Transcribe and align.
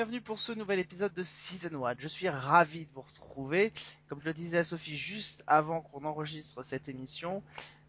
bienvenus 0.00 0.22
pour 0.22 0.38
ce 0.40 0.52
nouvel 0.52 0.78
épisode 0.78 1.12
de 1.12 1.22
Season 1.22 1.84
1. 1.84 1.96
Je 1.98 2.08
suis 2.08 2.30
ravi 2.30 2.86
de 2.86 2.90
vous 2.94 3.02
retrouver. 3.02 3.70
Comme 4.08 4.18
je 4.22 4.24
le 4.24 4.32
disais 4.32 4.56
à 4.56 4.64
Sophie 4.64 4.96
juste 4.96 5.44
avant 5.46 5.82
qu'on 5.82 6.06
enregistre 6.06 6.62
cette 6.62 6.88
émission, 6.88 7.42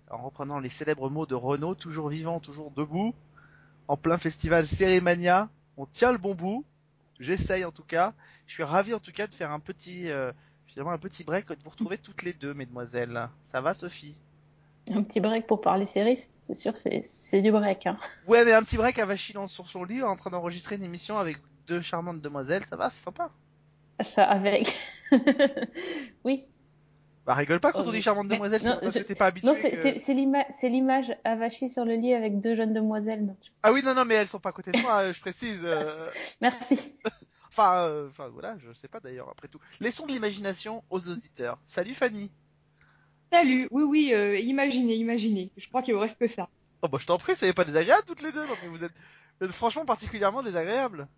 en 0.10 0.18
reprenant 0.18 0.60
les 0.60 0.68
célèbres 0.68 1.10
mots 1.10 1.26
de 1.26 1.36
Renault, 1.36 1.74
toujours 1.74 2.10
vivant, 2.10 2.42
toujours 2.42 2.70
debout, 2.72 3.16
en 3.88 3.96
plein 3.96 4.18
festival 4.18 4.68
Cérémania, 4.68 5.48
on 5.78 5.86
tient 5.86 6.12
le 6.12 6.18
bon 6.18 6.36
bout. 6.36 6.66
J'essaye 7.22 7.64
en 7.64 7.72
tout 7.72 7.86
cas. 7.86 8.14
Je 8.46 8.56
suis 8.56 8.64
ravi 8.64 8.94
en 8.94 9.00
tout 9.00 9.14
cas 9.14 9.28
de 9.28 9.34
faire 9.34 9.52
un 9.52 9.62
petit, 9.62 10.10
euh, 10.10 10.34
finalement 10.68 10.92
un 10.92 10.98
petit 10.98 11.24
break, 11.24 11.48
de 11.48 11.64
vous 11.64 11.70
retrouver 11.70 11.98
toutes 11.98 12.24
les 12.24 12.34
deux, 12.34 12.54
mesdemoiselles. 12.54 13.30
Ça 13.42 13.62
va, 13.62 13.74
Sophie? 13.74 14.20
Un 14.90 15.04
petit 15.04 15.22
break 15.22 15.48
pour 15.48 15.62
parler 15.62 15.86
séries, 15.86 16.18
c'est 16.18 16.56
sûr, 16.56 16.76
c'est 16.76 17.04
c'est 17.06 17.42
du 17.42 17.54
break. 17.54 17.88
Hein. 17.88 17.98
Ouais, 18.28 18.44
mais 18.44 18.52
un 18.52 18.64
petit 18.64 18.76
break 18.76 19.00
à 19.00 19.06
Vachi 19.06 19.32
dans- 19.32 19.48
sur 19.48 19.70
son 19.70 19.86
lit 19.86 20.04
en 20.04 20.18
train 20.18 20.32
d'enregistrer 20.32 20.76
une 20.76 20.84
émission 20.84 21.18
avec 21.18 21.38
deux 21.76 21.82
charmantes 21.82 22.22
demoiselles. 22.22 22.64
Ça 22.66 22.76
va, 22.76 22.90
c'est 22.90 23.04
sympa. 23.04 23.30
Enfin, 24.00 24.24
avec. 24.24 24.76
oui. 26.24 26.46
Bah 27.26 27.36
rigole 27.36 27.60
pas 27.60 27.72
quand 27.72 27.84
Oh, 27.86 27.90
on 27.90 27.92
dit 27.92 28.02
charmante 28.02 28.28
demoiselle, 28.28 28.60
c'est 28.60 28.80
parce 28.80 28.94
je- 28.94 29.00
que 29.00 29.04
t'es 29.04 29.14
pas 29.16 29.28
habitué. 29.28 29.48
Non, 29.48 29.54
c'est 29.54 29.72
que- 29.72 30.68
l'image 30.68 31.16
avachie 31.24 31.70
sur 31.70 31.86
le 31.86 31.94
lit 31.94 32.14
avec 32.16 32.42
deux 32.42 32.56
jeunes 32.56 32.74
demoiselles. 32.74 33.24
non, 33.26 33.36
tu- 33.40 33.52
Ah 33.62 33.72
oui, 33.72 33.84
non, 33.84 33.94
non, 33.94 34.06
mais 34.06 34.16
elles 34.16 34.28
sont 34.28 34.40
pas 34.40 34.50
à 34.50 34.54
côté 34.54 34.72
de 34.72 34.80
moi, 34.82 35.12
je 35.12 35.22
précise. 35.22 35.62
euh, 35.64 36.10
Merci. 36.42 36.96
Enfin, 37.54 37.90
euh, 37.90 38.08
enfin 38.08 38.30
voilà, 38.30 38.56
je 38.66 38.72
sais 38.72 38.88
pas 38.88 39.02
d'ailleurs, 39.02 39.28
après 39.30 39.50
tout. 39.50 39.60
Laissons 39.82 40.06
de 40.06 40.14
l'imagination 40.14 40.86
aux 40.90 41.10
auditeurs. 41.10 41.60
Salut 41.66 41.94
Fanny. 41.94 42.32
Salut, 43.32 43.68
oui, 43.72 43.84
oui, 43.84 44.14
euh, 44.14 44.40
imaginez, 44.40 44.96
imaginez. 44.96 45.52
Je 45.58 45.68
crois 45.68 45.82
qu'il 45.82 45.94
vous 45.94 46.00
reste 46.00 46.18
que 46.18 46.28
ça. 46.28 46.48
Oh 46.82 46.88
bah 46.88 46.98
je 47.02 47.06
t'en 47.06 47.18
prie, 47.18 47.36
soyez 47.36 47.52
pas 47.54 47.66
désagréables 47.66 48.06
toutes 48.08 48.22
les 48.22 48.32
deux, 48.32 48.46
non, 48.48 48.54
mais 48.64 48.70
vous 48.70 48.84
êtes, 48.86 48.94
vous 49.40 49.48
êtes 49.48 49.52
franchement 49.52 49.84
particulièrement 49.86 50.42
désagréables. 50.44 51.10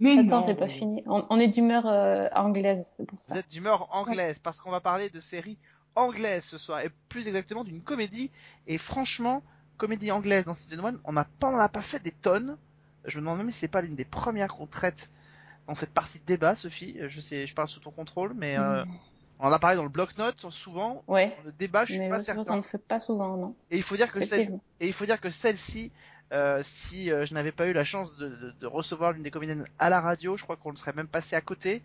Mais 0.00 0.12
Attends, 0.18 0.40
non. 0.40 0.42
c'est 0.46 0.54
pas 0.54 0.68
fini. 0.68 1.02
On, 1.06 1.26
on 1.30 1.40
est 1.40 1.48
d'humeur 1.48 1.86
euh, 1.86 2.28
anglaise, 2.34 2.92
c'est 2.96 3.04
pour 3.06 3.20
ça. 3.22 3.32
Vous 3.34 3.38
êtes 3.40 3.48
d'humeur 3.48 3.88
anglaise, 3.94 4.38
parce 4.38 4.60
qu'on 4.60 4.70
va 4.70 4.80
parler 4.80 5.10
de 5.10 5.18
séries 5.20 5.58
anglaises 5.96 6.44
ce 6.44 6.58
soir, 6.58 6.80
et 6.80 6.90
plus 7.08 7.26
exactement 7.26 7.64
d'une 7.64 7.82
comédie, 7.82 8.30
et 8.68 8.78
franchement, 8.78 9.42
comédie 9.76 10.12
anglaise 10.12 10.44
dans 10.44 10.54
Season 10.54 10.84
1, 10.86 10.94
on 11.04 11.12
n'a 11.12 11.24
pas, 11.24 11.48
on 11.52 11.58
a 11.58 11.68
pas 11.68 11.80
fait 11.82 12.02
des 12.02 12.12
tonnes. 12.12 12.56
Je 13.04 13.16
me 13.18 13.22
demande 13.22 13.38
même 13.38 13.50
si 13.50 13.58
c'est 13.58 13.68
pas 13.68 13.80
l'une 13.80 13.96
des 13.96 14.04
premières 14.04 14.54
qu'on 14.54 14.66
traite 14.66 15.10
dans 15.66 15.74
cette 15.74 15.92
partie 15.92 16.18
de 16.20 16.24
débat, 16.24 16.54
Sophie. 16.54 16.96
Je 17.06 17.20
sais, 17.20 17.46
je 17.46 17.54
parle 17.54 17.68
sous 17.68 17.80
ton 17.80 17.90
contrôle, 17.90 18.34
mais 18.34 18.56
euh, 18.58 18.84
Mm. 18.84 18.90
on 19.40 19.46
en 19.48 19.52
a 19.52 19.58
parlé 19.58 19.76
dans 19.76 19.82
le 19.84 19.88
bloc-notes 19.88 20.50
souvent. 20.50 21.02
Ouais. 21.08 21.34
Dans 21.38 21.44
le 21.46 21.52
débat, 21.52 21.84
je 21.84 21.92
suis 21.94 22.00
Mais 22.00 22.08
pas 22.08 22.20
certain. 22.20 22.56
le 22.56 22.62
fait 22.62 22.78
pas 22.78 22.98
souvent, 23.00 23.36
non 23.36 23.54
Et 23.70 23.76
il 23.76 23.82
faut 23.82 23.96
dire 23.96 24.12
que 24.12 24.20
celle, 24.20 24.40
Effectivement. 24.40 24.62
et 24.80 24.86
il 24.86 24.92
faut 24.92 25.04
dire 25.06 25.20
que 25.20 25.30
celle-ci, 25.30 25.90
euh, 26.32 26.60
si 26.62 27.10
euh, 27.12 27.26
je 27.26 27.34
n'avais 27.34 27.52
pas 27.52 27.66
eu 27.68 27.72
la 27.72 27.84
chance 27.84 28.14
de, 28.18 28.28
de- 28.28 28.50
de 28.60 28.66
recevoir 28.66 29.12
l'une 29.12 29.22
des 29.22 29.30
comédiennes 29.30 29.66
à 29.78 29.90
la 29.90 30.00
radio, 30.00 30.36
je 30.36 30.42
crois 30.44 30.56
qu'on 30.56 30.70
le 30.70 30.76
serait 30.76 30.92
même 30.92 31.08
passé 31.08 31.36
à 31.36 31.40
côté 31.40 31.82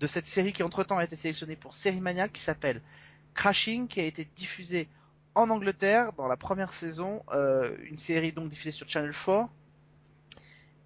de 0.00 0.06
cette 0.06 0.26
série 0.26 0.52
qui 0.52 0.62
entre-temps 0.62 0.98
a 0.98 1.04
été 1.04 1.16
sélectionnée 1.16 1.56
pour 1.56 1.74
Série 1.74 2.00
Mania, 2.00 2.28
qui 2.28 2.42
s'appelle 2.42 2.82
Crashing, 3.34 3.88
qui 3.88 4.00
a 4.00 4.04
été 4.04 4.28
diffusée 4.36 4.88
en 5.34 5.50
Angleterre 5.50 6.12
dans 6.14 6.28
la 6.28 6.36
première 6.36 6.72
saison, 6.74 7.22
euh, 7.32 7.76
une 7.84 7.98
série 7.98 8.32
donc 8.32 8.48
diffusée 8.50 8.72
sur 8.72 8.88
Channel 8.88 9.12
4 9.12 9.48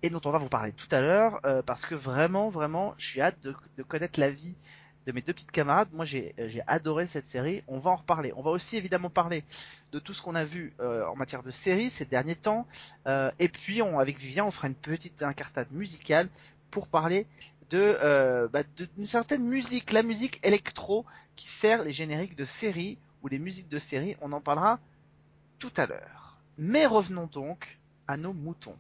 et 0.03 0.11
dont 0.11 0.21
on 0.25 0.31
va 0.31 0.39
vous 0.39 0.49
parler 0.49 0.73
tout 0.73 0.89
à 0.91 1.01
l'heure 1.01 1.41
euh, 1.45 1.63
parce 1.63 1.87
que 1.87 1.95
vraiment, 1.95 2.51
vraiment, 2.51 2.95
je 2.99 3.07
suis 3.07 3.21
hâte 3.21 3.41
de, 3.43 3.55
de 3.77 3.83
connaître 3.83 4.19
la 4.21 4.31
vie 4.31 4.55
de 5.07 5.13
mes 5.13 5.21
deux 5.23 5.33
petites 5.33 5.51
camarades. 5.51 5.89
Moi, 5.93 6.05
j'ai 6.05 6.35
euh, 6.39 6.49
j'ai 6.49 6.63
adoré 6.67 7.07
cette 7.07 7.25
série. 7.27 7.63
On 7.69 7.79
va 7.79 7.91
en 7.91 7.97
reparler. 7.97 8.33
On 8.37 8.43
va 8.43 8.51
aussi 8.51 8.77
évidemment 8.77 9.11
parler 9.11 9.45
de 9.93 9.99
tout 9.99 10.13
ce 10.13 10.23
qu'on 10.23 10.35
a 10.35 10.45
vu 10.45 10.73
euh, 10.81 11.05
en 11.07 11.17
matière 11.17 11.43
de 11.43 11.51
séries 11.51 11.91
ces 11.91 12.05
derniers 12.05 12.37
temps. 12.37 12.67
Euh, 13.07 13.31
et 13.39 13.49
puis, 13.49 13.83
avec 13.83 14.19
Vivien, 14.19 14.45
on 14.45 14.51
fera 14.51 14.69
une 14.69 14.75
petite 14.75 15.23
incartade 15.23 15.71
musicale 15.73 16.29
pour 16.71 16.87
parler 16.89 17.27
de 17.71 18.49
bah, 18.53 18.63
de- 18.77 18.85
d'une 18.97 19.07
certaine 19.07 19.45
musique, 19.45 19.93
la 19.93 20.03
musique 20.03 20.39
électro 20.45 21.05
qui 21.37 21.49
sert 21.51 21.85
les 21.85 21.93
génériques 21.93 22.37
de 22.37 22.45
séries 22.45 22.99
ou 23.23 23.29
les 23.29 23.39
musiques 23.39 23.69
de 23.69 23.79
séries. 23.79 24.17
On 24.21 24.33
en 24.33 24.41
parlera 24.41 24.79
tout 25.59 25.73
à 25.77 25.87
l'heure. 25.87 26.39
Mais 26.59 26.87
revenons 26.87 27.27
donc 27.27 27.79
à 28.09 28.17
nos 28.17 28.33
moutons. 28.33 28.77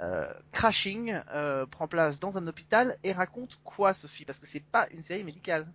Euh, 0.00 0.26
Crashing 0.52 1.14
euh, 1.34 1.66
prend 1.66 1.86
place 1.86 2.20
dans 2.20 2.38
un 2.38 2.46
hôpital 2.46 2.96
et 3.04 3.12
raconte 3.12 3.58
quoi, 3.64 3.94
Sophie? 3.94 4.24
Parce 4.24 4.38
que 4.38 4.46
c'est 4.46 4.64
pas 4.64 4.86
une 4.92 5.02
série 5.02 5.24
médicale. 5.24 5.66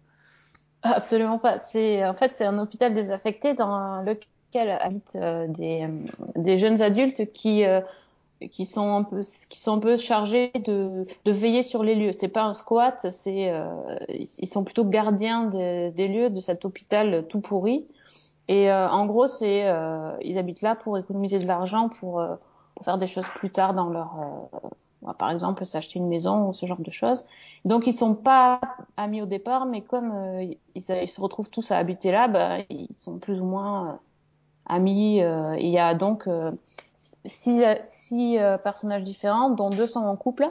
Absolument 0.82 1.40
pas. 1.40 1.60
C'est 1.60 2.06
en 2.06 2.14
fait 2.14 2.36
c'est 2.36 2.46
un 2.46 2.60
hôpital 2.60 2.94
désaffecté 2.94 3.54
dans 3.54 4.02
lequel 4.02 4.70
habitent 4.70 5.16
euh, 5.16 5.48
des, 5.48 6.58
jeunes 6.58 6.82
adultes 6.82 7.32
qui 7.34 7.64
qui 8.52 8.66
sont 8.66 8.94
un 8.94 9.04
peu 9.04 9.22
qui 9.50 9.60
sont 9.60 9.74
un 9.74 9.80
peu 9.80 9.98
chargés 9.98 10.52
de, 10.54 11.08
de 11.26 11.32
veiller 11.32 11.64
sur 11.64 11.84
les 11.84 11.96
lieux. 11.96 12.12
C'est 12.12 12.28
pas 12.28 12.44
un 12.44 12.54
squat, 12.54 13.10
c'est 13.12 13.52
ils 14.10 14.48
sont 14.48 14.64
plutôt 14.64 14.86
gardiens 14.86 15.46
des- 15.46 16.08
lieux 16.08 16.30
de 16.30 16.40
cet 16.40 16.66
hôpital 16.66 17.26
tout 17.28 17.40
pourri. 17.40 17.88
Et 18.48 18.72
en 18.72 19.06
gros, 19.08 19.26
c'est 19.26 19.66
ils 20.22 20.38
habitent 20.38 20.62
là 20.62 20.76
pour 20.76 20.98
économiser 20.98 21.40
de 21.40 21.48
l'argent 21.48 21.90
pour, 21.90 22.22
pour 22.76 22.86
faire 22.86 22.98
des 22.98 23.08
choses 23.08 23.28
plus 23.36 23.50
tard 23.50 23.74
dans 23.74 23.90
leur 23.90 24.16
euh, 25.04 25.14
par 25.14 25.32
exemple 25.32 25.66
s'acheter 25.66 26.00
une 26.00 26.08
maison 26.08 26.50
ou 26.50 26.54
ce 26.54 26.66
genre 26.66 26.80
de 26.80 26.92
choses. 26.92 27.26
Donc 27.64 27.88
ils 27.88 27.94
sont 27.94 28.16
pas 28.16 28.60
amis 28.98 29.22
au 29.22 29.26
départ, 29.26 29.66
mais 29.66 29.82
comme 29.82 30.12
euh, 30.12 30.54
ils, 30.74 30.82
se 30.82 31.22
retrouvent 31.22 31.50
tous 31.50 31.72
à 31.72 31.78
habiter 31.78 32.12
là, 32.12 32.28
bah, 32.28 32.58
ils 32.70 32.94
sont 32.94 33.18
plus 33.18 33.40
ou 33.40 33.46
moins 33.46 33.90
euh, 33.90 33.94
amis. 34.68 35.22
euh, 35.22 35.56
il 35.60 35.70
y 35.70 35.80
a 35.80 35.94
donc 35.94 36.28
six, 36.94 37.64
six 37.82 38.38
personnages 38.64 39.04
différents, 39.04 39.50
dont 39.50 39.70
deux 39.70 39.88
sont 39.88 40.02
en 40.02 40.16
couple. 40.16 40.50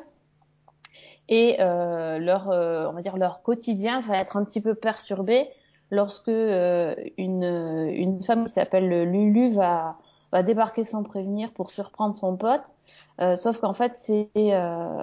Et 1.28 1.56
euh, 1.60 2.18
leur, 2.18 2.50
euh, 2.50 2.86
on 2.88 2.92
va 2.92 3.00
dire 3.00 3.16
leur 3.16 3.42
quotidien 3.42 4.00
va 4.00 4.18
être 4.18 4.36
un 4.36 4.44
petit 4.44 4.60
peu 4.60 4.74
perturbé 4.74 5.48
lorsque 5.90 6.28
euh, 6.28 6.94
une, 7.16 7.44
une 7.92 8.22
femme 8.22 8.44
qui 8.44 8.52
s'appelle 8.52 9.10
Lulu 9.10 9.48
va, 9.50 9.96
va 10.34 10.42
débarquer 10.42 10.84
sans 10.84 11.02
prévenir 11.02 11.52
pour 11.52 11.70
surprendre 11.70 12.14
son 12.14 12.36
pote. 12.36 12.66
Euh, 13.20 13.36
sauf 13.36 13.58
qu'en 13.60 13.74
fait, 13.74 13.94
c'est 13.94 14.30
euh, 14.36 15.02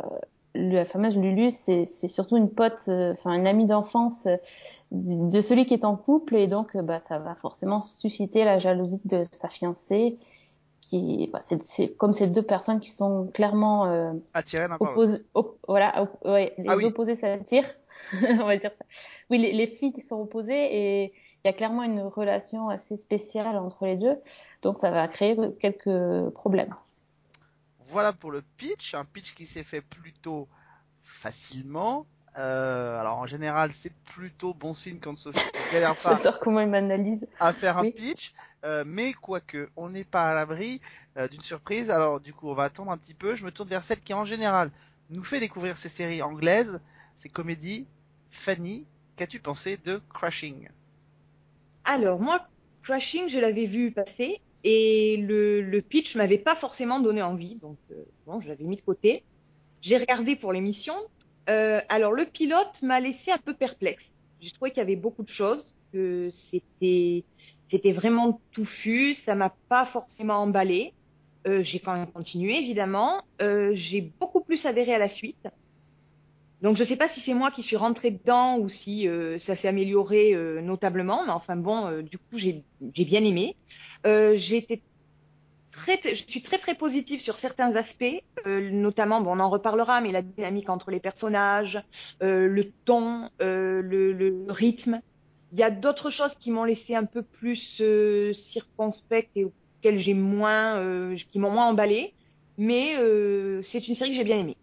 la 0.53 0.85
fameuse 0.85 1.17
Lulu, 1.17 1.49
c'est 1.49 1.85
surtout 1.85 2.37
une 2.37 2.49
pote, 2.49 2.79
euh, 2.89 3.13
enfin 3.13 3.33
une 3.33 3.47
amie 3.47 3.65
d'enfance 3.65 4.27
euh, 4.27 4.35
de 4.91 5.41
celui 5.41 5.65
qui 5.65 5.73
est 5.73 5.85
en 5.85 5.95
couple, 5.95 6.35
et 6.35 6.47
donc 6.47 6.75
bah, 6.77 6.99
ça 6.99 7.17
va 7.19 7.35
forcément 7.35 7.81
susciter 7.81 8.43
la 8.43 8.59
jalousie 8.59 9.01
de 9.05 9.23
sa 9.31 9.49
fiancée. 9.49 10.17
Qui, 10.81 11.29
bah, 11.31 11.39
c'est 11.41 11.93
comme 11.95 12.11
ces 12.11 12.25
deux 12.27 12.41
personnes 12.41 12.79
qui 12.79 12.89
sont 12.89 13.27
clairement 13.33 13.85
euh, 13.85 14.13
Attiré 14.33 14.67
l'un 14.67 14.79
par 14.79 14.93
l'autre. 14.93 14.93
opposés, 14.93 15.19
op- 15.35 15.59
voilà, 15.67 16.01
op- 16.01 16.25
ouais, 16.25 16.53
les 16.57 16.69
Ah 16.69 16.75
oui. 16.75 16.85
opposés 16.85 17.15
s'attirent, 17.15 17.71
on 18.13 18.45
va 18.45 18.57
dire 18.57 18.71
ça. 18.77 18.85
Oui, 19.29 19.37
les, 19.37 19.51
les 19.53 19.67
filles 19.67 19.93
qui 19.93 20.01
sont 20.01 20.19
opposées 20.19 21.03
et 21.03 21.13
il 21.43 21.47
y 21.47 21.49
a 21.49 21.53
clairement 21.53 21.83
une 21.83 22.01
relation 22.01 22.69
assez 22.69 22.97
spéciale 22.97 23.57
entre 23.57 23.85
les 23.85 23.95
deux, 23.95 24.17
donc 24.61 24.77
ça 24.77 24.91
va 24.91 25.07
créer 25.07 25.35
quelques 25.59 26.29
problèmes. 26.33 26.75
Voilà 27.85 28.13
pour 28.13 28.31
le 28.31 28.41
pitch, 28.57 28.93
un 28.93 29.05
pitch 29.05 29.33
qui 29.33 29.45
s'est 29.45 29.63
fait 29.63 29.81
plutôt 29.81 30.47
facilement. 31.01 32.05
Euh, 32.37 32.99
alors 32.99 33.17
en 33.17 33.25
général, 33.25 33.73
c'est 33.73 33.93
plutôt 34.05 34.53
bon 34.53 34.73
signe 34.73 34.99
quand 34.99 35.17
Sophie 35.17 35.39
galère 35.73 35.95
pas 35.97 36.15
J'adore 36.15 36.39
comment 36.39 36.61
il 36.61 36.69
m'analyse. 36.69 37.27
à 37.39 37.51
faire 37.51 37.77
un 37.77 37.91
pitch, 37.91 38.33
euh, 38.63 38.83
mais 38.85 39.11
quoique, 39.13 39.69
on 39.75 39.89
n'est 39.89 40.05
pas 40.05 40.29
à 40.29 40.35
l'abri 40.35 40.79
euh, 41.17 41.27
d'une 41.27 41.41
surprise. 41.41 41.89
Alors 41.89 42.21
du 42.21 42.33
coup, 42.33 42.47
on 42.49 42.53
va 42.53 42.63
attendre 42.63 42.91
un 42.91 42.97
petit 42.97 43.15
peu. 43.15 43.35
Je 43.35 43.43
me 43.43 43.51
tourne 43.51 43.67
vers 43.67 43.83
celle 43.83 43.99
qui 43.99 44.13
en 44.13 44.25
général 44.25 44.71
nous 45.09 45.23
fait 45.23 45.39
découvrir 45.39 45.77
ces 45.77 45.89
séries 45.89 46.21
anglaises, 46.21 46.79
ces 47.15 47.29
comédies. 47.29 47.85
Fanny, 48.29 48.85
qu'as-tu 49.17 49.41
pensé 49.41 49.77
de 49.83 50.01
Crashing? 50.13 50.69
Alors, 51.83 52.19
moi, 52.19 52.47
Crashing, 52.83 53.29
je 53.29 53.39
l'avais 53.39 53.65
vu 53.65 53.91
passer 53.91 54.39
et 54.63 55.17
le, 55.17 55.61
le 55.61 55.81
pitch 55.81 56.15
m'avait 56.15 56.37
pas 56.37 56.55
forcément 56.55 56.99
donné 56.99 57.21
envie. 57.21 57.55
Donc, 57.55 57.77
euh, 57.91 58.03
bon, 58.25 58.39
je 58.39 58.47
l'avais 58.47 58.63
mis 58.63 58.75
de 58.75 58.81
côté. 58.81 59.23
J'ai 59.81 59.97
regardé 59.97 60.35
pour 60.35 60.53
l'émission. 60.53 60.93
Euh, 61.49 61.81
alors, 61.89 62.11
le 62.11 62.25
pilote 62.25 62.81
m'a 62.83 62.99
laissé 62.99 63.31
un 63.31 63.39
peu 63.39 63.53
perplexe. 63.53 64.13
J'ai 64.39 64.51
trouvé 64.51 64.71
qu'il 64.71 64.79
y 64.79 64.83
avait 64.83 64.95
beaucoup 64.95 65.23
de 65.23 65.29
choses, 65.29 65.75
que 65.91 66.29
c'était 66.31 67.23
vraiment 67.91 68.39
touffu, 68.51 69.13
ça 69.13 69.35
m'a 69.35 69.53
pas 69.69 69.85
forcément 69.85 70.35
emballé. 70.35 70.93
Euh, 71.47 71.63
j'ai 71.63 71.79
quand 71.79 71.93
même 71.93 72.07
continué, 72.07 72.57
évidemment. 72.57 73.23
J'ai 73.39 74.01
beaucoup 74.19 74.41
plus 74.41 74.65
adhéré 74.65 74.93
à 74.93 74.99
la 74.99 75.09
suite. 75.09 75.47
Donc 76.61 76.75
je 76.77 76.83
sais 76.83 76.95
pas 76.97 77.07
si 77.07 77.19
c'est 77.21 77.33
moi 77.33 77.51
qui 77.51 77.63
suis 77.63 77.75
rentrée 77.75 78.11
dedans 78.11 78.59
ou 78.59 78.69
si 78.69 79.07
euh, 79.07 79.39
ça 79.39 79.55
s'est 79.55 79.67
amélioré 79.67 80.33
euh, 80.33 80.61
notablement, 80.61 81.25
mais 81.25 81.31
enfin 81.31 81.55
bon, 81.55 81.87
euh, 81.87 82.03
du 82.03 82.17
coup 82.19 82.37
j'ai 82.37 82.63
j'ai 82.93 83.05
bien 83.05 83.23
aimé. 83.23 83.57
Euh, 84.05 84.35
j'ai 84.35 84.57
été 84.57 84.83
très, 85.71 85.99
je 86.03 86.23
suis 86.27 86.41
très 86.43 86.57
très 86.57 86.75
positive 86.75 87.19
sur 87.21 87.35
certains 87.35 87.75
aspects, 87.75 88.03
euh, 88.45 88.69
notamment, 88.71 89.21
bon, 89.21 89.37
on 89.37 89.39
en 89.39 89.49
reparlera, 89.49 90.01
mais 90.01 90.11
la 90.11 90.21
dynamique 90.21 90.69
entre 90.69 90.91
les 90.91 90.99
personnages, 90.99 91.83
euh, 92.23 92.47
le 92.47 92.71
ton, 92.85 93.29
le, 93.39 93.81
le 93.81 94.45
rythme. 94.49 95.01
Il 95.53 95.59
y 95.59 95.63
a 95.63 95.71
d'autres 95.71 96.09
choses 96.09 96.35
qui 96.35 96.51
m'ont 96.51 96.63
laissé 96.63 96.95
un 96.95 97.05
peu 97.05 97.23
plus 97.23 97.81
circonspecte 98.33 99.31
et 99.35 99.45
auxquelles 99.45 99.97
j'ai 99.97 100.13
moins, 100.13 101.13
qui 101.31 101.39
m'ont 101.39 101.51
moins 101.51 101.67
emballé. 101.67 102.15
Mais 102.57 102.95
c'est 103.63 103.87
une 103.87 103.95
série 103.95 104.11
que 104.11 104.15
j'ai 104.15 104.23
bien 104.23 104.39
aimée. 104.39 104.57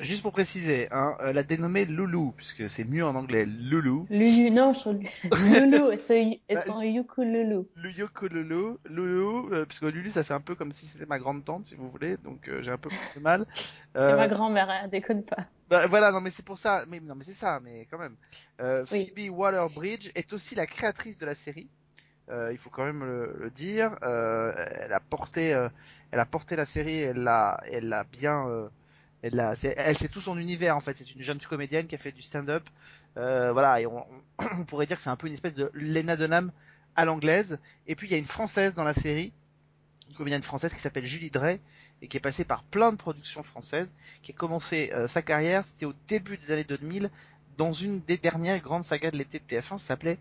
Juste 0.00 0.22
pour 0.22 0.32
préciser, 0.32 0.88
hein, 0.90 1.14
euh, 1.20 1.32
la 1.32 1.42
dénommée 1.42 1.84
Loulou, 1.84 2.32
puisque 2.36 2.68
c'est 2.68 2.84
mieux 2.84 3.04
en 3.04 3.14
anglais, 3.14 3.46
Loulou. 3.46 4.06
Lulu, 4.10 4.50
non, 4.50 4.72
je 4.72 4.90
Lulu, 4.90 5.92
et 5.92 5.98
son, 5.98 6.38
et 6.48 6.56
son 6.56 6.80
ukululu. 6.80 7.66
Le 7.76 7.90
Yoko 7.92 8.28
Loulou, 8.28 8.78
Loulou, 8.86 9.50
euh, 9.52 9.64
puisque 9.66 9.82
Lulu 9.82 10.10
ça 10.10 10.24
fait 10.24 10.34
un 10.34 10.40
peu 10.40 10.54
comme 10.54 10.72
si 10.72 10.86
c'était 10.86 11.06
ma 11.06 11.18
grande 11.18 11.44
tante, 11.44 11.66
si 11.66 11.74
vous 11.74 11.88
voulez, 11.90 12.16
donc 12.16 12.48
euh, 12.48 12.62
j'ai 12.62 12.70
un 12.70 12.78
peu 12.78 12.88
plus 12.88 12.98
de 13.16 13.20
mal. 13.20 13.46
C'est 13.94 14.00
Euh, 14.00 14.16
ma 14.16 14.28
grand-mère, 14.28 14.70
hein, 14.70 14.88
déconne 14.88 15.22
pas. 15.24 15.46
Bah, 15.68 15.86
voilà, 15.86 16.10
non 16.12 16.20
mais 16.20 16.30
c'est 16.30 16.44
pour 16.44 16.58
ça, 16.58 16.84
mais 16.88 17.00
non 17.00 17.14
mais 17.14 17.24
c'est 17.24 17.32
ça, 17.32 17.60
mais 17.62 17.86
quand 17.90 17.98
même. 17.98 18.16
Euh, 18.60 18.84
Oui. 18.92 19.12
Phoebe 19.14 19.30
Waller-Bridge 19.36 20.10
est 20.14 20.32
aussi 20.32 20.54
la 20.54 20.66
créatrice 20.66 21.18
de 21.18 21.26
la 21.26 21.34
série. 21.34 21.68
Euh, 22.30 22.50
il 22.52 22.58
faut 22.58 22.70
quand 22.70 22.84
même 22.84 23.04
le, 23.04 23.36
le 23.38 23.50
dire. 23.50 23.96
Euh, 24.02 24.52
elle 24.80 24.92
a 24.92 25.00
porté, 25.00 25.52
euh, 25.54 25.68
elle 26.12 26.20
a 26.20 26.26
porté 26.26 26.56
la 26.56 26.64
série, 26.64 26.98
elle 27.00 27.18
l'a, 27.22 27.60
elle 27.70 27.88
l'a 27.88 28.04
bien, 28.04 28.46
l'a, 29.22 29.54
c'est, 29.54 29.74
elle 29.76 29.96
c'est 29.96 30.08
tout 30.08 30.20
son 30.20 30.38
univers 30.38 30.76
en 30.76 30.80
fait. 30.80 30.94
C'est 30.96 31.14
une 31.14 31.22
jeune 31.22 31.38
comédienne 31.38 31.86
qui 31.86 31.94
a 31.94 31.98
fait 31.98 32.12
du 32.12 32.22
stand-up. 32.22 32.68
Euh, 33.16 33.52
voilà, 33.52 33.80
et 33.80 33.86
on, 33.86 34.06
on 34.58 34.64
pourrait 34.64 34.86
dire 34.86 34.96
que 34.96 35.02
c'est 35.02 35.10
un 35.10 35.16
peu 35.16 35.26
une 35.26 35.32
espèce 35.32 35.54
de 35.54 35.70
Lena 35.74 36.16
Dunham 36.16 36.52
à 36.96 37.04
l'anglaise. 37.04 37.58
Et 37.86 37.94
puis 37.94 38.08
il 38.08 38.10
y 38.12 38.14
a 38.14 38.18
une 38.18 38.24
française 38.24 38.74
dans 38.74 38.84
la 38.84 38.94
série, 38.94 39.32
une 40.08 40.14
comédienne 40.14 40.42
française 40.42 40.72
qui 40.72 40.80
s'appelle 40.80 41.04
Julie 41.04 41.30
Drey 41.30 41.60
et 42.02 42.08
qui 42.08 42.16
est 42.16 42.20
passée 42.20 42.44
par 42.44 42.62
plein 42.62 42.92
de 42.92 42.96
productions 42.96 43.42
françaises 43.42 43.92
qui 44.22 44.32
a 44.32 44.34
commencé 44.34 44.90
euh, 44.94 45.06
sa 45.06 45.22
carrière, 45.22 45.64
c'était 45.64 45.86
au 45.86 45.94
début 46.08 46.38
des 46.38 46.50
années 46.50 46.64
2000, 46.64 47.10
dans 47.58 47.72
une 47.72 48.00
des 48.00 48.16
dernières 48.16 48.60
grandes 48.60 48.84
sagas 48.84 49.10
de 49.10 49.18
l'été 49.18 49.38
de 49.38 49.44
TF1, 49.44 49.76
ça 49.76 49.78
s'appelait 49.78 50.18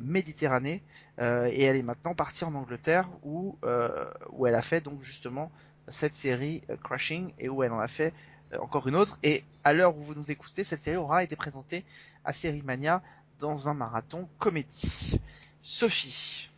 Méditerranée, 0.00 0.82
euh, 1.18 1.50
et 1.52 1.64
elle 1.64 1.76
est 1.76 1.82
maintenant 1.82 2.14
partie 2.14 2.44
en 2.44 2.54
Angleterre 2.54 3.08
où 3.24 3.58
euh, 3.64 4.08
où 4.30 4.46
elle 4.46 4.54
a 4.54 4.62
fait 4.62 4.80
donc 4.80 5.02
justement 5.02 5.50
cette 5.88 6.14
série 6.14 6.62
euh, 6.70 6.76
Crashing 6.76 7.32
et 7.38 7.48
où 7.48 7.62
elle 7.64 7.72
en 7.72 7.80
a 7.80 7.88
fait 7.88 8.14
encore 8.60 8.86
une 8.88 8.96
autre. 8.96 9.18
Et 9.22 9.44
à 9.64 9.72
l'heure 9.72 9.96
où 9.96 10.00
vous 10.00 10.14
nous 10.14 10.30
écoutez, 10.30 10.64
cette 10.64 10.80
série 10.80 10.96
aura 10.96 11.22
été 11.22 11.36
présentée 11.36 11.84
à 12.24 12.32
Série 12.32 12.62
Mania 12.62 13.02
dans 13.40 13.68
un 13.68 13.74
marathon 13.74 14.28
comédie. 14.38 15.20
Sophie. 15.62 16.48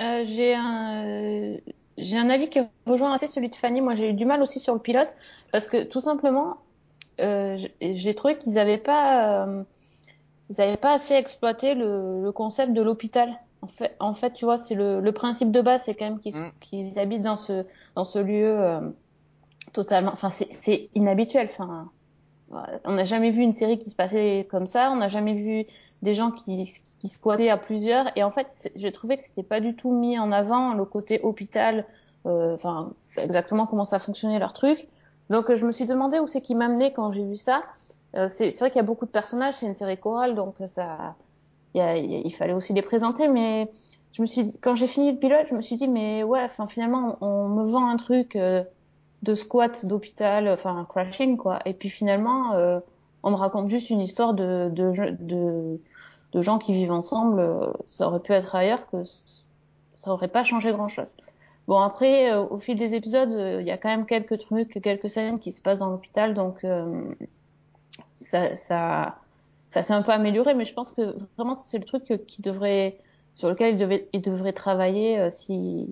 Euh, 0.00 0.24
j'ai 0.26 0.54
un, 0.54 1.56
j'ai 1.96 2.16
un 2.16 2.30
avis 2.30 2.48
qui 2.48 2.60
rejoint 2.86 3.12
assez 3.12 3.26
celui 3.28 3.48
de 3.48 3.56
Fanny. 3.56 3.80
Moi, 3.80 3.94
j'ai 3.94 4.10
eu 4.10 4.14
du 4.14 4.24
mal 4.24 4.42
aussi 4.42 4.60
sur 4.60 4.74
le 4.74 4.80
pilote 4.80 5.14
parce 5.52 5.66
que 5.66 5.84
tout 5.84 6.00
simplement, 6.00 6.58
euh, 7.20 7.56
j'ai 7.80 8.14
trouvé 8.14 8.38
qu'ils 8.38 8.58
avaient 8.58 8.78
pas, 8.78 9.44
euh, 9.46 9.62
ils 10.50 10.60
avaient 10.60 10.76
pas 10.76 10.92
assez 10.92 11.14
exploité 11.14 11.74
le, 11.74 12.22
le 12.22 12.32
concept 12.32 12.72
de 12.72 12.82
l'hôpital. 12.82 13.38
En 13.60 13.66
fait, 13.66 13.96
en 13.98 14.14
fait, 14.14 14.32
tu 14.34 14.44
vois, 14.44 14.56
c'est 14.56 14.76
le, 14.76 15.00
le 15.00 15.12
principe 15.12 15.50
de 15.50 15.60
base, 15.60 15.84
c'est 15.84 15.94
quand 15.94 16.04
même 16.04 16.20
qu'ils 16.20 16.36
Mm. 16.40 16.98
habitent 16.98 17.22
dans 17.22 17.36
ce, 17.36 17.64
dans 17.96 18.04
ce 18.04 18.20
lieu 18.20 18.56
euh, 18.56 18.80
totalement. 19.72 20.12
Enfin, 20.12 20.30
c'est 20.30 20.90
inhabituel. 20.94 21.48
Enfin, 21.50 21.90
on 22.84 22.92
n'a 22.92 23.04
jamais 23.04 23.30
vu 23.30 23.42
une 23.42 23.52
série 23.52 23.78
qui 23.78 23.90
se 23.90 23.94
passait 23.94 24.46
comme 24.50 24.66
ça. 24.66 24.90
On 24.92 24.96
n'a 24.96 25.08
jamais 25.08 25.34
vu 25.34 25.66
des 26.02 26.14
gens 26.14 26.30
qui, 26.30 26.68
qui 26.98 27.08
squattaient 27.08 27.50
à 27.50 27.56
plusieurs. 27.56 28.06
Et 28.16 28.22
en 28.22 28.30
fait, 28.30 28.70
j'ai 28.76 28.92
trouvé 28.92 29.16
que 29.16 29.22
c'était 29.24 29.42
pas 29.42 29.60
du 29.60 29.74
tout 29.76 29.92
mis 29.92 30.18
en 30.18 30.32
avant 30.32 30.74
le 30.74 30.84
côté 30.84 31.20
hôpital, 31.22 31.86
euh, 32.26 32.54
enfin, 32.54 32.92
exactement 33.16 33.66
comment 33.66 33.84
ça 33.84 33.98
fonctionnait 33.98 34.38
leur 34.38 34.52
truc. 34.52 34.86
Donc, 35.30 35.54
je 35.54 35.66
me 35.66 35.72
suis 35.72 35.86
demandé 35.86 36.18
où 36.20 36.26
c'est 36.26 36.40
qui 36.42 36.54
m'amenait 36.54 36.92
quand 36.92 37.12
j'ai 37.12 37.24
vu 37.24 37.36
ça. 37.36 37.62
Euh, 38.16 38.28
c'est 38.28 38.50
vrai 38.58 38.70
qu'il 38.70 38.78
y 38.78 38.80
a 38.80 38.84
beaucoup 38.84 39.04
de 39.06 39.10
personnages, 39.10 39.54
c'est 39.54 39.66
une 39.66 39.74
série 39.74 39.98
chorale, 39.98 40.34
donc 40.34 40.56
ça, 40.66 41.16
il 41.74 41.78
y 41.78 41.82
a- 41.82 41.96
il 41.96 42.34
fallait 42.34 42.52
aussi 42.54 42.72
les 42.72 42.82
présenter. 42.82 43.28
Mais 43.28 43.70
je 44.12 44.22
me 44.22 44.26
suis 44.26 44.44
dit, 44.44 44.58
quand 44.60 44.74
j'ai 44.74 44.86
fini 44.86 45.12
le 45.12 45.18
pilote, 45.18 45.46
je 45.50 45.54
me 45.54 45.60
suis 45.62 45.76
dit, 45.76 45.88
mais 45.88 46.22
ouais, 46.24 46.42
enfin, 46.42 46.66
finalement, 46.66 47.18
on, 47.20 47.26
on 47.26 47.48
me 47.50 47.64
vend 47.64 47.88
un 47.88 47.96
truc 47.96 48.36
euh, 48.36 48.64
de 49.22 49.34
squat, 49.34 49.84
d'hôpital, 49.86 50.48
enfin, 50.48 50.86
crashing, 50.88 51.36
quoi. 51.36 51.60
Et 51.66 51.74
puis 51.74 51.88
finalement, 51.90 52.54
euh, 52.54 52.80
on 53.22 53.30
me 53.30 53.36
raconte 53.36 53.68
juste 53.70 53.90
une 53.90 54.00
histoire 54.00 54.34
de, 54.34 54.70
de, 54.72 54.92
de, 55.20 55.80
de 56.32 56.42
gens 56.42 56.58
qui 56.58 56.72
vivent 56.72 56.92
ensemble. 56.92 57.40
euh, 57.40 57.72
Ça 57.84 58.08
aurait 58.08 58.20
pu 58.20 58.32
être 58.32 58.54
ailleurs 58.54 58.88
que 58.90 59.04
ça 59.04 60.12
aurait 60.12 60.28
pas 60.28 60.44
changé 60.44 60.72
grand-chose. 60.72 61.14
Bon, 61.66 61.80
après, 61.80 62.32
euh, 62.32 62.44
au 62.44 62.58
fil 62.58 62.76
des 62.76 62.94
épisodes, 62.94 63.32
euh, 63.32 63.60
il 63.60 63.66
y 63.66 63.70
a 63.70 63.76
quand 63.76 63.88
même 63.90 64.06
quelques 64.06 64.38
trucs, 64.38 64.80
quelques 64.82 65.10
scènes 65.10 65.38
qui 65.38 65.52
se 65.52 65.60
passent 65.60 65.80
dans 65.80 65.90
l'hôpital, 65.90 66.32
donc 66.34 66.64
euh, 66.64 67.02
ça, 68.14 68.56
ça, 68.56 69.18
ça 69.68 69.82
s'est 69.82 69.92
un 69.92 70.02
peu 70.02 70.12
amélioré, 70.12 70.54
mais 70.54 70.64
je 70.64 70.72
pense 70.74 70.92
que 70.92 71.14
vraiment 71.36 71.54
c'est 71.54 71.78
le 71.78 71.84
truc 71.84 72.24
qui 72.26 72.40
devrait, 72.42 72.98
sur 73.34 73.48
lequel 73.50 73.74
il 73.74 73.76
devait, 73.78 74.08
il 74.12 74.22
devrait 74.22 74.52
travailler 74.54 75.28
si 75.30 75.86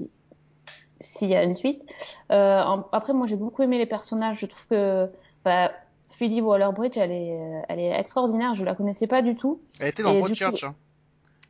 s'il 1.01 1.29
y 1.29 1.35
a 1.37 1.43
une 1.43 1.57
suite. 1.57 1.85
Euh, 2.33 2.61
en- 2.63 2.87
après, 2.93 3.13
moi, 3.13 3.27
j'ai 3.27 3.37
beaucoup 3.37 3.63
aimé 3.63 3.79
les 3.79 3.87
personnages. 3.87 4.39
Je 4.41 4.47
trouve 4.47 4.67
que 4.69 5.09
bah, 5.45 5.71
Phoebe 6.11 6.43
Waller-Bridge, 6.45 6.97
elle 6.97 7.13
est, 7.13 7.39
euh, 7.39 7.61
elle 7.69 7.79
est 7.81 7.91
extraordinaire. 7.99 8.55
Je 8.55 8.65
la 8.65 8.75
connaissais 8.75 9.07
pas 9.07 9.23
du 9.23 9.35
tout. 9.37 9.61
Elle 9.81 9.89
était 9.89 10.03
dans 10.03 10.13
Et 10.15 10.19
Broadchurch. 10.19 10.61
coup- 10.63 10.67
hein. 10.67 10.75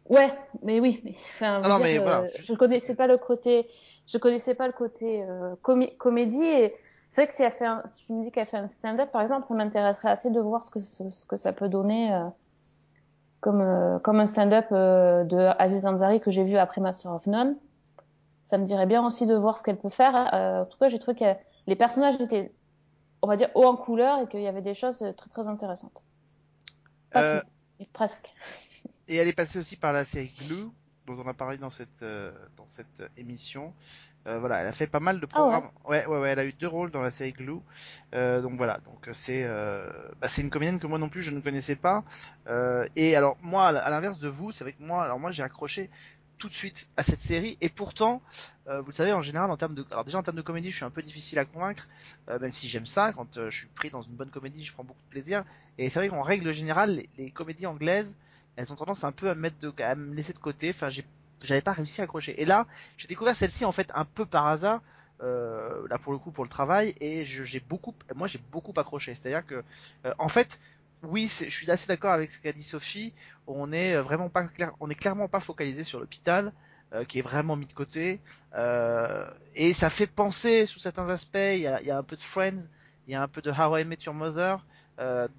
Ouais, 0.08 0.32
mais 0.62 0.78
oui, 0.78 1.00
mais 1.04 1.14
enfin, 1.34 1.60
non, 1.60 1.78
veux 1.78 1.82
mais 1.82 1.98
voilà, 1.98 2.20
euh, 2.20 2.28
je 2.40 2.54
connaissais 2.54 2.94
pas 2.94 3.08
le 3.08 3.18
côté, 3.18 3.66
je 4.06 4.18
connaissais 4.18 4.54
pas 4.54 4.68
le 4.68 4.72
côté 4.72 5.24
euh, 5.24 5.54
comé- 5.62 5.96
comédie 5.96 6.44
et 6.44 6.76
c'est 7.08 7.22
vrai 7.22 7.26
que 7.28 7.34
si 7.34 7.42
elle 7.42 7.50
fait 7.50 7.66
un, 7.66 7.82
si 7.86 8.06
tu 8.06 8.12
me 8.12 8.22
dis 8.22 8.30
qu'elle 8.30 8.46
fait 8.46 8.56
un 8.56 8.68
stand-up 8.68 9.10
par 9.10 9.22
exemple, 9.22 9.42
ça 9.44 9.54
m'intéresserait 9.54 10.10
assez 10.10 10.30
de 10.30 10.38
voir 10.40 10.62
ce 10.62 10.70
que 10.70 10.78
ce, 10.78 11.10
ce 11.10 11.26
que 11.26 11.36
ça 11.36 11.52
peut 11.52 11.68
donner 11.68 12.12
euh, 12.14 12.22
comme 13.40 13.98
comme 14.02 14.20
un 14.20 14.26
stand-up 14.26 14.66
de 14.70 15.50
Aziz 15.60 15.84
Ansari 15.86 16.20
que 16.20 16.30
j'ai 16.30 16.44
vu 16.44 16.56
après 16.56 16.80
Master 16.80 17.12
of 17.12 17.26
None. 17.26 17.56
Ça 18.46 18.58
me 18.58 18.64
dirait 18.64 18.86
bien 18.86 19.04
aussi 19.04 19.26
de 19.26 19.34
voir 19.34 19.58
ce 19.58 19.64
qu'elle 19.64 19.76
peut 19.76 19.88
faire. 19.88 20.14
Euh, 20.32 20.62
en 20.62 20.66
tout 20.66 20.78
cas, 20.78 20.88
j'ai 20.88 21.00
trouvé 21.00 21.16
que 21.18 21.24
les 21.66 21.74
personnages 21.74 22.20
étaient, 22.20 22.52
on 23.20 23.26
va 23.26 23.34
dire, 23.34 23.50
haut 23.56 23.64
en 23.64 23.74
couleur 23.76 24.20
et 24.20 24.28
qu'il 24.28 24.40
y 24.40 24.46
avait 24.46 24.62
des 24.62 24.72
choses 24.74 24.98
très 25.16 25.28
très 25.28 25.48
intéressantes. 25.48 26.04
Pas 27.10 27.22
Euh, 27.22 27.42
presque. 27.92 28.32
Et 29.08 29.16
elle 29.16 29.26
est 29.26 29.32
passée 29.32 29.58
aussi 29.58 29.74
par 29.76 29.92
la 29.92 30.04
série 30.04 30.32
Glue, 30.46 30.68
dont 31.08 31.18
on 31.24 31.26
a 31.28 31.34
parlé 31.34 31.58
dans 31.58 31.70
cette 31.70 32.02
euh, 32.02 32.30
dans 32.56 32.68
cette 32.68 33.02
émission. 33.16 33.72
Euh, 34.28 34.38
voilà, 34.40 34.58
elle 34.58 34.66
a 34.68 34.72
fait 34.72 34.88
pas 34.88 34.98
mal 35.00 35.20
de 35.20 35.26
Ah 35.32 35.44
ouais. 35.44 35.50
programmes. 35.50 35.70
ouais. 35.88 36.06
ouais, 36.06 36.18
ouais, 36.18 36.30
elle 36.30 36.38
a 36.40 36.44
eu 36.44 36.52
deux 36.52 36.66
rôles 36.68 36.90
dans 36.92 37.02
la 37.02 37.10
série 37.12 37.32
Glue. 37.32 37.60
Euh, 38.14 38.42
donc 38.42 38.54
voilà, 38.58 38.78
donc 38.78 39.08
c'est 39.12 39.44
euh, 39.44 39.88
bah, 40.20 40.28
c'est 40.28 40.42
une 40.42 40.50
comédienne 40.50 40.80
que 40.80 40.86
moi 40.88 40.98
non 40.98 41.08
plus 41.08 41.22
je 41.22 41.30
ne 41.32 41.40
connaissais 41.40 41.76
pas. 41.76 42.04
Et 42.96 43.16
alors 43.16 43.36
moi, 43.42 43.68
à 43.68 43.90
l'inverse 43.90 44.18
de 44.20 44.28
vous, 44.28 44.50
c'est 44.52 44.62
avec 44.62 44.78
moi. 44.80 45.02
Alors 45.04 45.18
moi, 45.20 45.30
j'ai 45.32 45.42
accroché 45.44 45.90
tout 46.38 46.48
de 46.48 46.54
suite 46.54 46.88
à 46.96 47.02
cette 47.02 47.20
série. 47.20 47.56
Et 47.60 47.68
pourtant, 47.68 48.22
euh, 48.68 48.80
vous 48.80 48.88
le 48.88 48.92
savez, 48.92 49.12
en 49.12 49.22
général, 49.22 49.50
en 49.50 49.56
termes 49.56 49.74
de, 49.74 49.84
alors 49.90 50.04
déjà 50.04 50.18
en 50.18 50.22
termes 50.22 50.36
de 50.36 50.42
comédie, 50.42 50.70
je 50.70 50.76
suis 50.76 50.84
un 50.84 50.90
peu 50.90 51.02
difficile 51.02 51.38
à 51.38 51.44
convaincre, 51.44 51.88
euh, 52.28 52.38
même 52.38 52.52
si 52.52 52.68
j'aime 52.68 52.86
ça. 52.86 53.12
Quand 53.12 53.36
euh, 53.38 53.50
je 53.50 53.58
suis 53.58 53.66
pris 53.68 53.90
dans 53.90 54.02
une 54.02 54.12
bonne 54.14 54.30
comédie, 54.30 54.64
je 54.64 54.72
prends 54.72 54.84
beaucoup 54.84 55.02
de 55.06 55.10
plaisir. 55.10 55.44
Et 55.78 55.90
c'est 55.90 55.98
vrai 55.98 56.08
qu'en 56.08 56.22
règle 56.22 56.52
générale, 56.52 56.96
les, 56.96 57.08
les 57.18 57.30
comédies 57.30 57.66
anglaises 57.66 58.16
elles 58.56 58.72
ont 58.72 58.76
tendance 58.76 59.04
un 59.04 59.12
peu 59.12 59.28
à 59.28 59.34
me 59.34 59.40
mettre 59.42 59.58
de, 59.58 59.70
à 59.82 59.94
me 59.94 60.14
laisser 60.14 60.32
de 60.32 60.38
côté. 60.38 60.70
Enfin, 60.70 60.88
j'avais 61.42 61.60
pas 61.60 61.72
réussi 61.72 62.00
à 62.00 62.04
accrocher. 62.04 62.40
Et 62.40 62.46
là, 62.46 62.66
j'ai 62.96 63.06
découvert 63.06 63.36
celle-ci 63.36 63.66
en 63.66 63.72
fait 63.72 63.90
un 63.94 64.06
peu 64.06 64.24
par 64.24 64.46
hasard. 64.46 64.80
Là 65.20 65.98
pour 65.98 66.12
le 66.12 66.18
coup 66.18 66.30
pour 66.30 66.44
le 66.44 66.50
travail 66.50 66.94
et 67.00 67.24
j'ai 67.24 67.60
beaucoup, 67.60 67.94
moi 68.14 68.28
j'ai 68.28 68.40
beaucoup 68.52 68.72
accroché. 68.76 69.14
C'est-à-dire 69.14 69.46
que, 69.46 69.62
euh, 70.04 70.14
en 70.18 70.28
fait, 70.28 70.58
oui, 71.08 71.28
je 71.28 71.50
suis 71.50 71.70
assez 71.70 71.86
d'accord 71.86 72.12
avec 72.12 72.30
ce 72.30 72.38
qu'a 72.38 72.52
dit 72.52 72.62
Sophie. 72.62 73.12
On 73.46 73.72
est 73.72 73.94
euh, 73.94 74.04
on 74.80 74.90
est 74.90 74.94
clairement 74.94 75.28
pas 75.28 75.40
focalisé 75.40 75.84
sur 75.84 76.00
l'hôpital, 76.00 76.52
euh, 76.92 77.04
qui 77.04 77.18
est 77.18 77.22
vraiment 77.22 77.56
mis 77.56 77.66
de 77.66 77.72
côté. 77.72 78.20
Euh, 78.54 79.28
et 79.54 79.72
ça 79.72 79.90
fait 79.90 80.06
penser 80.06 80.66
sous 80.66 80.78
certains 80.78 81.08
aspects. 81.08 81.36
Il 81.36 81.60
y 81.60 81.66
a, 81.90 81.98
un 81.98 82.02
peu 82.02 82.16
de 82.16 82.20
Friends, 82.20 82.68
il 83.06 83.12
y 83.12 83.14
a 83.14 83.22
un 83.22 83.28
peu 83.28 83.42
de 83.42 83.50
How 83.50 83.78
I 83.78 83.84
Met 83.84 83.98
Your 84.04 84.14
Mother 84.14 84.64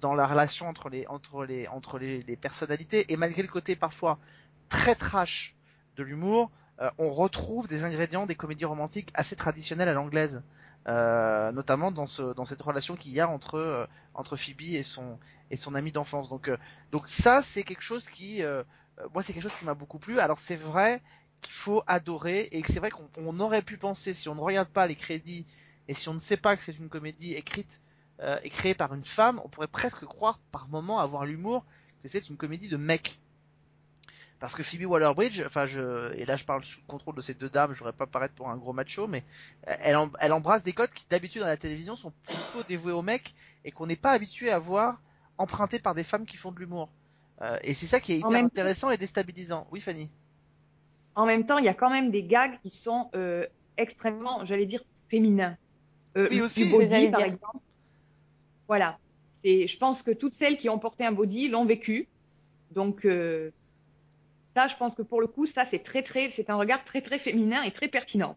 dans 0.00 0.14
la 0.14 0.24
relation 0.28 0.68
entre 0.68 0.88
les 0.88 1.04
entre 1.08 1.98
les 1.98 2.38
personnalités 2.40 3.12
et 3.12 3.16
malgré 3.16 3.42
le 3.42 3.48
côté 3.48 3.74
parfois 3.74 4.20
très 4.68 4.94
trash 4.94 5.56
de 5.96 6.04
l'humour, 6.04 6.52
on 6.96 7.10
retrouve 7.10 7.66
des 7.66 7.82
ingrédients 7.82 8.24
des 8.24 8.36
comédies 8.36 8.66
romantiques 8.66 9.10
assez 9.14 9.34
traditionnelles 9.34 9.88
à 9.88 9.94
l'anglaise, 9.94 10.42
euh, 10.86 11.52
notamment 11.52 11.90
dans 11.90 12.06
ce 12.06 12.34
dans 12.34 12.44
cette 12.44 12.62
relation 12.62 12.96
qu'il 12.96 13.12
y 13.12 13.20
a 13.20 13.28
entre 13.28 13.56
euh, 13.56 13.86
Phoebe 14.36 14.62
et 14.62 14.82
son 14.82 15.18
et 15.50 15.58
ami 15.74 15.92
d'enfance. 15.92 16.28
Donc 16.28 16.48
euh, 16.48 16.56
donc 16.92 17.08
ça 17.08 17.42
c'est 17.42 17.62
quelque 17.62 17.82
chose 17.82 18.08
qui 18.08 18.42
moi 19.14 19.22
c'est 19.22 19.32
quelque 19.32 19.42
chose 19.42 19.54
qui 19.58 19.64
m'a 19.64 19.74
beaucoup 19.74 19.98
plu. 19.98 20.20
Alors 20.20 20.38
c'est 20.38 20.56
vrai 20.56 21.02
qu'il 21.40 21.52
faut 21.52 21.82
adorer 21.86 22.48
et 22.52 22.62
c'est 22.66 22.80
vrai 22.80 22.90
qu'on 22.90 23.08
on 23.16 23.38
aurait 23.40 23.62
pu 23.62 23.76
penser 23.76 24.12
si 24.14 24.28
on 24.28 24.34
ne 24.34 24.40
regarde 24.40 24.68
pas 24.68 24.86
les 24.86 24.96
crédits 24.96 25.46
et 25.88 25.94
si 25.94 26.08
on 26.08 26.14
ne 26.14 26.18
sait 26.18 26.36
pas 26.36 26.56
que 26.56 26.62
c'est 26.62 26.76
une 26.76 26.88
comédie 26.88 27.34
écrite 27.34 27.80
et 28.42 28.50
créée 28.50 28.74
par 28.74 28.92
une 28.94 29.04
femme, 29.04 29.40
on 29.44 29.48
pourrait 29.48 29.68
presque 29.68 30.04
croire 30.04 30.40
par 30.50 30.68
moment 30.68 30.98
avoir 30.98 31.24
l'humour 31.24 31.64
que 32.02 32.08
c'est 32.08 32.28
une 32.28 32.36
comédie 32.36 32.68
de 32.68 32.76
mec. 32.76 33.20
Parce 34.40 34.54
que 34.54 34.62
Phoebe 34.62 34.86
Waller-Bridge, 34.88 35.42
enfin 35.44 35.66
je, 35.66 36.14
et 36.16 36.24
là 36.24 36.36
je 36.36 36.44
parle 36.44 36.64
sous 36.64 36.80
le 36.80 36.86
contrôle 36.86 37.14
de 37.16 37.20
ces 37.20 37.34
deux 37.34 37.48
dames, 37.48 37.72
je 37.72 37.78
voudrais 37.78 37.92
pas 37.92 38.06
paraître 38.06 38.34
pour 38.34 38.48
un 38.48 38.56
gros 38.56 38.72
macho, 38.72 39.06
mais 39.06 39.24
elle, 39.62 39.96
elle 40.20 40.32
embrasse 40.32 40.64
des 40.64 40.72
codes 40.72 40.92
qui 40.92 41.04
d'habitude 41.10 41.40
dans 41.42 41.48
la 41.48 41.56
télévision 41.56 41.96
sont 41.96 42.12
plutôt 42.24 42.66
dévoués 42.68 42.92
aux 42.92 43.02
mecs 43.02 43.34
et 43.64 43.70
qu'on 43.70 43.86
n'est 43.86 43.96
pas 43.96 44.12
habitué 44.12 44.50
à 44.50 44.58
voir 44.58 45.00
empruntés 45.38 45.78
par 45.78 45.94
des 45.94 46.04
femmes 46.04 46.26
qui 46.26 46.36
font 46.36 46.52
de 46.52 46.58
l'humour. 46.58 46.88
Euh, 47.40 47.56
et 47.62 47.74
c'est 47.74 47.86
ça 47.86 48.00
qui 48.00 48.12
est 48.12 48.18
hyper 48.18 48.44
intéressant 48.44 48.90
et 48.90 48.96
déstabilisant. 48.96 49.66
Oui 49.70 49.80
Fanny. 49.80 50.08
En 51.14 51.26
même 51.26 51.46
temps, 51.46 51.58
il 51.58 51.64
y 51.64 51.68
a 51.68 51.74
quand 51.74 51.90
même 51.90 52.10
des 52.10 52.22
gags 52.22 52.58
qui 52.62 52.70
sont 52.70 53.10
euh, 53.14 53.46
extrêmement, 53.76 54.44
j'allais 54.44 54.66
dire, 54.66 54.82
féminins. 55.08 55.56
Euh, 56.16 56.28
Oui, 56.30 56.38
le 56.38 56.44
aussi. 56.44 56.64
body, 56.70 56.88
J'allais 56.88 57.10
par 57.10 57.20
dire. 57.20 57.34
exemple. 57.34 57.58
Voilà. 58.66 58.98
Et 59.44 59.66
je 59.68 59.78
pense 59.78 60.02
que 60.02 60.10
toutes 60.10 60.34
celles 60.34 60.58
qui 60.58 60.68
ont 60.68 60.78
porté 60.78 61.04
un 61.04 61.12
body 61.12 61.48
l'ont 61.48 61.64
vécu. 61.64 62.08
Donc, 62.72 63.04
euh, 63.04 63.50
ça, 64.58 64.66
je 64.66 64.74
pense 64.74 64.94
que 64.96 65.02
pour 65.02 65.20
le 65.20 65.28
coup, 65.28 65.46
ça, 65.46 65.64
c'est 65.70 65.84
très, 65.84 66.02
très, 66.02 66.30
c'est 66.30 66.50
un 66.50 66.56
regard 66.56 66.84
très, 66.84 67.00
très 67.00 67.20
féminin 67.20 67.62
et 67.62 67.70
très 67.70 67.86
pertinent. 67.86 68.36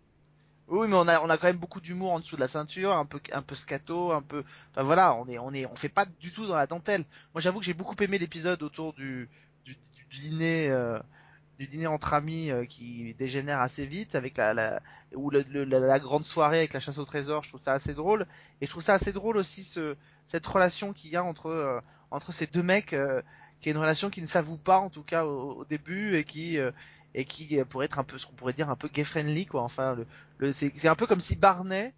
Oui, 0.68 0.88
mais 0.88 0.96
on 0.96 1.08
a, 1.08 1.20
on 1.20 1.30
a 1.32 1.38
quand 1.38 1.48
même 1.48 1.58
beaucoup 1.58 1.82
d'humour 1.82 2.12
en 2.14 2.20
dessous 2.20 2.36
de 2.36 2.42
la 2.42 2.48
ceinture, 2.48 2.92
un 2.92 3.06
peu, 3.06 3.20
un 3.34 3.42
peu 3.42 3.56
scato, 3.56 4.12
un 4.12 4.22
peu, 4.22 4.44
enfin 4.70 4.84
voilà, 4.84 5.16
on 5.16 5.28
est, 5.28 5.40
on 5.40 5.52
est, 5.52 5.66
on 5.66 5.76
fait 5.76 5.90
pas 5.90 6.06
du 6.06 6.32
tout 6.32 6.46
dans 6.46 6.56
la 6.56 6.68
dentelle. 6.68 7.06
Moi, 7.34 7.42
j'avoue 7.42 7.60
que 7.60 7.66
j'ai 7.66 7.74
beaucoup 7.74 7.96
aimé 8.04 8.20
l'épisode 8.20 8.62
autour 8.62 8.94
du, 8.94 9.30
du, 9.66 9.76
dîner, 10.12 10.70
euh, 10.70 11.00
du 11.58 11.66
dîner 11.66 11.88
entre 11.88 12.14
amis 12.14 12.52
euh, 12.52 12.66
qui 12.66 13.16
dégénère 13.16 13.60
assez 13.60 13.88
vite 13.88 14.14
avec 14.14 14.38
la, 14.38 14.80
ou 15.16 15.32
la, 15.32 16.00
grande 16.00 16.24
soirée 16.24 16.60
avec 16.60 16.74
la 16.74 16.80
chasse 16.80 17.00
au 17.00 17.06
trésor. 17.06 17.44
Je 17.44 17.50
trouve 17.50 17.60
ça 17.60 17.74
assez 17.74 17.96
drôle 17.96 18.28
et 18.62 18.68
je 18.68 18.70
trouve 18.70 18.84
ça 18.84 18.94
assez 18.94 19.12
drôle 19.12 19.38
aussi 19.38 19.64
ce, 19.64 19.96
cette 20.28 20.46
relation 20.46 20.94
qu'il 20.94 21.10
y 21.10 21.16
a 21.16 21.24
entre, 21.24 21.48
euh, 21.48 21.82
entre 22.12 22.32
ces 22.32 22.46
deux 22.46 22.64
mecs, 22.64 22.96
qui 23.62 23.70
est 23.70 23.72
une 23.72 23.78
relation 23.78 24.10
qui 24.10 24.22
ne 24.22 24.28
s'avoue 24.28 24.58
pas 24.58 24.80
en 24.80 24.90
tout 24.90 25.04
cas 25.04 25.26
au, 25.26 25.60
au 25.60 25.66
début 25.66 26.16
et 26.16 26.24
qui, 26.24 26.58
euh, 26.58 26.72
et 27.14 27.26
qui 27.26 27.60
euh, 27.60 27.66
pourrait 27.66 27.86
être 27.86 28.00
un 28.00 28.04
peu, 28.04 28.18
ce 28.18 28.26
qu'on 28.26 28.34
pourrait 28.34 28.54
dire 28.54 28.70
un 28.70 28.76
peu 28.76 28.88
gay 28.88 29.04
friendly 29.04 29.46
quoi. 29.46 29.62
Enfin, 29.62 29.96
le, 29.96 30.08
le, 30.40 30.52
c'est 30.54 30.88
un 30.88 30.96
peu 30.96 31.08
comme 31.08 31.22
si 31.22 31.36
Barney 31.36 31.94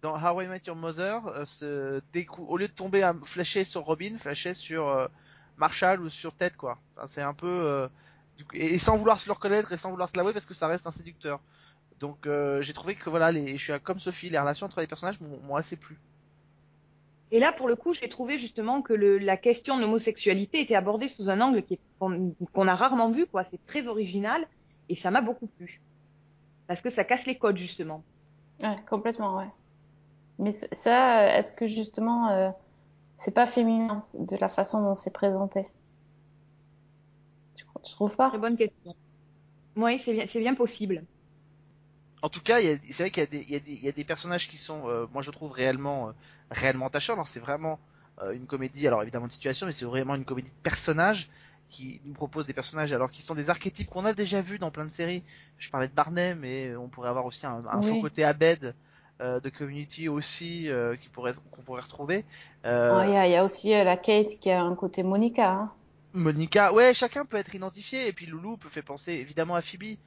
dans 0.00 0.14
How 0.16 0.42
I 0.42 0.46
Met 0.46 0.62
Your 0.66 0.76
Mother 0.76 1.26
euh, 1.26 1.44
se 1.44 2.00
au 2.38 2.56
lieu 2.56 2.68
de 2.68 2.72
tomber 2.72 3.02
à 3.02 3.14
flasher 3.24 3.64
sur 3.64 3.82
Robin, 3.82 4.16
flashait 4.18 4.54
sur 4.54 4.88
euh, 4.88 5.08
Marshall 5.56 6.00
ou 6.00 6.08
sur 6.08 6.34
Ted 6.34 6.56
quoi. 6.56 6.78
Enfin, 6.96 7.06
c'est 7.06 7.22
un 7.22 7.34
peu 7.34 7.48
euh, 7.48 7.88
et, 8.54 8.74
et 8.74 8.78
sans 8.78 8.96
vouloir 8.96 9.18
se 9.18 9.28
le 9.28 9.32
reconnaître 9.32 9.72
et 9.72 9.76
sans 9.76 9.90
vouloir 9.90 10.08
se 10.08 10.16
l'avouer 10.16 10.32
parce 10.32 10.46
que 10.46 10.54
ça 10.54 10.68
reste 10.68 10.86
un 10.86 10.92
séducteur. 10.92 11.40
Donc 11.98 12.26
euh, 12.26 12.62
j'ai 12.62 12.72
trouvé 12.72 12.94
que 12.94 13.10
voilà, 13.10 13.32
les, 13.32 13.58
je 13.58 13.72
suis 13.72 13.80
comme 13.80 13.98
Sophie, 13.98 14.30
les 14.30 14.38
relations 14.38 14.66
entre 14.66 14.80
les 14.80 14.86
personnages 14.86 15.18
m'ont 15.20 15.56
assez 15.56 15.76
plu. 15.76 15.98
Et 17.30 17.38
là, 17.38 17.52
pour 17.52 17.68
le 17.68 17.76
coup, 17.76 17.92
j'ai 17.92 18.08
trouvé 18.08 18.38
justement 18.38 18.80
que 18.80 18.94
le, 18.94 19.18
la 19.18 19.36
question 19.36 19.76
de 19.76 19.82
l'homosexualité 19.82 20.60
était 20.60 20.74
abordée 20.74 21.08
sous 21.08 21.28
un 21.28 21.40
angle 21.40 21.62
qu'on 22.00 22.68
a 22.68 22.74
rarement 22.74 23.10
vu, 23.10 23.26
quoi. 23.26 23.44
C'est 23.50 23.64
très 23.66 23.86
original 23.86 24.46
et 24.88 24.96
ça 24.96 25.10
m'a 25.10 25.20
beaucoup 25.20 25.46
plu. 25.46 25.82
Parce 26.66 26.80
que 26.80 26.90
ça 26.90 27.04
casse 27.04 27.26
les 27.26 27.36
codes, 27.36 27.58
justement. 27.58 28.02
Ouais, 28.62 28.76
complètement, 28.88 29.36
ouais. 29.36 29.48
Mais 30.38 30.52
ça, 30.52 31.36
est-ce 31.36 31.52
que 31.52 31.66
justement, 31.66 32.30
euh, 32.30 32.50
c'est 33.16 33.34
pas 33.34 33.46
féminin 33.46 34.00
de 34.18 34.36
la 34.36 34.48
façon 34.48 34.82
dont 34.82 34.94
c'est 34.94 35.12
présenté? 35.12 35.66
Tu, 37.56 37.64
tu 37.82 37.92
trouves 37.92 38.16
pas? 38.16 38.30
Très 38.30 38.38
bonne 38.38 38.56
question. 38.56 38.94
Oui, 39.76 39.98
c'est 39.98 40.12
bien, 40.12 40.26
c'est 40.26 40.40
bien 40.40 40.54
possible. 40.54 41.04
En 42.22 42.28
tout 42.28 42.40
cas, 42.40 42.60
c'est 42.60 42.98
vrai 43.02 43.10
qu'il 43.10 43.22
y 43.22 43.26
a 43.56 43.60
des, 43.60 43.72
y 43.72 43.86
y 43.86 43.88
a 44.02 44.04
personnages 44.04 44.48
qui 44.48 44.56
sont, 44.56 44.88
euh, 44.88 45.06
moi 45.12 45.22
je 45.22 45.30
trouve 45.30 45.52
réellement, 45.52 46.08
euh, 46.08 46.12
réellement 46.50 46.86
attachants. 46.86 47.12
Alors 47.14 47.28
c'est 47.28 47.40
vraiment 47.40 47.78
euh, 48.22 48.32
une 48.32 48.46
comédie, 48.46 48.86
alors 48.86 49.02
évidemment 49.02 49.26
de 49.26 49.32
situation, 49.32 49.66
mais 49.66 49.72
c'est 49.72 49.84
vraiment 49.84 50.14
une 50.16 50.24
comédie 50.24 50.50
de 50.50 50.62
personnages 50.62 51.28
qui 51.70 52.00
nous 52.04 52.14
propose 52.14 52.46
des 52.46 52.54
personnages 52.54 52.92
alors 52.92 53.10
qui 53.10 53.22
sont 53.22 53.34
des 53.34 53.50
archétypes 53.50 53.88
qu'on 53.90 54.04
a 54.06 54.14
déjà 54.14 54.40
vus 54.40 54.58
dans 54.58 54.70
plein 54.70 54.84
de 54.86 54.90
séries. 54.90 55.22
Je 55.58 55.70
parlais 55.70 55.88
de 55.88 55.92
Barney, 55.92 56.34
mais 56.34 56.74
on 56.76 56.88
pourrait 56.88 57.10
avoir 57.10 57.26
aussi 57.26 57.46
un, 57.46 57.62
un 57.66 57.82
Oui. 57.82 57.82
faux 57.82 57.96
côté 57.96 58.24
Abed 58.24 58.74
de 59.20 59.48
Community 59.50 60.08
aussi 60.08 60.68
qui 61.02 61.08
pourrait 61.10 61.32
qu'on 61.50 61.62
pourrait 61.62 61.82
retrouver. 61.82 62.24
Il 62.64 62.68
y 62.68 63.16
a, 63.16 63.26
il 63.26 63.32
y 63.32 63.36
a 63.36 63.44
aussi 63.44 63.70
la 63.70 63.96
Kate 63.96 64.38
qui 64.40 64.50
a 64.50 64.62
un 64.62 64.74
côté 64.74 65.02
Monica, 65.02 65.50
hein. 65.50 65.72
Monica, 66.14 66.72
ouais, 66.72 66.94
chacun 66.94 67.24
peut 67.24 67.36
être 67.36 67.54
identifié 67.54 68.08
et 68.08 68.12
puis 68.12 68.26
Loulou 68.26 68.56
peut 68.56 68.68
faire 68.68 68.84
penser 68.84 69.12
évidemment 69.12 69.54
à 69.54 69.60
Phoebe. 69.62 69.98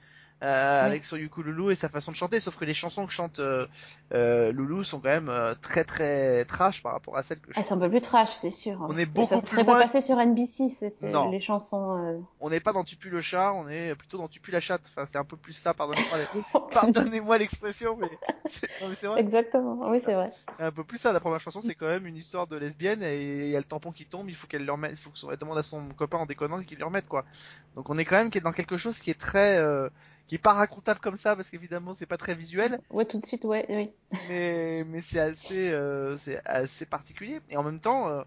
Euh, 0.43 0.85
avec 0.85 1.05
son 1.05 1.17
ukulele 1.17 1.71
et 1.71 1.75
sa 1.75 1.87
façon 1.89 2.11
de 2.11 2.15
chanter, 2.15 2.39
sauf 2.39 2.57
que 2.57 2.65
les 2.65 2.73
chansons 2.73 3.05
que 3.05 3.11
chante 3.13 3.39
euh, 3.39 3.67
euh, 4.13 4.51
Loulou 4.51 4.83
sont 4.83 4.99
quand 4.99 5.09
même 5.09 5.29
euh, 5.29 5.53
très 5.61 5.83
très 5.83 6.45
trash 6.45 6.81
par 6.81 6.93
rapport 6.93 7.15
à 7.17 7.21
celles 7.23 7.39
que 7.39 7.53
je 7.53 7.59
Ah, 7.59 7.63
c'est 7.63 7.73
un 7.73 7.79
peu 7.79 7.89
plus 7.89 8.01
trash, 8.01 8.29
c'est 8.31 8.49
sûr. 8.51 8.77
On 8.81 8.97
est 8.97 9.05
beaucoup 9.05 9.27
ça 9.27 9.37
plus 9.39 9.47
serait 9.49 9.63
loin- 9.63 9.73
pas 9.75 9.81
passé 9.83 10.01
sur 10.01 10.19
NBC, 10.19 10.67
c'est, 10.69 10.89
les 11.29 11.41
chansons. 11.41 11.97
euh, 11.97 12.17
on 12.39 12.49
n'est 12.49 12.59
pas 12.59 12.73
dans 12.73 12.83
Tu 12.83 12.95
pues 12.95 13.09
le 13.11 13.21
chat, 13.21 13.53
on 13.53 13.67
est 13.69 13.93
plutôt 13.95 14.17
dans 14.17 14.27
Tu 14.27 14.39
pues 14.39 14.51
la 14.51 14.59
chatte. 14.59 14.81
Enfin, 14.87 15.05
c'est 15.05 15.17
un 15.19 15.23
peu 15.25 15.37
plus 15.37 15.53
ça, 15.53 15.73
pardonnez-moi, 15.73 17.37
l'expression, 17.37 17.95
mais 17.99 18.09
c'est 18.95 19.07
vrai. 19.07 19.19
Exactement, 19.21 19.89
oui, 19.89 20.01
c'est 20.03 20.13
vrai. 20.13 20.29
C'est 20.57 20.63
un 20.63 20.71
peu 20.71 20.83
plus 20.83 20.97
ça. 20.97 21.13
La 21.13 21.19
première 21.19 21.39
chanson, 21.39 21.61
c'est 21.61 21.75
quand 21.75 21.87
même 21.87 22.07
une 22.07 22.17
histoire 22.17 22.47
de 22.47 22.55
lesbienne 22.57 23.03
et 23.03 23.45
il 23.45 23.49
y 23.49 23.55
a 23.55 23.59
le 23.59 23.65
tampon 23.65 23.91
qui 23.91 24.05
tombe, 24.05 24.29
il 24.29 24.35
faut 24.35 24.47
qu'elle 24.47 24.65
le 24.65 24.71
remette, 24.71 24.91
il 24.91 24.97
faut 24.97 25.11
que 25.11 25.17
son- 25.19 25.29
elle 25.31 25.37
demande 25.37 25.57
à 25.57 25.63
son 25.63 25.89
copain 25.89 26.17
en 26.17 26.25
déconnant 26.25 26.61
qu'il 26.63 26.79
le 26.79 26.85
remette, 26.85 27.07
quoi. 27.07 27.25
Donc 27.75 27.89
on 27.89 27.97
est 27.97 28.05
quand 28.05 28.17
même 28.17 28.29
dans 28.29 28.51
quelque 28.51 28.77
chose 28.77 28.97
qui 28.99 29.11
est 29.11 29.19
très, 29.19 29.57
euh, 29.59 29.89
qui 30.27 30.35
est 30.35 30.39
pas 30.39 30.53
racontable 30.53 30.99
comme 31.01 31.17
ça 31.17 31.35
parce 31.35 31.49
qu'évidemment 31.49 31.93
c'est 31.93 32.05
pas 32.05 32.17
très 32.17 32.35
visuel, 32.35 32.79
Ouais, 32.89 33.05
tout 33.05 33.19
de 33.19 33.25
suite, 33.25 33.43
ouais, 33.45 33.65
oui. 33.69 33.91
mais 34.29 34.83
mais 34.87 35.01
c'est 35.01 35.19
assez, 35.19 35.71
euh, 35.71 36.17
c'est 36.17 36.39
assez 36.45 36.85
particulier. 36.85 37.39
Et 37.49 37.57
en 37.57 37.63
même 37.63 37.79
temps, 37.81 38.07
euh, 38.09 38.23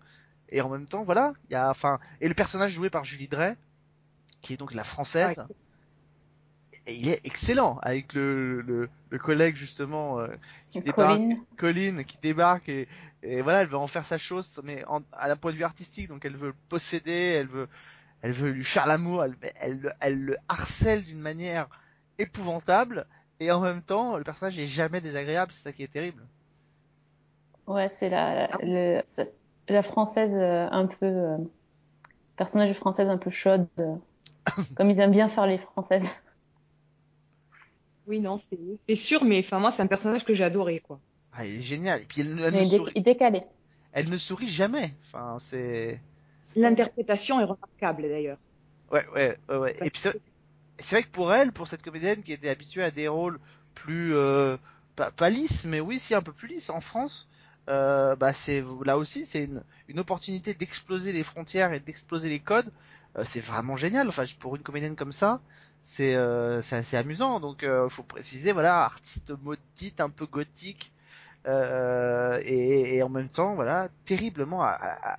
et 0.51 0.61
en 0.61 0.69
même 0.69 0.87
temps, 0.87 1.05
voilà, 1.05 1.33
il 1.49 1.53
y 1.55 1.57
a, 1.57 1.71
enfin, 1.71 1.99
et 2.21 2.29
le 2.29 2.35
personnage 2.35 2.73
joué 2.73 2.91
par 2.91 3.05
Julie 3.05 3.29
Drey, 3.29 3.57
qui 4.43 4.53
est 4.53 4.57
donc 4.59 4.75
la 4.75 4.85
française. 4.85 5.39
Ouais. 5.39 5.55
Et 6.87 6.95
il 6.97 7.09
est 7.09 7.25
excellent 7.25 7.79
avec 7.81 8.13
le, 8.13 8.61
le, 8.61 8.91
le 9.09 9.19
collègue 9.19 9.57
justement 9.57 10.21
euh, 10.21 10.27
qui 10.71 10.81
débarque, 10.83 11.19
Colin, 11.19 11.37
Colline 11.57 12.05
qui 12.05 12.19
débarque 12.21 12.69
et, 12.69 12.89
et 13.23 13.41
voilà 13.41 13.63
elle 13.63 13.69
veut 13.69 13.79
en 13.79 13.87
faire 13.87 14.05
sa 14.05 14.19
chose 14.19 14.61
mais 14.65 14.85
en, 14.87 15.01
à 15.13 15.31
un 15.31 15.37
point 15.37 15.53
de 15.53 15.57
vue 15.57 15.65
artistique 15.65 16.09
donc 16.09 16.27
elle 16.27 16.37
veut 16.37 16.49
le 16.49 16.55
posséder 16.69 17.11
elle 17.39 17.47
veut 17.47 17.69
elle 18.21 18.33
veut 18.33 18.51
lui 18.51 18.65
faire 18.65 18.85
l'amour 18.87 19.25
elle, 19.25 19.35
elle, 19.61 19.81
le- 19.81 19.93
elle 20.01 20.21
le 20.21 20.37
harcèle 20.49 21.07
d'une 21.07 21.21
manière 21.21 21.69
épouvantable 22.19 23.07
et 23.41 23.51
en 23.51 23.61
même 23.61 23.83
temps 23.83 24.17
le 24.17 24.25
personnage 24.25 24.59
est 24.59 24.67
jamais 24.67 25.01
désagréable 25.01 25.53
c'est 25.53 25.63
ça 25.63 25.73
qui 25.73 25.83
est 25.83 25.93
terrible 25.93 26.23
ouais, 27.67 27.89
c'est 27.89 28.09
la, 28.09 28.49
le, 28.63 29.03
la 29.69 29.83
française 29.83 30.37
euh, 30.39 30.69
un 30.71 30.87
peu, 30.87 31.07
euh, 31.07 31.37
personnage 32.37 32.75
française 32.77 33.09
un 33.09 33.19
peu 33.19 33.31
chaude, 33.31 33.67
euh, 33.79 33.95
comme 34.77 34.91
ils 34.91 35.01
aiment 35.01 35.11
bien 35.11 35.29
faire 35.29 35.47
les 35.47 35.59
françaises. 35.59 36.09
Oui, 38.07 38.21
non, 38.21 38.39
c'est 38.87 38.97
sûr, 38.97 39.25
mais 39.25 39.43
enfin, 39.45 39.59
moi, 39.61 39.71
c'est 39.71 39.83
un 39.83 39.87
personnage 39.87 40.25
que 40.25 40.35
j'ai 40.35 40.45
adoré, 40.45 40.81
quoi. 40.81 41.01
ah, 41.33 41.47
il 41.47 41.57
est 41.59 41.63
génial 41.63 42.03
et 42.03 42.05
puis 42.05 42.21
elle, 42.21 42.39
elle, 42.39 42.55
ne 42.55 42.65
sourit, 42.65 42.93
décalé. 43.01 43.43
elle 43.93 44.09
ne 44.11 44.19
sourit 44.19 44.49
jamais 44.49 44.93
enfin 45.03 45.37
c'est 45.39 46.01
L'interprétation 46.57 47.41
est 47.41 47.45
remarquable, 47.45 48.03
d'ailleurs. 48.03 48.39
ouais 48.93 49.05
ouais 49.15 49.39
ouais, 49.49 49.57
ouais. 49.57 49.77
et 49.81 49.91
puis 49.91 50.01
c'est 50.01 50.21
c'est 50.79 50.97
vrai 50.97 51.03
que 51.05 51.11
pour 51.11 51.33
elle, 51.33 51.53
pour 51.53 51.69
cette 51.69 51.83
comédienne 51.83 52.23
qui 52.23 52.33
était 52.33 52.49
habituée 52.51 52.83
à 52.85 52.91
des 52.91 53.09
rôles 53.09 53.39
plus 53.75 54.15
euh, 54.15 54.57
pas, 54.97 55.11
pas 55.11 55.31
lisses, 55.31 55.65
mais 55.65 55.81
oui, 55.81 55.99
si 55.99 56.15
un 56.15 56.23
peu 56.23 56.33
plus 56.33 56.49
lisses 56.49 56.71
en 56.71 56.81
France, 56.81 57.29
euh, 57.69 58.15
bah 58.17 58.33
c'est 58.33 58.63
là 58.85 58.99
aussi 58.99 59.25
c'est 59.27 59.45
une, 59.45 59.63
une 59.89 59.99
opportunité 59.99 60.55
d'exploser 60.55 61.13
les 61.13 61.23
frontières 61.23 61.73
et 61.73 61.81
d'exploser 61.81 62.29
les 62.29 62.41
codes. 62.41 62.71
Euh, 63.17 63.25
c'est 63.25 63.41
vraiment 63.41 63.77
génial. 63.77 64.09
Enfin, 64.09 64.25
pour 64.41 64.57
une 64.57 64.63
comédienne 64.63 64.97
comme 64.97 65.13
ça, 65.13 65.41
c'est 65.83 66.15
euh, 66.17 66.63
c'est 66.63 66.77
assez 66.77 66.97
amusant. 66.97 67.41
Donc, 67.41 67.63
euh, 67.63 67.89
faut 67.89 68.03
préciser, 68.03 68.53
voilà, 68.53 68.85
artiste 68.85 69.31
maudite, 69.43 70.01
un 70.01 70.11
peu 70.11 70.27
gothique. 70.27 70.93
euh, 71.47 72.41
et, 72.45 72.97
et 72.97 73.03
en 73.05 73.09
même 73.11 73.29
temps, 73.29 73.55
voilà, 73.57 73.89
terriblement 74.07 74.63
a- 74.65 74.69
a- 74.71 75.15
a- 75.15 75.19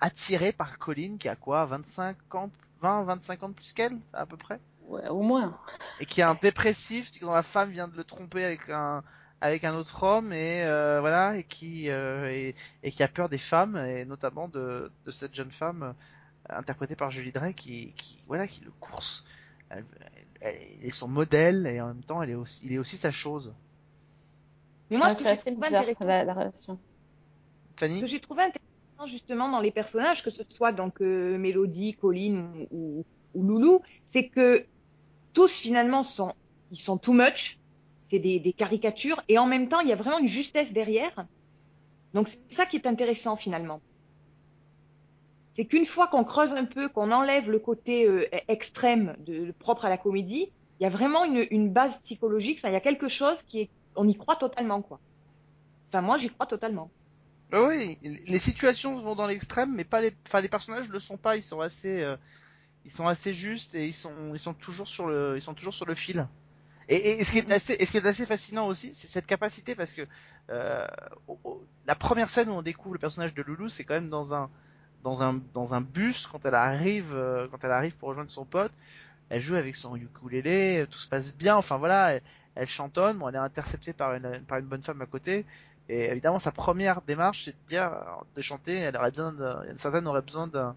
attiré 0.00 0.52
par 0.52 0.78
Colin 0.78 1.16
qui 1.18 1.28
a 1.28 1.36
quoi, 1.36 1.64
25 1.66 2.34
ans, 2.34 2.50
20, 2.80 3.04
25 3.04 3.42
ans 3.42 3.48
de 3.50 3.54
plus 3.54 3.72
qu'elle, 3.72 3.98
à 4.12 4.26
peu 4.26 4.36
près 4.36 4.60
Ouais, 4.88 5.08
au 5.08 5.22
moins. 5.22 5.58
et 5.98 6.06
qui 6.06 6.20
est 6.20 6.24
un 6.24 6.34
dépressif 6.34 7.10
dont 7.20 7.32
la 7.32 7.42
femme 7.42 7.70
vient 7.70 7.88
de 7.88 7.96
le 7.96 8.04
tromper 8.04 8.44
avec 8.44 8.68
un 8.70 9.02
avec 9.42 9.64
un 9.64 9.74
autre 9.74 10.02
homme 10.02 10.32
et 10.32 10.64
euh, 10.64 11.00
voilà 11.00 11.36
et 11.36 11.44
qui 11.44 11.88
euh, 11.90 12.30
et, 12.30 12.54
et 12.82 12.90
qui 12.92 13.02
a 13.02 13.08
peur 13.08 13.28
des 13.28 13.38
femmes 13.38 13.76
et 13.76 14.04
notamment 14.04 14.48
de, 14.48 14.92
de 15.06 15.10
cette 15.10 15.34
jeune 15.34 15.50
femme 15.50 15.82
euh, 15.82 15.92
interprétée 16.56 16.96
par 16.96 17.10
Julie 17.10 17.32
Drey 17.32 17.54
qui 17.54 17.94
qui 17.94 18.22
voilà 18.26 18.46
qui 18.48 18.62
le 18.64 18.72
course 18.80 19.24
elle, 19.70 19.86
elle- 20.42 20.56
elle 20.80 20.84
est 20.86 20.90
son 20.90 21.08
modèle 21.08 21.66
et 21.66 21.80
en 21.80 21.88
même 21.88 22.04
temps 22.04 22.22
elle 22.22 22.30
est 22.30 22.34
aussi 22.34 22.60
il 22.64 22.72
est 22.72 22.78
aussi 22.78 22.96
sa 22.96 23.10
chose 23.10 23.54
Mais 24.90 24.98
moi, 24.98 25.14
c'est 25.14 25.28
assez 25.30 25.52
bizarre, 25.52 25.84
la, 26.00 26.24
la 26.24 26.34
relation. 26.34 26.78
ce 26.78 27.76
Fanny 27.76 28.00
que 28.00 28.06
j'ai 28.06 28.20
trouvé 28.20 28.42
intéressant 28.42 28.69
justement 29.06 29.48
dans 29.48 29.60
les 29.60 29.70
personnages, 29.70 30.22
que 30.22 30.30
ce 30.30 30.42
soit 30.48 30.72
donc 30.72 31.00
euh, 31.00 31.38
Mélodie, 31.38 31.94
Colline 31.94 32.66
ou, 32.70 33.04
ou 33.34 33.42
Loulou, 33.42 33.80
c'est 34.12 34.28
que 34.28 34.64
tous 35.32 35.58
finalement 35.58 36.02
ils 36.70 36.78
sont 36.78 36.98
too 36.98 37.12
much, 37.12 37.58
c'est 38.10 38.18
des, 38.18 38.54
caricatures, 38.56 39.22
et 39.28 39.38
en 39.38 39.46
même 39.46 39.68
temps 39.68 39.80
il 39.80 39.88
y 39.88 39.92
a 39.92 39.96
vraiment 39.96 40.18
une 40.18 40.28
justesse 40.28 40.72
derrière. 40.72 41.26
Donc 42.14 42.28
c'est 42.28 42.40
ça 42.52 42.66
qui 42.66 42.76
est 42.76 42.86
intéressant 42.86 43.36
finalement. 43.36 43.80
c'est 45.52 45.64
qu'une 45.66 45.86
fois 45.86 46.08
qu'on 46.08 46.24
creuse 46.24 46.52
un 46.54 46.64
peu, 46.64 46.88
qu'on 46.88 47.12
enlève 47.12 47.50
le 47.50 47.58
côté 47.58 48.06
euh, 48.06 48.26
extrême 48.48 49.16
propre 49.58 49.84
à 49.84 49.88
la 49.88 49.98
comédie, 49.98 50.50
il 50.80 50.84
y 50.84 50.86
a 50.86 50.90
vraiment 50.90 51.24
une, 51.24 51.46
une 51.50 51.70
base 51.70 51.98
psychologique. 52.00 52.58
Enfin, 52.58 52.70
il 52.70 52.72
y 52.72 52.76
a 52.76 52.80
quelque 52.80 53.08
chose 53.08 53.36
qui 53.46 53.60
est, 53.60 53.70
on 53.96 54.08
y 54.08 54.14
croit 54.14 54.36
totalement, 54.36 54.80
quoi. 54.80 54.98
Enfin, 55.88 56.00
moi, 56.00 56.16
j'y 56.16 56.30
crois 56.30 56.46
totalement. 56.46 56.90
Ah 57.52 57.62
Oui, 57.66 57.98
les 58.02 58.38
situations 58.38 58.96
vont 58.96 59.16
dans 59.16 59.26
l'extrême, 59.26 59.74
mais 59.74 59.84
pas 59.84 60.00
les, 60.00 60.14
enfin 60.26 60.40
les 60.40 60.48
personnages 60.48 60.88
le 60.88 61.00
sont 61.00 61.16
pas. 61.16 61.36
Ils 61.36 61.42
sont 61.42 61.60
assez, 61.60 62.02
euh, 62.02 62.16
ils 62.84 62.92
sont 62.92 63.08
assez 63.08 63.34
justes 63.34 63.74
et 63.74 63.86
ils 63.86 63.94
sont, 63.94 64.12
ils 64.34 64.38
sont 64.40 64.54
toujours 64.54 64.88
sur 64.88 65.06
le, 65.08 65.34
ils 65.36 65.42
sont 65.42 65.54
toujours 65.54 65.74
sur 65.74 65.86
le 65.86 65.94
fil. 65.96 66.28
Et, 66.88 66.96
et, 66.96 67.20
et 67.20 67.24
ce 67.24 67.32
qui 67.32 67.38
est 67.38 67.52
assez, 67.52 67.74
et 67.80 67.86
ce 67.86 67.92
qui 67.92 67.98
est 67.98 68.06
assez 68.06 68.26
fascinant 68.26 68.66
aussi, 68.68 68.94
c'est 68.94 69.08
cette 69.08 69.26
capacité 69.26 69.74
parce 69.76 69.94
que 69.94 70.02
euh, 70.50 70.86
la 71.86 71.94
première 71.94 72.28
scène 72.28 72.48
où 72.50 72.52
on 72.52 72.62
découvre 72.62 72.94
le 72.94 72.98
personnage 73.00 73.34
de 73.34 73.42
Loulou, 73.42 73.68
c'est 73.68 73.84
quand 73.84 73.94
même 73.94 74.10
dans 74.10 74.34
un, 74.34 74.50
dans 75.04 75.22
un, 75.22 75.40
dans 75.54 75.74
un 75.74 75.80
bus 75.80 76.26
quand 76.26 76.44
elle 76.46 76.54
arrive, 76.54 77.14
euh, 77.14 77.48
quand 77.50 77.64
elle 77.64 77.72
arrive 77.72 77.96
pour 77.96 78.10
rejoindre 78.10 78.30
son 78.30 78.44
pote. 78.44 78.72
Elle 79.30 79.42
joue 79.42 79.56
avec 79.56 79.76
son 79.76 79.96
ukulélé, 79.96 80.86
tout 80.90 80.98
se 80.98 81.08
passe 81.08 81.34
bien. 81.34 81.56
Enfin 81.56 81.78
voilà, 81.78 82.14
elle, 82.14 82.22
elle 82.56 82.68
chantonne. 82.68 83.18
Bon, 83.18 83.28
elle 83.28 83.36
est 83.36 83.38
interceptée 83.38 83.92
par 83.92 84.14
une, 84.14 84.40
par 84.46 84.58
une 84.58 84.66
bonne 84.66 84.82
femme 84.82 85.02
à 85.02 85.06
côté. 85.06 85.46
Et 85.88 86.10
évidemment, 86.10 86.38
sa 86.38 86.52
première 86.52 87.02
démarche, 87.02 87.46
c'est 87.46 87.52
de 87.52 87.68
dire, 87.68 87.82
alors, 87.82 88.26
de 88.34 88.42
chanter, 88.42 88.76
elle 88.76 88.96
aurait 88.96 89.10
besoin 89.10 89.32
d'un, 89.32 89.64
certaine 89.76 90.06
aurait 90.06 90.22
besoin 90.22 90.46
d'un, 90.46 90.76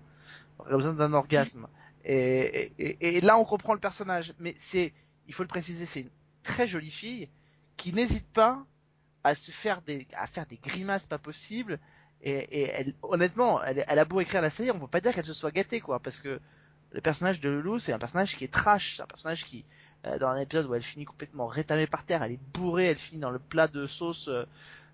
aurait 0.60 0.76
besoin 0.76 0.94
d'un 0.94 1.14
orgasme. 1.14 1.68
Et, 2.06 2.72
et, 2.78 3.22
là, 3.22 3.38
on 3.38 3.46
comprend 3.46 3.74
le 3.74 3.80
personnage. 3.80 4.34
Mais 4.40 4.56
c'est, 4.58 4.92
il 5.28 5.34
faut 5.34 5.44
le 5.44 5.48
préciser, 5.48 5.86
c'est 5.86 6.02
une 6.02 6.10
très 6.42 6.68
jolie 6.68 6.92
fille 6.92 7.30
qui 7.78 7.94
n'hésite 7.94 8.28
pas 8.34 8.66
à 9.24 9.36
se 9.36 9.52
faire 9.52 9.82
des, 9.82 10.08
à 10.16 10.28
faire 10.28 10.46
des 10.46 10.58
grimaces 10.58 11.06
pas 11.06 11.18
possibles. 11.18 11.80
Et, 12.26 12.64
elle, 12.70 12.94
honnêtement, 13.02 13.62
elle, 13.64 13.84
elle 13.88 14.00
a 14.00 14.06
beau 14.06 14.22
écrire 14.22 14.42
la 14.42 14.50
série, 14.50 14.72
on 14.72 14.80
peut 14.80 14.88
pas 14.88 15.02
dire 15.02 15.14
qu'elle 15.14 15.26
se 15.26 15.34
soit 15.34 15.52
gâtée, 15.52 15.82
quoi, 15.82 16.00
parce 16.00 16.22
que 16.22 16.40
le 16.94 17.02
personnage 17.02 17.42
de 17.42 17.50
Loulou, 17.50 17.80
c'est 17.80 17.92
un 17.92 18.00
personnage 18.00 18.38
qui 18.38 18.46
est 18.46 18.54
trash, 18.54 18.96
c'est 18.96 19.02
un 19.02 19.08
personnage 19.08 19.46
qui, 19.46 19.66
euh, 20.06 20.18
dans 20.20 20.30
un 20.30 20.40
épisode 20.40 20.68
où 20.68 20.76
elle 20.76 20.84
finit 20.84 21.06
complètement 21.06 21.48
rétamée 21.48 21.88
par 21.88 22.06
terre, 22.06 22.24
elle 22.24 22.34
est 22.34 22.40
bourrée, 22.54 22.86
elle 22.86 22.98
finit 22.98 23.20
dans 23.20 23.32
le 23.32 23.40
plat 23.40 23.68
de 23.68 23.88
sauce, 23.88 24.30
euh, 24.30 24.46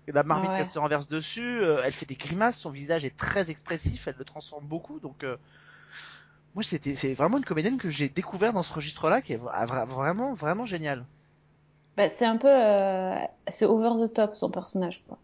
la 0.08 0.22
marmite 0.24 0.52
Ouais. 0.52 0.64
se 0.64 0.78
renverse 0.78 1.08
dessus, 1.08 1.60
euh, 1.62 1.82
elle 1.84 1.92
fait 1.92 2.06
des 2.06 2.16
grimaces, 2.16 2.58
son 2.58 2.70
visage 2.70 3.04
est 3.04 3.16
très 3.16 3.50
expressif, 3.50 4.08
elle 4.08 4.16
le 4.18 4.24
transforme 4.24 4.66
beaucoup, 4.66 5.00
donc 5.00 5.24
euh, 5.24 5.36
moi 6.54 6.62
c'était 6.62 6.94
c'est 6.94 7.12
vraiment 7.12 7.38
une 7.38 7.44
comédienne 7.44 7.76
que 7.78 7.90
j'ai 7.90 8.08
découvert 8.08 8.52
dans 8.52 8.62
ce 8.62 8.72
registre-là 8.72 9.20
qui 9.20 9.32
est 9.32 9.36
vra- 9.36 9.66
vra- 9.66 9.84
vraiment 9.86 10.32
vraiment 10.32 10.64
génial. 10.64 11.04
Bah, 11.96 12.08
c'est 12.08 12.24
un 12.24 12.36
peu, 12.36 12.48
euh, 12.48 13.18
c'est 13.48 13.66
over 13.66 13.90
the 14.08 14.12
top 14.12 14.36
son 14.36 14.50
personnage, 14.50 15.04
quoi. 15.06 15.18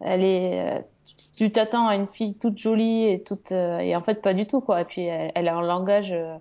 Elle 0.00 0.24
est, 0.24 0.88
tu 1.36 1.52
t'attends 1.52 1.88
à 1.88 1.96
une 1.96 2.08
fille 2.08 2.38
toute 2.38 2.58
jolie 2.58 3.06
et 3.06 3.24
toute, 3.24 3.52
et 3.52 3.96
en 3.96 4.02
fait 4.02 4.22
pas 4.22 4.34
du 4.34 4.46
tout, 4.46 4.60
quoi. 4.62 4.82
Et 4.82 4.86
puis 4.86 5.02
elle, 5.04 5.32
elle 5.34 5.48
a 5.48 5.56
un 5.56 5.62
langage 5.62 6.12
ouais, 6.12 6.40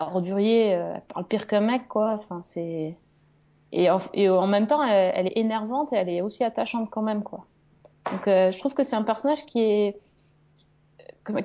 ordurier, 0.00 0.66
elle 0.68 1.02
parle 1.08 1.26
pire 1.28 1.46
qu'un 1.46 1.60
mec, 1.60 1.88
quoi. 1.88 2.14
Enfin 2.14 2.42
c'est, 2.42 2.98
et 3.72 3.90
en, 3.90 3.98
et 4.14 4.28
en 4.28 4.46
même 4.46 4.66
temps 4.66 4.82
elle, 4.84 5.26
est 5.28 5.38
énervante 5.38 5.92
et 5.92 5.96
elle 5.96 6.08
est 6.08 6.20
aussi 6.20 6.44
attachante 6.44 6.90
quand 6.90 7.02
même, 7.02 7.22
quoi. 7.22 7.46
Donc 8.10 8.28
euh, 8.28 8.50
je 8.50 8.58
trouve 8.58 8.74
que 8.74 8.82
c'est 8.84 8.96
un 8.96 9.02
personnage 9.02 9.46
qui 9.46 9.60
est, 9.60 10.00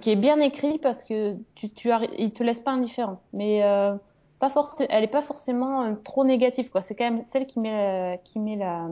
qui 0.01 0.11
est 0.11 0.15
bien 0.15 0.39
écrit 0.39 0.79
parce 0.79 1.03
que 1.03 1.35
tu, 1.55 1.69
tu 1.69 1.91
il 2.17 2.31
te 2.31 2.43
laisse 2.43 2.59
pas 2.59 2.71
indifférent. 2.71 3.21
Mais 3.33 3.63
euh, 3.63 3.95
pas 4.39 4.49
forcément, 4.49 4.89
elle 4.91 5.03
est 5.03 5.07
pas 5.07 5.21
forcément 5.21 5.83
euh, 5.83 5.93
trop 6.03 6.25
négative, 6.25 6.69
quoi. 6.69 6.81
C'est 6.81 6.95
quand 6.95 7.05
même 7.05 7.23
celle 7.23 7.45
qui 7.47 7.59
met, 7.59 7.71
la- 7.71 8.17
qui 8.17 8.39
met 8.39 8.55
la, 8.55 8.87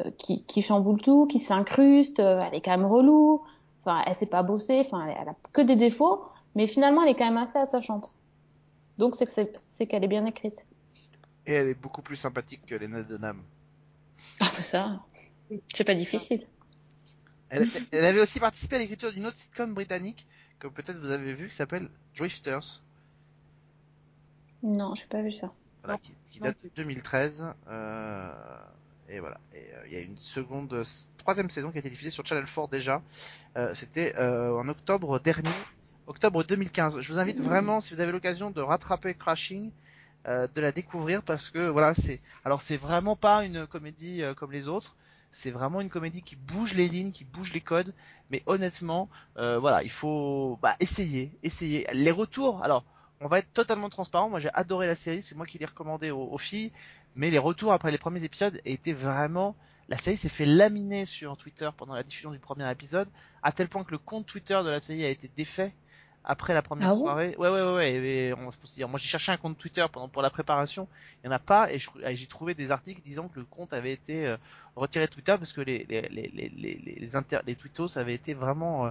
euh, 0.00 0.10
qui, 0.18 0.44
qui 0.44 0.62
chamboule 0.62 1.00
tout, 1.00 1.26
qui 1.26 1.38
s'incruste. 1.38 2.20
euh, 2.20 2.40
elle 2.46 2.56
est 2.56 2.60
quand 2.60 2.76
même 2.76 2.86
relou. 2.86 3.42
Enfin, 3.80 4.02
elle 4.06 4.14
sait 4.14 4.26
pas 4.26 4.42
bosser. 4.42 4.80
Enfin, 4.80 5.06
elle, 5.06 5.28
a 5.28 5.34
que 5.52 5.60
des 5.60 5.76
défauts, 5.76 6.22
mais 6.54 6.66
finalement, 6.66 7.02
elle 7.02 7.10
est 7.10 7.14
quand 7.14 7.26
même 7.28 7.36
assez 7.38 7.58
attachante. 7.58 8.14
Donc, 8.98 9.14
c'est 9.16 9.86
qu'elle 9.86 10.04
est 10.04 10.08
bien 10.08 10.24
écrite. 10.26 10.64
Et 11.46 11.52
elle 11.52 11.68
est 11.68 11.74
beaucoup 11.74 12.02
plus 12.02 12.16
sympathique 12.16 12.66
que 12.66 12.74
Lena 12.74 13.02
Dunham. 13.02 13.42
Ah, 14.40 14.50
bah 14.56 14.62
ça, 14.62 15.04
c'est 15.74 15.84
pas 15.84 15.94
difficile. 15.94 16.46
Elle, 17.50 17.68
elle 17.92 18.04
avait 18.04 18.20
aussi 18.20 18.40
participé 18.40 18.76
à 18.76 18.78
l'écriture 18.78 19.12
d'une 19.12 19.26
autre 19.26 19.36
sitcom 19.36 19.74
britannique 19.74 20.26
que 20.58 20.68
peut-être 20.68 20.98
vous 20.98 21.10
avez 21.10 21.34
vu 21.34 21.48
qui 21.48 21.54
s'appelle 21.54 21.88
Drifters. 22.16 22.82
Non, 24.62 24.94
j'ai 24.94 25.04
pas 25.04 25.20
vu 25.20 25.32
ça. 25.32 25.52
voilà, 25.82 25.98
qui, 25.98 26.40
date 26.40 26.56
de 26.56 26.68
plus. 26.68 26.70
2013. 26.76 27.44
Euh, 27.68 28.32
et 29.10 29.20
voilà. 29.20 29.38
Et 29.52 29.58
euh, 29.58 29.86
il 29.86 29.92
y 29.92 29.96
a 29.96 30.00
une 30.00 30.16
seconde, 30.16 30.82
troisième 31.18 31.50
saison 31.50 31.70
qui 31.70 31.76
a 31.76 31.80
été 31.80 31.90
diffusée 31.90 32.10
sur 32.10 32.24
Channel 32.24 32.46
4 32.46 32.68
déjà. 32.68 33.02
Euh, 33.56 33.74
C'était 33.74 34.18
en 34.18 34.66
octobre 34.68 35.20
dernier, 35.20 35.50
octobre 36.06 36.42
2015. 36.44 37.00
Je 37.00 37.12
vous 37.12 37.18
invite 37.18 37.40
vraiment, 37.40 37.80
si 37.82 37.92
vous 37.94 38.00
avez 38.00 38.10
l'occasion 38.10 38.50
de 38.50 38.62
rattraper 38.62 39.14
Crashing, 39.14 39.70
euh, 40.26 40.46
de 40.54 40.60
la 40.60 40.72
découvrir 40.72 41.22
parce 41.22 41.50
que 41.50 41.68
voilà, 41.68 41.94
c'est 41.94 42.20
alors 42.44 42.62
c'est 42.62 42.78
vraiment 42.78 43.14
pas 43.16 43.44
une 43.44 43.66
comédie 43.66 44.22
euh, 44.22 44.34
comme 44.34 44.52
les 44.52 44.68
autres. 44.68 44.96
C'est 45.32 45.50
vraiment 45.50 45.80
une 45.80 45.88
comédie 45.90 46.22
qui 46.22 46.36
bouge 46.36 46.74
les 46.74 46.88
lignes, 46.88 47.10
qui 47.10 47.24
bouge 47.24 47.52
les 47.52 47.60
codes. 47.60 47.92
Mais 48.30 48.42
honnêtement, 48.46 49.10
euh, 49.36 49.58
voilà, 49.58 49.82
il 49.82 49.90
faut 49.90 50.58
bah, 50.62 50.76
essayer, 50.80 51.36
essayer. 51.42 51.86
Les 51.92 52.10
retours, 52.10 52.62
alors 52.62 52.84
on 53.20 53.28
va 53.28 53.40
être 53.40 53.52
totalement 53.52 53.90
transparent. 53.90 54.30
Moi, 54.30 54.40
j'ai 54.40 54.50
adoré 54.54 54.86
la 54.86 54.94
série. 54.94 55.22
C'est 55.22 55.34
moi 55.34 55.44
qui 55.44 55.58
l'ai 55.58 55.66
recommandé 55.66 56.10
aux, 56.10 56.28
aux 56.30 56.38
filles. 56.38 56.72
Mais 57.16 57.30
les 57.30 57.38
retours 57.38 57.72
après 57.72 57.90
les 57.90 57.98
premiers 57.98 58.24
épisodes 58.24 58.60
étaient 58.64 58.92
vraiment. 58.92 59.56
La 59.88 59.98
série 59.98 60.16
s'est 60.16 60.30
fait 60.30 60.46
laminer 60.46 61.04
sur 61.04 61.36
Twitter 61.36 61.68
pendant 61.76 61.94
la 61.94 62.02
diffusion 62.02 62.30
du 62.30 62.38
premier 62.38 62.70
épisode, 62.70 63.08
à 63.42 63.52
tel 63.52 63.68
point 63.68 63.84
que 63.84 63.90
le 63.90 63.98
compte 63.98 64.24
Twitter 64.24 64.58
de 64.64 64.70
la 64.70 64.80
série 64.80 65.04
a 65.04 65.10
été 65.10 65.30
défait 65.36 65.74
après 66.24 66.54
la 66.54 66.62
première 66.62 66.88
Ah 66.88 66.94
bon? 66.94 67.02
soirée. 67.02 67.34
Ouais, 67.38 67.48
ouais, 67.50 67.62
ouais, 67.62 67.74
ouais. 67.74 67.92
et 67.94 68.34
on 68.34 68.50
se 68.50 68.74
dire, 68.74 68.88
moi, 68.88 68.98
j'ai 68.98 69.08
cherché 69.08 69.32
un 69.32 69.36
compte 69.36 69.58
Twitter 69.58 69.84
pendant 69.92 70.08
pour 70.08 70.22
la 70.22 70.30
préparation. 70.30 70.88
Il 71.22 71.26
y 71.26 71.28
en 71.28 71.32
a 71.32 71.38
pas, 71.38 71.70
et 71.72 71.78
j'ai 72.16 72.26
trouvé 72.26 72.54
des 72.54 72.70
articles 72.70 73.00
disant 73.02 73.28
que 73.28 73.38
le 73.40 73.46
compte 73.46 73.72
avait 73.72 73.92
été 73.92 74.26
euh, 74.26 74.36
retiré 74.76 75.06
de 75.06 75.10
Twitter 75.12 75.36
parce 75.38 75.52
que 75.52 75.60
les 75.60 75.84
les 75.88 76.02
les 76.02 76.28
les 76.28 76.48
les, 76.50 76.74
les, 76.84 76.94
les 77.00 77.16
inter- 77.16 77.40
les 77.46 77.56
tweetos 77.56 77.98
avaient 77.98 78.14
été 78.14 78.34
vraiment 78.34 78.86
euh, 78.86 78.90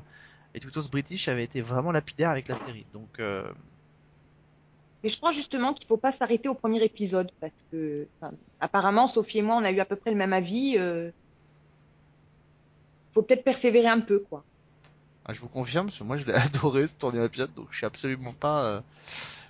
les 0.53 0.59
tweetos 0.59 0.89
british 0.89 1.27
avaient 1.27 1.43
été 1.43 1.61
vraiment 1.61 1.91
lapidaires 1.91 2.29
avec 2.31 2.47
la 2.47 2.55
série. 2.55 2.85
Donc 2.93 3.19
euh, 3.19 3.43
Mais 5.03 5.09
je 5.09 5.17
crois 5.17 5.31
justement 5.31 5.73
qu'il 5.73 5.87
faut 5.87 5.97
pas 5.97 6.11
s'arrêter 6.13 6.47
au 6.49 6.55
premier 6.55 6.83
épisode 6.83 7.31
parce 7.39 7.63
que, 7.71 8.09
enfin, 8.21 8.33
apparemment, 8.59 9.07
Sophie 9.07 9.39
et 9.39 9.41
moi, 9.41 9.57
on 9.57 9.63
a 9.65 9.71
eu 9.71 9.79
à 9.79 9.85
peu 9.85 9.95
près 9.97 10.11
le 10.11 10.17
même 10.17 10.33
avis. 10.33 10.77
Euh... 10.77 11.11
Faut 13.13 13.23
peut-être 13.23 13.45
persévérer 13.45 13.87
un 13.87 14.01
peu, 14.01 14.19
quoi. 14.19 14.45
Ah, 15.25 15.33
je 15.33 15.39
vous 15.39 15.47
confirme, 15.49 15.87
parce 15.87 15.99
que 15.99 16.03
moi 16.03 16.17
je 16.17 16.25
l'ai 16.25 16.33
adoré 16.33 16.87
ce 16.87 16.97
tournoi 16.97 17.25
épisode, 17.25 17.53
donc 17.55 17.67
je 17.71 17.77
suis 17.77 17.85
absolument 17.85 18.33
pas, 18.33 18.65
euh, 18.65 18.81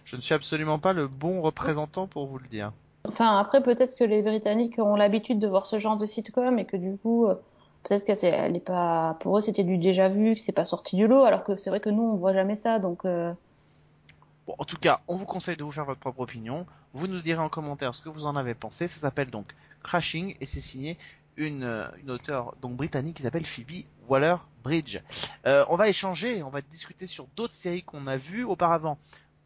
je 0.06 0.16
ne 0.16 0.22
suis 0.22 0.34
absolument 0.34 0.80
pas 0.80 0.94
le 0.94 1.08
bon 1.08 1.42
représentant 1.42 2.08
pour 2.08 2.28
vous 2.28 2.38
le 2.38 2.48
dire. 2.48 2.72
Enfin, 3.08 3.38
après, 3.38 3.62
peut-être 3.62 3.98
que 3.98 4.04
les 4.04 4.22
Britanniques 4.22 4.80
ont 4.80 4.96
l'habitude 4.96 5.40
de 5.40 5.48
voir 5.48 5.66
ce 5.66 5.80
genre 5.80 5.98
de 5.98 6.06
sitcom 6.06 6.58
et 6.60 6.66
que 6.66 6.78
du 6.78 6.98
coup, 6.98 7.26
euh, 7.28 7.36
peut-être 7.84 8.06
qu'elle 8.06 8.16
c'est- 8.18 8.30
elle 8.30 8.56
est 8.56 8.60
pas, 8.62 9.18
pour 9.20 9.38
eux, 9.38 9.42
c'était 9.42 9.64
du 9.64 9.78
déjà 9.78 10.08
vu, 10.08 10.36
que 10.36 10.42
c'est 10.42 10.52
pas 10.54 10.64
sorti 10.64 10.96
du 10.96 11.08
lot, 11.08 11.24
alors 11.24 11.44
que 11.44 11.56
c'est 11.58 11.70
vrai 11.70 11.80
que 11.82 11.90
nous, 11.90 12.04
on 12.04 12.16
voit 12.16 12.34
jamais 12.34 12.56
ça, 12.56 12.80
donc, 12.80 13.04
euh, 13.06 13.34
Bon, 14.46 14.56
en 14.58 14.66
tout 14.66 14.78
cas, 14.78 15.00
on 15.08 15.16
vous 15.16 15.26
conseille 15.26 15.56
de 15.56 15.64
vous 15.64 15.72
faire 15.72 15.86
votre 15.86 16.02
propre 16.02 16.20
opinion. 16.20 16.66
Vous 16.94 17.08
nous 17.08 17.22
direz 17.22 17.40
en 17.40 17.48
commentaire 17.48 17.96
ce 17.96 18.02
que 18.02 18.10
vous 18.10 18.26
en 18.26 18.36
avez 18.36 18.54
pensé. 18.54 18.90
Ça 18.90 19.00
s'appelle 19.00 19.30
donc 19.30 19.46
Crashing 19.84 20.36
et 20.42 20.46
c'est 20.46 20.60
signé 20.60 20.98
une, 21.38 21.64
une 22.04 22.12
auteure 22.12 22.54
donc 22.62 22.74
britannique 22.76 23.16
qui 23.16 23.24
s'appelle 23.24 23.46
Phoebe 23.46 23.86
Waller-Bridge. 24.08 25.00
Euh, 25.46 25.66
on 25.70 25.76
va 25.76 25.90
échanger, 25.90 26.44
on 26.44 26.50
va 26.50 26.62
discuter 26.62 27.08
sur 27.08 27.28
d'autres 27.36 27.54
séries 27.54 27.84
qu'on 27.84 28.08
a 28.08 28.18
vues 28.18 28.44
auparavant. 28.44 28.98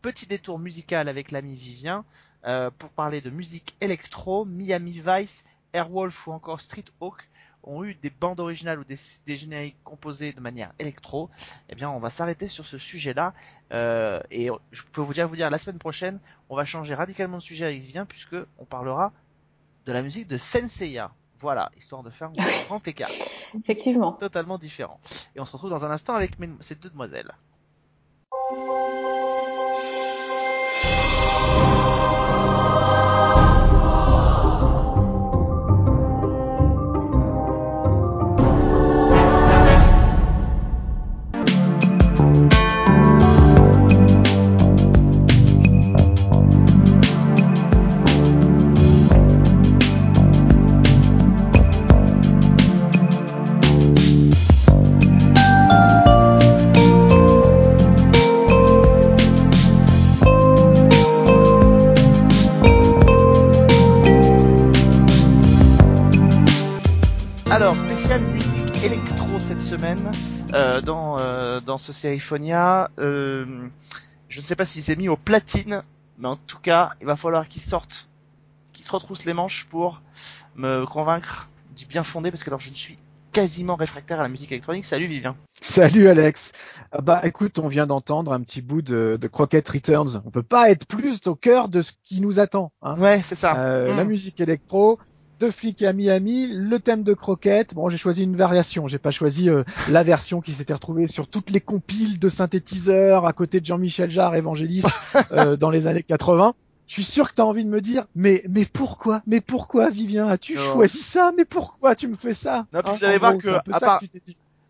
Petit 0.01 0.27
détour 0.27 0.59
musical 0.59 1.09
avec 1.09 1.31
l'ami 1.31 1.55
Vivien 1.55 2.05
euh, 2.45 2.69
pour 2.77 2.89
parler 2.89 3.21
de 3.21 3.29
musique 3.29 3.75
électro. 3.81 4.45
Miami 4.45 5.01
Vice, 5.05 5.45
Airwolf 5.73 6.27
ou 6.27 6.31
encore 6.31 6.61
Street 6.61 6.85
Hawk 7.01 7.27
ont 7.63 7.83
eu 7.83 7.95
des 7.95 8.09
bandes 8.09 8.39
originales 8.39 8.79
ou 8.79 8.83
des, 8.83 8.97
des 9.25 9.35
génériques 9.35 9.77
composés 9.83 10.31
de 10.31 10.39
manière 10.39 10.71
électro. 10.79 11.29
Eh 11.69 11.75
bien, 11.75 11.89
on 11.89 11.99
va 11.99 12.09
s'arrêter 12.09 12.47
sur 12.47 12.65
ce 12.65 12.77
sujet-là. 12.77 13.33
Euh, 13.73 14.21
et 14.31 14.49
je 14.71 14.83
peux 14.91 15.01
vous 15.01 15.13
dire, 15.13 15.27
vous 15.27 15.35
dire 15.35 15.49
la 15.49 15.57
semaine 15.57 15.79
prochaine, 15.79 16.19
on 16.49 16.55
va 16.55 16.65
changer 16.65 16.95
radicalement 16.95 17.37
de 17.37 17.41
sujet 17.41 17.65
avec 17.65 17.81
Vivien 17.81 18.05
puisque 18.05 18.35
on 18.57 18.65
parlera 18.65 19.11
de 19.85 19.91
la 19.91 20.01
musique 20.01 20.27
de 20.27 20.37
Senseiya. 20.37 21.11
Voilà, 21.39 21.71
histoire 21.77 22.03
de 22.03 22.09
faire 22.09 22.29
un 22.29 22.33
grand 22.67 22.87
écart, 22.87 23.09
effectivement. 23.55 24.13
totalement 24.13 24.57
différent. 24.57 24.99
Et 25.35 25.39
on 25.39 25.45
se 25.45 25.51
retrouve 25.51 25.69
dans 25.69 25.85
un 25.85 25.91
instant 25.91 26.13
avec 26.13 26.37
ces 26.61 26.75
deux 26.75 26.89
demoiselles. 26.89 27.31
Semaine 69.95 70.11
euh, 70.53 70.81
dans 70.81 71.17
euh, 71.19 71.59
dans 71.61 71.77
ce 71.77 71.93
Seriphonia. 71.93 72.89
Euh, 72.99 73.45
je 74.29 74.39
ne 74.39 74.45
sais 74.45 74.55
pas 74.55 74.65
s'il 74.65 74.81
s'est 74.81 74.95
mis 74.95 75.07
au 75.07 75.17
platine, 75.17 75.83
mais 76.17 76.27
en 76.27 76.35
tout 76.35 76.59
cas, 76.59 76.91
il 76.99 77.07
va 77.07 77.15
falloir 77.15 77.47
qu'il 77.47 77.61
sorte, 77.61 78.09
qu'il 78.73 78.85
se 78.85 78.91
retrousse 78.91 79.25
les 79.25 79.33
manches 79.33 79.65
pour 79.65 80.01
me 80.55 80.85
convaincre 80.85 81.49
du 81.75 81.85
bien 81.85 82.03
fondé, 82.03 82.31
parce 82.31 82.43
que 82.43 82.49
alors 82.49 82.59
je 82.59 82.69
ne 82.69 82.75
suis 82.75 82.97
quasiment 83.31 83.75
réfractaire 83.75 84.19
à 84.19 84.23
la 84.23 84.29
musique 84.29 84.51
électronique. 84.51 84.85
Salut 84.85 85.05
Vivien. 85.05 85.35
Salut 85.61 86.09
Alex. 86.09 86.51
Ah 86.91 87.01
bah 87.01 87.21
écoute, 87.23 87.59
on 87.59 87.67
vient 87.67 87.87
d'entendre 87.87 88.33
un 88.33 88.41
petit 88.41 88.61
bout 88.61 88.81
de, 88.81 89.17
de 89.21 89.27
Crockett 89.27 89.67
Returns. 89.69 90.21
On 90.25 90.31
peut 90.31 90.43
pas 90.43 90.69
être 90.69 90.85
plus 90.85 91.27
au 91.27 91.35
cœur 91.35 91.69
de 91.69 91.81
ce 91.81 91.93
qui 92.03 92.19
nous 92.19 92.39
attend. 92.39 92.71
Hein. 92.81 92.99
Ouais, 92.99 93.21
c'est 93.21 93.35
ça. 93.35 93.57
Euh. 93.59 93.95
La 93.95 94.03
musique 94.03 94.41
électro, 94.41 94.99
deux 95.39 95.51
flics 95.51 95.81
à 95.83 95.93
Miami, 95.93 96.47
le 96.51 96.79
thème 96.79 97.03
de 97.03 97.13
Croquette. 97.13 97.73
Bon, 97.73 97.89
j'ai 97.89 97.97
choisi 97.97 98.23
une 98.23 98.35
variation. 98.35 98.87
J'ai 98.87 98.97
pas 98.97 99.11
choisi 99.11 99.49
euh, 99.49 99.63
la 99.91 100.03
version 100.03 100.41
qui 100.41 100.51
s'était 100.51 100.73
retrouvée 100.73 101.07
sur 101.07 101.27
toutes 101.27 101.49
les 101.49 101.61
compiles 101.61 102.19
de 102.19 102.29
synthétiseurs 102.29 103.25
à 103.25 103.33
côté 103.33 103.59
de 103.59 103.65
Jean-Michel 103.65 104.09
Jarre, 104.11 104.35
évangéliste, 104.35 104.89
euh, 105.31 105.55
dans 105.57 105.69
les 105.69 105.87
années 105.87 106.03
80. 106.03 106.53
Je 106.87 106.93
suis 106.93 107.03
sûr 107.03 107.29
que 107.29 107.35
tu 107.35 107.41
as 107.41 107.45
envie 107.45 107.65
de 107.65 107.69
me 107.69 107.81
dire, 107.81 108.05
mais 108.15 108.41
mais 108.49 108.63
pourquoi, 108.65 109.21
mais 109.27 109.41
pourquoi, 109.41 109.89
Vivien, 109.89 110.29
as-tu 110.29 110.55
choisi 110.57 110.99
ça? 110.99 111.33
Mais 111.35 111.43
pourquoi 111.43 111.95
tu 111.95 112.07
me 112.07 112.15
fais 112.15 112.33
ça? 112.33 112.65
Non, 112.71 112.79
puis 112.81 112.93
Hein, 112.93 112.95
vous 112.97 113.03
allez 113.05 113.17
voir 113.17 113.31
gros, 113.33 113.41
que, 113.41 113.49
à 113.73 113.79
part- 113.81 113.99
que. 113.99 114.05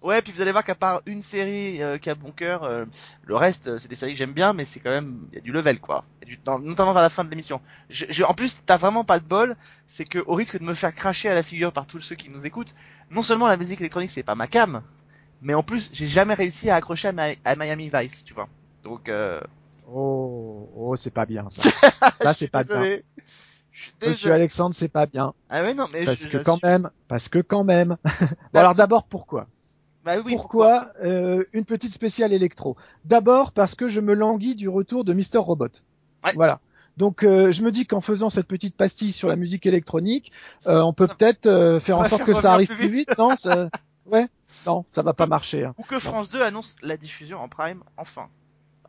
Ouais, 0.04 0.22
puis 0.22 0.32
vous 0.32 0.42
allez 0.42 0.52
voir 0.52 0.64
qu'à 0.64 0.76
part 0.76 1.02
une 1.08 1.24
série 1.24 1.82
euh, 1.82 1.98
qui 1.98 2.10
a 2.10 2.16
bon 2.16 2.32
cœur, 2.32 2.64
euh, 2.64 2.86
le 3.24 3.36
reste 3.36 3.68
euh, 3.68 3.78
c'est 3.80 3.88
des 3.88 3.96
séries 3.96 4.14
que 4.14 4.18
j'aime 4.18 4.34
bien, 4.34 4.54
mais 4.54 4.64
c'est 4.64 4.80
quand 4.80 4.92
même 4.92 5.28
il 5.32 5.36
y 5.36 5.38
a 5.40 5.42
du 5.42 5.52
level 5.52 5.80
quoi, 5.80 6.06
y 6.22 6.26
a 6.26 6.28
du, 6.28 6.38
dans- 6.44 6.60
notamment 6.60 6.94
vers 6.94 7.02
la 7.02 7.10
fin 7.10 7.24
de 7.24 7.30
l'émission. 7.32 7.62
Je, 7.90 8.06
je- 8.10 8.24
en 8.24 8.34
plus, 8.36 8.58
t'as 8.66 8.78
vraiment 8.78 9.04
pas 9.04 9.20
de 9.20 9.26
bol, 9.28 9.56
c'est 9.88 10.06
que 10.06 10.20
au 10.28 10.36
risque 10.36 10.60
de 10.60 10.64
me 10.64 10.76
faire 10.76 10.94
cracher 10.94 11.30
à 11.30 11.34
la 11.34 11.42
figure 11.44 11.74
par 11.74 11.88
tous 11.88 12.00
ceux 12.00 12.16
qui 12.16 12.30
nous 12.30 12.46
écoutent, 12.46 12.76
non 13.10 13.24
seulement 13.24 13.48
la 13.48 13.58
musique 13.58 13.82
électronique 13.82 14.12
c'est 14.12 14.22
pas 14.24 14.36
ma 14.36 14.48
cam, 14.48 14.84
mais 15.42 15.54
en 15.56 15.64
plus 15.64 15.90
j'ai 15.94 16.08
jamais 16.08 16.36
réussi 16.36 16.70
à 16.70 16.76
accrocher 16.76 17.10
à, 17.10 17.14
Mi- 17.14 17.38
à 17.46 17.56
Miami 17.56 17.90
Vice, 17.94 18.26
tu 18.26 18.34
vois. 18.34 18.50
Donc 18.84 19.10
euh, 19.10 19.42
Oh, 19.88 20.70
oh, 20.76 20.96
c'est 20.96 21.12
pas 21.12 21.26
bien 21.26 21.50
ça. 21.50 21.72
ça 22.14 22.34
c'est 22.34 22.48
pas 22.48 22.64
bien. 22.64 22.88
désolé. 22.88 23.04
Suis 23.74 23.94
Monsieur. 24.04 24.32
Alexandre, 24.32 24.76
c'est 24.76 24.88
pas 24.90 25.06
bien. 25.06 25.34
Ah 25.50 25.62
ouais 25.64 25.74
non 25.74 25.88
mais 25.92 26.06
Parce 26.06 26.28
je, 26.28 26.28
que 26.28 26.38
quand 26.38 26.62
même, 26.64 26.90
parce 27.08 27.30
que 27.30 27.40
quand 27.40 27.64
même. 27.66 27.98
bon 28.54 28.60
alors 28.60 28.76
d'abord 28.76 29.08
pourquoi? 29.08 29.48
Bah 30.08 30.22
oui, 30.26 30.32
Pourquoi 30.36 30.92
euh, 31.04 31.44
une 31.54 31.66
petite 31.66 31.92
spéciale 31.94 32.32
électro? 32.32 32.78
D'abord 33.06 33.52
parce 33.52 33.76
que 33.76 33.88
je 33.90 34.00
me 34.02 34.14
languis 34.14 34.56
du 34.56 34.70
retour 34.70 35.04
de 35.04 35.14
Mister 35.14 35.38
Robot. 35.38 35.66
Ouais. 36.26 36.32
Voilà. 36.34 36.60
Donc 36.96 37.24
euh, 37.24 37.52
je 37.52 37.62
me 37.62 37.72
dis 37.72 37.86
qu'en 37.86 38.00
faisant 38.02 38.30
cette 38.30 38.48
petite 38.48 38.76
pastille 38.76 39.12
sur 39.12 39.28
la 39.28 39.36
musique 39.36 39.66
électronique, 39.66 40.32
euh, 40.68 40.80
on 40.82 40.94
peut 40.94 41.08
Ça- 41.08 41.16
peut-être 41.16 41.48
euh, 41.48 41.80
faire 41.82 42.00
en 42.00 42.06
sorte 42.06 42.24
que 42.24 42.34
ça 42.34 42.54
arrive 42.54 42.68
plus 42.68 42.78
plus 42.78 42.88
vite. 42.90 43.10
vite, 43.10 43.18
non? 43.18 43.36
Ça- 43.38 43.70
Ouais. 44.06 44.28
Non, 44.66 44.86
ça 44.94 45.02
va 45.02 45.12
pas 45.14 45.28
marcher. 45.28 45.66
hein. 45.66 45.74
Ou 45.78 45.84
que 45.84 46.00
France 46.00 46.30
2 46.30 46.42
annonce 46.42 46.78
la 46.82 46.96
diffusion 46.96 47.40
en 47.40 47.50
prime 47.50 47.84
enfin, 47.98 48.30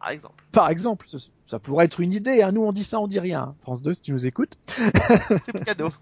par 0.00 0.11
exemple. 0.11 0.44
Par 0.52 0.70
exemple, 0.70 1.06
ça, 1.08 1.18
ça 1.44 1.58
pourrait 1.58 1.84
être 1.87 2.00
une 2.00 2.12
idée. 2.12 2.42
Hein. 2.42 2.52
Nous 2.52 2.62
on 2.62 2.72
dit 2.72 2.84
ça, 2.84 3.00
on 3.00 3.06
dit 3.06 3.18
rien. 3.20 3.54
France 3.62 3.82
2, 3.82 3.94
si 3.94 4.00
tu 4.00 4.12
nous 4.12 4.26
écoutes. 4.26 4.58
C'est 5.44 5.64
cadeau. 5.64 5.88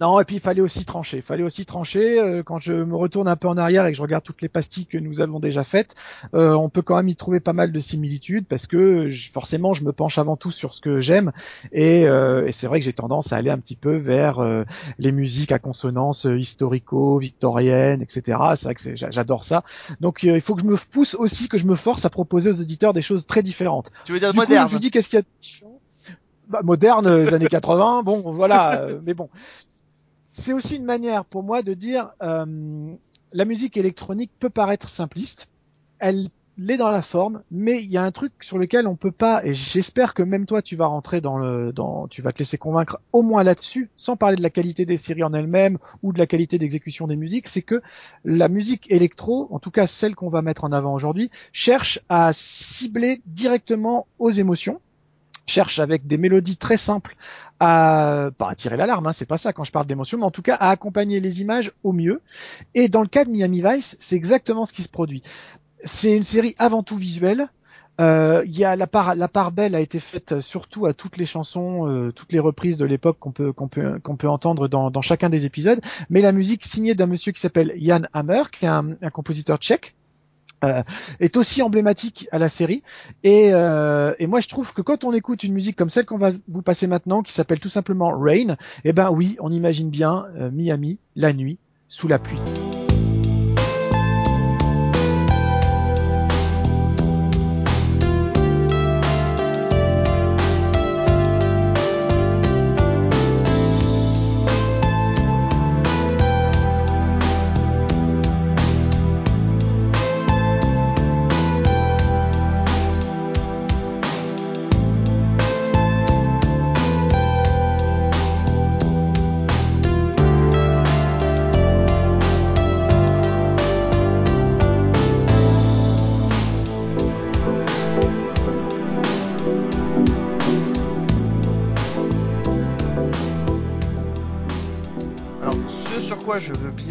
Non, 0.00 0.18
et 0.18 0.24
puis 0.24 0.36
il 0.36 0.40
fallait 0.40 0.62
aussi 0.62 0.86
trancher. 0.86 1.18
Il 1.18 1.22
fallait 1.22 1.42
aussi 1.42 1.66
trancher. 1.66 2.18
euh, 2.18 2.42
quand 2.42 2.56
je 2.56 2.72
me 2.72 2.96
retourne 2.96 3.28
un 3.28 3.36
peu 3.36 3.48
en 3.48 3.58
arrière 3.58 3.84
et 3.84 3.90
que 3.90 3.96
je 3.98 4.00
regarde 4.00 4.24
toutes 4.24 4.40
les 4.40 4.48
pastilles 4.48 4.86
que 4.86 4.96
nous 4.96 5.20
avons 5.20 5.40
déjà 5.40 5.62
faites, 5.62 5.94
euh, 6.32 6.54
on 6.54 6.70
peut 6.70 6.80
quand 6.80 6.96
même 6.96 7.08
y 7.10 7.16
trouver 7.16 7.38
pas 7.38 7.52
mal 7.52 7.70
de 7.70 7.80
similitudes 7.80 8.46
parce 8.46 8.66
que 8.66 9.10
je- 9.10 9.30
forcément, 9.30 9.74
je 9.74 9.84
me 9.84 9.92
penche 9.92 10.16
avant 10.16 10.36
tout 10.38 10.50
sur 10.50 10.72
ce 10.74 10.80
que 10.80 11.00
j'aime 11.00 11.32
et, 11.72 12.06
euh, 12.08 12.46
et 12.46 12.52
c'est 12.52 12.66
vrai 12.66 12.78
que 12.78 12.86
j'ai 12.86 12.94
tendance 12.94 13.34
à 13.34 13.36
aller 13.36 13.50
un 13.50 13.58
petit 13.58 13.76
peu 13.76 13.94
vers 13.96 14.38
euh, 14.38 14.64
les 14.98 15.12
musiques 15.12 15.52
à 15.52 15.58
consonance 15.58 16.24
euh, 16.24 16.38
historico, 16.38 17.18
victorienne, 17.18 18.00
etc. 18.00 18.38
C'est 18.56 18.64
vrai 18.64 18.74
que 18.76 18.96
j'adore 18.96 19.44
ça. 19.44 19.64
Donc 20.00 20.22
il 20.22 20.40
faut 20.40 20.54
que 20.54 20.62
je 20.62 20.66
me 20.66 20.76
pousse 20.76 21.14
aussi, 21.14 21.48
que 21.48 21.58
je 21.58 21.66
me 21.66 21.74
force 21.76 22.06
à 22.06 22.10
proposer 22.10 22.48
aux 22.48 22.58
auditeurs 22.62 22.94
des 22.94 23.02
choses 23.02 23.26
très 23.26 23.39
différentes. 23.42 23.90
Tu 24.04 24.12
veux 24.12 24.20
dire 24.20 24.32
Du 24.32 24.38
coup, 24.38 24.44
moderne 24.44 24.68
je 24.68 24.74
me 24.74 24.80
dis 24.80 24.90
qu'est-ce 24.90 25.08
qu'il 25.08 25.18
y 25.18 25.20
a 25.20 25.22
de 25.22 25.26
différent? 25.40 25.80
Bah, 26.48 26.60
Moderne, 26.64 27.06
euh, 27.06 27.24
les 27.24 27.34
années 27.34 27.46
80, 27.46 28.02
bon, 28.02 28.32
voilà, 28.32 28.82
euh, 28.82 29.00
mais 29.04 29.14
bon. 29.14 29.30
C'est 30.28 30.52
aussi 30.52 30.76
une 30.76 30.84
manière 30.84 31.24
pour 31.24 31.42
moi 31.42 31.62
de 31.62 31.74
dire 31.74 32.10
euh, 32.22 32.92
la 33.32 33.44
musique 33.44 33.76
électronique 33.76 34.32
peut 34.38 34.50
paraître 34.50 34.88
simpliste, 34.88 35.48
elle 36.00 36.28
l'est 36.60 36.76
dans 36.76 36.90
la 36.90 37.00
forme, 37.00 37.42
mais 37.50 37.82
il 37.82 37.90
y 37.90 37.96
a 37.96 38.02
un 38.02 38.12
truc 38.12 38.32
sur 38.40 38.58
lequel 38.58 38.86
on 38.86 38.94
peut 38.94 39.10
pas, 39.10 39.42
et 39.44 39.54
j'espère 39.54 40.12
que 40.12 40.22
même 40.22 40.44
toi 40.44 40.60
tu 40.60 40.76
vas 40.76 40.86
rentrer 40.86 41.22
dans 41.22 41.38
le, 41.38 41.72
dans, 41.72 42.06
tu 42.06 42.20
vas 42.20 42.32
te 42.32 42.38
laisser 42.38 42.58
convaincre 42.58 43.00
au 43.12 43.22
moins 43.22 43.42
là-dessus, 43.42 43.88
sans 43.96 44.16
parler 44.16 44.36
de 44.36 44.42
la 44.42 44.50
qualité 44.50 44.84
des 44.84 44.98
séries 44.98 45.24
en 45.24 45.32
elles-mêmes 45.32 45.78
ou 46.02 46.12
de 46.12 46.18
la 46.18 46.26
qualité 46.26 46.58
d'exécution 46.58 47.06
des 47.06 47.16
musiques, 47.16 47.48
c'est 47.48 47.62
que 47.62 47.80
la 48.24 48.48
musique 48.48 48.90
électro, 48.90 49.48
en 49.50 49.58
tout 49.58 49.70
cas 49.70 49.86
celle 49.86 50.14
qu'on 50.14 50.28
va 50.28 50.42
mettre 50.42 50.64
en 50.64 50.72
avant 50.72 50.92
aujourd'hui, 50.92 51.30
cherche 51.52 52.00
à 52.10 52.30
cibler 52.34 53.22
directement 53.24 54.06
aux 54.18 54.30
émotions, 54.30 54.82
cherche 55.46 55.78
avec 55.78 56.06
des 56.06 56.18
mélodies 56.18 56.58
très 56.58 56.76
simples 56.76 57.16
à 57.58 58.30
pas 58.36 58.50
à 58.50 58.54
tirer 58.54 58.76
l'alarme, 58.76 59.06
hein, 59.06 59.12
c'est 59.12 59.26
pas 59.26 59.38
ça 59.38 59.54
quand 59.54 59.64
je 59.64 59.72
parle 59.72 59.86
d'émotion, 59.86 60.18
mais 60.18 60.24
en 60.24 60.30
tout 60.30 60.42
cas 60.42 60.56
à 60.56 60.68
accompagner 60.68 61.20
les 61.20 61.40
images 61.40 61.72
au 61.84 61.92
mieux. 61.92 62.20
Et 62.74 62.88
dans 62.88 63.02
le 63.02 63.08
cas 63.08 63.24
de 63.24 63.30
Miami 63.30 63.62
Vice, 63.62 63.96
c'est 63.98 64.16
exactement 64.16 64.66
ce 64.66 64.72
qui 64.74 64.82
se 64.82 64.88
produit. 64.88 65.22
C'est 65.84 66.16
une 66.16 66.22
série 66.22 66.54
avant 66.58 66.82
tout 66.82 66.96
visuelle. 66.96 67.48
Euh, 68.00 68.42
y 68.46 68.64
a 68.64 68.76
la 68.76 68.86
part 68.86 69.14
la 69.14 69.28
part 69.28 69.52
belle 69.52 69.74
a 69.74 69.80
été 69.80 69.98
faite 69.98 70.40
surtout 70.40 70.86
à 70.86 70.94
toutes 70.94 71.18
les 71.18 71.26
chansons, 71.26 71.86
euh, 71.86 72.12
toutes 72.12 72.32
les 72.32 72.38
reprises 72.38 72.78
de 72.78 72.86
l'époque 72.86 73.18
qu'on 73.18 73.32
peut 73.32 73.52
qu'on 73.52 73.68
peut 73.68 73.98
qu'on 74.02 74.16
peut 74.16 74.28
entendre 74.28 74.68
dans, 74.68 74.90
dans 74.90 75.02
chacun 75.02 75.28
des 75.28 75.44
épisodes. 75.44 75.80
Mais 76.08 76.22
la 76.22 76.32
musique 76.32 76.64
signée 76.64 76.94
d'un 76.94 77.06
monsieur 77.06 77.32
qui 77.32 77.40
s'appelle 77.40 77.74
Jan 77.76 78.02
Hammer, 78.14 78.44
qui 78.50 78.64
est 78.64 78.68
un, 78.68 78.96
un 79.02 79.10
compositeur 79.10 79.58
tchèque, 79.58 79.94
euh, 80.62 80.82
est 81.20 81.36
aussi 81.36 81.62
emblématique 81.62 82.28
à 82.32 82.38
la 82.38 82.48
série. 82.48 82.82
Et, 83.22 83.50
euh, 83.52 84.12
et 84.18 84.26
moi, 84.26 84.40
je 84.40 84.48
trouve 84.48 84.74
que 84.74 84.82
quand 84.82 85.04
on 85.04 85.12
écoute 85.12 85.42
une 85.42 85.54
musique 85.54 85.76
comme 85.76 85.88
celle 85.88 86.04
qu'on 86.04 86.18
va 86.18 86.32
vous 86.48 86.62
passer 86.62 86.86
maintenant, 86.86 87.22
qui 87.22 87.32
s'appelle 87.32 87.60
tout 87.60 87.70
simplement 87.70 88.10
Rain, 88.10 88.56
eh 88.84 88.92
ben 88.92 89.10
oui, 89.10 89.36
on 89.40 89.50
imagine 89.50 89.88
bien 89.88 90.26
euh, 90.38 90.50
Miami, 90.50 90.98
la 91.16 91.32
nuit, 91.32 91.58
sous 91.88 92.08
la 92.08 92.18
pluie. 92.18 92.40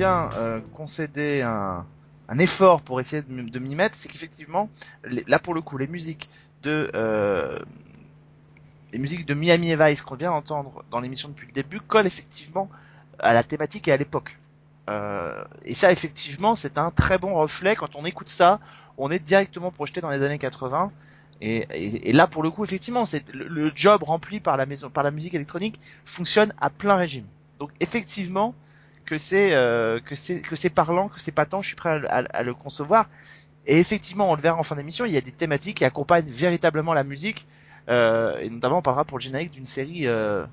Bien 0.09 0.29
euh, 0.37 0.59
un, 2.29 2.39
effort 2.39 2.81
pour 2.81 2.99
essayer 2.99 3.21
de, 3.23 3.59
m'y 3.59 3.75
mettre, 3.75 3.95
c'est 3.95 4.09
qu'effectivement, 4.09 4.69
là 5.27 5.39
pour 5.39 5.53
le 5.53 5.61
coup, 5.61 5.77
les 5.77 5.87
musiques 5.87 6.29
de 6.63 6.89
euh, 6.95 7.57
les 8.91 8.99
musiques 8.99 9.25
de 9.25 9.33
Miami 9.33 9.75
Vice 9.75 10.01
qu'on 10.01 10.15
vient 10.15 10.31
d'entendre 10.31 10.83
dans 10.91 10.99
l'émission 10.99 11.29
depuis 11.29 11.47
le 11.47 11.53
début 11.53 11.79
collent 11.79 12.07
effectivement 12.07 12.69
à 13.19 13.33
la 13.33 13.43
thématique 13.43 13.87
et 13.87 13.91
à 13.91 13.97
l'époque. 13.97 14.37
Euh, 14.89 15.43
et 15.63 15.75
ça, 15.75 15.91
effectivement, 15.91 16.55
c'est 16.55 16.77
un 16.77 16.89
très 16.89 17.17
bon 17.17 17.35
reflet. 17.35 17.75
Quand 17.75 17.95
on 17.95 18.05
écoute 18.05 18.29
ça, 18.29 18.59
on 18.97 19.11
est 19.11 19.19
directement 19.19 19.71
projeté 19.71 20.01
dans 20.01 20.09
les 20.09 20.23
années 20.23 20.39
80. 20.39 20.91
Et, 21.41 21.57
et- 21.73 22.09
et 22.09 22.13
là, 22.13 22.27
pour 22.27 22.41
le 22.43 22.49
coup, 22.49 22.63
effectivement, 22.63 23.05
c'est 23.05 23.23
le, 23.33 23.47
le 23.47 23.71
job 23.75 24.03
rempli 24.03 24.39
par 24.39 24.57
la 24.57 24.65
maison, 24.65 24.89
par 24.89 25.03
la 25.03 25.11
musique 25.11 25.35
électronique 25.35 25.79
fonctionne 26.05 26.53
à 26.59 26.69
plein 26.69 26.95
régime. 26.95 27.25
Donc, 27.59 27.69
effectivement, 27.79 28.55
que 29.09 29.17
c'est 29.17 29.53
euh, 29.53 29.99
que 29.99 30.15
c'est 30.15 30.39
que 30.41 30.55
c'est 30.55 30.69
parlant, 30.69 31.07
que 31.09 31.19
c'est 31.19 31.31
patent, 31.31 31.61
je 31.61 31.67
suis 31.67 31.75
prêt 31.75 31.89
à, 31.89 31.97
le- 31.99 32.11
à- 32.11 32.17
à 32.31 32.43
le 32.43 32.53
concevoir. 32.53 33.09
Et 33.65 33.79
effectivement, 33.79 34.29
on 34.31 34.35
le 34.35 34.41
verra 34.41 34.57
en 34.57 34.63
fin 34.63 34.75
d'émission, 34.75 35.05
il 35.05 35.11
y 35.13 35.17
a 35.17 35.21
des 35.21 35.31
thématiques 35.31 35.77
qui 35.77 35.85
accompagnent 35.85 36.25
véritablement 36.29 36.93
la 36.93 37.03
musique. 37.03 37.47
Euh, 37.89 38.37
et 38.39 38.49
notamment, 38.49 38.77
on 38.79 38.81
parlera 38.81 39.03
pour 39.05 39.17
le 39.17 39.23
générique 39.23 39.51
d'une 39.51 39.65
série 39.65 40.07
euh, 40.07 40.45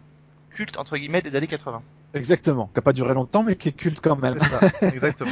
culte 0.51 0.79
entre 0.79 0.97
guillemets 0.97 1.23
des 1.23 1.37
années 1.37 1.47
80. 1.47 1.83
Exactement, 2.15 2.71
qui 2.73 2.79
a 2.79 2.83
pas 2.83 2.93
duré 2.95 3.13
longtemps, 3.15 3.43
mais 3.43 3.57
qui 3.57 3.69
est 3.69 3.73
culte 3.73 4.01
quand 4.01 4.17
même. 4.17 4.39
Ça, 4.39 4.61
exactement. 4.83 5.31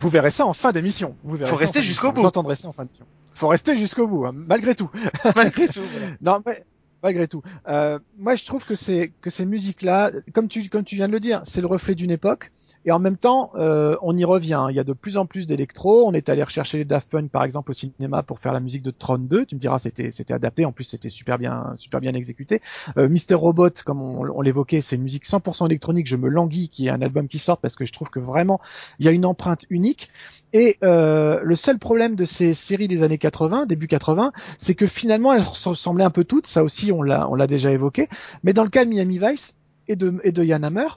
Vous 0.00 0.08
verrez 0.08 0.30
ça 0.30 0.46
en 0.46 0.52
fin 0.52 0.72
d'émission. 0.72 1.16
Vous 1.22 1.36
verrez 1.36 1.50
Faut 1.50 1.56
rester 1.56 1.80
jusqu'au 1.82 2.10
bout. 2.12 2.22
Vous 2.22 2.26
entendrez 2.26 2.56
ça 2.56 2.68
en 2.68 2.72
fin 2.72 2.84
d'émission. 2.84 3.06
Faut 3.34 3.48
rester 3.48 3.76
jusqu'au 3.76 4.06
bout, 4.08 4.26
hein, 4.26 4.32
malgré 4.34 4.74
tout. 4.74 4.90
Malgré 5.36 5.68
tout. 5.68 5.80
voilà. 5.90 6.06
Non, 6.20 6.42
mais 6.46 6.64
malgré 7.02 7.28
tout. 7.28 7.42
Euh, 7.68 7.98
moi, 8.18 8.34
je 8.34 8.44
trouve 8.44 8.64
que 8.64 8.74
c'est 8.74 9.12
que 9.20 9.30
ces 9.30 9.44
musiques-là, 9.44 10.10
comme 10.32 10.48
tu 10.48 10.68
comme 10.68 10.84
tu 10.84 10.94
viens 10.96 11.06
de 11.08 11.12
le 11.12 11.20
dire, 11.20 11.40
c'est 11.44 11.60
le 11.60 11.66
reflet 11.66 11.94
d'une 11.94 12.10
époque. 12.10 12.50
Et 12.86 12.92
en 12.92 12.98
même 12.98 13.16
temps, 13.16 13.50
euh, 13.54 13.96
on 14.02 14.16
y 14.16 14.24
revient. 14.24 14.66
Il 14.70 14.76
y 14.76 14.80
a 14.80 14.84
de 14.84 14.92
plus 14.92 15.16
en 15.16 15.26
plus 15.26 15.46
d'électro. 15.46 16.06
On 16.06 16.12
est 16.12 16.28
allé 16.28 16.42
rechercher 16.42 16.78
les 16.78 16.84
Daft 16.84 17.08
Punk, 17.08 17.30
par 17.30 17.44
exemple, 17.44 17.70
au 17.70 17.74
cinéma 17.74 18.22
pour 18.22 18.38
faire 18.40 18.52
la 18.52 18.60
musique 18.60 18.82
de 18.82 18.90
Tron 18.90 19.18
2. 19.18 19.46
Tu 19.46 19.54
me 19.54 19.60
diras, 19.60 19.78
c'était 19.78 20.10
c'était 20.10 20.34
adapté. 20.34 20.64
En 20.64 20.72
plus, 20.72 20.84
c'était 20.84 21.08
super 21.08 21.38
bien 21.38 21.74
super 21.76 22.00
bien 22.00 22.12
exécuté. 22.12 22.60
Euh, 22.98 23.08
Mister 23.08 23.34
Robot, 23.34 23.70
comme 23.84 24.02
on, 24.02 24.40
l'évoquait, 24.42 24.82
c'est 24.82 24.96
une 24.96 25.02
musique 25.02 25.24
100% 25.24 25.66
électronique. 25.66 26.06
Je 26.06 26.16
me 26.16 26.28
languis 26.28 26.68
qu'il 26.68 26.84
y 26.84 26.88
ait 26.88 26.90
un 26.90 27.00
album 27.00 27.26
qui 27.28 27.38
sorte 27.38 27.60
parce 27.60 27.76
que 27.76 27.86
je 27.86 27.92
trouve 27.92 28.10
que 28.10 28.20
vraiment 28.20 28.60
il 28.98 29.06
y 29.06 29.08
a 29.08 29.12
une 29.12 29.24
empreinte 29.24 29.64
unique. 29.70 30.10
Et 30.52 30.76
euh, 30.82 31.40
le 31.42 31.56
seul 31.56 31.78
problème 31.78 32.16
de 32.16 32.24
ces 32.24 32.52
séries 32.52 32.88
des 32.88 33.02
années 33.02 33.18
80, 33.18 33.66
début 33.66 33.86
80, 33.86 34.32
c'est 34.58 34.74
que 34.74 34.86
finalement 34.86 35.32
elles 35.32 35.42
se 35.42 35.68
ressemblaient 35.70 36.04
un 36.04 36.10
peu 36.10 36.24
toutes. 36.24 36.46
Ça 36.46 36.62
aussi, 36.62 36.92
on 36.92 37.02
l'a 37.02 37.28
on 37.30 37.34
l'a 37.34 37.46
déjà 37.46 37.72
évoqué. 37.72 38.08
Mais 38.42 38.52
dans 38.52 38.62
le 38.62 38.70
cas 38.70 38.84
de 38.84 38.90
Miami 38.90 39.18
Vice 39.18 39.54
et 39.88 39.96
de 39.96 40.20
et 40.22 40.32
de 40.32 40.44
Yann 40.44 40.64
Hammer, 40.64 40.88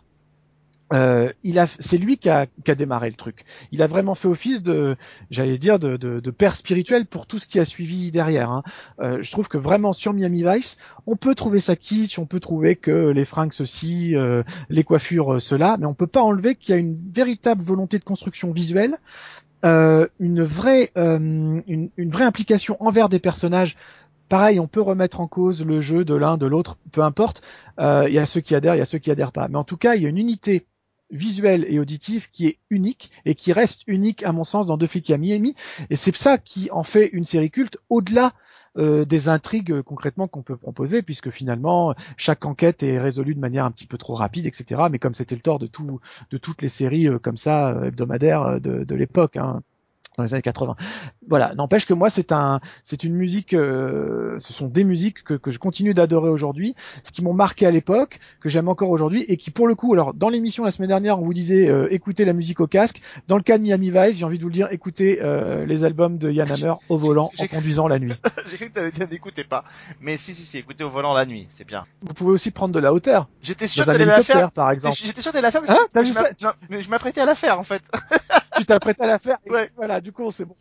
euh, 0.93 1.31
il 1.43 1.59
a, 1.59 1.67
c'est 1.67 1.97
lui 1.97 2.17
qui 2.17 2.29
a, 2.29 2.45
qui 2.63 2.71
a, 2.71 2.75
démarré 2.75 3.09
le 3.09 3.15
truc. 3.15 3.43
Il 3.71 3.81
a 3.81 3.87
vraiment 3.87 4.15
fait 4.15 4.27
office 4.27 4.63
de, 4.63 4.95
j'allais 5.29 5.57
dire, 5.57 5.79
de, 5.79 5.97
de, 5.97 6.19
de, 6.19 6.31
père 6.31 6.55
spirituel 6.55 7.05
pour 7.05 7.27
tout 7.27 7.39
ce 7.39 7.47
qui 7.47 7.59
a 7.59 7.65
suivi 7.65 8.11
derrière. 8.11 8.49
Hein. 8.49 8.63
Euh, 8.99 9.21
je 9.21 9.31
trouve 9.31 9.47
que 9.49 9.57
vraiment 9.57 9.93
sur 9.93 10.13
Miami 10.13 10.43
Vice, 10.43 10.77
on 11.05 11.15
peut 11.15 11.35
trouver 11.35 11.59
sa 11.59 11.75
kitsch, 11.75 12.19
on 12.19 12.25
peut 12.25 12.39
trouver 12.39 12.75
que 12.75 13.09
les 13.09 13.25
fringues 13.25 13.53
ceci, 13.53 14.15
euh, 14.15 14.43
les 14.69 14.83
coiffures 14.83 15.35
euh, 15.35 15.39
cela, 15.39 15.77
mais 15.79 15.85
on 15.85 15.93
peut 15.93 16.07
pas 16.07 16.21
enlever 16.21 16.55
qu'il 16.55 16.73
y 16.73 16.77
a 16.77 16.79
une 16.79 16.97
véritable 17.11 17.61
volonté 17.61 17.99
de 17.99 18.03
construction 18.03 18.51
visuelle. 18.51 18.97
Euh, 19.65 20.07
une 20.19 20.43
vraie, 20.43 20.91
une, 20.95 21.89
une 21.97 22.11
vraie 22.11 22.25
implication 22.25 22.77
envers 22.79 23.09
des 23.09 23.17
personnages 23.17 23.75
pareil, 24.27 24.59
on 24.59 24.67
peut 24.67 24.81
remettre 24.81 25.19
en 25.19 25.27
cause 25.27 25.65
le 25.65 25.79
jeu 25.79 26.05
de 26.05 26.15
l'un, 26.15 26.37
de 26.37 26.45
l'autre, 26.45 26.77
peu 26.91 27.01
importe. 27.01 27.41
Euh, 27.79 28.05
il 28.07 28.13
y 28.13 28.19
a 28.19 28.25
ceux 28.25 28.41
qui 28.41 28.55
adhèrent, 28.55 28.75
il 28.75 28.79
y 28.79 28.81
a 28.81 28.85
ceux 28.85 28.97
qui 28.97 29.11
adhèrent 29.11 29.31
pas. 29.31 29.47
Mais 29.47 29.57
en 29.57 29.63
tout 29.63 29.77
cas, 29.77 29.95
il 29.95 30.03
y 30.03 30.05
a 30.05 30.09
une 30.09 30.17
unité 30.17 30.65
visuel 31.09 31.65
et 31.67 31.79
auditif 31.79 32.29
qui 32.31 32.47
est 32.47 32.59
unique 32.69 33.11
et 33.25 33.35
qui 33.35 33.53
reste 33.53 33.81
unique 33.87 34.23
à 34.23 34.31
mon 34.31 34.43
sens 34.43 34.67
dans 34.67 34.77
Deux 34.77 34.87
flics 34.87 35.09
à 35.09 35.17
Miami 35.17 35.55
et 35.89 35.95
c'est 35.95 36.15
ça 36.15 36.37
qui 36.37 36.69
en 36.71 36.83
fait 36.83 37.07
une 37.07 37.23
série 37.23 37.51
culte 37.51 37.77
au-delà 37.89 38.33
euh, 38.77 39.05
des 39.05 39.29
intrigues 39.29 39.71
euh, 39.71 39.83
concrètement 39.83 40.27
qu'on 40.27 40.43
peut 40.43 40.57
proposer 40.57 41.01
puisque 41.01 41.31
finalement 41.31 41.95
chaque 42.15 42.45
enquête 42.45 42.83
est 42.83 42.99
résolue 42.99 43.33
de 43.33 43.39
manière 43.39 43.65
un 43.65 43.71
petit 43.71 43.87
peu 43.87 43.97
trop 43.97 44.13
rapide 44.13 44.45
etc 44.45 44.83
mais 44.91 44.99
comme 44.99 45.15
c'était 45.15 45.35
le 45.35 45.41
tort 45.41 45.59
de 45.59 45.67
tout 45.67 45.99
de 46.29 46.37
toutes 46.37 46.61
les 46.61 46.69
séries 46.69 47.07
euh, 47.07 47.19
comme 47.19 47.37
ça 47.37 47.75
hebdomadaires 47.85 48.59
de, 48.61 48.83
de 48.83 48.95
l'époque 48.95 49.37
hein 49.37 49.61
dans 50.17 50.23
les 50.23 50.33
années 50.33 50.41
80. 50.41 50.75
Voilà, 51.29 51.53
n'empêche 51.55 51.85
que 51.85 51.93
moi 51.93 52.09
c'est 52.09 52.31
un 52.31 52.59
c'est 52.83 53.03
une 53.03 53.13
musique 53.13 53.53
euh, 53.53 54.37
ce 54.39 54.51
sont 54.51 54.67
des 54.67 54.83
musiques 54.83 55.23
que, 55.23 55.35
que 55.35 55.51
je 55.51 55.59
continue 55.59 55.93
d'adorer 55.93 56.29
aujourd'hui, 56.29 56.75
ce 57.03 57.11
qui 57.11 57.23
m'ont 57.23 57.33
marqué 57.33 57.65
à 57.67 57.71
l'époque, 57.71 58.19
que 58.41 58.49
j'aime 58.49 58.67
encore 58.67 58.89
aujourd'hui 58.89 59.25
et 59.27 59.37
qui 59.37 59.51
pour 59.51 59.67
le 59.67 59.75
coup 59.75 59.93
alors 59.93 60.13
dans 60.13 60.29
l'émission 60.29 60.63
la 60.63 60.71
semaine 60.71 60.87
dernière 60.89 61.19
on 61.19 61.23
vous 61.23 61.33
disait 61.33 61.69
euh, 61.69 61.87
écoutez 61.93 62.25
la 62.25 62.33
musique 62.33 62.59
au 62.59 62.67
casque, 62.67 62.99
dans 63.27 63.37
le 63.37 63.43
cas 63.43 63.57
de 63.59 63.63
Miami 63.63 63.91
Vice, 63.91 64.17
j'ai 64.17 64.25
envie 64.25 64.37
de 64.37 64.43
vous 64.43 64.49
le 64.49 64.53
dire 64.53 64.67
écoutez 64.71 65.19
euh, 65.21 65.65
les 65.65 65.83
albums 65.83 66.17
de 66.17 66.31
Yann 66.31 66.51
Hammer 66.51 66.73
au 66.89 66.97
volant 66.97 67.29
en 67.39 67.47
conduisant 67.47 67.87
la 67.87 67.99
nuit. 67.99 68.13
j'ai 68.47 68.57
cru 68.57 68.69
que 68.69 68.73
tu 68.73 68.79
allais 68.79 68.91
dire 68.91 69.07
n'écoutez 69.07 69.43
pas, 69.43 69.65
mais 70.01 70.17
si 70.17 70.33
si 70.33 70.43
si 70.43 70.57
écoutez 70.57 70.83
au 70.83 70.89
volant 70.89 71.13
la 71.13 71.27
nuit, 71.27 71.45
c'est 71.49 71.67
bien. 71.67 71.85
Vous 72.01 72.13
pouvez 72.15 72.31
aussi 72.31 72.49
prendre 72.49 72.73
de 72.73 72.79
la 72.79 72.91
hauteur. 72.91 73.29
J'étais 73.43 73.67
sûr 73.67 73.85
d'aller 73.85 74.05
la 74.05 74.23
faire 74.23 74.51
par 74.51 74.71
exemple. 74.71 74.95
J'étais 74.99 75.21
sûr 75.21 75.31
d'aller 75.31 75.43
la 75.43 75.51
faire 75.51 75.61
hein, 75.67 75.77
que 75.93 76.81
je 76.81 76.89
m'apprêtais 76.89 77.21
à 77.21 77.25
la 77.25 77.35
faire 77.35 77.59
en 77.59 77.63
fait. 77.63 77.83
tu 78.57 78.65
t'apprêtais 78.65 79.03
à 79.03 79.07
la 79.07 79.19
faire. 79.19 79.37
Ouais. 79.49 79.71
Voilà, 79.75 80.01
du 80.01 80.11
coup 80.11 80.29
c'est 80.31 80.45
bon. 80.45 80.55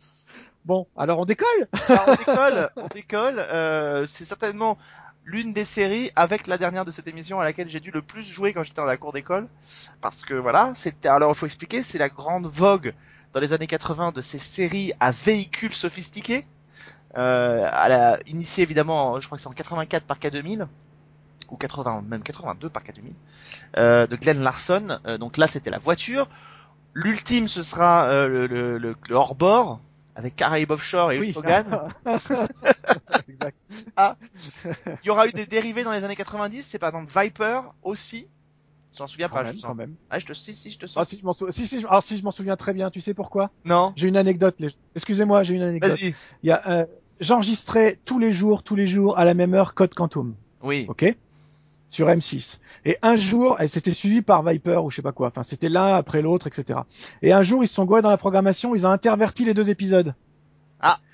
Bon, 0.65 0.87
alors 0.97 1.19
on 1.19 1.25
décolle 1.25 1.47
alors 1.87 2.05
on 2.07 2.15
décolle, 2.15 2.69
on 2.75 2.87
décolle. 2.87 3.39
Euh, 3.39 4.05
c'est 4.07 4.25
certainement 4.25 4.77
l'une 5.23 5.53
des 5.53 5.65
séries 5.65 6.11
avec 6.15 6.47
la 6.47 6.57
dernière 6.57 6.85
de 6.85 6.91
cette 6.91 7.07
émission 7.07 7.39
à 7.39 7.43
laquelle 7.43 7.69
j'ai 7.69 7.79
dû 7.79 7.91
le 7.91 8.01
plus 8.01 8.23
jouer 8.23 8.53
quand 8.53 8.63
j'étais 8.63 8.81
dans 8.81 8.85
la 8.85 8.97
cour 8.97 9.13
d'école. 9.13 9.47
Parce 10.01 10.23
que 10.23 10.33
voilà, 10.33 10.73
c'était 10.75 11.09
alors 11.09 11.31
il 11.31 11.37
faut 11.37 11.45
expliquer, 11.45 11.83
c'est 11.83 11.97
la 11.97 12.09
grande 12.09 12.45
vogue 12.45 12.93
dans 13.33 13.39
les 13.39 13.53
années 13.53 13.67
80 13.67 14.13
de 14.13 14.21
ces 14.21 14.37
séries 14.37 14.93
à 14.99 15.11
véhicules 15.11 15.73
sophistiqués. 15.73 16.45
Euh, 17.17 17.67
à 17.71 17.89
la, 17.89 18.19
initiée 18.27 18.63
évidemment, 18.63 19.19
je 19.19 19.25
crois 19.27 19.37
que 19.37 19.41
c'est 19.41 19.49
en 19.49 19.53
84 19.53 20.03
par 20.05 20.19
K2000 20.19 20.67
ou 21.49 21.55
80, 21.55 22.03
même 22.07 22.21
82 22.21 22.69
par 22.69 22.83
K2000 22.83 23.13
euh, 23.77 24.07
de 24.07 24.15
Glenn 24.15 24.41
Larson. 24.41 24.99
Euh, 25.05 25.17
donc 25.17 25.37
là, 25.37 25.47
c'était 25.47 25.69
la 25.69 25.79
voiture. 25.79 26.27
L'ultime, 27.03 27.47
ce 27.47 27.61
sera 27.61 28.09
euh, 28.09 28.27
le, 28.27 28.47
le, 28.47 28.77
le, 28.79 28.95
le 29.07 29.15
hors-bord 29.15 29.79
avec 30.15 30.35
Caraïbes 30.35 30.71
Offshore 30.71 31.11
et 31.11 31.19
Oui. 31.19 31.33
Hogan. 31.35 31.89
Ah, 33.95 34.15
il 35.03 35.07
y 35.07 35.09
aura 35.09 35.27
eu 35.27 35.31
des 35.31 35.45
dérivés 35.45 35.83
dans 35.83 35.91
les 35.91 36.03
années 36.03 36.15
90, 36.15 36.63
c'est 36.63 36.79
par 36.79 36.89
exemple 36.89 37.11
Viper 37.19 37.61
aussi. 37.83 38.27
Tu 38.93 38.97
t'en 38.97 39.07
souviens 39.07 39.27
Quand 39.27 39.35
pas, 39.35 39.43
même, 39.43 39.55
je 39.55 39.61
quand 39.61 39.67
sens. 39.69 39.77
même. 39.77 39.95
Ah, 40.09 40.17
je 40.19 40.25
te, 40.25 40.33
si, 40.33 40.53
si, 40.53 40.71
je 40.71 40.79
te 40.79 40.85
Ah, 40.85 40.87
sens. 40.87 41.09
si, 41.09 41.19
je 41.19 41.25
m'en 41.25 41.33
sou- 41.33 41.51
si, 41.51 41.67
si, 41.67 41.79
je- 41.81 41.87
alors, 41.87 42.01
si, 42.01 42.17
je 42.17 42.23
m'en 42.23 42.31
souviens 42.31 42.55
très 42.55 42.73
bien. 42.73 42.89
Tu 42.89 43.01
sais 43.01 43.13
pourquoi? 43.13 43.51
Non. 43.65 43.93
J'ai 43.95 44.07
une 44.07 44.17
anecdote. 44.17 44.55
les- 44.59 44.69
Excusez-moi, 44.95 45.43
j'ai 45.43 45.53
une 45.55 45.63
anecdote. 45.63 45.91
Vas-y. 45.91 46.15
Il 46.43 46.49
y 46.49 46.51
a, 46.51 46.67
euh, 46.67 46.85
j'enregistrais 47.19 47.99
tous 48.05 48.17
les 48.19 48.31
jours, 48.31 48.63
tous 48.63 48.75
les 48.75 48.87
jours 48.87 49.17
à 49.19 49.25
la 49.25 49.33
même 49.33 49.53
heure 49.53 49.75
Code 49.75 49.93
Quantum, 49.93 50.35
Oui. 50.63 50.85
ok, 50.89 51.05
sur 51.89 52.07
M6. 52.07 52.59
Et 52.85 52.97
un 53.01 53.15
jour, 53.15 53.55
elle 53.59 53.69
s'était 53.69 53.91
suivie 53.91 54.21
par 54.21 54.43
Viper 54.43 54.83
ou 54.83 54.89
je 54.89 54.97
sais 54.97 55.01
pas 55.01 55.11
quoi. 55.11 55.27
Enfin, 55.27 55.43
c'était 55.43 55.69
l'un 55.69 55.95
après 55.95 56.21
l'autre, 56.21 56.47
etc. 56.47 56.79
Et 57.21 57.31
un 57.31 57.41
jour, 57.41 57.63
ils 57.63 57.67
se 57.67 57.75
sont 57.75 57.85
gourés 57.85 58.01
dans 58.01 58.09
la 58.09 58.17
programmation, 58.17 58.75
ils 58.75 58.85
ont 58.85 58.91
interverti 58.91 59.45
les 59.45 59.53
deux 59.53 59.69
épisodes. 59.69 60.13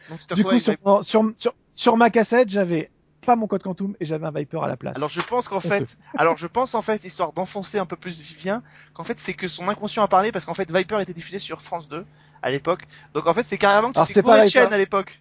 Donc 0.09 0.19
tu 0.19 0.27
te 0.27 0.33
Du 0.33 0.43
coup, 0.43 0.59
sur, 0.59 0.75
sur, 1.01 1.31
sur, 1.37 1.53
sur 1.71 1.97
ma 1.97 2.09
cassette, 2.09 2.49
j'avais 2.49 2.91
pas 3.25 3.35
mon 3.35 3.47
Code 3.47 3.63
Quantum 3.63 3.95
et 3.99 4.05
j'avais 4.05 4.25
un 4.25 4.31
Viper 4.31 4.59
à 4.63 4.67
la 4.67 4.77
place. 4.77 4.97
Alors 4.97 5.09
je 5.09 5.21
pense 5.21 5.47
qu'en 5.47 5.59
fait, 5.59 5.97
alors 6.17 6.37
je 6.37 6.47
pense 6.47 6.75
en 6.75 6.81
fait, 6.81 7.03
histoire 7.05 7.31
d'enfoncer 7.31 7.79
un 7.79 7.85
peu 7.85 7.95
plus 7.95 8.19
Vivien, 8.19 8.63
qu'en 8.93 9.03
fait 9.03 9.17
c'est 9.17 9.33
que 9.33 9.47
son 9.47 9.69
inconscient 9.69 10.03
a 10.03 10.07
parlé 10.07 10.31
parce 10.31 10.45
qu'en 10.45 10.53
fait 10.53 10.69
Viper 10.71 10.99
était 10.99 11.13
diffusé 11.13 11.39
sur 11.39 11.61
France 11.61 11.87
2 11.87 12.05
à 12.41 12.51
l'époque. 12.51 12.81
Donc 13.13 13.27
en 13.27 13.33
fait 13.33 13.43
c'est 13.43 13.57
carrément 13.57 13.93
que 13.93 14.05
tu 14.05 14.13
t'es 14.13 14.21
pas 14.21 14.45
chaîne 14.45 14.73
à 14.73 14.77
l'époque. 14.77 15.17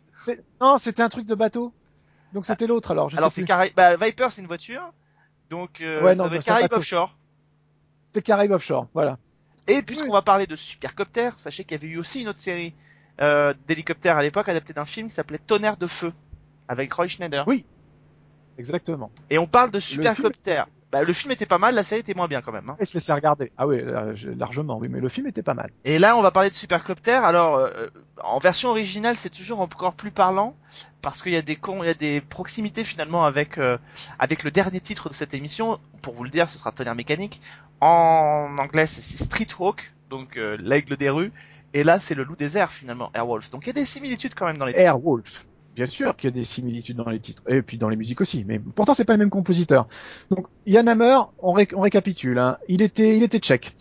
Non, 0.60 0.78
c'était 0.78 1.02
un 1.02 1.08
truc 1.08 1.26
de 1.26 1.34
bateau. 1.34 1.72
Donc 2.32 2.46
c'était 2.46 2.66
l'autre 2.66 2.90
alors. 2.90 3.08
Je 3.08 3.16
Alors 3.16 3.30
c'est 3.30 3.44
carré... 3.44 3.72
bah, 3.76 3.96
Viper 3.96 4.28
c'est 4.30 4.40
une 4.40 4.48
voiture. 4.48 4.92
Donc 5.52 5.82
euh, 5.82 6.02
Ouais, 6.02 6.16
ça 6.16 6.24
être 6.24 6.32
c'est 6.36 6.44
Caraïbes. 6.44 6.72
Offshore. 6.72 7.14
C'était 8.06 8.22
Caraïbes 8.22 8.52
Offshore. 8.52 8.86
Voilà. 8.94 9.18
Et 9.68 9.82
puisqu'on 9.82 10.10
va 10.10 10.22
parler 10.22 10.46
de 10.46 10.56
supercoptères, 10.56 11.38
sachez 11.38 11.64
qu'il 11.64 11.72
y 11.72 11.74
avait 11.74 11.92
eu 11.92 11.98
aussi 11.98 12.22
une 12.22 12.28
autre 12.28 12.38
série 12.38 12.72
euh, 13.20 13.52
d'hélicoptères 13.68 14.16
à 14.16 14.22
l'époque 14.22 14.48
adaptée 14.48 14.72
d'un 14.72 14.86
film 14.86 15.08
qui 15.08 15.14
s'appelait 15.14 15.38
Tonnerre 15.38 15.76
de 15.76 15.86
feu 15.86 16.14
avec 16.68 16.90
Roy 16.94 17.06
Schneider. 17.06 17.46
Oui. 17.46 17.66
Exactement. 18.56 19.10
Et 19.28 19.36
on 19.36 19.46
parle 19.46 19.70
de 19.70 19.78
supercoptères. 19.78 20.68
Bah, 20.92 21.02
le 21.02 21.12
film 21.14 21.32
était 21.32 21.46
pas 21.46 21.56
mal, 21.56 21.74
la 21.74 21.84
série 21.84 22.02
était 22.02 22.12
moins 22.12 22.28
bien 22.28 22.42
quand 22.42 22.52
même. 22.52 22.68
Hein. 22.68 22.76
Et 22.78 22.84
se 22.84 22.94
laisser 22.94 23.14
regarder. 23.14 23.50
Ah 23.56 23.66
oui, 23.66 23.78
euh, 23.82 24.14
largement, 24.36 24.76
oui, 24.76 24.88
mais 24.90 25.00
le 25.00 25.08
film 25.08 25.26
était 25.26 25.42
pas 25.42 25.54
mal. 25.54 25.70
Et 25.84 25.98
là, 25.98 26.18
on 26.18 26.22
va 26.22 26.30
parler 26.30 26.50
de 26.50 26.54
supercoptères. 26.54 27.24
Alors, 27.24 27.56
euh, 27.56 27.70
en 28.22 28.38
version 28.38 28.68
originale, 28.68 29.16
c'est 29.16 29.30
toujours 29.30 29.60
encore 29.60 29.94
plus 29.94 30.10
parlant 30.10 30.54
parce 31.00 31.22
qu'il 31.22 31.32
y 31.32 31.36
a 31.36 31.42
des 31.42 31.58
il 31.80 31.84
y 31.84 31.88
a 31.88 31.94
des 31.94 32.20
proximités 32.20 32.84
finalement 32.84 33.24
avec 33.24 33.58
euh, 33.58 33.78
avec 34.18 34.44
le 34.44 34.50
dernier 34.50 34.80
titre 34.80 35.08
de 35.08 35.14
cette 35.14 35.34
émission. 35.34 35.78
Pour 36.02 36.14
vous 36.14 36.24
le 36.24 36.30
dire, 36.30 36.48
ce 36.48 36.58
sera 36.58 36.72
Tonnerre 36.72 36.94
mécanique. 36.94 37.40
En 37.80 38.56
anglais, 38.58 38.86
c'est 38.86 39.00
Street 39.00 39.48
Hawk, 39.58 39.92
donc 40.10 40.36
euh, 40.36 40.56
l'aigle 40.60 40.96
des 40.96 41.10
rues. 41.10 41.32
Et 41.74 41.84
là, 41.84 41.98
c'est 41.98 42.14
le 42.14 42.22
loup 42.22 42.36
des 42.36 42.58
airs 42.58 42.70
finalement, 42.70 43.10
Airwolf. 43.14 43.50
Donc 43.50 43.64
il 43.64 43.68
y 43.68 43.70
a 43.70 43.74
des 43.74 43.86
similitudes 43.86 44.34
quand 44.34 44.46
même 44.46 44.58
dans 44.58 44.66
les 44.66 44.72
titres. 44.72 44.84
Airwolf. 44.84 45.46
Bien 45.74 45.86
sûr 45.86 46.14
qu'il 46.16 46.28
y 46.28 46.32
a 46.32 46.34
des 46.34 46.44
similitudes 46.44 46.96
dans 46.98 47.08
les 47.08 47.18
titres 47.18 47.42
et 47.48 47.62
puis 47.62 47.78
dans 47.78 47.88
les 47.88 47.96
musiques 47.96 48.20
aussi, 48.20 48.44
mais 48.46 48.58
pourtant 48.58 48.92
c'est 48.92 49.06
pas 49.06 49.14
le 49.14 49.18
même 49.18 49.30
compositeur. 49.30 49.88
Donc 50.30 50.46
Yann 50.66 50.86
Hammer, 50.86 51.18
on, 51.38 51.52
ré- 51.52 51.68
on 51.74 51.80
récapitule. 51.80 52.38
Hein. 52.38 52.58
Il 52.68 52.82
était, 52.82 53.16
il 53.16 53.22
était 53.22 53.38
tchèque. 53.38 53.74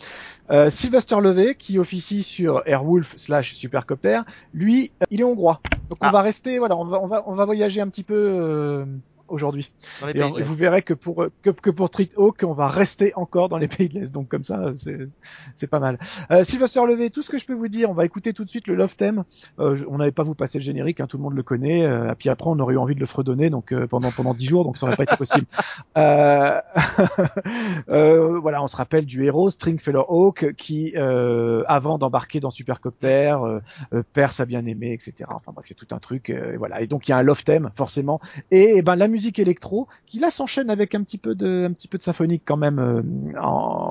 Euh, 0.51 0.69
Sylvester 0.69 1.17
Levey, 1.21 1.55
qui 1.55 1.79
officie 1.79 2.23
sur 2.23 2.61
Airwolf 2.65 3.15
slash 3.17 3.53
Supercopter, 3.55 4.21
lui, 4.53 4.91
euh, 5.01 5.05
il 5.11 5.19
est 5.21 5.23
hongrois. 5.25 5.59
Donc 5.89 5.99
Ah. 6.01 6.09
on 6.09 6.11
va 6.11 6.21
rester, 6.21 6.59
voilà, 6.59 6.77
on 6.77 6.85
va, 6.85 7.01
on 7.01 7.07
va, 7.07 7.23
on 7.27 7.33
va 7.33 7.45
voyager 7.45 7.81
un 7.81 7.87
petit 7.89 8.03
peu 8.03 8.15
euh, 8.15 8.85
aujourd'hui. 9.31 9.71
Et, 10.15 10.21
on- 10.23 10.37
et 10.39 10.43
vous 10.43 10.53
verrez 10.55 10.81
que 10.81 10.93
pour 10.93 11.25
que, 11.41 11.49
que 11.49 11.69
pour 11.69 11.87
Street 11.87 12.09
Hawk, 12.17 12.43
on 12.45 12.53
va 12.53 12.67
rester 12.67 13.13
encore 13.15 13.49
dans 13.49 13.57
les 13.57 13.67
pays 13.67 13.89
de 13.89 13.99
l'Est. 13.99 14.11
Donc 14.11 14.27
comme 14.27 14.43
ça, 14.43 14.71
c'est 14.77 14.97
c'est 15.55 15.67
pas 15.67 15.79
mal. 15.79 15.97
Euh, 16.31 16.43
Sylvester 16.43 16.81
Levey, 16.87 17.09
tout 17.09 17.21
ce 17.21 17.29
que 17.29 17.37
je 17.37 17.45
peux 17.45 17.53
vous 17.53 17.67
dire, 17.67 17.89
on 17.89 17.93
va 17.93 18.05
écouter 18.05 18.33
tout 18.33 18.43
de 18.45 18.49
suite 18.49 18.67
le 18.67 18.75
Love 18.75 18.95
Theme. 18.95 19.23
Euh, 19.59 19.75
on 19.89 19.97
n'avait 19.97 20.11
pas 20.11 20.23
vous 20.23 20.35
passer 20.35 20.57
le 20.59 20.63
générique, 20.63 20.99
hein, 20.99 21.07
tout 21.07 21.17
le 21.17 21.23
monde 21.23 21.35
le 21.35 21.43
connaît. 21.43 21.85
Euh, 21.85 22.11
et 22.11 22.15
puis 22.15 22.29
après, 22.29 22.49
on 22.49 22.59
aurait 22.59 22.73
eu 22.75 22.77
envie 22.77 22.95
de 22.95 22.99
le 22.99 23.05
fredonner, 23.05 23.49
donc 23.49 23.71
euh, 23.73 23.87
pendant 23.87 24.11
pendant 24.11 24.33
dix 24.33 24.45
jours, 24.47 24.63
donc 24.63 24.77
ça 24.77 24.85
n'aurait 24.85 24.97
pas 24.97 25.03
été 25.03 25.17
possible. 25.17 25.45
Euh, 25.97 26.59
euh, 27.89 28.39
voilà, 28.39 28.61
on 28.63 28.67
se 28.67 28.75
rappelle 28.75 29.05
du 29.05 29.25
héros 29.25 29.49
Stringfellow 29.49 30.05
Hawk 30.07 30.53
qui, 30.55 30.93
euh, 30.95 31.63
avant 31.67 31.97
d'embarquer 31.97 32.39
dans 32.39 32.49
Supercopter, 32.49 33.35
euh, 33.43 33.59
euh, 33.93 34.03
perd 34.13 34.31
sa 34.31 34.45
bien-aimée, 34.45 34.93
etc. 34.93 35.29
Enfin 35.33 35.51
bref, 35.53 35.65
c'est 35.67 35.75
tout 35.75 35.87
un 35.91 35.99
truc. 35.99 36.29
euh, 36.29 36.55
voilà, 36.57 36.81
et 36.81 36.87
donc 36.87 37.07
il 37.07 37.11
y 37.11 37.13
a 37.13 37.17
un 37.17 37.23
Love 37.23 37.43
Theme 37.43 37.71
forcément. 37.75 38.19
Et, 38.51 38.73
eh 38.77 38.81
ben 38.81 38.95
la 38.95 39.07
musique 39.07 39.20
électro 39.29 39.87
qui 40.05 40.19
là 40.19 40.31
s'enchaîne 40.31 40.69
avec 40.69 40.95
un 40.95 41.03
petit 41.03 41.17
peu 41.17 41.35
de 41.35 41.67
un 41.69 41.73
petit 41.73 41.87
peu 41.87 41.97
de 41.97 42.03
symphonique 42.03 42.43
quand 42.45 42.57
même 42.57 42.79
euh, 42.79 43.01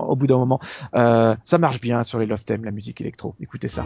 au 0.08 0.16
bout 0.16 0.26
d'un 0.26 0.38
moment. 0.38 0.60
Euh, 0.94 1.34
ça 1.44 1.58
marche 1.58 1.80
bien 1.80 2.02
sur 2.02 2.18
les 2.18 2.26
Love 2.26 2.44
Theme, 2.44 2.64
la 2.64 2.70
musique 2.70 3.00
électro. 3.00 3.34
Écoutez 3.40 3.68
ça. 3.68 3.84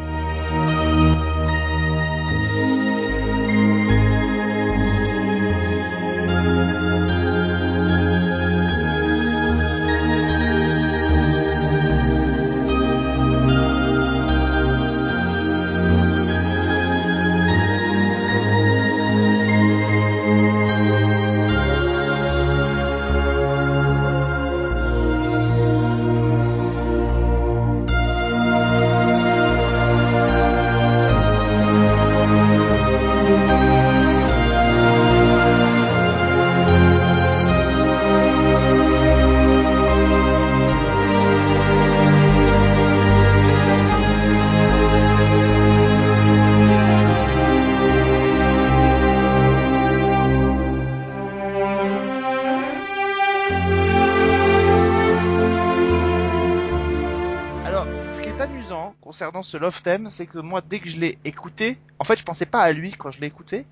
Ce 59.42 59.56
Love 59.56 59.82
Theme, 59.82 60.10
c'est 60.10 60.26
que 60.26 60.38
moi, 60.38 60.62
dès 60.66 60.80
que 60.80 60.88
je 60.88 60.98
l'ai 60.98 61.18
écouté, 61.24 61.78
en 61.98 62.04
fait, 62.04 62.16
je 62.16 62.24
pensais 62.24 62.46
pas 62.46 62.60
à 62.60 62.72
lui 62.72 62.92
quand 62.92 63.10
je 63.10 63.20
l'ai 63.20 63.26
écouté, 63.26 63.66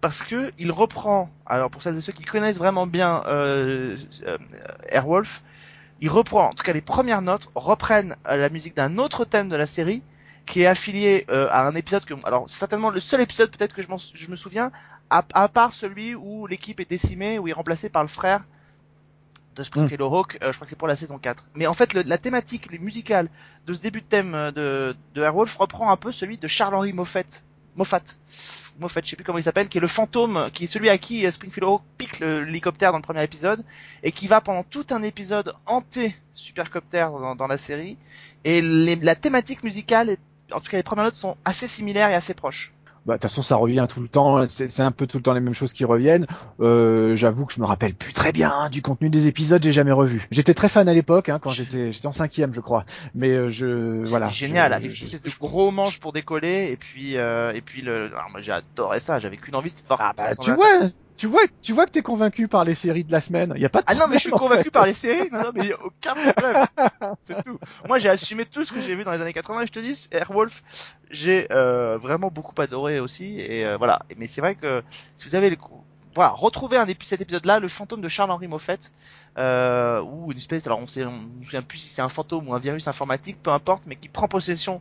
parce 0.00 0.22
que 0.22 0.52
il 0.58 0.70
reprend. 0.72 1.30
Alors 1.46 1.70
pour 1.70 1.82
celles 1.82 1.96
et 1.96 2.00
ceux 2.00 2.12
qui 2.12 2.24
connaissent 2.24 2.58
vraiment 2.58 2.86
bien 2.86 3.22
euh, 3.26 3.96
euh, 4.26 4.38
Airwolf, 4.88 5.42
il 6.00 6.08
reprend, 6.10 6.48
en 6.48 6.52
tout 6.52 6.64
cas 6.64 6.72
les 6.72 6.80
premières 6.80 7.22
notes 7.22 7.48
reprennent 7.54 8.16
euh, 8.26 8.36
la 8.36 8.48
musique 8.48 8.74
d'un 8.76 8.98
autre 8.98 9.24
thème 9.24 9.48
de 9.48 9.56
la 9.56 9.66
série 9.66 10.02
qui 10.44 10.62
est 10.62 10.66
affilié 10.66 11.24
à 11.28 11.68
un 11.68 11.74
épisode 11.76 12.04
que, 12.04 12.14
alors 12.24 12.50
certainement 12.50 12.90
le 12.90 12.98
seul 12.98 13.20
épisode 13.20 13.48
peut-être 13.56 13.72
que 13.72 13.80
je 13.80 14.28
me 14.28 14.34
souviens, 14.34 14.72
à, 15.08 15.24
à 15.34 15.48
part 15.48 15.72
celui 15.72 16.16
où 16.16 16.48
l'équipe 16.48 16.80
est 16.80 16.90
décimée, 16.90 17.38
où 17.38 17.46
il 17.46 17.52
est 17.52 17.54
remplacé 17.54 17.88
par 17.88 18.02
le 18.02 18.08
frère 18.08 18.42
de 19.56 19.62
Springfield 19.62 20.00
Hawk, 20.02 20.38
euh, 20.42 20.48
je 20.50 20.56
crois 20.56 20.64
que 20.66 20.70
c'est 20.70 20.78
pour 20.78 20.88
la 20.88 20.96
saison 20.96 21.18
4. 21.18 21.44
Mais 21.56 21.66
en 21.66 21.74
fait, 21.74 21.92
le- 21.94 22.02
la 22.06 22.18
thématique 22.18 22.70
musicale 22.80 23.28
de 23.66 23.74
ce 23.74 23.80
début 23.82 24.00
de 24.00 24.06
thème 24.06 24.34
euh, 24.34 24.50
de, 24.50 24.96
de 25.14 25.22
Airwolf 25.22 25.56
reprend 25.56 25.90
un 25.90 25.96
peu 25.96 26.10
celui 26.12 26.38
de 26.38 26.48
Charles-Henri 26.48 26.92
Moffat. 26.92 27.24
Moffat, 27.76 28.02
Moffat, 28.80 29.00
je 29.02 29.10
sais 29.10 29.16
plus 29.16 29.24
comment 29.24 29.38
il 29.38 29.42
s'appelle, 29.42 29.68
qui 29.68 29.78
est 29.78 29.80
le 29.80 29.86
fantôme, 29.86 30.50
qui 30.52 30.64
est 30.64 30.66
celui 30.66 30.88
à 30.90 30.98
qui 30.98 31.24
euh, 31.26 31.30
Springfield 31.30 31.64
Hawk 31.64 31.82
pique 31.98 32.20
le- 32.20 32.44
l'hélicoptère 32.44 32.92
dans 32.92 32.98
le 32.98 33.02
premier 33.02 33.22
épisode, 33.24 33.64
et 34.02 34.12
qui 34.12 34.26
va 34.26 34.40
pendant 34.40 34.62
tout 34.62 34.84
un 34.90 35.02
épisode 35.02 35.54
hanter 35.66 36.14
Supercopter 36.32 37.06
dans, 37.20 37.34
dans 37.34 37.46
la 37.46 37.56
série. 37.58 37.96
Et 38.44 38.60
les- 38.62 38.96
la 38.96 39.14
thématique 39.14 39.62
musicale, 39.64 40.16
en 40.52 40.60
tout 40.60 40.70
cas 40.70 40.76
les 40.76 40.82
premières 40.82 41.04
notes 41.06 41.14
sont 41.14 41.36
assez 41.44 41.66
similaires 41.68 42.10
et 42.10 42.14
assez 42.14 42.34
proches. 42.34 42.72
Bah, 43.04 43.14
de 43.14 43.18
toute 43.18 43.22
façon, 43.22 43.42
ça 43.42 43.56
revient 43.56 43.84
tout 43.88 44.00
le 44.00 44.08
temps. 44.08 44.48
C'est 44.48 44.70
c'est 44.70 44.82
un 44.82 44.92
peu 44.92 45.06
tout 45.06 45.16
le 45.16 45.22
temps 45.22 45.32
les 45.32 45.40
mêmes 45.40 45.54
choses 45.54 45.72
qui 45.72 45.84
reviennent. 45.84 46.26
Euh, 46.60 47.16
J'avoue 47.16 47.46
que 47.46 47.52
je 47.52 47.60
me 47.60 47.66
rappelle 47.66 47.94
plus 47.94 48.12
très 48.12 48.30
bien 48.32 48.52
hein, 48.54 48.70
du 48.70 48.80
contenu 48.80 49.10
des 49.10 49.26
épisodes. 49.26 49.62
J'ai 49.62 49.72
jamais 49.72 49.92
revu. 49.92 50.26
J'étais 50.30 50.54
très 50.54 50.68
fan 50.68 50.88
à 50.88 50.94
l'époque, 50.94 51.28
hein, 51.28 51.38
quand 51.40 51.50
j'étais 51.50 51.90
j'étais 51.90 52.06
en 52.06 52.12
cinquième, 52.12 52.54
je 52.54 52.60
crois. 52.60 52.84
Mais 53.14 53.30
euh, 53.30 53.48
je 53.48 54.04
voilà. 54.04 54.26
C'était 54.26 54.46
génial, 54.46 54.72
avec 54.72 54.90
cette 54.90 55.14
espèce 55.14 55.34
de 55.34 55.38
gros 55.38 55.70
manche 55.72 55.98
pour 55.98 56.12
décoller, 56.12 56.70
et 56.70 56.76
puis 56.76 57.16
euh, 57.16 57.52
et 57.52 57.60
puis 57.60 57.82
le, 57.82 58.06
alors 58.06 58.30
moi 58.30 58.40
j'ai 58.40 58.52
adoré 58.52 59.00
ça, 59.00 59.18
j'avais 59.18 59.36
qu'une 59.36 59.56
envie, 59.56 59.70
c'était 59.70 59.82
de 59.82 59.88
voir 59.88 60.00
Ah 60.00 60.12
bah, 60.16 60.36
tu 60.36 60.52
vois, 60.52 60.88
tu 61.22 61.28
vois, 61.28 61.42
tu 61.62 61.72
vois 61.72 61.86
que 61.86 61.92
t'es 61.92 62.02
convaincu 62.02 62.48
par 62.48 62.64
les 62.64 62.74
séries 62.74 63.04
de 63.04 63.12
la 63.12 63.20
semaine. 63.20 63.52
Il 63.54 63.62
y 63.62 63.64
a 63.64 63.68
pas 63.68 63.78
de 63.80 63.84
Ah 63.86 63.94
non 63.94 64.06
mais 64.08 64.14
je 64.16 64.22
suis 64.22 64.30
convaincu 64.32 64.64
fait. 64.64 64.70
par 64.72 64.86
les 64.86 64.92
séries, 64.94 65.30
non, 65.30 65.40
non 65.44 65.50
mais 65.54 65.68
y 65.68 65.72
a 65.72 65.76
aucun 65.84 66.14
problème, 66.14 66.66
c'est 67.24 67.40
tout. 67.44 67.58
Moi 67.86 67.98
j'ai 68.00 68.08
assumé 68.08 68.44
tout 68.44 68.64
ce 68.64 68.72
que 68.72 68.80
j'ai 68.80 68.96
vu 68.96 69.04
dans 69.04 69.12
les 69.12 69.20
années 69.20 69.32
80 69.32 69.62
et 69.62 69.66
je 69.66 69.72
te 69.72 69.78
dis, 69.78 70.08
Airwolf, 70.10 70.62
j'ai 71.10 71.46
euh, 71.52 71.96
vraiment 71.96 72.28
beaucoup 72.32 72.60
adoré 72.60 72.98
aussi, 72.98 73.38
et 73.38 73.64
euh, 73.64 73.76
voilà. 73.76 74.00
Mais 74.16 74.26
c'est 74.26 74.40
vrai 74.40 74.56
que 74.56 74.82
si 75.14 75.28
vous 75.28 75.36
avez 75.36 75.48
le 75.48 75.54
coup, 75.56 75.84
voilà, 76.14 76.30
retrouver 76.30 76.76
un 76.76 76.86
épi- 76.86 77.04
cet 77.06 77.20
épisode-là, 77.20 77.60
le 77.60 77.68
fantôme 77.68 78.00
de 78.00 78.08
Charles-Henri 78.08 78.48
Moffat, 78.48 78.78
euh, 79.38 80.02
ou 80.02 80.32
une 80.32 80.38
espèce, 80.38 80.66
alors 80.66 80.80
on 80.80 80.86
sait, 80.88 81.04
on 81.04 81.20
ne 81.20 81.38
se 81.44 81.50
souvient 81.50 81.62
plus 81.62 81.78
si 81.78 81.88
c'est 81.88 82.02
un 82.02 82.08
fantôme 82.08 82.48
ou 82.48 82.54
un 82.54 82.58
virus 82.58 82.88
informatique, 82.88 83.36
peu 83.42 83.50
importe, 83.50 83.84
mais 83.86 83.94
qui 83.96 84.08
prend 84.08 84.26
possession 84.28 84.80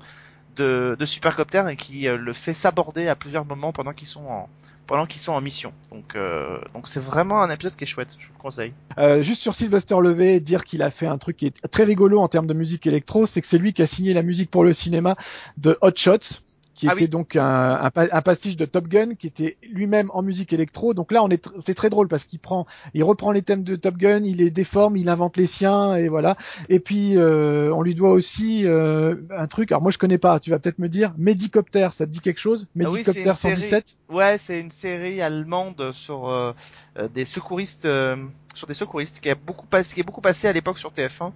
de, 0.55 0.95
de 0.99 1.05
Supercopter 1.05 1.63
et 1.69 1.75
qui 1.75 2.07
euh, 2.07 2.17
le 2.17 2.33
fait 2.33 2.53
s'aborder 2.53 3.07
à 3.07 3.15
plusieurs 3.15 3.45
moments 3.45 3.71
pendant 3.71 3.93
qu'ils 3.93 4.07
sont 4.07 4.25
en 4.25 4.49
pendant 4.87 5.05
qu'ils 5.05 5.21
sont 5.21 5.31
en 5.31 5.41
mission. 5.41 5.73
Donc 5.91 6.15
euh, 6.15 6.59
donc 6.73 6.87
c'est 6.87 6.99
vraiment 6.99 7.41
un 7.41 7.49
épisode 7.49 7.75
qui 7.75 7.85
est 7.85 7.87
chouette, 7.87 8.15
je 8.19 8.27
vous 8.27 8.33
le 8.35 8.41
conseille. 8.41 8.73
Euh, 8.97 9.21
juste 9.21 9.41
sur 9.41 9.55
Sylvester 9.55 9.95
Levé, 10.01 10.39
dire 10.39 10.65
qu'il 10.65 10.81
a 10.81 10.89
fait 10.89 11.07
un 11.07 11.17
truc 11.17 11.37
qui 11.37 11.47
est 11.47 11.67
très 11.69 11.83
rigolo 11.83 12.19
en 12.19 12.27
termes 12.27 12.47
de 12.47 12.53
musique 12.53 12.85
électro, 12.87 13.25
c'est 13.25 13.41
que 13.41 13.47
c'est 13.47 13.57
lui 13.57 13.73
qui 13.73 13.81
a 13.81 13.87
signé 13.87 14.13
la 14.13 14.23
musique 14.23 14.51
pour 14.51 14.63
le 14.63 14.73
cinéma 14.73 15.15
de 15.57 15.77
Hot 15.81 15.93
Shots 15.95 16.41
qui 16.81 16.87
Ah 16.89 16.93
était 16.93 17.03
oui. 17.03 17.09
donc 17.09 17.35
un, 17.35 17.75
un, 17.75 17.91
pa- 17.91 18.07
un 18.11 18.21
pastiche 18.23 18.57
de 18.57 18.65
Top 18.65 18.87
Gun 18.87 19.13
qui 19.13 19.27
était 19.27 19.57
lui-même 19.71 20.09
en 20.15 20.23
musique 20.23 20.51
électro. 20.51 20.95
Donc 20.95 21.11
là, 21.11 21.23
on 21.23 21.29
est 21.29 21.47
c'est 21.59 21.75
très 21.75 21.91
drôle 21.91 22.07
parce 22.07 22.25
qu'il 22.25 22.39
prend, 22.39 22.65
il 22.95 23.03
reprend 23.03 23.31
les 23.31 23.43
thèmes 23.43 23.63
de 23.63 23.75
Top 23.75 23.97
Gun, 23.97 24.23
il 24.23 24.37
les 24.37 24.49
déforme, 24.49 24.97
il 24.97 25.07
invente 25.07 25.37
les 25.37 25.45
siens 25.45 25.93
et 25.93 26.07
voilà. 26.07 26.37
Et 26.69 26.79
puis 26.79 27.17
euh, 27.17 27.71
on 27.71 27.83
lui 27.83 27.93
doit 27.93 28.11
aussi 28.13 28.65
euh, 28.65 29.15
un 29.37 29.45
truc. 29.45 29.71
Alors 29.71 29.83
moi 29.83 29.91
je 29.91 29.99
connais 29.99 30.17
pas, 30.17 30.39
tu 30.39 30.49
vas 30.49 30.57
peut-être 30.57 30.79
me 30.79 30.89
dire. 30.89 31.13
Medicopter, 31.19 31.89
ça 31.91 32.07
te 32.07 32.11
dit 32.11 32.19
quelque 32.19 32.39
chose? 32.39 32.65
Ah 32.65 32.89
oui, 32.89 33.03
Medicopter 33.03 33.29
une 33.29 33.35
série. 33.35 33.55
117. 33.61 33.85
Ouais, 34.09 34.37
c'est 34.39 34.59
une 34.59 34.71
série 34.71 35.21
allemande 35.21 35.91
sur 35.91 36.29
euh, 36.29 36.51
euh, 36.97 37.07
des 37.07 37.25
secouristes, 37.25 37.85
euh, 37.85 38.15
sur 38.55 38.65
des 38.65 38.73
secouristes 38.73 39.19
qui 39.19 39.29
a 39.29 39.35
beaucoup 39.35 39.67
passé, 39.67 39.93
qui 39.93 39.99
est 39.99 40.03
beaucoup 40.03 40.21
passé 40.21 40.47
à 40.47 40.53
l'époque 40.53 40.79
sur 40.79 40.91
TF1. 40.91 41.31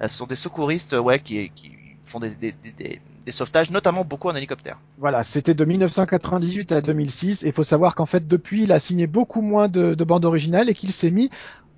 Euh, 0.00 0.08
ce 0.08 0.16
sont 0.16 0.26
des 0.26 0.34
secouristes, 0.36 0.94
ouais, 0.94 1.18
qui, 1.20 1.50
qui 1.54 1.72
font 2.06 2.20
des, 2.20 2.30
des, 2.36 2.52
des, 2.52 2.70
des, 2.72 3.00
des 3.28 3.32
sauvetages, 3.32 3.70
notamment 3.70 4.04
beaucoup 4.06 4.28
en 4.30 4.34
hélicoptère. 4.34 4.78
Voilà, 4.96 5.22
c'était 5.22 5.52
de 5.52 5.64
1998 5.66 6.72
à 6.72 6.80
2006. 6.80 7.42
Et 7.42 7.48
il 7.48 7.52
faut 7.52 7.62
savoir 7.62 7.94
qu'en 7.94 8.06
fait, 8.06 8.26
depuis, 8.26 8.62
il 8.62 8.72
a 8.72 8.80
signé 8.80 9.06
beaucoup 9.06 9.42
moins 9.42 9.68
de, 9.68 9.94
de 9.94 10.04
bandes 10.04 10.24
originales 10.24 10.70
et 10.70 10.74
qu'il 10.74 10.90
s'est 10.92 11.10
mis 11.10 11.28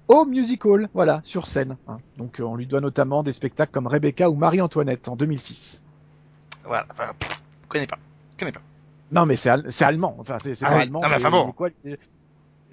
au 0.07 0.25
musical, 0.27 0.89
voilà, 0.95 1.21
sur 1.25 1.49
scène. 1.49 1.77
hein. 1.89 1.99
Donc 2.19 2.39
euh, 2.39 2.45
on 2.45 2.55
lui 2.55 2.67
doit 2.69 2.81
notamment 2.81 3.25
des 3.25 3.33
spectacles 3.33 3.73
comme 3.73 3.89
Rebecca 3.89 4.31
ou 4.31 4.35
Marie-Antoinette 4.37 5.09
en 5.09 5.17
2006. 5.17 5.81
Voilà, 6.65 6.87
enfin, 6.93 7.13
pff, 7.19 7.43
je 7.65 7.69
connais 7.69 7.87
pas, 7.89 7.99
je 8.33 8.37
connais 8.37 8.53
pas. 8.53 8.61
Non 9.11 9.27
mais 9.27 9.35
c'est 9.35 9.51
al- 9.51 9.65
c'est 9.69 9.85
allemand, 9.85 10.15
enfin 10.21 10.37
c'est 10.41 10.55
c'est 10.55 10.65
Ah 10.67 10.69
pas 10.71 10.77
oui. 10.77 10.83
allemand, 10.83 11.01
Non, 11.03 11.09
mais 11.09 11.19
c'est- 11.19 11.27
enfin 11.27 11.31
bon. 11.31 11.47
c'est 11.49 11.57
quoi 11.57 11.69
c'est- 11.85 11.99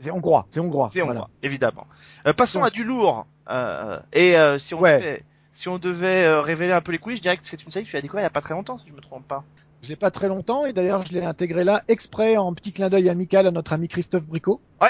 C'est 0.02 0.12
hongrois, 0.12 0.46
c'est 0.52 0.60
hongrois. 0.60 0.88
C'est 0.90 1.02
voilà. 1.02 1.22
hongrois, 1.22 1.30
évidemment. 1.42 1.88
Euh, 2.28 2.34
passons 2.34 2.60
Donc- 2.60 2.68
à 2.68 2.72
du 2.72 2.84
lourd. 2.84 3.26
Euh, 3.50 4.00
et 4.14 4.38
euh, 4.38 4.60
si 4.60 4.76
on 4.76 4.80
Ouais. 4.82 4.98
devait, 5.00 5.24
si 5.58 5.70
on 5.70 5.80
devait 5.80 6.26
euh, 6.26 6.40
révéler 6.40 6.72
un 6.72 6.82
peu 6.82 6.92
les 6.92 7.00
coulisses, 7.00 7.18
je 7.18 7.24
dirais 7.24 7.36
que 7.36 7.42
c'est 7.44 7.64
une 7.64 7.72
série 7.72 7.84
que 7.84 7.90
tu 7.90 7.98
as 7.98 8.02
découvert 8.02 8.22
il 8.22 8.26
y 8.26 8.28
a 8.28 8.30
pas 8.30 8.42
très 8.42 8.54
longtemps, 8.54 8.78
si 8.78 8.88
je 8.88 8.94
me 8.94 9.02
trompe 9.02 9.28
pas. 9.28 9.44
Je 9.82 9.90
l'ai 9.90 9.96
pas 9.96 10.12
très 10.12 10.28
longtemps 10.28 10.66
et 10.66 10.74
d'ailleurs 10.74 11.02
je 11.04 11.14
l'ai 11.14 11.24
intégré 11.24 11.64
là 11.64 11.84
exprès 11.88 12.38
en 12.38 12.54
petit 12.54 12.74
clin 12.74 12.90
d'œil 12.90 13.10
amical 13.10 13.48
à 13.48 13.52
notre 13.52 13.74
ami 13.74 13.88
Christophe 13.88 14.24
Bricot. 14.24 14.62
Ouais. 14.82 14.90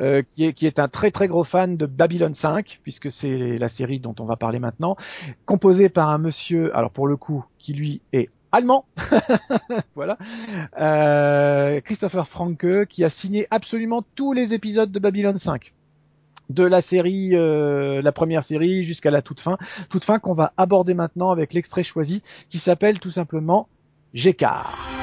Euh, 0.00 0.22
qui 0.34 0.46
est 0.46 0.52
qui 0.54 0.66
est 0.66 0.78
un 0.78 0.88
très 0.88 1.10
très 1.10 1.28
gros 1.28 1.44
fan 1.44 1.76
de 1.76 1.86
Babylon 1.86 2.32
5 2.32 2.80
puisque 2.82 3.12
c'est 3.12 3.58
la 3.58 3.68
série 3.68 4.00
dont 4.00 4.14
on 4.18 4.24
va 4.24 4.36
parler 4.36 4.58
maintenant, 4.58 4.96
composée 5.44 5.88
par 5.88 6.08
un 6.08 6.18
monsieur 6.18 6.76
alors 6.76 6.90
pour 6.90 7.06
le 7.06 7.16
coup 7.16 7.44
qui 7.58 7.72
lui 7.72 8.00
est 8.12 8.28
allemand, 8.52 8.86
voilà, 9.94 10.18
euh, 10.78 11.80
Christopher 11.80 12.26
Franke 12.26 12.86
qui 12.88 13.04
a 13.04 13.10
signé 13.10 13.46
absolument 13.50 14.04
tous 14.14 14.32
les 14.32 14.54
épisodes 14.54 14.90
de 14.90 14.98
Babylon 14.98 15.36
5 15.36 15.72
de 16.52 16.64
la 16.64 16.80
série, 16.80 17.30
euh, 17.34 18.02
la 18.02 18.12
première 18.12 18.44
série 18.44 18.82
jusqu'à 18.82 19.10
la 19.10 19.22
toute 19.22 19.40
fin, 19.40 19.58
toute 19.88 20.04
fin 20.04 20.18
qu'on 20.18 20.34
va 20.34 20.52
aborder 20.56 20.94
maintenant 20.94 21.30
avec 21.30 21.54
l'extrait 21.54 21.82
choisi 21.82 22.22
qui 22.48 22.58
s'appelle 22.58 23.00
tout 23.00 23.10
simplement 23.10 23.68
Gécard. 24.14 25.01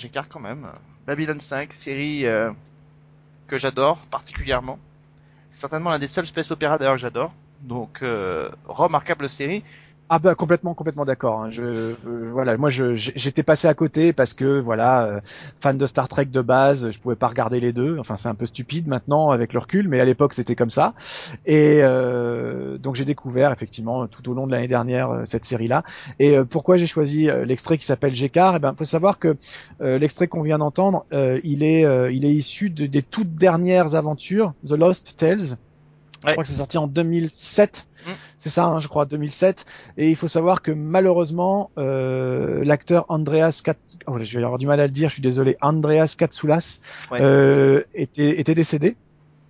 J'écarte 0.00 0.32
quand 0.32 0.40
même. 0.40 0.66
Babylon 1.06 1.38
5, 1.38 1.72
série 1.72 2.26
euh, 2.26 2.50
que 3.46 3.58
j'adore 3.58 4.06
particulièrement. 4.06 4.78
Certainement 5.50 5.90
l'un 5.90 5.98
des 5.98 6.08
seuls 6.08 6.26
space 6.26 6.50
opéra 6.50 6.78
d'ailleurs 6.78 6.94
que 6.94 7.00
j'adore. 7.00 7.32
Donc, 7.60 8.02
euh, 8.02 8.48
remarquable 8.66 9.28
série. 9.28 9.62
Ah 10.12 10.18
bah 10.18 10.34
complètement 10.34 10.74
complètement 10.74 11.04
d'accord. 11.04 11.40
hein. 11.44 11.50
Je 11.50 11.62
euh, 11.62 11.94
voilà, 12.32 12.56
moi 12.56 12.68
je 12.68 12.94
j'étais 12.96 13.44
passé 13.44 13.68
à 13.68 13.74
côté 13.74 14.12
parce 14.12 14.34
que 14.34 14.58
voilà, 14.58 15.04
euh, 15.04 15.20
fan 15.60 15.78
de 15.78 15.86
Star 15.86 16.08
Trek 16.08 16.24
de 16.26 16.40
base, 16.40 16.90
je 16.90 16.98
pouvais 16.98 17.14
pas 17.14 17.28
regarder 17.28 17.60
les 17.60 17.72
deux. 17.72 17.96
Enfin 18.00 18.16
c'est 18.16 18.28
un 18.28 18.34
peu 18.34 18.46
stupide 18.46 18.88
maintenant 18.88 19.30
avec 19.30 19.52
le 19.52 19.60
recul, 19.60 19.88
mais 19.88 20.00
à 20.00 20.04
l'époque 20.04 20.34
c'était 20.34 20.56
comme 20.56 20.68
ça. 20.70 20.94
Et 21.46 21.78
euh, 21.82 22.76
donc 22.76 22.96
j'ai 22.96 23.04
découvert 23.04 23.52
effectivement 23.52 24.08
tout 24.08 24.28
au 24.28 24.34
long 24.34 24.48
de 24.48 24.52
l'année 24.52 24.66
dernière 24.66 25.10
euh, 25.10 25.22
cette 25.26 25.44
série-là. 25.44 25.84
Et 26.18 26.36
euh, 26.36 26.44
pourquoi 26.44 26.76
j'ai 26.76 26.88
choisi 26.88 27.28
l'extrait 27.46 27.78
qui 27.78 27.84
s'appelle 27.84 28.14
Gécard 28.14 28.56
Eh 28.56 28.58
ben 28.58 28.74
faut 28.74 28.84
savoir 28.84 29.20
que 29.20 29.36
l'extrait 29.78 30.26
qu'on 30.26 30.42
vient 30.42 30.58
d'entendre, 30.58 31.06
il 31.12 31.62
est 31.62 31.82
il 32.12 32.24
est 32.24 32.32
issu 32.34 32.70
de- 32.70 32.86
des 32.86 33.02
toutes 33.02 33.34
dernières 33.36 33.94
aventures, 33.94 34.54
The 34.66 34.72
Lost 34.72 35.16
Tales. 35.16 35.56
Je 36.22 36.26
Ouais. 36.26 36.32
crois 36.32 36.44
que 36.44 36.48
c'est 36.50 36.56
sorti 36.56 36.76
en 36.78 36.86
2007. 36.86 37.86
Mm. 38.06 38.10
C'est 38.38 38.50
ça, 38.50 38.64
hein, 38.66 38.78
je 38.80 38.88
crois, 38.88 39.06
2007. 39.06 39.64
Et 39.96 40.10
il 40.10 40.16
faut 40.16 40.28
savoir 40.28 40.60
que 40.62 40.70
malheureusement, 40.70 41.70
euh, 41.78 42.62
l'acteur 42.64 43.06
Andreas 43.08 43.60
Kat... 43.64 43.74
oh, 44.06 44.16
je 44.20 44.38
vais 44.38 44.44
avoir 44.44 44.58
du 44.58 44.66
mal 44.66 44.80
à 44.80 44.86
le 44.86 44.92
dire, 44.92 45.08
je 45.08 45.14
suis 45.14 45.22
désolé, 45.22 45.56
Andreas 45.62 46.14
Katsoulas 46.18 46.80
Ouais. 47.10 47.20
euh, 47.22 47.82
était, 47.94 48.38
était 48.40 48.54
décédé. 48.54 48.96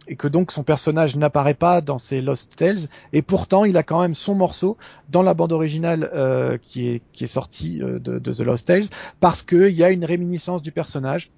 et 0.09 0.16
que 0.16 0.27
donc 0.29 0.51
son 0.51 0.64
personnage 0.64 1.16
n'apparaît 1.16 1.55
pas 1.55 1.81
dans 1.81 1.99
ces 1.99 2.21
Lost 2.21 2.57
Tales 2.57 2.89
et 3.12 3.23
pourtant 3.23 3.64
il 3.64 3.77
a 3.77 3.83
quand 3.85 4.01
même 4.01 4.14
son 4.14 4.35
morceau 4.35 4.77
dans 5.09 5.23
la 5.23 5.35
bande 5.35 5.53
originale 5.53 6.11
euh, 6.14 6.57
qui 6.61 6.89
est 6.89 7.03
qui 7.12 7.25
est 7.25 7.29
sortie 7.29 7.81
euh, 7.81 8.01
de, 8.01 8.18
de 8.18 8.33
The 8.33 8.41
Lost 8.41 8.66
Tales 8.66 8.87
parce 9.21 9.43
qu'il 9.43 9.68
y 9.71 9.85
a 9.85 9.91
une 9.91 10.05
réminiscence 10.05 10.62
du 10.62 10.73
personnage 10.73 11.31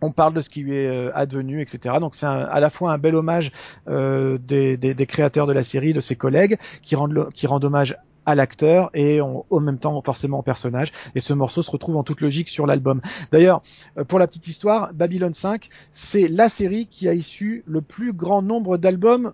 on 0.00 0.12
parle 0.12 0.34
de 0.34 0.40
ce 0.40 0.48
qui 0.48 0.62
lui 0.62 0.76
est 0.76 0.88
euh, 0.88 1.10
advenu, 1.14 1.60
etc. 1.60 1.96
Donc 2.00 2.14
c'est 2.14 2.26
à 2.26 2.60
la 2.60 2.70
fois 2.70 2.92
un 2.92 2.98
bel 2.98 3.14
hommage 3.14 3.52
euh, 3.88 4.38
des, 4.38 5.06
créateurs 5.06 5.46
de 5.46 5.52
la 5.52 5.62
série, 5.62 5.92
de 5.92 6.00
ses 6.00 6.16
collègues, 6.16 6.56
qui 6.82 6.96
rendent, 6.96 7.28
qui 7.32 7.46
rendent 7.46 7.64
hommage 7.64 7.96
à 8.26 8.34
l'acteur 8.34 8.90
et 8.92 9.22
en, 9.22 9.46
en 9.48 9.60
même 9.60 9.78
temps 9.78 10.00
forcément 10.02 10.40
au 10.40 10.42
personnage. 10.42 10.92
Et 11.14 11.20
ce 11.20 11.32
morceau 11.32 11.62
se 11.62 11.70
retrouve 11.70 11.96
en 11.96 12.02
toute 12.02 12.20
logique 12.20 12.50
sur 12.50 12.66
l'album. 12.66 13.00
D'ailleurs, 13.32 13.62
euh, 13.96 14.04
pour 14.04 14.18
la 14.18 14.26
petite 14.26 14.48
histoire, 14.48 14.92
Babylon 14.92 15.32
5, 15.32 15.68
c'est 15.92 16.28
la 16.28 16.48
série 16.48 16.86
qui 16.86 17.08
a 17.08 17.14
issu 17.14 17.64
le 17.66 17.80
plus 17.80 18.12
grand 18.12 18.42
nombre 18.42 18.76
d'albums 18.76 19.32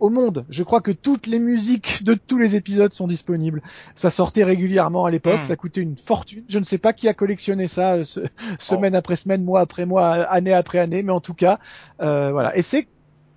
au 0.00 0.10
monde. 0.10 0.44
Je 0.50 0.62
crois 0.62 0.80
que 0.80 0.90
toutes 0.90 1.26
les 1.26 1.38
musiques 1.38 2.02
de 2.04 2.14
tous 2.14 2.38
les 2.38 2.54
épisodes 2.56 2.92
sont 2.92 3.06
disponibles. 3.06 3.62
Ça 3.94 4.10
sortait 4.10 4.44
régulièrement 4.44 5.04
à 5.06 5.10
l'époque, 5.10 5.40
Mm. 5.40 5.44
ça 5.44 5.56
coûtait 5.56 5.80
une 5.80 5.96
fortune. 5.96 6.44
Je 6.48 6.58
ne 6.58 6.64
sais 6.64 6.78
pas 6.78 6.92
qui 6.92 7.08
a 7.08 7.14
collectionné 7.14 7.66
ça 7.68 7.94
euh, 7.94 8.04
ce- 8.04 8.20
semaine 8.58 8.94
après 8.94 9.16
semaine, 9.16 9.42
mois 9.44 9.60
après 9.60 9.86
mois, 9.86 10.12
année 10.24 10.52
après 10.52 10.78
année, 10.78 11.02
mais 11.02 11.12
en 11.12 11.20
tout 11.20 11.34
cas, 11.34 11.58
euh, 12.02 12.30
voilà. 12.32 12.56
Et 12.56 12.62
c'est 12.62 12.88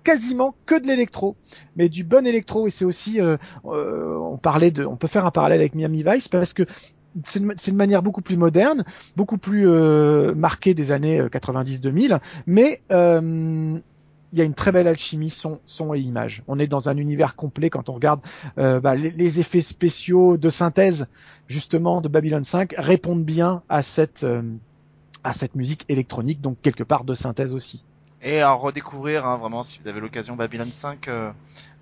quasiment 0.04 0.54
que 0.66 0.80
de 0.80 0.86
l'électro, 0.86 1.36
mais 1.76 1.88
du 1.88 2.04
bon 2.04 2.26
électro. 2.26 2.66
Et 2.66 2.70
c'est 2.70 2.84
aussi, 2.84 3.20
euh, 3.20 3.36
euh, 3.66 4.16
on 4.18 4.38
parlait 4.38 4.70
de, 4.70 4.84
on 4.84 4.96
peut 4.96 5.08
faire 5.08 5.26
un 5.26 5.30
parallèle 5.30 5.60
avec 5.60 5.74
Miami 5.74 6.02
Vice 6.06 6.28
parce 6.28 6.52
que 6.54 6.64
c'est 7.24 7.40
une, 7.40 7.54
une 7.66 7.76
manière 7.76 8.02
beaucoup 8.02 8.22
plus 8.22 8.36
moderne, 8.36 8.84
beaucoup 9.16 9.36
plus 9.36 9.68
euh, 9.68 10.32
marquée 10.34 10.74
des 10.74 10.92
années 10.92 11.20
euh, 11.20 11.28
90-2000, 11.28 12.20
mais 12.46 12.80
euh, 12.92 13.78
il 14.32 14.38
y 14.38 14.42
a 14.42 14.44
une 14.44 14.54
très 14.54 14.72
belle 14.72 14.86
alchimie 14.86 15.30
son, 15.30 15.60
son 15.64 15.94
et 15.94 16.00
image. 16.00 16.42
On 16.46 16.58
est 16.58 16.66
dans 16.66 16.88
un 16.88 16.96
univers 16.96 17.36
complet 17.36 17.70
quand 17.70 17.88
on 17.88 17.94
regarde 17.94 18.20
euh, 18.58 18.80
bah, 18.80 18.94
les, 18.94 19.10
les 19.10 19.40
effets 19.40 19.60
spéciaux 19.60 20.36
de 20.36 20.48
synthèse 20.48 21.06
justement 21.48 22.00
de 22.00 22.08
Babylon 22.08 22.44
5 22.44 22.74
répondent 22.78 23.24
bien 23.24 23.62
à 23.68 23.82
cette 23.82 24.24
euh, 24.24 24.42
à 25.24 25.32
cette 25.32 25.54
musique 25.54 25.84
électronique, 25.88 26.40
donc 26.40 26.58
quelque 26.62 26.84
part 26.84 27.04
de 27.04 27.14
synthèse 27.14 27.52
aussi. 27.52 27.84
Et 28.22 28.40
à 28.40 28.52
redécouvrir, 28.52 29.26
hein, 29.26 29.38
vraiment, 29.38 29.62
si 29.62 29.78
vous 29.78 29.88
avez 29.88 30.00
l'occasion, 30.00 30.36
Babylon 30.36 30.70
5, 30.70 31.08
euh, 31.08 31.30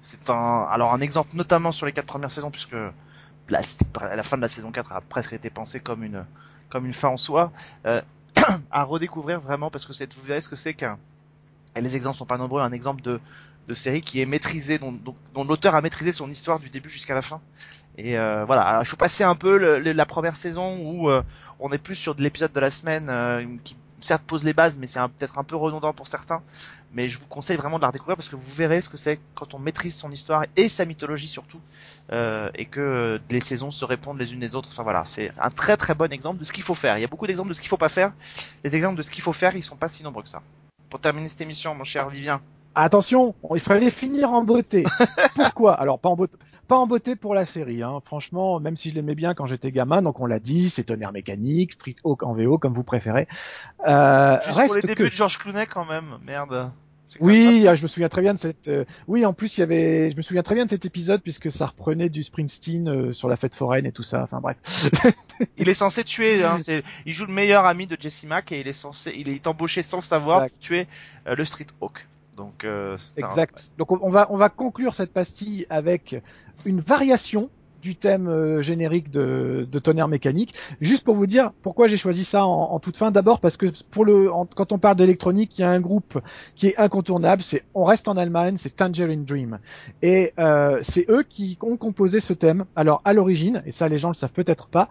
c'est 0.01 0.31
un, 0.31 0.67
alors 0.71 0.93
un 0.95 1.01
exemple 1.01 1.31
notamment 1.35 1.73
sur 1.73 1.87
les 1.87 1.93
quatre 1.93 2.07
premières 2.07 2.31
saisons, 2.31 2.51
puisque 2.51 2.77
la, 3.49 3.61
la 4.15 4.23
fin 4.23 4.37
de 4.37 4.43
la 4.43 4.49
saison 4.49 4.71
4 4.71 4.93
a 4.93 5.01
presque 5.01 5.33
été 5.33 5.51
pensée 5.51 5.81
comme 5.81 6.05
une, 6.05 6.25
comme 6.69 6.87
une 6.87 6.93
fin 6.93 7.09
en 7.09 7.17
soi, 7.17 7.53
euh, 7.87 8.01
à 8.71 8.85
redécouvrir 8.85 9.41
vraiment, 9.41 9.71
parce 9.71 9.85
que 9.85 9.93
c'est, 9.93 10.13
vous 10.15 10.23
verrez 10.23 10.41
ce 10.41 10.49
que 10.49 10.57
c'est 10.57 10.75
qu'un, 10.75 10.99
les 11.81 11.97
exemples 11.97 12.17
sont 12.17 12.27
pas 12.27 12.39
nombreux, 12.39 12.63
un 12.63 12.73
exemple 12.73 13.03
de, 13.03 13.21
série 13.75 14.01
qui 14.01 14.21
est 14.21 14.27
maîtrisée, 14.27 14.79
dont, 14.79 15.45
l'auteur 15.45 15.75
a 15.75 15.83
maîtrisé 15.83 16.11
son 16.11 16.31
histoire 16.31 16.59
du 16.59 16.71
début 16.71 16.89
jusqu'à 16.89 17.15
la 17.15 17.23
fin. 17.23 17.41
Et 17.99 18.17
euh, 18.17 18.45
voilà, 18.47 18.81
il 18.81 18.87
faut 18.87 18.97
passer 18.97 19.25
un 19.25 19.35
peu 19.35 19.59
la 19.59 20.07
première 20.07 20.37
saison 20.37 20.79
où 20.79 21.11
euh, 21.11 21.23
on 21.59 21.71
est 21.71 21.79
plus 21.79 21.97
sur 21.97 22.15
de 22.15 22.23
l'épisode 22.23 22.53
de 22.53 22.61
la 22.61 22.71
semaine 22.71 23.09
euh, 23.11 23.45
qui 23.65 23.77
certes 24.01 24.23
pose 24.23 24.45
les 24.45 24.53
bases, 24.53 24.79
mais 24.79 24.87
c'est 24.87 25.01
peut-être 25.01 25.39
un 25.39 25.45
peu 25.45 25.57
redondant 25.57 25.93
pour 25.93 26.07
certains. 26.07 26.41
Mais 26.93 27.09
je 27.09 27.19
vous 27.19 27.27
conseille 27.27 27.57
vraiment 27.57 27.79
de 27.79 27.83
la 27.83 27.89
redécouvrir 27.89 28.17
parce 28.17 28.29
que 28.29 28.37
vous 28.37 28.51
verrez 28.55 28.81
ce 28.81 28.89
que 28.89 28.97
c'est 28.97 29.19
quand 29.35 29.55
on 29.55 29.59
maîtrise 29.59 29.97
son 29.97 30.13
histoire 30.13 30.45
et 30.57 30.69
sa 30.69 30.85
mythologie 30.85 31.27
surtout, 31.27 31.61
et 32.11 32.65
que 32.65 33.21
les 33.29 33.41
saisons 33.41 33.73
se 33.73 33.85
répondent 33.85 34.19
les 34.19 34.33
unes 34.33 34.41
les 34.41 34.55
autres. 34.55 34.69
Enfin 34.73 34.85
voilà, 34.85 35.05
c'est 35.05 35.33
un 35.37 35.51
très 35.51 35.77
très 35.77 35.95
bon 35.95 36.11
exemple 36.13 36.39
de 36.39 36.45
ce 36.45 36.53
qu'il 36.53 36.63
faut 36.63 36.77
faire. 36.77 36.97
Il 36.97 37.01
y 37.01 37.05
a 37.05 37.09
beaucoup 37.09 37.27
d'exemples 37.27 37.49
de 37.49 37.55
ce 37.55 37.61
qu'il 37.61 37.69
faut 37.69 37.77
pas 37.77 37.89
faire. 37.89 38.13
Les 38.63 38.77
exemples 38.77 38.97
de 38.97 39.03
ce 39.03 39.11
qu'il 39.11 39.23
faut 39.23 39.33
faire, 39.33 39.57
ils 39.57 39.65
sont 39.65 39.77
pas 39.77 39.89
si 39.89 40.05
nombreux 40.05 40.23
que 40.23 40.29
ça. 40.29 40.43
Pour 40.91 41.01
terminer 41.01 41.29
cette 41.29 41.41
émission, 41.41 41.75
mon 41.75 41.85
cher 41.85 42.09
Vivien, 42.09 42.41
Attention, 42.81 43.35
il 43.55 43.61
fallait 43.61 43.91
finir 43.91 44.31
en 44.31 44.45
beauté. 44.45 44.85
Pourquoi? 45.35 45.75
Alors 45.75 45.99
pas 45.99 46.11
en 46.11 46.15
beauté, 46.15 46.37
pas 46.69 46.77
en 46.77 46.87
beauté 46.87 47.17
pour 47.17 47.35
la 47.35 47.45
série. 47.45 47.83
Hein. 47.83 47.99
Franchement, 48.05 48.61
même 48.61 48.77
si 48.77 48.91
je 48.91 48.95
l'aimais 48.95 49.17
bien 49.17 49.35
quand 49.35 49.47
j'étais 49.47 49.73
gamin, 49.73 50.01
donc 50.01 50.21
on 50.21 50.27
l'a 50.27 50.39
dit, 50.39 50.71
c'est 50.71 50.85
tonnerre 50.85 51.11
mécanique, 51.11 51.73
Street 51.73 51.97
Hawk 52.05 52.23
en 52.23 52.35
VO 52.35 52.57
comme 52.59 52.75
vous 52.75 52.85
préférez. 52.85 53.27
Euh, 53.87 54.37
juste 54.45 54.57
reste 54.57 54.67
pour 54.69 54.77
les 54.77 54.83
que... 54.83 54.87
débuts 54.87 55.11
de 55.11 55.15
George 55.15 55.39
Clooney 55.39 55.67
quand 55.67 55.87
même, 55.87 56.19
merde. 56.25 56.71
Oui, 57.21 57.67
ah, 57.69 57.75
je 57.75 57.83
me 57.83 57.89
souviens 57.89 58.09
très 58.09 58.23
bien 58.23 58.35
de 58.35 58.39
cette. 58.39 58.69
euh, 58.69 58.85
Oui, 59.07 59.25
en 59.25 59.33
plus 59.33 59.57
il 59.57 59.61
y 59.61 59.63
avait, 59.63 60.11
je 60.11 60.17
me 60.17 60.23
souviens 60.23 60.43
très 60.43 60.55
bien 60.55 60.65
de 60.65 60.71
cet 60.71 60.85
épisode 60.85 61.23
puisque 61.23 61.51
ça 61.51 61.67
reprenait 61.67 62.09
du 62.09 62.23
Springsteen 62.23 62.89
euh, 62.89 63.13
sur 63.13 63.29
la 63.29 63.37
fête 63.37 63.55
foraine 63.55 63.87
et 63.87 63.93
tout 63.93 64.03
ça. 64.03 64.23
Enfin 64.23 64.41
bref. 64.41 64.57
Il 65.57 65.69
est 65.69 65.75
censé 65.75 66.05
tuer, 66.05 66.45
hein, 66.45 66.59
c'est, 66.63 66.83
il 67.07 67.13
joue 67.13 67.27
le 67.27 67.33
meilleur 67.33 67.65
ami 67.65 67.87
de 67.87 67.97
Jesse 67.99 68.25
Mack 68.25 68.53
et 68.53 68.61
il 68.61 68.69
est 68.69 68.73
censé, 68.73 69.13
il 69.17 69.29
est 69.29 69.47
embauché 69.47 69.83
sans 69.83 69.99
le 69.99 70.03
savoir 70.03 70.43
Exact. 70.43 70.55
pour 70.55 70.61
tuer 70.61 70.87
euh, 71.27 71.35
le 71.35 71.45
Street 71.45 71.67
Hawk. 71.81 72.07
Donc 72.37 72.65
euh, 72.65 72.97
un- 73.21 73.27
Exact. 73.29 73.71
Donc 73.79 73.91
on 73.93 73.99
on 74.03 74.11
va 74.11 74.27
on 74.31 74.37
va 74.37 74.49
conclure 74.49 74.95
cette 74.95 75.13
pastille 75.13 75.67
avec 75.71 76.15
une 76.67 76.81
variation 76.81 77.51
du 77.81 77.97
thème 77.97 78.29
euh, 78.29 78.63
générique 78.63 79.11
de, 79.11 79.67
de 79.71 79.79
tonnerre 79.79 80.09
mécanique. 80.09 80.55
Juste 80.81 81.05
pour 81.05 81.15
vous 81.15 81.27
dire 81.27 81.53
pourquoi 81.63 81.89
j'ai 81.89 81.97
choisi 81.97 82.25
ça 82.25 82.45
en, 82.45 82.73
en 82.73 82.79
toute 82.79 82.97
fin. 82.97 83.11
D'abord 83.11 83.41
parce 83.41 83.57
que 83.57 83.67
pour 83.91 84.05
le 84.05 84.31
quand 84.55 84.73
on 84.73 84.79
parle 84.79 84.97
d'électronique, 84.97 85.59
il 85.59 85.63
y 85.63 85.65
a 85.65 85.71
un 85.71 85.81
groupe 85.81 86.21
qui 86.55 86.69
est 86.69 86.79
incontournable. 86.79 87.43
C'est 87.43 87.65
on 87.75 87.85
reste 87.85 88.09
en 88.09 88.17
Allemagne, 88.17 88.57
c'est 88.57 88.77
Tangerine 88.77 89.25
Dream, 89.25 89.59
et 90.03 90.33
euh, 90.39 90.79
c'est 90.83 91.07
eux 91.09 91.25
qui 91.29 91.59
ont 91.63 91.77
composé 91.77 92.21
ce 92.21 92.33
thème. 92.33 92.65
Alors 92.77 93.01
à 93.05 93.13
l'origine, 93.13 93.63
et 93.67 93.71
ça 93.71 93.89
les 93.89 93.99
gens 93.99 94.09
le 94.09 94.15
savent 94.15 94.33
peut-être 94.33 94.67
pas, 94.69 94.89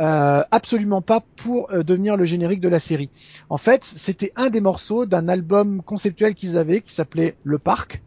euh, 0.00 0.42
absolument 0.50 1.02
pas 1.02 1.22
pour 1.36 1.70
euh, 1.70 1.82
devenir 1.82 2.16
le 2.16 2.24
générique 2.24 2.60
de 2.60 2.68
la 2.68 2.78
série. 2.78 3.10
En 3.48 3.56
fait, 3.56 3.84
c'était 3.84 4.32
un 4.36 4.50
des 4.50 4.60
morceaux 4.60 5.06
d'un 5.06 5.28
album 5.28 5.82
conceptuel 5.82 6.34
qu'ils 6.34 6.56
avaient 6.58 6.80
qui 6.80 6.92
s'appelait 6.92 7.36
Le 7.44 7.58
Parc. 7.58 8.02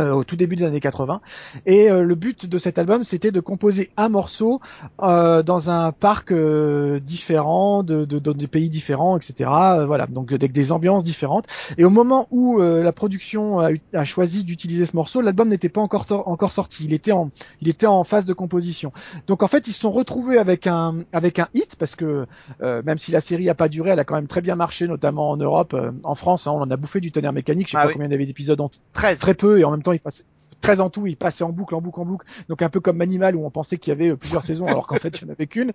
Euh, 0.00 0.12
au 0.12 0.24
tout 0.24 0.36
début 0.36 0.56
des 0.56 0.64
années 0.64 0.80
80 0.80 1.20
et 1.66 1.90
euh, 1.90 2.02
le 2.02 2.14
but 2.14 2.46
de 2.46 2.58
cet 2.58 2.78
album 2.78 3.04
c'était 3.04 3.30
de 3.30 3.40
composer 3.40 3.90
un 3.96 4.08
morceau 4.08 4.60
euh, 5.02 5.42
dans 5.42 5.70
un 5.70 5.92
parc 5.92 6.32
euh, 6.32 7.00
différent 7.00 7.82
de, 7.82 8.04
de- 8.04 8.18
dans 8.18 8.32
des 8.32 8.46
pays 8.46 8.68
différents 8.70 9.16
etc 9.16 9.50
Euh, 9.50 9.86
voilà 9.86 10.06
donc 10.06 10.32
avec 10.32 10.52
des 10.52 10.72
ambiances 10.72 11.04
différentes 11.04 11.46
et 11.78 11.84
au 11.84 11.90
moment 11.90 12.28
où 12.30 12.60
euh, 12.60 12.82
la 12.82 12.92
production 12.92 13.60
a, 13.60 13.70
a 13.94 14.04
choisi 14.04 14.44
d'utiliser 14.44 14.86
ce 14.86 14.94
morceau 14.96 15.20
l'album 15.20 15.48
n'était 15.48 15.68
pas 15.68 15.80
encore 15.80 16.06
encore 16.28 16.52
sorti 16.52 16.84
il 16.84 16.92
était 16.92 17.12
en 17.12 17.30
il 17.60 17.68
était 17.68 17.86
en 17.86 18.04
phase 18.04 18.26
de 18.26 18.32
composition 18.34 18.92
donc 19.26 19.42
en 19.42 19.46
fait 19.48 19.66
ils 19.68 19.72
se 19.72 19.80
sont 19.80 19.90
retrouvés 19.90 20.38
avec 20.38 20.66
un 20.66 20.98
avec 21.12 21.38
un 21.38 21.48
hit 21.54 21.76
parce 21.78 21.94
que 21.96 22.26
euh, 22.62 22.82
même 22.84 22.98
si 22.98 23.12
la 23.12 23.20
série 23.20 23.48
a 23.48 23.54
pas 23.54 23.68
duré, 23.68 23.90
elle 23.90 23.98
a 23.98 24.04
quand 24.04 24.14
même 24.14 24.26
très 24.26 24.40
bien 24.40 24.54
marché, 24.56 24.86
notamment 24.88 25.30
en 25.30 25.36
Europe, 25.36 25.74
euh, 25.74 25.90
en 26.04 26.14
France. 26.14 26.46
hein, 26.46 26.52
on 26.54 26.60
en 26.60 26.70
a 26.70 26.76
bouffé 26.76 27.00
du 27.00 27.12
tonnerre 27.12 27.32
mécanique. 27.32 27.66
Je 27.68 27.72
sais 27.72 27.76
Ah 27.78 27.82
pas 27.82 27.86
oui. 27.88 27.92
combien 27.94 28.08
il 28.08 28.12
y 28.12 28.14
avait 28.14 28.26
d'épisodes 28.26 28.60
en 28.60 28.68
tout, 28.68 28.78
13. 28.92 29.18
très 29.18 29.34
peu, 29.34 29.58
et 29.58 29.64
en 29.64 29.70
même 29.70 29.82
temps 29.82 29.85
il 29.92 30.00
passait 30.00 30.24
13 30.60 30.80
en 30.80 30.90
tout, 30.90 31.06
il 31.06 31.16
passait 31.16 31.44
en 31.44 31.50
boucle, 31.50 31.74
en 31.74 31.80
boucle, 31.80 32.00
en 32.00 32.04
boucle. 32.04 32.26
Donc 32.48 32.62
un 32.62 32.68
peu 32.68 32.80
comme 32.80 32.96
Manimal 32.96 33.36
où 33.36 33.44
on 33.44 33.50
pensait 33.50 33.76
qu'il 33.76 33.90
y 33.90 33.92
avait 33.92 34.16
plusieurs 34.16 34.42
saisons 34.44 34.66
alors 34.66 34.86
qu'en 34.86 34.96
fait 34.96 35.20
il 35.20 35.24
n'y 35.24 35.30
en 35.30 35.34
avait 35.34 35.46
qu'une. 35.46 35.72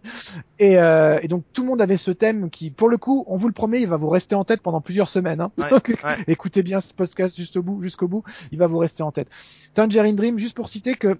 Et, 0.60 0.78
euh, 0.78 1.20
et 1.22 1.28
donc 1.28 1.44
tout 1.54 1.64
le 1.64 1.70
monde 1.70 1.82
avait 1.82 1.98
ce 1.98 2.12
thème 2.12 2.50
qui, 2.50 2.72
pour 2.72 2.90
le 2.90 2.98
coup, 2.98 3.24
on 3.28 3.36
vous 3.36 3.48
le 3.48 3.54
promet, 3.54 3.82
il 3.82 3.88
va 3.88 3.98
vous 3.98 4.10
rester 4.10 4.36
en 4.36 4.44
tête 4.44 4.62
pendant 4.62 4.82
plusieurs 4.82 5.10
semaines. 5.10 5.42
Hein. 5.42 5.52
Ouais, 5.58 5.72
ouais. 6.04 6.18
Écoutez 6.28 6.64
bien 6.64 6.82
ce 6.82 6.94
podcast 6.94 7.38
jusqu'au 7.38 7.62
bout, 7.62 7.82
jusqu'au 7.82 8.08
bout, 8.08 8.24
il 8.52 8.58
va 8.58 8.68
vous 8.68 8.80
rester 8.80 9.04
en 9.04 9.12
tête. 9.12 9.28
Tangerine 9.74 10.16
Dream, 10.16 10.38
juste 10.38 10.56
pour 10.56 10.70
citer 10.70 10.96
que 10.96 11.18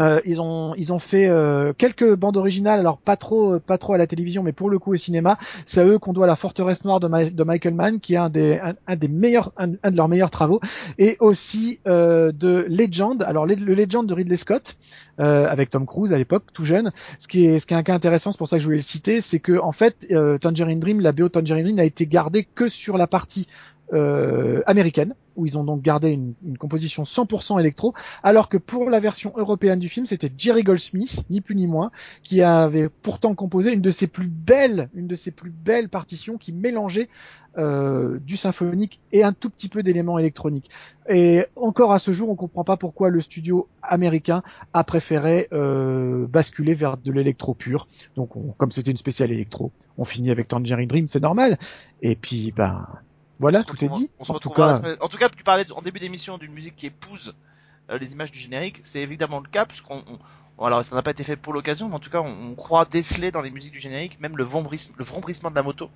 euh, 0.00 0.20
ils 0.24 0.40
ont 0.40 0.74
ils 0.76 0.92
ont 0.92 0.98
fait 0.98 1.28
euh, 1.28 1.72
quelques 1.76 2.14
bandes 2.14 2.36
originales, 2.36 2.80
alors 2.80 2.98
pas 2.98 3.16
trop 3.16 3.58
pas 3.58 3.78
trop 3.78 3.94
à 3.94 3.98
la 3.98 4.06
télévision, 4.06 4.42
mais 4.42 4.52
pour 4.52 4.70
le 4.70 4.78
coup 4.78 4.92
au 4.92 4.96
cinéma. 4.96 5.38
C'est 5.66 5.80
à 5.80 5.84
eux 5.84 5.98
qu'on 5.98 6.12
doit 6.12 6.26
la 6.26 6.36
Forteresse 6.36 6.84
Noire 6.84 7.00
de, 7.00 7.44
Michael 7.44 7.74
Mann, 7.74 8.00
qui 8.00 8.14
est 8.14 8.18
un 8.18 8.30
des 8.30 8.60
un, 8.86 8.96
des 8.96 9.08
meilleurs 9.08 9.52
un, 9.56 9.68
de 9.68 9.96
leurs 9.96 10.08
meilleurs 10.08 10.30
travaux, 10.30 10.60
et 10.98 11.16
aussi 11.20 11.80
euh, 11.86 12.32
de 12.32 12.66
Legend. 12.68 13.22
Alors 13.22 13.46
le, 13.46 13.54
le 13.54 13.74
Legend 13.74 14.06
de 14.06 14.14
Ridley 14.14 14.36
Scott 14.36 14.76
euh, 15.20 15.46
avec 15.48 15.70
Tom 15.70 15.86
Cruise 15.86 16.12
à 16.12 16.18
l'époque, 16.18 16.44
tout 16.52 16.64
jeune. 16.64 16.92
Ce 17.18 17.28
qui 17.28 17.44
est 17.44 17.58
ce 17.58 17.66
qui 17.66 17.74
est 17.74 17.76
un 17.76 17.82
cas 17.82 17.94
intéressant, 17.94 18.32
c'est 18.32 18.38
pour 18.38 18.48
ça 18.48 18.56
que 18.56 18.60
je 18.60 18.66
voulais 18.66 18.78
le 18.78 18.82
citer, 18.82 19.20
c'est 19.20 19.40
que 19.40 19.58
en 19.58 19.72
fait 19.72 20.06
euh, 20.12 20.38
Tangerine 20.38 20.80
Dream, 20.80 21.00
la 21.00 21.12
BO 21.12 21.28
Tangerine 21.28 21.64
Dream 21.64 21.76
n'a 21.76 21.84
été 21.84 22.06
gardée 22.06 22.44
que 22.44 22.68
sur 22.68 22.96
la 22.96 23.06
partie 23.06 23.46
euh, 23.92 24.62
américaine, 24.66 25.14
où 25.36 25.46
ils 25.46 25.56
ont 25.58 25.64
donc 25.64 25.82
gardé 25.82 26.10
une, 26.10 26.34
une 26.44 26.58
composition 26.58 27.04
100% 27.04 27.58
électro, 27.60 27.94
alors 28.22 28.48
que 28.48 28.56
pour 28.56 28.90
la 28.90 29.00
version 29.00 29.32
européenne 29.36 29.78
du 29.78 29.88
film, 29.88 30.06
c'était 30.06 30.30
Jerry 30.36 30.62
Goldsmith, 30.62 31.24
ni 31.30 31.40
plus 31.40 31.56
ni 31.56 31.66
moins, 31.66 31.90
qui 32.22 32.42
avait 32.42 32.88
pourtant 32.88 33.34
composé 33.34 33.72
une 33.72 33.80
de 33.80 33.90
ses 33.90 34.06
plus 34.06 34.28
belles, 34.28 34.88
une 34.94 35.06
de 35.06 35.16
ses 35.16 35.30
plus 35.30 35.50
belles 35.50 35.88
partitions 35.88 36.36
qui 36.38 36.52
mélangeait 36.52 37.08
euh, 37.58 38.18
du 38.20 38.36
symphonique 38.36 39.00
et 39.10 39.24
un 39.24 39.32
tout 39.32 39.50
petit 39.50 39.68
peu 39.68 39.82
d'éléments 39.82 40.18
électroniques. 40.18 40.70
Et 41.08 41.44
encore 41.56 41.92
à 41.92 41.98
ce 41.98 42.12
jour, 42.12 42.28
on 42.30 42.36
comprend 42.36 42.62
pas 42.62 42.76
pourquoi 42.76 43.08
le 43.10 43.20
studio 43.20 43.66
américain 43.82 44.42
a 44.72 44.84
préféré 44.84 45.48
euh, 45.52 46.26
basculer 46.28 46.74
vers 46.74 46.96
de 46.96 47.10
l'électro 47.10 47.54
pur. 47.54 47.88
Donc, 48.14 48.36
on- 48.36 48.52
comme 48.56 48.70
c'était 48.70 48.92
une 48.92 48.96
spéciale 48.96 49.32
électro, 49.32 49.72
on 49.98 50.04
finit 50.04 50.30
avec 50.30 50.46
Tangerine 50.46 50.86
Dream, 50.86 51.08
c'est 51.08 51.20
normal. 51.20 51.58
Et 52.02 52.14
puis, 52.14 52.52
ben, 52.54 52.86
voilà, 53.40 53.58
On 53.58 53.62
se 53.62 53.66
tout 53.68 53.84
est 53.84 53.88
dit. 53.88 54.10
On 54.20 54.24
se 54.24 54.30
en 54.32 54.38
tout 54.38 54.50
cas, 54.50 54.74
semaine- 54.76 54.96
En 55.00 55.08
tout 55.08 55.16
cas, 55.16 55.28
tu 55.28 55.42
parlais 55.42 55.70
en 55.72 55.82
début 55.82 55.98
d'émission 55.98 56.38
d'une 56.38 56.52
musique 56.52 56.76
qui 56.76 56.86
épouse 56.86 57.34
euh, 57.90 57.98
les 57.98 58.12
images 58.12 58.30
du 58.30 58.38
générique. 58.38 58.78
C'est 58.84 59.00
évidemment 59.00 59.40
le 59.40 59.48
cas 59.48 59.66
puisqu'on 59.66 60.04
on- 60.06 60.18
alors 60.66 60.84
ça 60.84 60.94
n'a 60.94 61.02
pas 61.02 61.10
été 61.12 61.24
fait 61.24 61.36
pour 61.36 61.52
l'occasion, 61.52 61.88
mais 61.88 61.94
en 61.94 61.98
tout 62.00 62.10
cas 62.10 62.20
on, 62.20 62.50
on 62.50 62.54
croit 62.54 62.84
déceler 62.84 63.30
dans 63.30 63.40
les 63.40 63.50
musiques 63.50 63.72
du 63.72 63.80
générique 63.80 64.20
même 64.20 64.36
le 64.36 64.44
vombrissement, 64.44 64.94
le 64.98 65.04
vombrissement 65.04 65.50
de 65.50 65.54
la 65.56 65.62
moto. 65.62 65.90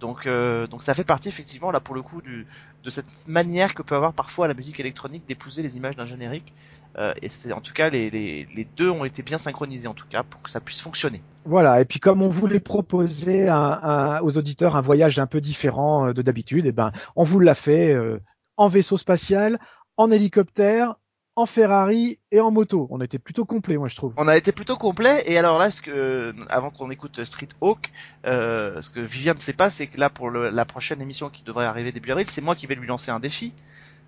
Donc 0.00 0.26
euh, 0.26 0.66
donc 0.66 0.82
ça 0.82 0.94
fait 0.94 1.04
partie 1.04 1.28
effectivement 1.28 1.70
là 1.70 1.80
pour 1.80 1.94
le 1.94 2.02
coup 2.02 2.20
du, 2.22 2.46
de 2.84 2.90
cette 2.90 3.26
manière 3.28 3.74
que 3.74 3.82
peut 3.82 3.94
avoir 3.94 4.12
parfois 4.12 4.46
la 4.48 4.54
musique 4.54 4.78
électronique 4.80 5.26
d'épouser 5.26 5.62
les 5.62 5.76
images 5.76 5.96
d'un 5.96 6.04
générique. 6.04 6.52
Euh, 6.98 7.12
et 7.22 7.28
c'est 7.28 7.52
en 7.52 7.60
tout 7.60 7.72
cas 7.72 7.90
les, 7.90 8.10
les, 8.10 8.46
les 8.54 8.64
deux 8.64 8.90
ont 8.90 9.04
été 9.04 9.22
bien 9.22 9.38
synchronisés 9.38 9.88
en 9.88 9.94
tout 9.94 10.06
cas 10.08 10.22
pour 10.22 10.40
que 10.42 10.50
ça 10.50 10.60
puisse 10.60 10.80
fonctionner. 10.80 11.20
Voilà, 11.44 11.80
et 11.80 11.84
puis 11.84 12.00
comme 12.00 12.22
on 12.22 12.28
voulait 12.28 12.60
proposer 12.60 13.48
un- 13.48 13.56
un- 13.82 14.20
aux 14.20 14.36
auditeurs 14.38 14.76
un 14.76 14.80
voyage 14.80 15.18
un 15.18 15.26
peu 15.26 15.40
différent 15.40 16.08
euh, 16.08 16.12
de 16.12 16.22
d'habitude, 16.22 16.66
et 16.66 16.72
ben 16.72 16.92
on 17.14 17.24
vous 17.24 17.40
l'a 17.40 17.54
fait 17.54 17.92
euh, 17.92 18.20
en 18.56 18.66
vaisseau 18.66 18.96
spatial, 18.96 19.58
en 19.96 20.10
hélicoptère, 20.10 20.96
en 21.36 21.44
Ferrari 21.46 22.18
et 22.32 22.40
en 22.40 22.50
moto. 22.50 22.88
On 22.90 23.00
était 23.00 23.18
plutôt 23.18 23.44
complet, 23.44 23.76
moi 23.76 23.88
je 23.88 23.96
trouve. 23.96 24.14
On 24.16 24.26
a 24.26 24.36
été 24.36 24.52
plutôt 24.52 24.76
complet 24.76 25.22
et 25.26 25.38
alors 25.38 25.58
là, 25.58 25.70
ce 25.70 25.82
que 25.82 26.34
avant 26.48 26.70
qu'on 26.70 26.90
écoute 26.90 27.22
Street 27.24 27.48
Hawk, 27.60 27.92
euh, 28.26 28.80
ce 28.80 28.88
que 28.90 29.00
Vivien 29.00 29.34
ne 29.34 29.38
sait 29.38 29.52
pas, 29.52 29.68
c'est 29.70 29.86
que 29.86 30.00
là 30.00 30.08
pour 30.08 30.30
le- 30.30 30.48
la 30.48 30.64
prochaine 30.64 31.00
émission 31.02 31.28
qui 31.28 31.42
devrait 31.44 31.66
arriver 31.66 31.92
début 31.92 32.10
avril, 32.10 32.26
c'est 32.28 32.40
moi 32.40 32.54
qui 32.54 32.66
vais 32.66 32.74
lui 32.74 32.86
lancer 32.86 33.10
un 33.10 33.20
défi. 33.20 33.52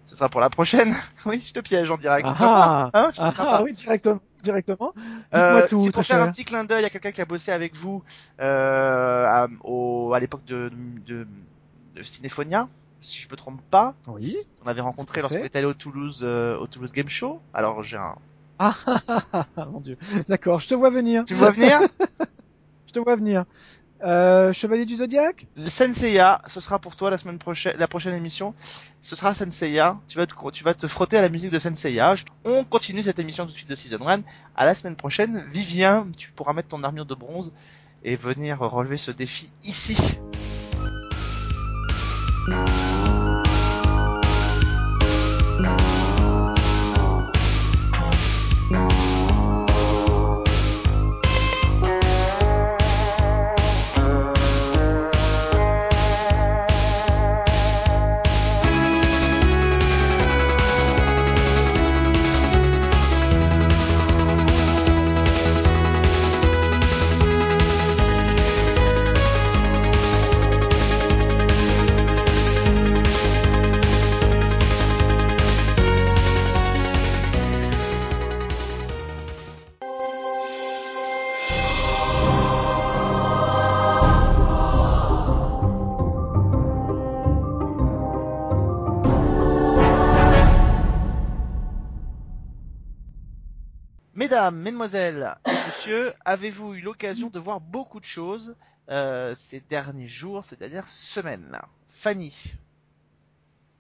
Ce 0.07 0.16
sera 0.16 0.31
pour 0.31 0.41
la 0.41 0.49
prochaine. 0.49 0.91
oui, 1.26 1.45
je 1.47 1.53
te 1.53 1.61
piège 1.61 1.91
en 1.91 1.99
direct. 1.99 2.26
Ah, 2.31 2.35
sympa, 2.35 2.91
hein 2.95 3.11
Ah, 3.18 3.31
sympa. 3.31 3.51
ah 3.53 3.62
oui, 3.62 3.74
directement. 3.74 4.20
directement. 4.43 4.95
Euh, 5.35 5.68
tout, 5.68 5.76
c'est 5.76 5.83
très 5.85 5.93
pour 5.93 6.05
faire 6.07 6.16
cher. 6.16 6.22
un 6.26 6.33
petit 6.33 6.47
clin 6.47 6.64
d'œil 6.64 6.87
à 6.87 6.89
quelqu'un 6.89 7.12
qui 7.12 7.20
a 7.20 7.26
bossé 7.26 7.53
avec 7.53 7.76
vous 7.76 8.03
euh, 8.41 9.26
à, 9.26 10.18
l'époque 10.18 10.47
de, 10.47 10.72
de, 11.07 11.26
de 11.95 12.03
Cinéphonia, 12.03 12.68
si 13.01 13.20
je 13.22 13.28
me 13.28 13.36
trompe 13.36 13.61
pas. 13.70 13.94
Oui. 14.07 14.36
On 14.64 14.68
avait 14.68 14.80
rencontré 14.80 15.20
lorsqu'on 15.20 15.44
était 15.44 15.59
allé 15.59 15.66
au 15.66 15.74
Toulouse, 15.74 16.20
euh, 16.22 16.59
au 16.59 16.66
Toulouse 16.66 16.92
Game 16.92 17.09
Show. 17.09 17.40
Alors 17.55 17.82
j'ai 17.82 17.96
un. 17.96 18.16
Ah, 18.59 18.74
mon 19.70 19.80
dieu. 19.80 19.96
D'accord, 20.28 20.61
je 20.61 20.68
te 20.68 20.74
vois 20.74 20.90
venir. 20.90 21.24
Tu 21.24 21.34
me 21.34 21.38
vois 21.38 21.51
venir 21.51 21.80
Je 22.86 22.92
te 22.92 22.99
vois 22.99 23.16
venir. 23.16 23.44
Euh, 24.05 24.53
Chevalier 24.53 24.86
du 24.86 24.94
Zodiaque 24.96 25.49
Le 25.57 25.68
Senseiya, 25.68 26.40
ce 26.46 26.61
sera 26.61 26.78
pour 26.78 26.94
toi 26.94 27.11
la 27.11 27.18
semaine 27.18 27.38
prochaine, 27.38 27.74
la 27.78 27.88
prochaine 27.88 28.14
émission. 28.14 28.55
Ce 29.03 29.16
sera 29.16 29.34
Senseiya. 29.34 29.99
Tu 30.09 30.18
vas 30.18 30.26
te, 30.26 30.34
tu 30.51 30.64
vas 30.64 30.74
te 30.74 30.86
frotter 30.86 31.18
à 31.18 31.22
la 31.22 31.28
musique 31.28 31.51
de 31.51 31.59
Senseiya. 31.59 32.14
On 32.44 32.64
continue 32.64 33.03
cette 33.03 33.18
émission 33.18 33.44
tout 33.44 33.53
de 33.53 33.57
suite 33.57 33.68
de 33.68 33.74
Season 33.74 34.07
1. 34.07 34.22
À 34.57 34.66
la 34.66 34.74
semaine 34.74 34.96
prochaine. 34.96 35.44
Vivien, 35.53 36.07
tu 36.16 36.30
pourras 36.30 36.53
mettre 36.53 36.68
ton 36.68 36.82
armure 36.84 37.07
de 37.07 37.14
bronze 37.14 37.53
et 38.05 38.14
venir 38.14 38.61
relever 38.61 38.96
ce 38.96 39.11
défi 39.11 39.51
ici. 39.64 40.18
Avez-vous 96.29 96.74
eu 96.74 96.81
l'occasion 96.81 97.31
de 97.31 97.39
voir 97.39 97.61
beaucoup 97.61 98.01
de 98.01 98.05
choses 98.05 98.57
euh, 98.91 99.35
ces 99.37 99.61
derniers 99.61 100.07
jours, 100.09 100.45
ces 100.45 100.57
dernières 100.57 100.89
semaines? 100.89 101.59
Fanny, 101.89 102.35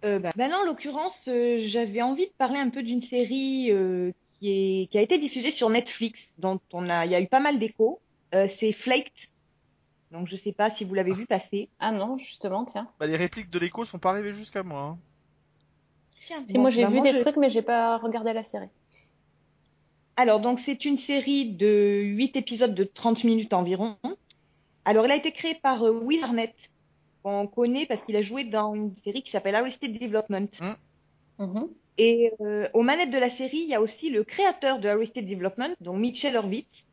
Euh, 0.04 0.18
bah, 0.20 0.30
ben 0.36 0.48
là, 0.48 0.60
en 0.60 0.64
l'occurrence, 0.64 1.26
euh, 1.28 1.58
j'avais 1.60 2.02
envie 2.02 2.26
de 2.28 2.32
parler 2.38 2.58
un 2.58 2.70
peu 2.70 2.82
d'une 2.82 3.00
série 3.02 3.70
euh, 3.72 4.12
qui, 4.26 4.48
est, 4.82 4.86
qui 4.90 4.98
a 4.98 5.02
été 5.02 5.18
diffusée 5.18 5.50
sur 5.50 5.70
Netflix, 5.70 6.34
dont 6.38 6.60
on 6.72 6.88
a, 6.88 7.04
il 7.06 7.10
y 7.12 7.14
a 7.16 7.20
eu 7.20 7.28
pas 7.28 7.40
mal 7.40 7.58
d'échos. 7.58 8.00
Euh, 8.34 8.46
c'est 8.48 8.72
Flaked. 8.72 9.12
Donc, 10.10 10.28
je 10.28 10.36
sais 10.36 10.52
pas 10.52 10.70
si 10.70 10.84
vous 10.84 10.94
l'avez 10.94 11.14
vu 11.14 11.26
passer. 11.26 11.70
Ah 11.80 11.92
non, 11.92 12.18
justement, 12.18 12.64
tiens. 12.66 12.92
bah, 13.00 13.06
les 13.08 13.16
répliques 13.16 13.50
de 13.50 13.58
l'écho 13.58 13.84
sont 13.84 13.98
pas 13.98 14.10
arrivées 14.10 14.34
jusqu'à 14.34 14.62
moi. 14.62 14.80
hein. 14.82 14.98
Tiens, 16.20 16.42
Si 16.44 16.58
bon, 16.58 16.58
moi 16.58 16.70
j'ai 16.70 16.84
bah, 16.84 16.86
vu 16.86 17.00
des 17.00 17.12
je- 17.12 17.22
trucs, 17.22 17.36
mais 17.36 17.50
j'ai 17.50 17.62
pas 17.62 17.96
regardé 17.98 18.32
la 18.32 18.42
série. 18.44 18.68
Alors, 20.18 20.40
donc, 20.40 20.58
c'est 20.58 20.84
une 20.84 20.96
série 20.96 21.46
de 21.46 22.02
8 22.02 22.34
épisodes 22.34 22.74
de 22.74 22.82
30 22.82 23.22
minutes 23.22 23.52
environ. 23.52 23.96
Alors, 24.84 25.04
elle 25.04 25.12
a 25.12 25.16
été 25.16 25.30
créée 25.30 25.54
par 25.54 25.84
euh, 25.84 25.92
Will 25.92 26.24
Arnett, 26.24 26.56
qu'on 27.22 27.46
connaît 27.46 27.86
parce 27.86 28.02
qu'il 28.02 28.16
a 28.16 28.22
joué 28.22 28.42
dans 28.42 28.74
une 28.74 28.96
série 28.96 29.22
qui 29.22 29.30
s'appelle 29.30 29.54
Arrested 29.54 29.96
Development. 29.96 30.50
Mhm. 31.38 31.68
Et 31.98 32.32
euh, 32.40 32.68
aux 32.74 32.82
manettes 32.82 33.12
de 33.12 33.18
la 33.18 33.30
série, 33.30 33.58
il 33.58 33.68
y 33.68 33.76
a 33.76 33.80
aussi 33.80 34.10
le 34.10 34.24
créateur 34.24 34.80
de 34.80 34.88
Arrested 34.88 35.24
Development, 35.24 35.76
donc 35.80 35.98
Mitchell 35.98 36.34
Hurwitz. 36.34 36.84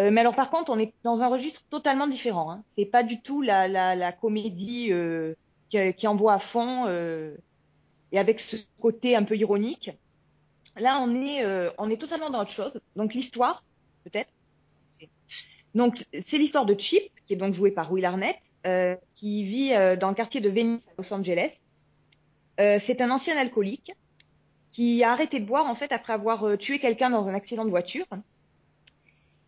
Euh, 0.00 0.10
mais 0.10 0.22
alors, 0.22 0.34
par 0.34 0.48
contre, 0.48 0.72
on 0.72 0.78
est 0.78 0.94
dans 1.04 1.20
un 1.20 1.28
registre 1.28 1.62
totalement 1.68 2.06
différent. 2.06 2.50
Hein. 2.50 2.62
C'est 2.70 2.86
pas 2.86 3.02
du 3.02 3.20
tout 3.20 3.42
la, 3.42 3.68
la, 3.68 3.94
la 3.94 4.12
comédie 4.12 4.88
euh, 4.90 5.34
qui, 5.68 5.92
qui 5.92 6.06
envoie 6.06 6.32
à 6.32 6.38
fond 6.38 6.86
euh, 6.86 7.36
et 8.10 8.18
avec 8.18 8.40
ce 8.40 8.56
côté 8.80 9.16
un 9.16 9.24
peu 9.24 9.36
ironique. 9.36 9.90
Là, 10.80 11.00
on 11.00 11.14
est, 11.14 11.44
euh, 11.44 11.70
on 11.78 11.90
est 11.90 11.96
totalement 12.00 12.30
dans 12.30 12.42
autre 12.42 12.50
chose. 12.50 12.80
Donc, 12.96 13.14
l'histoire, 13.14 13.64
peut-être. 14.04 14.30
Donc, 15.74 16.04
c'est 16.26 16.38
l'histoire 16.38 16.66
de 16.66 16.78
Chip, 16.78 17.10
qui 17.26 17.34
est 17.34 17.36
donc 17.36 17.54
joué 17.54 17.70
par 17.70 17.92
Will 17.92 18.04
Arnett, 18.04 18.36
euh, 18.66 18.96
qui 19.14 19.44
vit 19.44 19.74
euh, 19.74 19.96
dans 19.96 20.08
le 20.08 20.14
quartier 20.14 20.40
de 20.40 20.48
Venice, 20.48 20.82
à 20.88 20.92
Los 20.98 21.12
Angeles. 21.12 21.52
C'est 22.58 23.00
un 23.00 23.10
ancien 23.12 23.36
alcoolique 23.36 23.92
qui 24.72 25.04
a 25.04 25.12
arrêté 25.12 25.38
de 25.38 25.44
boire 25.44 25.66
en 25.66 25.76
fait 25.76 25.92
après 25.92 26.12
avoir 26.12 26.58
tué 26.58 26.80
quelqu'un 26.80 27.08
dans 27.08 27.28
un 27.28 27.34
accident 27.34 27.64
de 27.64 27.70
voiture. 27.70 28.04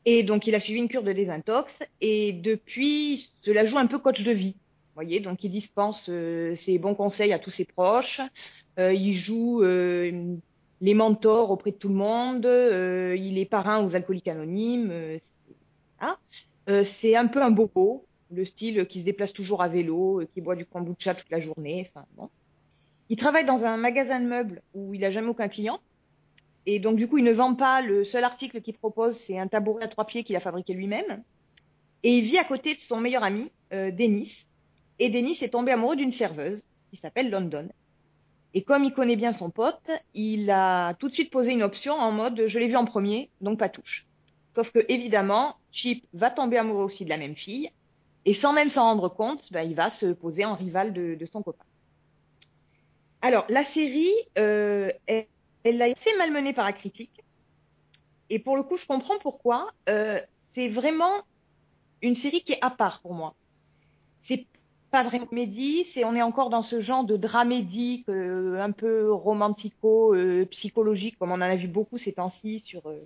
Et 0.05 0.23
donc 0.23 0.47
il 0.47 0.55
a 0.55 0.61
suivi 0.61 0.79
une 0.79 0.87
cure 0.87 1.03
de 1.03 1.13
désintox 1.13 1.83
et 2.01 2.33
depuis 2.33 3.29
cela 3.43 3.65
joue 3.65 3.79
un 3.79 3.89
peu 3.89 3.99
coach 3.99 4.23
de 4.23 4.31
vie. 4.31 4.55
Voyez, 4.95 5.19
donc 5.19 5.43
il 5.43 5.51
dispense 5.51 6.05
ses 6.05 6.79
bons 6.79 6.95
conseils 6.95 7.33
à 7.33 7.41
tous 7.41 7.51
ses 7.51 7.65
proches. 7.65 8.21
Il 8.79 9.15
joue 9.15 9.65
les 10.81 10.95
mentors 10.95 11.51
auprès 11.51 11.71
de 11.71 11.77
tout 11.77 11.89
le 11.89 11.95
monde. 11.95 12.47
Euh, 12.47 13.17
il 13.17 13.39
est 13.39 13.45
parrain 13.45 13.85
aux 13.85 13.95
alcooliques 13.95 14.29
anonymes. 14.29 14.91
Euh, 14.91 15.19
c'est 15.21 15.55
hein. 16.01 16.17
Euh, 16.69 16.85
c'est 16.85 17.17
un 17.17 17.27
peu 17.27 17.43
un 17.43 17.51
bobo, 17.51 18.05
le 18.31 18.45
style 18.45 18.87
qui 18.87 19.01
se 19.01 19.05
déplace 19.05 19.33
toujours 19.33 19.63
à 19.63 19.69
vélo, 19.69 20.21
euh, 20.21 20.29
qui 20.33 20.41
boit 20.41 20.57
du 20.57 20.65
kombucha 20.65 21.15
toute 21.15 21.31
la 21.31 21.41
journée. 21.41 21.89
Enfin 21.89 22.07
bon. 22.17 22.29
Il 23.09 23.17
travaille 23.17 23.45
dans 23.45 23.65
un 23.65 23.77
magasin 23.77 24.21
de 24.21 24.27
meubles 24.27 24.63
où 24.75 24.95
il 24.95 25.05
a 25.05 25.11
jamais 25.11 25.29
aucun 25.29 25.49
client. 25.49 25.81
Et 26.67 26.79
donc, 26.79 26.97
du 26.97 27.09
coup, 27.09 27.19
il 27.19 27.25
ne 27.25 27.33
vend 27.33 27.55
pas. 27.55 27.83
Le 27.83 28.05
seul 28.05 28.23
article 28.23 28.61
qu'il 28.61 28.75
propose, 28.75 29.17
c'est 29.17 29.39
un 29.39 29.49
tabouret 29.49 29.85
à 29.85 29.89
trois 29.89 30.05
pieds 30.05 30.23
qu'il 30.23 30.37
a 30.37 30.41
fabriqué 30.41 30.75
lui-même. 30.75 31.23
Et 32.03 32.19
il 32.19 32.25
vit 32.25 32.39
à 32.39 32.45
côté 32.45 32.75
de 32.75 32.81
son 32.81 33.01
meilleur 33.01 33.25
ami, 33.25 33.51
Dennis. 33.73 34.47
Et 34.99 35.09
Dennis 35.09 35.39
est 35.43 35.49
tombé 35.49 35.73
amoureux 35.73 35.97
d'une 35.97 36.13
serveuse 36.13 36.63
qui 36.91 36.99
s'appelle 36.99 37.31
London. 37.31 37.69
Et 38.55 38.63
comme 38.63 38.85
il 38.85 38.93
connaît 38.93 39.17
bien 39.17 39.33
son 39.33 39.51
pote, 39.51 39.91
il 40.15 40.51
a 40.51 40.95
tout 40.95 41.09
de 41.09 41.15
suite 41.15 41.31
posé 41.31 41.53
une 41.53 41.63
option 41.63 41.95
en 41.95 42.11
mode 42.11 42.47
je 42.47 42.59
l'ai 42.59 42.69
vu 42.69 42.77
en 42.77 42.85
premier, 42.85 43.31
donc 43.41 43.59
pas 43.59 43.69
touche. 43.69 44.07
Sauf 44.55 44.73
que, 44.73 44.81
évidemment, 44.89 45.57
Chip 45.71 46.05
va 46.13 46.31
tomber 46.31 46.59
amoureux 46.59 46.85
aussi 46.85 47.05
de 47.05 47.11
la 47.11 47.17
même 47.17 47.37
fille. 47.37 47.71
Et 48.25 48.35
sans 48.35 48.53
même 48.53 48.69
s'en 48.69 48.83
rendre 48.83 49.09
compte, 49.09 49.51
ben, 49.53 49.63
il 49.63 49.75
va 49.75 49.89
se 49.89 50.07
poser 50.07 50.45
en 50.45 50.55
rival 50.55 50.93
de, 50.93 51.27
son 51.33 51.43
copain. 51.43 51.65
Alors, 53.23 53.47
la 53.49 53.65
série, 53.65 54.13
euh, 54.39 54.91
elle, 55.07 55.27
elle 55.65 55.81
a 55.81 55.89
été 55.89 56.11
malmenée 56.19 56.53
par 56.53 56.65
la 56.65 56.73
critique. 56.73 57.23
Et 58.29 58.39
pour 58.39 58.57
le 58.57 58.63
coup, 58.63 58.77
je 58.77 58.87
comprends 58.87 59.19
pourquoi. 59.19 59.71
Euh, 59.89 60.21
c'est 60.55 60.69
vraiment 60.69 61.23
une 62.03 62.15
série 62.15 62.43
qui 62.43 62.53
est 62.53 62.65
à 62.65 62.71
part 62.71 63.01
pour 63.01 63.15
moi. 63.15 63.35
C'est 64.23 64.47
pas 64.91 65.03
vraiment 65.05 65.27
comédie, 65.27 65.85
c'est 65.85 66.05
on 66.05 66.15
est 66.15 66.23
encore 66.23 66.51
dans 66.51 66.63
ce 66.63 66.81
genre 66.81 67.05
de 67.05 67.17
dramédie 67.17 68.05
euh, 68.09 68.61
un 68.61 68.73
peu 68.73 69.13
romantico, 69.13 70.15
euh, 70.15 70.45
psychologique, 70.47 71.19
comme 71.19 71.31
on 71.31 71.37
en 71.37 71.41
a 71.43 71.57
vu 71.57 71.69
beaucoup 71.69 71.99
ces 71.99 72.13
temps-ci 72.13 72.63
sur. 72.65 72.83
Euh. 72.87 73.05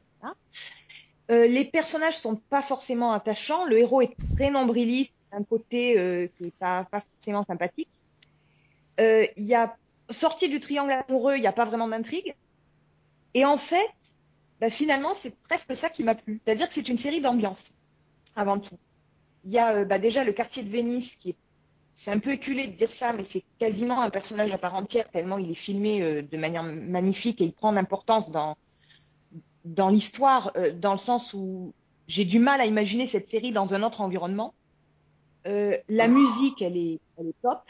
Euh, 1.30 1.46
les 1.46 1.64
personnages 1.64 2.18
sont 2.18 2.36
pas 2.36 2.62
forcément 2.62 3.12
attachants. 3.12 3.64
Le 3.64 3.78
héros 3.78 4.02
est 4.02 4.14
très 4.36 4.50
nombriliste, 4.50 5.12
un 5.32 5.42
côté 5.42 5.98
euh, 5.98 6.28
qui 6.36 6.48
est 6.48 6.54
pas, 6.58 6.84
pas 6.90 7.00
forcément 7.00 7.44
sympathique. 7.44 7.88
Il 8.98 9.28
y 9.44 9.54
a 9.54 9.76
sorti 10.10 10.48
du 10.48 10.60
triangle 10.60 10.92
amoureux, 10.92 11.36
il 11.36 11.40
n'y 11.40 11.46
a 11.46 11.52
pas 11.52 11.64
vraiment 11.64 11.88
d'intrigue. 11.88 12.34
Et 13.34 13.44
en 13.44 13.56
fait, 13.56 13.90
bah, 14.60 14.70
finalement, 14.70 15.12
c'est 15.14 15.34
presque 15.48 15.74
ça 15.74 15.90
qui 15.90 16.04
m'a 16.04 16.14
plu. 16.14 16.40
C'est-à-dire 16.44 16.68
que 16.68 16.74
c'est 16.74 16.88
une 16.88 16.98
série 16.98 17.20
d'ambiance, 17.20 17.72
avant 18.36 18.58
tout. 18.58 18.78
Il 19.44 19.52
y 19.52 19.58
a 19.58 19.84
bah, 19.84 19.98
déjà 19.98 20.24
le 20.24 20.32
quartier 20.32 20.62
de 20.62 20.70
Venise 20.70 21.16
qui 21.16 21.30
est 21.30 21.36
c'est 21.94 22.10
un 22.10 22.18
peu 22.18 22.32
éculé 22.32 22.66
de 22.66 22.76
dire 22.76 22.90
ça, 22.90 23.12
mais 23.12 23.24
c'est 23.24 23.44
quasiment 23.58 24.00
un 24.00 24.10
personnage 24.10 24.52
à 24.52 24.58
part 24.58 24.74
entière, 24.74 25.08
tellement 25.10 25.38
il 25.38 25.50
est 25.50 25.56
filmé 25.56 26.02
euh, 26.02 26.22
de 26.22 26.36
manière 26.36 26.64
magnifique 26.64 27.40
et 27.40 27.44
il 27.44 27.52
prend 27.52 27.72
d'importance 27.72 28.30
dans, 28.30 28.56
dans 29.64 29.88
l'histoire, 29.88 30.52
euh, 30.56 30.72
dans 30.72 30.92
le 30.92 30.98
sens 30.98 31.32
où 31.34 31.72
j'ai 32.08 32.24
du 32.24 32.38
mal 32.38 32.60
à 32.60 32.66
imaginer 32.66 33.06
cette 33.06 33.28
série 33.28 33.52
dans 33.52 33.74
un 33.74 33.82
autre 33.82 34.00
environnement. 34.00 34.54
Euh, 35.46 35.76
la 35.88 36.08
musique, 36.08 36.62
elle 36.62 36.76
est, 36.76 37.00
elle 37.18 37.28
est 37.28 37.42
top. 37.42 37.60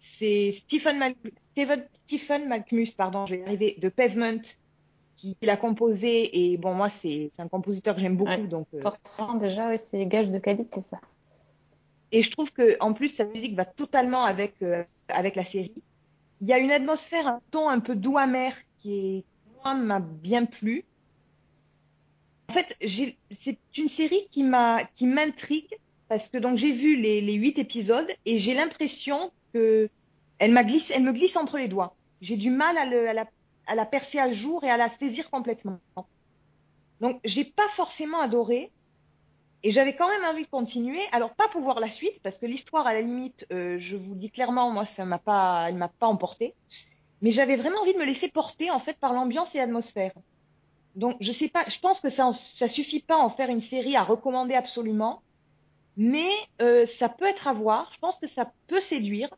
C'est 0.00 0.52
Stephen, 0.52 0.98
Mal 0.98 1.14
Stephen, 1.52 1.86
Stephen 2.06 2.48
Malkmus, 2.48 2.92
pardon, 2.96 3.26
je 3.26 3.36
vais 3.36 3.40
y 3.40 3.44
arriver, 3.44 3.76
de 3.80 3.88
Pavement, 3.88 4.42
qui, 5.14 5.36
qui 5.36 5.46
l'a 5.46 5.56
composé. 5.56 6.52
Et 6.52 6.56
bon, 6.56 6.74
moi, 6.74 6.90
c'est 6.90 7.30
un 7.38 7.48
compositeur 7.48 7.94
que 7.94 8.00
j'aime 8.00 8.16
beaucoup. 8.16 8.30
Ouais, 8.30 8.46
donc, 8.46 8.66
Forcément, 8.82 9.34
déjà, 9.34 9.70
oui, 9.70 9.78
c'est 9.78 10.04
gage 10.06 10.28
de 10.30 10.38
qualité, 10.38 10.80
ça. 10.80 10.98
Et 12.14 12.22
je 12.22 12.30
trouve 12.30 12.52
que 12.52 12.76
en 12.78 12.92
plus 12.92 13.08
sa 13.08 13.24
musique 13.24 13.56
va 13.56 13.64
totalement 13.64 14.22
avec 14.22 14.54
euh, 14.62 14.84
avec 15.08 15.34
la 15.34 15.44
série. 15.44 15.74
Il 16.40 16.46
y 16.46 16.52
a 16.52 16.58
une 16.58 16.70
atmosphère, 16.70 17.26
un 17.26 17.40
ton 17.50 17.68
un 17.68 17.80
peu 17.80 17.96
doux 17.96 18.16
amer 18.18 18.54
qui 18.76 19.24
moi 19.64 19.74
m'a 19.74 19.98
bien 19.98 20.44
plu. 20.44 20.84
En 22.48 22.52
fait, 22.52 22.76
c'est 23.32 23.58
une 23.76 23.88
série 23.88 24.28
qui 24.30 24.44
m'intrigue 24.44 25.76
parce 26.08 26.28
que 26.28 26.38
donc 26.38 26.56
j'ai 26.56 26.70
vu 26.70 26.94
les 26.94 27.32
huit 27.32 27.58
épisodes 27.58 28.08
et 28.24 28.38
j'ai 28.38 28.54
l'impression 28.54 29.32
que 29.52 29.90
elle 30.38 30.52
me 30.52 31.12
glisse 31.12 31.36
entre 31.36 31.58
les 31.58 31.66
doigts. 31.66 31.96
J'ai 32.20 32.36
du 32.36 32.50
mal 32.50 32.76
à 32.78 33.74
la 33.74 33.86
percer 33.86 34.20
à 34.20 34.30
jour 34.30 34.62
et 34.62 34.70
à 34.70 34.76
la 34.76 34.88
saisir 34.88 35.30
complètement. 35.30 35.80
Donc 37.00 37.20
j'ai 37.24 37.44
pas 37.44 37.68
forcément 37.70 38.20
adoré, 38.20 38.70
et 39.64 39.70
j'avais 39.70 39.96
quand 39.96 40.08
même 40.08 40.24
envie 40.24 40.44
de 40.44 40.50
continuer. 40.50 41.00
Alors, 41.10 41.34
pas 41.34 41.48
pour 41.48 41.62
voir 41.62 41.80
la 41.80 41.88
suite, 41.88 42.20
parce 42.22 42.36
que 42.36 42.44
l'histoire, 42.44 42.86
à 42.86 42.92
la 42.92 43.00
limite, 43.00 43.46
euh, 43.50 43.78
je 43.78 43.96
vous 43.96 44.12
le 44.12 44.20
dis 44.20 44.30
clairement, 44.30 44.70
moi, 44.70 44.84
ça 44.84 45.06
m'a 45.06 45.18
pas, 45.18 45.64
elle 45.70 45.76
m'a 45.76 45.88
pas 45.88 46.06
emporté. 46.06 46.54
Mais 47.22 47.30
j'avais 47.30 47.56
vraiment 47.56 47.80
envie 47.80 47.94
de 47.94 47.98
me 47.98 48.04
laisser 48.04 48.28
porter, 48.28 48.70
en 48.70 48.78
fait, 48.78 48.98
par 48.98 49.14
l'ambiance 49.14 49.54
et 49.54 49.58
l'atmosphère. 49.58 50.12
Donc, 50.96 51.16
je 51.20 51.32
sais 51.32 51.48
pas, 51.48 51.64
je 51.66 51.80
pense 51.80 52.00
que 52.00 52.10
ça, 52.10 52.30
ça 52.34 52.68
suffit 52.68 53.00
pas 53.00 53.16
en 53.16 53.30
faire 53.30 53.48
une 53.48 53.62
série 53.62 53.96
à 53.96 54.02
recommander 54.02 54.52
absolument. 54.54 55.22
Mais 55.96 56.30
euh, 56.60 56.84
ça 56.84 57.08
peut 57.08 57.24
être 57.24 57.48
à 57.48 57.54
voir. 57.54 57.90
Je 57.94 57.98
pense 57.98 58.18
que 58.18 58.26
ça 58.26 58.52
peut 58.66 58.82
séduire. 58.82 59.30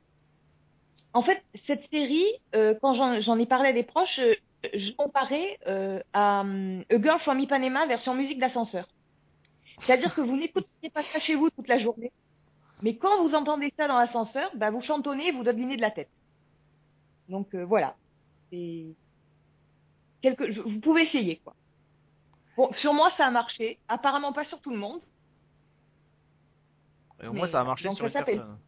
En 1.12 1.22
fait, 1.22 1.44
cette 1.54 1.84
série, 1.88 2.26
euh, 2.56 2.74
quand 2.82 2.94
j'en 3.20 3.38
ai 3.38 3.46
parlé 3.46 3.68
à 3.68 3.72
des 3.72 3.84
proches, 3.84 4.20
je 4.74 4.92
comparais 4.92 5.60
à 6.12 6.40
hum, 6.40 6.82
A 6.90 7.00
Girl 7.00 7.20
from 7.20 7.38
Ipanema 7.38 7.86
version 7.86 8.12
musique 8.14 8.40
d'ascenseur. 8.40 8.88
C'est-à-dire 9.78 10.14
que 10.14 10.20
vous 10.20 10.36
n'écoutez 10.36 10.90
pas 10.90 11.02
ça 11.02 11.18
chez 11.20 11.34
vous 11.34 11.50
toute 11.50 11.68
la 11.68 11.78
journée, 11.78 12.12
mais 12.82 12.96
quand 12.96 13.22
vous 13.26 13.34
entendez 13.34 13.72
ça 13.76 13.88
dans 13.88 13.98
l'ascenseur, 13.98 14.50
bah 14.56 14.70
vous 14.70 14.80
chantonnez 14.80 15.28
et 15.28 15.32
vous 15.32 15.44
dodelinez 15.44 15.76
de 15.76 15.82
la 15.82 15.90
tête. 15.90 16.10
Donc 17.28 17.54
euh, 17.54 17.64
voilà. 17.64 17.96
C'est 18.50 18.86
quelque... 20.22 20.60
Vous 20.60 20.80
pouvez 20.80 21.02
essayer, 21.02 21.36
quoi. 21.44 21.54
Bon, 22.56 22.72
sur 22.72 22.94
moi, 22.94 23.10
ça 23.10 23.26
a 23.26 23.30
marché. 23.30 23.78
Apparemment 23.88 24.32
pas 24.32 24.44
sur 24.44 24.60
tout 24.60 24.70
le 24.70 24.78
monde. 24.78 25.00
Et 27.22 27.26
au 27.26 27.32
Mais, 27.32 27.38
moins, 27.38 27.46
ça 27.46 27.60
a 27.60 27.64
marché 27.64 27.88
donc, 27.88 27.96
sur 27.96 28.06
une 28.06 28.12
personne. 28.12 28.58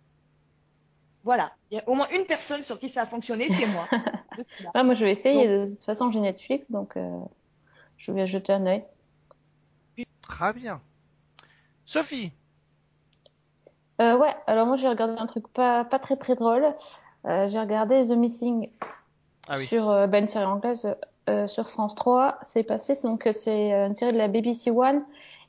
Voilà. 1.25 1.53
Il 1.71 1.77
y 1.77 1.81
a 1.81 1.89
au 1.89 1.95
moins 1.95 2.09
une 2.11 2.25
personne 2.25 2.63
sur 2.63 2.79
qui 2.79 2.89
ça 2.89 3.03
a 3.03 3.07
fonctionné, 3.07 3.49
c'est 3.51 3.67
moi. 3.67 3.89
Ouais, 4.73 4.85
moi, 4.85 4.95
je 4.95 5.05
vais 5.05 5.11
essayer. 5.11 5.49
Donc- 5.49 5.69
De 5.69 5.75
toute 5.75 5.83
façon, 5.83 6.13
j'ai 6.13 6.21
Netflix, 6.21 6.71
donc 6.71 6.97
euh, 6.97 7.19
je 7.97 8.13
vais 8.13 8.25
jeter 8.25 8.53
un 8.53 8.67
œil. 8.67 8.85
Très 10.23 10.53
bien. 10.53 10.81
Sophie, 11.93 12.33
Euh, 14.03 14.19
ouais, 14.19 14.37
alors 14.47 14.67
moi, 14.67 14.77
j'ai 14.77 14.89
regardé 14.89 15.15
un 15.19 15.25
truc 15.25 15.49
pas, 15.49 15.85
pas 15.87 15.99
très 15.99 16.17
très 16.17 16.35
drôle. 16.35 16.67
Euh, 17.25 17.49
j'ai 17.49 17.59
regardé 17.59 18.07
The 18.07 18.11
Missing 18.11 18.69
Ah 19.49 19.55
oui. 19.57 19.65
sur 19.65 19.89
euh, 19.89 20.07
bah, 20.07 20.19
une 20.19 20.27
série 20.29 20.45
anglaise 20.45 20.95
sur 21.47 21.69
France 21.71 21.95
3. 21.95 22.39
C'est 22.43 22.63
passé, 22.63 22.95
c'est 22.95 23.09
donc 23.09 23.27
c'est 23.33 23.71
une 23.73 23.95
série 23.95 24.13
de 24.13 24.19
la 24.19 24.29
BBC 24.29 24.71
One 24.71 25.03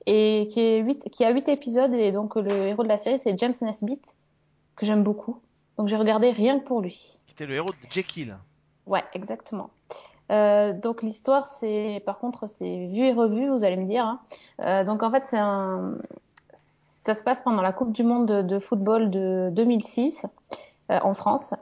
et 0.06 0.48
qui 0.52 0.60
est 0.62 1.10
qui 1.10 1.24
a 1.26 1.30
huit 1.32 1.48
épisodes 1.50 1.94
et 1.94 2.12
donc 2.14 2.36
le 2.36 2.52
héros 2.68 2.84
de 2.84 2.88
la 2.90 2.98
série 2.98 3.18
c'est 3.20 3.38
James 3.38 3.54
Nesbitt 3.62 4.16
que 4.78 4.86
j'aime 4.86 5.04
beaucoup. 5.04 5.40
Donc 5.78 5.88
j'ai 5.90 5.96
regardé 5.98 6.32
rien 6.32 6.60
que 6.60 6.66
pour 6.66 6.82
lui. 6.82 7.20
qui 7.28 7.34
était 7.34 7.46
le 7.46 7.56
héros 7.56 7.70
de 7.70 7.92
Jekyll. 7.92 8.36
Ouais, 8.88 9.04
exactement. 9.14 9.70
Euh, 10.32 10.74
donc 10.74 11.02
l'histoire, 11.02 11.48
c'est 11.48 12.04
par 12.06 12.20
contre, 12.20 12.48
c'est 12.48 12.88
vu 12.88 13.00
et 13.08 13.14
revu, 13.14 13.50
vous 13.50 13.64
allez 13.64 13.78
me 13.78 13.86
dire. 13.86 14.06
hein. 14.06 14.20
Euh, 14.62 14.84
donc 14.84 15.02
en 15.02 15.10
fait, 15.12 15.26
c'est 15.26 15.40
un, 15.40 15.96
ça 17.10 17.16
se 17.16 17.24
passe 17.24 17.42
pendant 17.42 17.64
la 17.64 17.72
Coupe 17.72 17.92
du 17.92 18.04
Monde 18.04 18.28
de, 18.28 18.60
football 18.60 19.10
de 19.10 19.50
2006 19.54 20.28
euh, 20.92 21.00
en 21.02 21.16
France. 21.16 21.56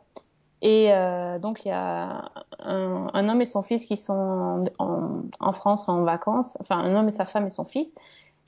Et 0.62 0.92
euh, 0.92 1.38
donc 1.38 1.64
il 1.64 1.70
y 1.70 1.72
a 1.72 2.32
un, 2.60 3.30
homme 3.30 3.42
et 3.42 3.46
son 3.46 3.64
fils 3.64 3.86
qui 3.86 3.96
sont 3.96 4.66
en, 4.78 5.54
France 5.54 5.88
en 5.88 6.04
vacances. 6.04 6.58
Enfin, 6.60 6.80
un 6.80 6.94
homme 6.96 7.08
et 7.08 7.12
sa 7.12 7.24
femme 7.24 7.46
et 7.46 7.50
son 7.50 7.64
fils. 7.64 7.96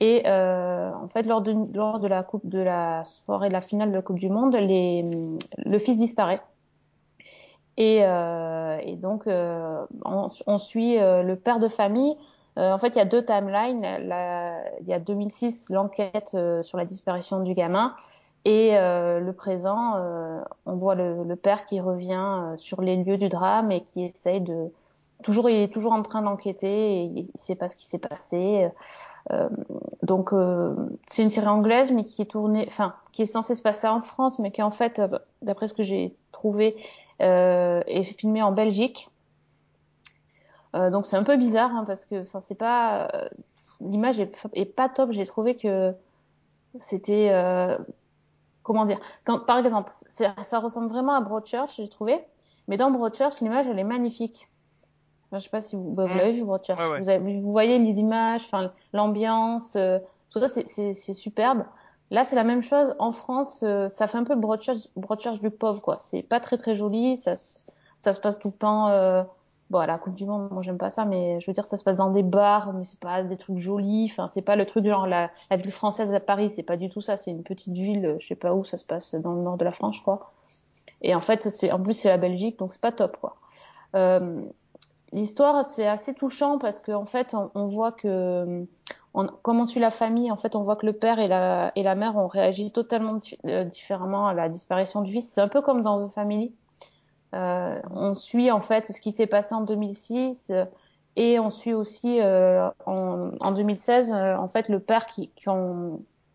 Et 0.00 0.24
euh, 0.26 0.92
en 0.92 1.08
fait, 1.08 1.22
lors 1.22 1.40
de, 1.40 1.54
lors 1.74 2.00
de 2.00 2.06
la 2.06 2.22
coupe 2.22 2.46
de 2.46 2.58
la 2.58 3.02
soirée 3.04 3.48
de 3.48 3.54
la 3.54 3.62
finale 3.62 3.90
de 3.92 3.96
la 3.96 4.02
Coupe 4.02 4.18
du 4.18 4.28
Monde, 4.28 4.54
le 4.54 5.78
fils 5.78 5.96
disparaît. 5.96 6.42
Et, 7.78 8.04
donc, 8.96 9.22
on, 9.26 10.58
suit 10.58 10.98
le 10.98 11.34
père 11.34 11.60
de 11.60 11.68
famille. 11.68 12.14
Euh, 12.60 12.72
en 12.72 12.78
fait, 12.78 12.88
il 12.88 12.96
y 12.96 13.00
a 13.00 13.06
deux 13.06 13.24
timelines. 13.24 13.86
Il 14.80 14.86
y 14.88 14.92
a 14.92 14.98
2006, 14.98 15.70
l'enquête 15.70 16.32
euh, 16.34 16.62
sur 16.62 16.76
la 16.78 16.84
disparition 16.84 17.40
du 17.40 17.54
gamin. 17.54 17.94
Et 18.44 18.76
euh, 18.76 19.20
le 19.20 19.32
présent, 19.32 19.96
euh, 19.96 20.40
on 20.66 20.76
voit 20.76 20.94
le, 20.94 21.24
le 21.24 21.36
père 21.36 21.66
qui 21.66 21.80
revient 21.80 22.14
euh, 22.14 22.56
sur 22.56 22.80
les 22.80 22.96
lieux 22.96 23.18
du 23.18 23.28
drame 23.28 23.70
et 23.70 23.82
qui 23.82 24.04
essaye 24.04 24.40
de... 24.40 24.70
Toujours, 25.22 25.50
il 25.50 25.56
est 25.56 25.72
toujours 25.72 25.92
en 25.92 26.02
train 26.02 26.22
d'enquêter 26.22 27.02
et 27.02 27.04
il 27.04 27.24
ne 27.24 27.28
sait 27.34 27.54
pas 27.54 27.68
ce 27.68 27.76
qui 27.76 27.84
s'est 27.84 27.98
passé. 27.98 28.70
Euh, 29.32 29.50
donc, 30.02 30.30
c'est 31.06 31.22
une 31.22 31.28
série 31.28 31.46
anglaise, 31.46 31.92
mais 31.92 32.04
qui 32.04 32.22
est 32.22 32.30
tournée, 32.30 32.64
enfin, 32.66 32.94
qui 33.12 33.20
est 33.22 33.26
censée 33.26 33.54
se 33.54 33.60
passer 33.60 33.86
en 33.86 34.00
France, 34.00 34.38
mais 34.38 34.50
qui 34.50 34.62
en 34.62 34.70
fait, 34.70 35.02
d'après 35.42 35.68
ce 35.68 35.74
que 35.74 35.82
j'ai 35.82 36.16
trouvé, 36.32 36.74
est 37.18 38.02
filmée 38.04 38.40
en 38.40 38.52
Belgique. 38.52 39.09
Euh, 40.76 40.90
donc 40.90 41.06
c'est 41.06 41.16
un 41.16 41.24
peu 41.24 41.36
bizarre 41.36 41.74
hein, 41.74 41.84
parce 41.86 42.06
que, 42.06 42.22
enfin, 42.22 42.40
c'est 42.40 42.54
pas 42.54 43.08
euh, 43.14 43.28
l'image 43.80 44.20
est, 44.20 44.32
est 44.54 44.66
pas 44.66 44.88
top. 44.88 45.10
J'ai 45.12 45.26
trouvé 45.26 45.56
que 45.56 45.92
c'était 46.80 47.30
euh, 47.32 47.76
comment 48.62 48.84
dire 48.84 49.00
quand, 49.24 49.40
par 49.40 49.58
exemple 49.58 49.90
ça, 49.92 50.58
ressemble 50.58 50.88
vraiment 50.88 51.14
à 51.14 51.20
Broadchurch 51.20 51.76
j'ai 51.76 51.88
trouvé. 51.88 52.20
Mais 52.68 52.76
dans 52.76 52.90
Broadchurch 52.90 53.40
l'image 53.40 53.66
elle 53.66 53.78
est 53.78 53.84
magnifique. 53.84 54.48
Enfin, 55.26 55.38
je 55.38 55.44
sais 55.44 55.50
pas 55.50 55.60
si 55.60 55.76
vous, 55.76 55.90
bah, 55.92 56.06
vous 56.06 56.14
Mm. 56.14 56.18
l'avez 56.18 56.32
vu 56.32 56.44
Broadchurch. 56.44 56.78
Ouais, 56.80 56.88
ouais. 56.90 57.00
Vous, 57.00 57.08
avez- 57.08 57.40
vous 57.40 57.50
voyez 57.50 57.78
les 57.78 57.98
images 57.98 58.42
enfin 58.44 58.70
l'ambiance 58.92 59.74
euh, 59.76 59.98
tout 60.30 60.38
ça 60.40 60.46
c'est- 60.48 60.68
c'est 60.68 60.94
c'est 60.94 61.14
superbe. 61.14 61.64
Là 62.12 62.24
c'est 62.24 62.36
la 62.36 62.44
même 62.44 62.62
chose. 62.62 62.94
En 63.00 63.10
France 63.12 63.64
euh, 63.64 63.88
ça 63.88 64.06
fait 64.06 64.18
un 64.18 64.24
peu 64.24 64.36
Broadchurch 64.36 64.88
Broadchurch 64.94 65.40
du 65.40 65.50
pauvre 65.50 65.82
quoi. 65.82 65.96
C'est 65.98 66.22
pas 66.22 66.38
très 66.38 66.56
très 66.56 66.76
joli. 66.76 67.16
Ça 67.16 67.34
se- 67.34 67.60
ça 67.98 68.12
se 68.12 68.20
passe 68.20 68.38
tout 68.38 68.48
le 68.48 68.54
temps 68.54 68.88
euh, 68.88 69.22
bon 69.70 69.78
à 69.78 69.86
la 69.86 69.98
Coupe 69.98 70.14
du 70.14 70.26
Monde 70.26 70.48
moi 70.50 70.62
j'aime 70.62 70.78
pas 70.78 70.90
ça 70.90 71.04
mais 71.04 71.40
je 71.40 71.46
veux 71.46 71.52
dire 71.52 71.64
ça 71.64 71.76
se 71.76 71.84
passe 71.84 71.96
dans 71.96 72.10
des 72.10 72.22
bars 72.22 72.72
mais 72.72 72.84
c'est 72.84 72.98
pas 72.98 73.22
des 73.22 73.36
trucs 73.36 73.58
jolis 73.58 74.08
enfin 74.10 74.28
c'est 74.28 74.42
pas 74.42 74.56
le 74.56 74.66
truc 74.66 74.84
genre 74.84 75.06
la, 75.06 75.30
la 75.50 75.56
ville 75.56 75.72
française 75.72 76.12
à 76.12 76.20
Paris 76.20 76.50
c'est 76.54 76.62
pas 76.62 76.76
du 76.76 76.88
tout 76.88 77.00
ça 77.00 77.16
c'est 77.16 77.30
une 77.30 77.44
petite 77.44 77.72
ville 77.72 78.04
euh, 78.04 78.16
je 78.18 78.26
sais 78.26 78.34
pas 78.34 78.52
où 78.52 78.64
ça 78.64 78.76
se 78.76 78.84
passe 78.84 79.14
dans 79.14 79.32
le 79.32 79.42
nord 79.42 79.56
de 79.56 79.64
la 79.64 79.72
France 79.72 79.96
je 79.96 80.02
crois. 80.02 80.32
Et 81.02 81.14
en 81.14 81.20
fait 81.20 81.48
c'est 81.48 81.70
en 81.72 81.80
plus 81.80 81.94
c'est 81.94 82.08
la 82.08 82.18
Belgique 82.18 82.58
donc 82.58 82.72
c'est 82.72 82.80
pas 82.80 82.92
top 82.92 83.16
quoi. 83.20 83.36
Euh, 83.94 84.42
l'histoire 85.12 85.64
c'est 85.64 85.86
assez 85.86 86.14
touchant 86.14 86.58
parce 86.58 86.80
que 86.80 86.92
en 86.92 87.06
fait 87.06 87.34
on, 87.54 87.66
voit 87.66 87.92
que 87.92 88.66
comme 89.12 89.60
on 89.60 89.66
suit 89.66 89.80
la 89.80 89.90
famille 89.90 90.30
en 90.30 90.36
fait 90.36 90.54
on 90.56 90.62
voit 90.62 90.76
que 90.76 90.86
le 90.86 90.92
père 90.92 91.18
et 91.18 91.28
la 91.28 91.72
et 91.74 91.82
la 91.82 91.94
mère 91.94 92.16
ont 92.16 92.28
réagi 92.28 92.70
totalement 92.70 93.16
euh, 93.46 93.64
différemment 93.64 94.26
à 94.26 94.34
la 94.34 94.48
disparition 94.48 95.00
du 95.00 95.12
fils. 95.12 95.28
C'est 95.28 95.40
un 95.40 95.48
peu 95.48 95.62
comme 95.62 95.82
dans 95.82 96.06
The 96.06 96.12
Family 96.12 96.52
on 97.32 98.14
suit 98.14 98.50
en 98.50 98.60
fait 98.60 98.86
ce 98.86 99.00
qui 99.00 99.12
s'est 99.12 99.26
passé 99.26 99.54
en 99.54 99.62
2006 99.62 100.50
euh, 100.50 100.64
et 101.16 101.38
on 101.38 101.50
suit 101.50 101.74
aussi 101.74 102.20
euh, 102.20 102.68
en, 102.86 103.30
en 103.40 103.52
2016 103.52 104.12
euh, 104.12 104.36
en 104.36 104.48
fait 104.48 104.68
le 104.68 104.80
père 104.80 105.06
qui, 105.06 105.28
qui, 105.36 105.46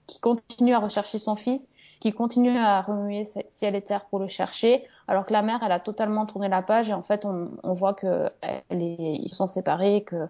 qui 0.07 0.19
continue 0.19 0.73
à 0.73 0.79
rechercher 0.79 1.17
son 1.19 1.35
fils, 1.35 1.67
qui 1.99 2.11
continue 2.13 2.57
à 2.57 2.81
remuer 2.81 3.25
ci- 3.25 3.43
ciel 3.47 3.75
et 3.75 3.81
terre 3.81 4.05
pour 4.05 4.19
le 4.19 4.27
chercher, 4.27 4.85
alors 5.07 5.25
que 5.25 5.33
la 5.33 5.41
mère 5.41 5.59
elle 5.63 5.71
a 5.71 5.79
totalement 5.79 6.25
tourné 6.25 6.49
la 6.49 6.61
page 6.61 6.89
et 6.89 6.93
en 6.93 7.01
fait 7.01 7.25
on, 7.25 7.51
on 7.63 7.73
voit 7.73 7.93
que 7.93 8.29
elle 8.41 8.81
est, 8.81 8.95
ils 9.21 9.29
sont 9.33 9.47
séparés, 9.47 10.03
que 10.03 10.27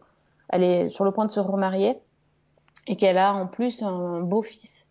elle 0.50 0.64
est 0.64 0.90
sur 0.90 1.06
le 1.06 1.12
point 1.12 1.26
de 1.26 1.32
se 1.32 1.40
remarier 1.40 2.00
et 2.88 2.96
qu'elle 2.98 3.18
a 3.18 3.34
en 3.34 3.48
plus 3.48 3.82
un 3.84 4.22
beau 4.22 4.42
fils 4.44 4.88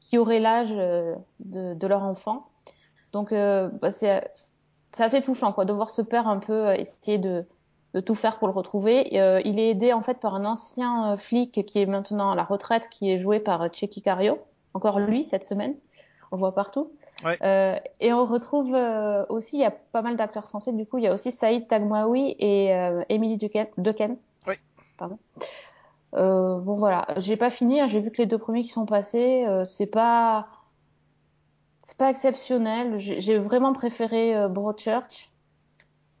qui 0.00 0.18
aurait 0.18 0.40
l'âge 0.40 0.72
euh, 0.72 1.14
de, 1.40 1.74
de 1.74 1.86
leur 1.86 2.02
enfant. 2.02 2.46
Donc 3.12 3.32
euh, 3.32 3.68
bah, 3.80 3.90
c'est 3.92 4.30
c'est 4.96 5.04
assez 5.04 5.20
touchant 5.20 5.52
quoi 5.52 5.66
de 5.66 5.74
voir 5.74 5.90
ce 5.90 6.00
père 6.00 6.26
un 6.26 6.38
peu 6.38 6.68
euh, 6.68 6.74
essayer 6.74 7.18
de, 7.18 7.44
de 7.92 8.00
tout 8.00 8.14
faire 8.14 8.38
pour 8.38 8.48
le 8.48 8.54
retrouver. 8.54 9.20
Euh, 9.20 9.42
il 9.44 9.60
est 9.60 9.68
aidé 9.68 9.92
en 9.92 10.00
fait 10.00 10.18
par 10.20 10.34
un 10.34 10.46
ancien 10.46 11.12
euh, 11.12 11.16
flic 11.18 11.66
qui 11.66 11.82
est 11.82 11.84
maintenant 11.84 12.30
à 12.30 12.34
la 12.34 12.44
retraite, 12.44 12.88
qui 12.88 13.12
est 13.12 13.18
joué 13.18 13.38
par 13.38 13.68
Checky 13.74 14.00
Cario. 14.00 14.38
Encore 14.72 14.98
lui 14.98 15.26
cette 15.26 15.44
semaine, 15.44 15.74
on 16.32 16.36
voit 16.36 16.54
partout. 16.54 16.90
Ouais. 17.26 17.36
Euh, 17.42 17.76
et 18.00 18.14
on 18.14 18.24
retrouve 18.24 18.74
euh, 18.74 19.26
aussi, 19.28 19.56
il 19.56 19.60
y 19.60 19.66
a 19.66 19.70
pas 19.70 20.00
mal 20.00 20.16
d'acteurs 20.16 20.44
français. 20.44 20.72
Du 20.72 20.86
coup, 20.86 20.96
il 20.96 21.04
y 21.04 21.08
a 21.08 21.12
aussi 21.12 21.30
Saïd 21.30 21.68
Tagmaoui 21.68 22.34
et 22.38 22.74
euh, 22.74 23.02
Émilie. 23.10 23.36
Dequesne. 23.36 24.16
Oui. 24.48 24.54
Pardon. 24.96 25.18
Bon 26.12 26.74
voilà, 26.74 27.06
j'ai 27.18 27.36
pas 27.36 27.50
fini. 27.50 27.82
hein, 27.82 27.86
J'ai 27.86 28.00
vu 28.00 28.10
que 28.10 28.16
les 28.16 28.26
deux 28.26 28.38
premiers 28.38 28.62
qui 28.62 28.70
sont 28.70 28.86
passés, 28.86 29.44
c'est 29.66 29.84
pas, 29.84 30.46
c'est 31.86 31.96
pas 31.96 32.10
exceptionnel. 32.10 32.98
J'ai 32.98 33.38
vraiment 33.38 33.72
préféré 33.72 34.36
euh, 34.36 34.48
Broadchurch. 34.48 35.30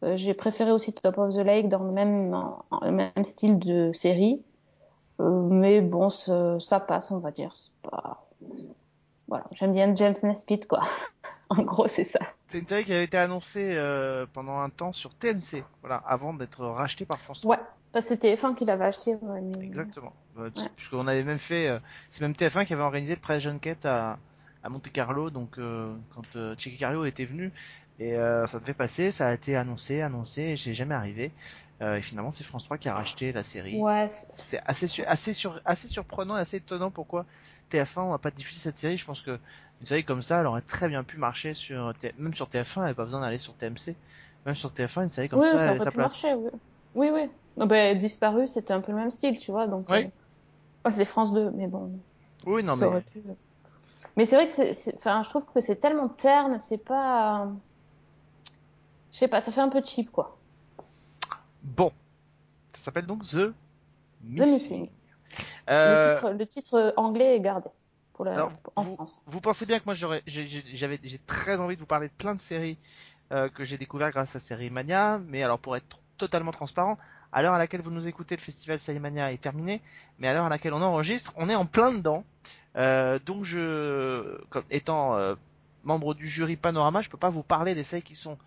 Euh, 0.04 0.16
j'ai 0.16 0.32
préféré 0.32 0.70
aussi 0.70 0.92
Top 0.94 1.18
of 1.18 1.34
the 1.34 1.38
Lake 1.38 1.68
dans 1.68 1.82
le 1.82 1.90
même, 1.90 2.32
en- 2.34 2.64
le 2.82 2.92
même 2.92 3.24
style 3.24 3.58
de 3.58 3.90
série. 3.92 4.42
Euh, 5.20 5.28
mais 5.50 5.80
bon, 5.80 6.08
ça 6.08 6.80
passe, 6.80 7.10
on 7.10 7.18
va 7.18 7.32
dire. 7.32 7.52
Pas, 7.82 8.24
voilà, 9.26 9.44
j'aime 9.52 9.72
bien 9.72 9.92
James 9.96 10.14
Nesbitt 10.22 10.68
quoi. 10.68 10.82
en 11.48 11.62
gros, 11.64 11.88
c'est 11.88 12.04
ça. 12.04 12.20
C'est 12.46 12.60
une 12.60 12.66
série 12.66 12.84
qui 12.84 12.92
avait 12.92 13.04
été 13.04 13.18
annoncée 13.18 13.76
pendant 14.34 14.60
un 14.60 14.68
temps 14.68 14.92
sur 14.92 15.14
TMC, 15.14 15.64
voilà, 15.80 15.96
avant 16.06 16.32
d'être 16.32 16.64
rachetée 16.64 17.06
par 17.06 17.18
France 17.18 17.40
3. 17.40 17.56
Ouais, 17.56 17.62
bah, 17.92 18.00
c'était 18.02 18.36
TF1 18.36 18.54
qui 18.54 18.64
l'avait 18.66 18.84
acheté. 18.84 19.16
ouais, 19.16 19.40
mais- 19.40 19.64
Exactement. 19.64 20.12
Euh, 20.38 20.50
Ouais. 20.54 20.68
Puisqu'on 20.76 21.08
avait 21.08 21.24
même 21.24 21.38
fait, 21.38 21.76
c'est 22.10 22.20
même 22.20 22.34
TF1 22.36 22.64
qui 22.66 22.74
avait 22.74 22.82
organisé 22.84 23.14
le 23.16 23.20
press 23.20 23.42
junket 23.42 23.84
à, 23.86 24.18
à 24.66 24.68
Monte 24.68 24.90
Carlo, 24.92 25.30
donc 25.30 25.58
euh, 25.58 25.94
quand 26.10 26.36
euh, 26.36 26.54
Cario 26.78 27.04
était 27.06 27.24
venu, 27.24 27.52
et 27.98 28.16
euh, 28.16 28.46
ça 28.46 28.60
devait 28.60 28.74
passer, 28.74 29.12
ça 29.12 29.28
a 29.28 29.34
été 29.34 29.56
annoncé, 29.56 30.02
annoncé, 30.02 30.42
et 30.42 30.56
c'est 30.56 30.74
jamais 30.74 30.94
arrivé. 30.94 31.32
Euh, 31.82 31.96
et 31.96 32.02
finalement, 32.02 32.32
c'est 32.32 32.44
France 32.44 32.64
3 32.64 32.78
qui 32.78 32.88
a 32.88 32.94
racheté 32.94 33.32
la 33.32 33.44
série. 33.44 33.84
Ouais, 33.84 34.08
c'est- 34.08 34.60
assez, 34.66 34.86
su- 34.88 35.04
assez, 35.04 35.32
sur, 35.32 35.60
assez 35.64 35.88
surprenant 35.88 36.36
et 36.36 36.40
assez 36.40 36.58
étonnant 36.58 36.90
pourquoi 36.90 37.26
TF1 37.70 38.10
n'a 38.10 38.18
pas 38.18 38.30
diffusé 38.30 38.60
cette 38.60 38.78
série. 38.78 38.96
Je 38.98 39.04
pense 39.06 39.22
que 39.22 39.38
une 39.80 39.86
série 39.86 40.04
comme 40.04 40.22
ça, 40.22 40.40
elle 40.40 40.46
aurait 40.46 40.62
très 40.62 40.88
bien 40.88 41.04
pu 41.04 41.16
marcher 41.18 41.54
sur, 41.54 41.94
T- 41.98 42.12
même 42.18 42.34
sur 42.34 42.48
TF1, 42.48 42.82
elle 42.82 42.86
n'avait 42.86 42.94
pas 42.96 43.04
besoin 43.04 43.20
d'aller 43.20 43.38
sur 43.38 43.54
TMC. 43.56 43.96
Même 44.46 44.54
sur 44.54 44.72
TF1, 44.72 45.02
une 45.02 45.08
série 45.08 45.28
comme 45.28 45.42
oui, 45.42 45.44
ça, 45.44 45.58
ça 45.58 45.74
elle 45.74 45.80
sa 45.80 45.90
pu 45.90 45.98
place. 45.98 45.98
marcher, 45.98 46.34
oui. 46.34 46.50
Oui, 46.94 47.10
oui. 47.12 47.30
Non, 47.56 47.66
bah, 47.66 47.94
Disparu, 47.94 48.46
c'était 48.48 48.72
un 48.72 48.80
peu 48.80 48.92
le 48.92 48.98
même 48.98 49.10
style, 49.10 49.38
tu 49.38 49.50
vois, 49.50 49.66
donc... 49.66 49.88
Oui. 49.88 49.96
euh, 49.96 50.10
c'était 50.88 51.04
France 51.06 51.32
2, 51.34 51.50
mais 51.52 51.68
bon, 51.68 52.02
Oui, 52.46 52.62
non, 52.62 52.76
ça 52.76 52.88
mais 52.88 52.88
aurait 52.88 53.02
pu... 53.02 53.22
Mais 54.16 54.26
c'est 54.26 54.36
vrai 54.36 54.46
que 54.46 54.52
c'est... 54.52 54.94
Enfin, 54.96 55.22
je 55.22 55.28
trouve 55.28 55.44
que 55.44 55.60
c'est 55.60 55.76
tellement 55.76 56.08
terne, 56.08 56.58
c'est 56.58 56.78
pas... 56.78 57.48
Je 59.12 59.18
sais 59.18 59.28
pas, 59.28 59.40
ça 59.40 59.52
fait 59.52 59.60
un 59.60 59.68
peu 59.68 59.82
cheap, 59.84 60.10
quoi. 60.10 60.38
bon. 61.62 61.92
Ça 62.74 62.84
s'appelle 62.84 63.06
donc 63.06 63.22
The 63.24 63.52
The 64.36 64.40
Missing. 64.40 64.90
Euh, 65.68 66.08
Le, 66.08 66.14
titre, 66.14 66.30
le 66.30 66.46
titre 66.46 66.94
anglais 66.96 67.36
est 67.36 67.40
gardé 67.40 67.68
pour 68.12 68.24
la... 68.24 68.32
Alors, 68.32 68.52
en 68.76 68.82
vous, 68.82 68.94
France. 68.94 69.22
vous 69.26 69.40
pensez 69.40 69.66
bien 69.66 69.78
que 69.78 69.84
moi 69.84 69.94
j'aurais, 69.94 70.22
j'avais, 70.26 71.00
j'ai 71.02 71.18
très 71.18 71.58
envie 71.60 71.74
de 71.74 71.80
vous 71.80 71.86
parler 71.86 72.08
de 72.08 72.12
plein 72.12 72.34
de 72.34 72.40
séries 72.40 72.78
euh, 73.32 73.48
que 73.48 73.64
j'ai 73.64 73.76
découvert 73.76 74.10
grâce 74.10 74.36
à 74.36 74.40
Série 74.40 74.70
Mania, 74.70 75.18
mais 75.26 75.42
alors 75.42 75.58
pour 75.58 75.76
être 75.76 75.98
totalement 76.16 76.52
transparent, 76.52 76.96
à 77.32 77.42
l'heure 77.42 77.54
à 77.54 77.58
laquelle 77.58 77.80
vous 77.80 77.90
nous 77.90 78.08
écoutez, 78.08 78.36
le 78.36 78.40
festival 78.40 78.80
Série 78.80 78.98
Mania 78.98 79.32
est 79.32 79.40
terminé, 79.40 79.82
mais 80.18 80.28
à 80.28 80.32
l'heure 80.32 80.44
à 80.46 80.48
laquelle 80.48 80.72
on 80.74 80.82
enregistre, 80.82 81.32
on 81.36 81.48
est 81.48 81.54
en 81.54 81.66
plein 81.66 81.92
dedans. 81.92 82.24
Euh, 82.76 83.18
donc 83.24 83.44
je, 83.44 84.38
étant 84.70 85.14
euh, 85.14 85.34
membre 85.84 86.14
du 86.14 86.28
jury 86.28 86.56
Panorama, 86.56 87.00
je 87.00 87.08
peux 87.08 87.18
pas 87.18 87.30
vous 87.30 87.42
parler 87.42 87.74
des 87.74 87.84
séries 87.84 88.02
qui 88.02 88.14
sont 88.14 88.38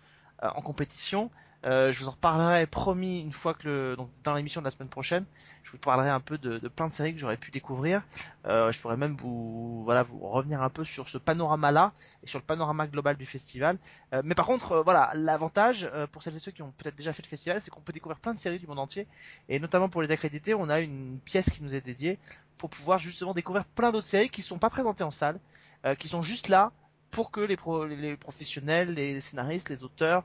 euh, 0.42 0.48
en 0.54 0.62
compétition. 0.62 1.30
Euh, 1.66 1.92
je 1.92 2.00
vous 2.00 2.08
en 2.08 2.12
reparlerai 2.12 2.66
promis 2.66 3.20
une 3.20 3.32
fois 3.32 3.52
que 3.52 3.68
le, 3.68 3.96
donc 3.96 4.08
dans 4.24 4.34
l'émission 4.34 4.62
de 4.62 4.64
la 4.64 4.70
semaine 4.70 4.88
prochaine, 4.88 5.26
je 5.62 5.70
vous 5.72 5.78
parlerai 5.78 6.08
un 6.08 6.20
peu 6.20 6.38
de, 6.38 6.58
de 6.58 6.68
plein 6.68 6.88
de 6.88 6.92
séries 6.92 7.12
que 7.12 7.20
j'aurais 7.20 7.36
pu 7.36 7.50
découvrir. 7.50 8.02
Euh, 8.46 8.72
je 8.72 8.80
pourrais 8.80 8.96
même 8.96 9.14
vous, 9.16 9.84
voilà, 9.84 10.02
vous 10.02 10.18
revenir 10.20 10.62
un 10.62 10.70
peu 10.70 10.84
sur 10.84 11.08
ce 11.08 11.18
panorama-là 11.18 11.92
et 12.22 12.26
sur 12.26 12.38
le 12.38 12.44
panorama 12.44 12.86
global 12.86 13.16
du 13.16 13.26
festival. 13.26 13.76
Euh, 14.14 14.22
mais 14.24 14.34
par 14.34 14.46
contre, 14.46 14.72
euh, 14.72 14.82
voilà, 14.82 15.10
l'avantage 15.14 15.86
euh, 15.92 16.06
pour 16.06 16.22
celles 16.22 16.36
et 16.36 16.38
ceux 16.38 16.52
qui 16.52 16.62
ont 16.62 16.72
peut-être 16.78 16.96
déjà 16.96 17.12
fait 17.12 17.22
le 17.22 17.28
festival, 17.28 17.60
c'est 17.60 17.70
qu'on 17.70 17.82
peut 17.82 17.92
découvrir 17.92 18.18
plein 18.18 18.32
de 18.32 18.38
séries 18.38 18.58
du 18.58 18.66
monde 18.66 18.78
entier. 18.78 19.06
Et 19.50 19.60
notamment 19.60 19.90
pour 19.90 20.00
les 20.00 20.10
accrédités, 20.10 20.54
on 20.54 20.70
a 20.70 20.80
une 20.80 21.18
pièce 21.24 21.50
qui 21.50 21.62
nous 21.62 21.74
est 21.74 21.82
dédiée 21.82 22.18
pour 22.56 22.70
pouvoir 22.70 22.98
justement 22.98 23.34
découvrir 23.34 23.66
plein 23.66 23.92
d'autres 23.92 24.06
séries 24.06 24.30
qui 24.30 24.40
sont 24.40 24.58
pas 24.58 24.70
présentées 24.70 25.04
en 25.04 25.10
salle, 25.10 25.38
euh, 25.84 25.94
qui 25.94 26.08
sont 26.08 26.22
juste 26.22 26.48
là 26.48 26.72
pour 27.10 27.30
que 27.30 27.40
les, 27.40 27.56
pro- 27.56 27.86
les 27.86 28.16
professionnels, 28.16 28.94
les 28.94 29.20
scénaristes, 29.20 29.68
les 29.68 29.82
auteurs 29.84 30.24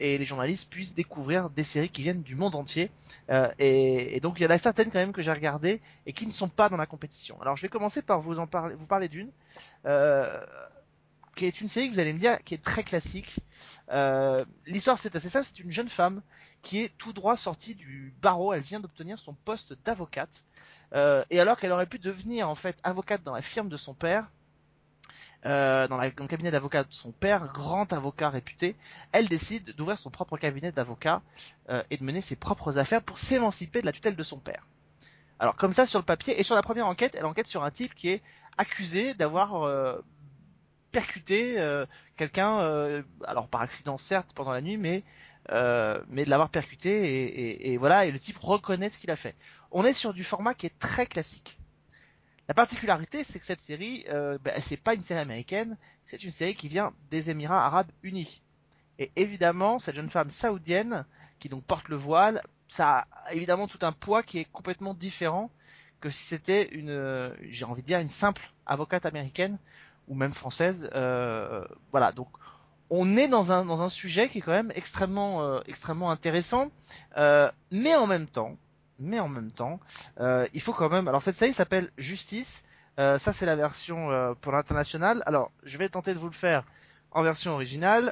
et 0.00 0.18
les 0.18 0.24
journalistes 0.24 0.70
puissent 0.70 0.94
découvrir 0.94 1.50
des 1.50 1.64
séries 1.64 1.90
qui 1.90 2.02
viennent 2.02 2.22
du 2.22 2.34
monde 2.34 2.54
entier. 2.54 2.90
Euh, 3.30 3.50
et, 3.58 4.20
donc 4.20 4.38
il 4.38 4.44
y 4.44 4.46
en 4.46 4.50
a 4.50 4.58
certaines 4.58 4.90
quand 4.90 4.98
même 4.98 5.12
que 5.12 5.22
j'ai 5.22 5.32
regardées 5.32 5.80
et 6.06 6.12
qui 6.12 6.26
ne 6.26 6.32
sont 6.32 6.48
pas 6.48 6.68
dans 6.68 6.76
la 6.76 6.86
compétition. 6.86 7.40
Alors 7.40 7.56
je 7.56 7.62
vais 7.62 7.68
commencer 7.68 8.02
par 8.02 8.20
vous 8.20 8.38
en 8.38 8.46
parler, 8.46 8.74
vous 8.74 8.86
parler 8.86 9.08
d'une, 9.08 9.30
euh, 9.86 10.44
qui 11.34 11.44
est 11.44 11.60
une 11.60 11.68
série 11.68 11.88
que 11.88 11.94
vous 11.94 12.00
allez 12.00 12.12
me 12.12 12.18
dire 12.18 12.42
qui 12.44 12.54
est 12.54 12.62
très 12.62 12.82
classique. 12.82 13.36
Euh, 13.90 14.44
L'histoire 14.66 14.98
c'est 14.98 15.14
assez 15.14 15.28
simple, 15.28 15.46
c'est 15.46 15.62
une 15.62 15.70
jeune 15.70 15.88
femme 15.88 16.22
qui 16.62 16.80
est 16.80 16.96
tout 16.96 17.12
droit 17.12 17.36
sortie 17.36 17.74
du 17.74 18.14
barreau, 18.20 18.52
elle 18.52 18.62
vient 18.62 18.80
d'obtenir 18.80 19.18
son 19.18 19.34
poste 19.34 19.74
d'avocate. 19.84 20.44
Euh, 20.94 21.24
et 21.30 21.38
alors 21.38 21.58
qu'elle 21.58 21.72
aurait 21.72 21.86
pu 21.86 21.98
devenir 21.98 22.48
en 22.48 22.54
fait 22.54 22.78
avocate 22.82 23.22
dans 23.22 23.34
la 23.34 23.42
firme 23.42 23.68
de 23.68 23.76
son 23.76 23.94
père, 23.94 24.30
euh, 25.46 25.88
dans, 25.88 25.96
la- 25.98 26.10
dans 26.10 26.24
le 26.24 26.28
cabinet 26.28 26.50
d'avocat 26.50 26.84
de 26.84 26.92
son 26.92 27.12
père, 27.12 27.52
grand 27.52 27.92
avocat 27.92 28.30
réputé, 28.30 28.76
elle 29.12 29.28
décide 29.28 29.74
d'ouvrir 29.76 29.98
son 29.98 30.10
propre 30.10 30.36
cabinet 30.38 30.72
d'avocat 30.72 31.22
euh, 31.70 31.82
et 31.90 31.96
de 31.98 32.04
mener 32.04 32.20
ses 32.20 32.36
propres 32.36 32.78
affaires 32.78 33.02
pour 33.02 33.18
s'émanciper 33.18 33.80
de 33.82 33.86
la 33.86 33.92
tutelle 33.92 34.16
de 34.16 34.22
son 34.24 34.38
père. 34.40 34.68
Alors 35.38 35.56
comme 35.56 35.72
ça 35.72 35.86
sur 35.86 35.98
le 36.00 36.04
papier 36.04 36.38
et 36.40 36.44
sur 36.44 36.54
la 36.56 36.62
première 36.62 36.86
enquête, 36.88 37.16
elle 37.18 37.26
enquête 37.26 37.46
sur 37.48 37.64
un 37.64 37.70
type 37.70 37.94
qui 37.94 38.10
est 38.10 38.22
accusé 38.58 39.14
d'avoir 39.14 39.64
euh, 39.64 40.00
percuté 40.92 41.58
euh, 41.60 41.86
quelqu'un, 42.16 42.60
euh, 42.60 43.02
alors 43.26 43.48
par 43.48 43.60
accident 43.62 43.98
certes 43.98 44.32
pendant 44.34 44.52
la 44.52 44.60
nuit, 44.62 44.76
mais 44.78 45.04
euh, 45.50 46.02
mais 46.08 46.24
de 46.24 46.30
l'avoir 46.30 46.50
percuté 46.50 46.90
et, 46.90 47.24
et- 47.70 47.72
et 47.72 47.76
voilà 47.76 48.06
et 48.06 48.10
le 48.10 48.18
type 48.18 48.38
reconnaît 48.38 48.90
ce 48.90 48.98
qu'il 48.98 49.10
a 49.10 49.16
fait. 49.16 49.36
On 49.70 49.84
est 49.84 49.92
sur 49.92 50.14
du 50.14 50.24
format 50.24 50.54
qui 50.54 50.66
est 50.66 50.78
très 50.78 51.06
classique. 51.06 51.60
La 52.48 52.54
particularité, 52.54 53.24
c'est 53.24 53.38
que 53.38 53.46
cette 53.46 53.60
série, 53.60 54.04
euh, 54.08 54.38
bah, 54.42 54.52
c'est 54.60 54.76
pas 54.76 54.94
une 54.94 55.02
série 55.02 55.20
américaine, 55.20 55.76
c'est 56.04 56.22
une 56.22 56.30
série 56.30 56.54
qui 56.54 56.68
vient 56.68 56.92
des 57.10 57.30
Émirats 57.30 57.64
Arabes 57.64 57.90
Unis. 58.02 58.40
Et 58.98 59.10
évidemment, 59.16 59.78
cette 59.78 59.96
jeune 59.96 60.08
femme 60.08 60.30
saoudienne, 60.30 61.04
qui 61.38 61.48
donc 61.48 61.64
porte 61.64 61.88
le 61.88 61.96
voile, 61.96 62.42
ça 62.68 63.06
a 63.24 63.32
évidemment 63.32 63.68
tout 63.68 63.78
un 63.82 63.92
poids 63.92 64.22
qui 64.22 64.38
est 64.38 64.44
complètement 64.52 64.94
différent 64.94 65.50
que 66.00 66.08
si 66.08 66.24
c'était 66.24 66.68
une, 66.72 66.90
euh, 66.90 67.30
j'ai 67.42 67.64
envie 67.64 67.82
de 67.82 67.86
dire, 67.86 67.98
une 67.98 68.08
simple 68.08 68.50
avocate 68.64 69.06
américaine 69.06 69.58
ou 70.08 70.14
même 70.14 70.32
française. 70.32 70.88
Euh, 70.94 71.64
voilà, 71.90 72.12
donc 72.12 72.28
on 72.90 73.16
est 73.16 73.28
dans 73.28 73.52
un 73.52 73.64
dans 73.64 73.82
un 73.82 73.88
sujet 73.88 74.28
qui 74.28 74.38
est 74.38 74.40
quand 74.40 74.52
même 74.52 74.72
extrêmement 74.74 75.42
euh, 75.42 75.60
extrêmement 75.66 76.10
intéressant, 76.10 76.70
euh, 77.16 77.50
mais 77.70 77.96
en 77.96 78.06
même 78.06 78.26
temps, 78.26 78.56
mais 78.98 79.20
en 79.20 79.28
même 79.28 79.50
temps, 79.52 79.80
euh, 80.20 80.46
il 80.54 80.60
faut 80.60 80.72
quand 80.72 80.88
même. 80.90 81.08
Alors 81.08 81.22
cette 81.22 81.34
série 81.34 81.52
s'appelle 81.52 81.90
Justice. 81.98 82.64
Euh, 82.98 83.18
ça 83.18 83.32
c'est 83.32 83.46
la 83.46 83.56
version 83.56 84.10
euh, 84.10 84.34
pour 84.40 84.52
l'international. 84.52 85.22
Alors 85.26 85.50
je 85.64 85.76
vais 85.78 85.88
tenter 85.88 86.14
de 86.14 86.18
vous 86.18 86.26
le 86.28 86.32
faire 86.32 86.64
en 87.10 87.22
version 87.22 87.52
originale. 87.52 88.10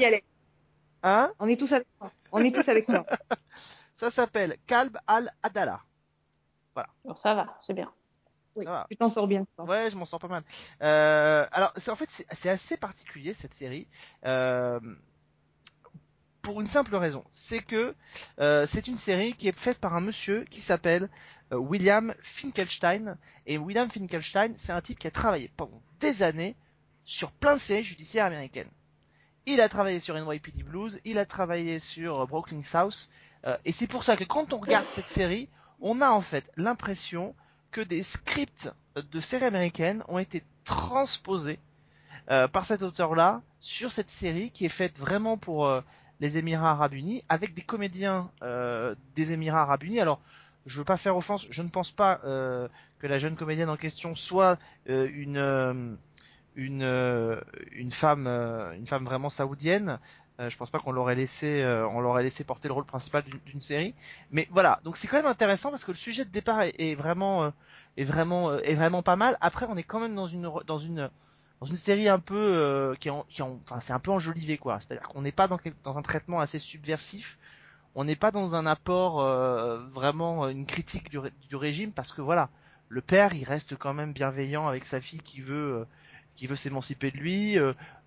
Hein? 1.02 1.32
On 1.38 1.48
est 1.48 1.56
tous 1.58 1.72
avec 1.72 1.86
moi. 2.00 2.10
On 2.32 2.38
est 2.42 2.54
tous 2.54 2.68
avec 2.68 2.88
moi. 2.88 3.04
Ça 3.94 4.10
s'appelle 4.10 4.56
Kalb 4.66 4.96
al 5.06 5.30
Adala. 5.42 5.80
Alors 7.04 7.18
ça 7.18 7.34
va, 7.34 7.56
c'est 7.60 7.74
bien. 7.74 7.92
Oui, 8.56 8.64
Ça 8.64 8.70
va. 8.70 8.86
tu 8.90 8.96
t'en 8.96 9.10
sors 9.10 9.26
bien. 9.26 9.44
toi. 9.56 9.64
Ouais, 9.66 9.90
je 9.90 9.96
m'en 9.96 10.04
sors 10.04 10.18
pas 10.18 10.28
mal. 10.28 10.42
Euh, 10.82 11.46
alors, 11.52 11.72
c'est 11.76 11.90
en 11.90 11.96
fait, 11.96 12.08
c'est 12.08 12.26
c'est 12.32 12.50
assez 12.50 12.76
particulier 12.76 13.34
cette 13.34 13.54
série. 13.54 13.86
Euh, 14.24 14.80
pour 16.44 16.60
une 16.60 16.66
simple 16.66 16.94
raison, 16.94 17.24
c'est 17.32 17.62
que 17.62 17.94
euh, 18.38 18.66
c'est 18.68 18.86
une 18.86 18.98
série 18.98 19.32
qui 19.32 19.48
est 19.48 19.58
faite 19.58 19.78
par 19.78 19.96
un 19.96 20.02
monsieur 20.02 20.44
qui 20.50 20.60
s'appelle 20.60 21.08
euh, 21.52 21.56
William 21.56 22.14
Finkelstein. 22.20 23.16
Et 23.46 23.56
William 23.56 23.90
Finkelstein, 23.90 24.52
c'est 24.54 24.72
un 24.72 24.82
type 24.82 24.98
qui 24.98 25.06
a 25.06 25.10
travaillé 25.10 25.50
pendant 25.56 25.82
des 26.00 26.22
années 26.22 26.54
sur 27.04 27.32
plein 27.32 27.56
de 27.56 27.60
séries 27.60 27.82
judiciaires 27.82 28.26
américaines. 28.26 28.68
Il 29.46 29.60
a 29.62 29.70
travaillé 29.70 30.00
sur 30.00 30.14
NYPD 30.14 30.62
Blues, 30.62 31.00
il 31.06 31.18
a 31.18 31.24
travaillé 31.24 31.78
sur 31.78 32.20
euh, 32.20 32.26
Brooklyn 32.26 32.62
South, 32.62 33.08
euh, 33.46 33.56
et 33.64 33.72
c'est 33.72 33.86
pour 33.86 34.04
ça 34.04 34.14
que 34.14 34.24
quand 34.24 34.52
on 34.52 34.58
regarde 34.58 34.86
cette 34.90 35.06
série, 35.06 35.48
on 35.80 36.02
a 36.02 36.10
en 36.10 36.20
fait 36.20 36.52
l'impression 36.56 37.34
que 37.70 37.80
des 37.80 38.02
scripts 38.02 38.70
de 38.96 39.20
séries 39.20 39.46
américaines 39.46 40.04
ont 40.08 40.18
été 40.18 40.44
transposés 40.64 41.58
par 42.26 42.64
cet 42.64 42.82
auteur-là 42.82 43.42
sur 43.60 43.92
cette 43.92 44.08
série 44.08 44.50
qui 44.50 44.64
est 44.64 44.70
faite 44.70 44.98
vraiment 44.98 45.36
pour 45.36 45.68
les 46.24 46.38
Émirats 46.38 46.70
Arabes 46.70 46.94
Unis 46.94 47.22
avec 47.28 47.52
des 47.52 47.60
comédiens 47.60 48.30
euh, 48.42 48.94
des 49.14 49.32
Émirats 49.32 49.60
Arabes 49.60 49.82
Unis. 49.82 50.00
Alors, 50.00 50.20
je 50.64 50.78
veux 50.78 50.84
pas 50.84 50.96
faire 50.96 51.16
offense, 51.18 51.46
je 51.50 51.62
ne 51.62 51.68
pense 51.68 51.90
pas 51.90 52.20
euh, 52.24 52.66
que 52.98 53.06
la 53.06 53.18
jeune 53.18 53.36
comédienne 53.36 53.68
en 53.68 53.76
question 53.76 54.14
soit 54.14 54.58
euh, 54.88 55.06
une 55.12 55.98
une 56.56 56.82
une 57.72 57.90
femme 57.90 58.26
une 58.26 58.86
femme 58.86 59.04
vraiment 59.04 59.28
saoudienne. 59.28 59.98
Je 60.38 60.56
pense 60.56 60.70
pas 60.70 60.80
qu'on 60.80 60.90
l'aurait 60.90 61.14
laissé, 61.14 61.64
on 61.92 62.00
l'aurait 62.00 62.24
laissé 62.24 62.42
porter 62.42 62.66
le 62.68 62.74
rôle 62.74 62.86
principal 62.86 63.22
d'une- 63.46 63.60
série. 63.60 63.94
Mais 64.32 64.48
voilà, 64.50 64.80
donc 64.82 64.96
c'est 64.96 65.06
quand 65.06 65.18
même 65.18 65.26
intéressant 65.26 65.70
parce 65.70 65.84
que 65.84 65.92
le 65.92 65.96
sujet 65.96 66.24
de 66.24 66.30
départ 66.30 66.62
est, 66.62 66.74
est 66.78 66.96
vraiment, 66.96 67.52
est 67.96 68.02
vraiment, 68.02 68.52
est 68.52 68.74
vraiment 68.74 69.02
pas 69.02 69.14
mal. 69.14 69.36
Après, 69.40 69.66
on 69.68 69.76
est 69.76 69.84
quand 69.84 70.00
même 70.00 70.16
dans 70.16 70.26
une, 70.26 70.50
dans 70.66 70.78
une, 70.78 71.08
une 71.66 71.76
série 71.76 72.08
un 72.08 72.18
peu 72.18 72.36
euh, 72.36 72.94
qui 72.96 73.10
en- 73.10 73.26
enfin 73.38 73.80
c'est 73.80 73.92
un 73.92 73.98
peu 73.98 74.10
enjolivé 74.10 74.58
quoi. 74.58 74.80
C'est-à-dire 74.80 75.08
qu'on 75.08 75.22
n'est 75.22 75.32
pas 75.32 75.48
dans, 75.48 75.58
un 75.98 76.02
traitement 76.02 76.40
assez 76.40 76.58
subversif. 76.58 77.38
On 77.94 78.04
n'est 78.04 78.16
pas 78.16 78.30
dans 78.30 78.54
un 78.56 78.66
apport 78.66 79.20
euh, 79.20 79.78
vraiment 79.90 80.44
euh, 80.44 80.48
une 80.48 80.66
critique 80.66 81.10
du, 81.10 81.18
ré- 81.18 81.32
du 81.48 81.56
régime 81.56 81.92
parce 81.92 82.12
que 82.12 82.22
voilà, 82.22 82.48
le 82.88 83.00
père 83.00 83.34
il 83.34 83.44
reste 83.44 83.76
quand 83.76 83.94
même 83.94 84.12
bienveillant 84.12 84.66
avec 84.68 84.84
sa 84.84 85.00
fille 85.00 85.20
qui 85.20 85.40
veut, 85.40 85.86
qui 86.36 86.46
veut 86.46 86.56
s'émanciper 86.56 87.10
de 87.10 87.16
lui. 87.18 87.56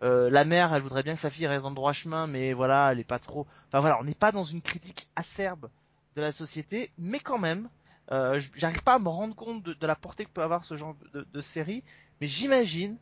La 0.01 0.45
mère, 0.45 0.74
elle 0.74 0.82
voudrait 0.82 1.03
bien 1.03 1.14
que 1.14 1.20
sa 1.20 1.30
fille 1.30 1.47
reste 1.47 1.64
dans 1.64 1.70
le 1.70 1.76
droit 1.76 1.93
chemin, 1.93 2.28
mais 2.28 2.53
voilà, 2.53 2.91
elle 2.91 2.99
est 2.99 3.03
pas 3.03 3.20
trop. 3.20 3.47
Enfin 3.68 3.80
voilà, 3.80 3.99
on 3.99 4.03
n'est 4.03 4.14
pas 4.14 4.32
dans 4.32 4.43
une 4.43 4.62
critique 4.62 5.08
acerbe 5.16 5.70
de 6.16 6.22
la 6.22 6.32
société, 6.32 6.91
mais 6.97 7.20
quand 7.20 7.38
même, 7.39 7.70
euh, 8.12 8.41
j'arrive 8.55 8.84
pas 8.84 8.95
à 8.95 8.99
me 8.99 9.10
rendre 9.10 9.36
compte 9.36 9.64
de, 9.64 9.88
la 9.88 9.95
portée 9.95 10.26
que 10.26 10.32
peut 10.32 10.43
avoir 10.43 10.66
ce 10.66 10.78
genre 10.78 10.95
de 11.14 11.41
série, 11.41 11.84
mais 12.20 12.28
j'imagine 12.28 12.97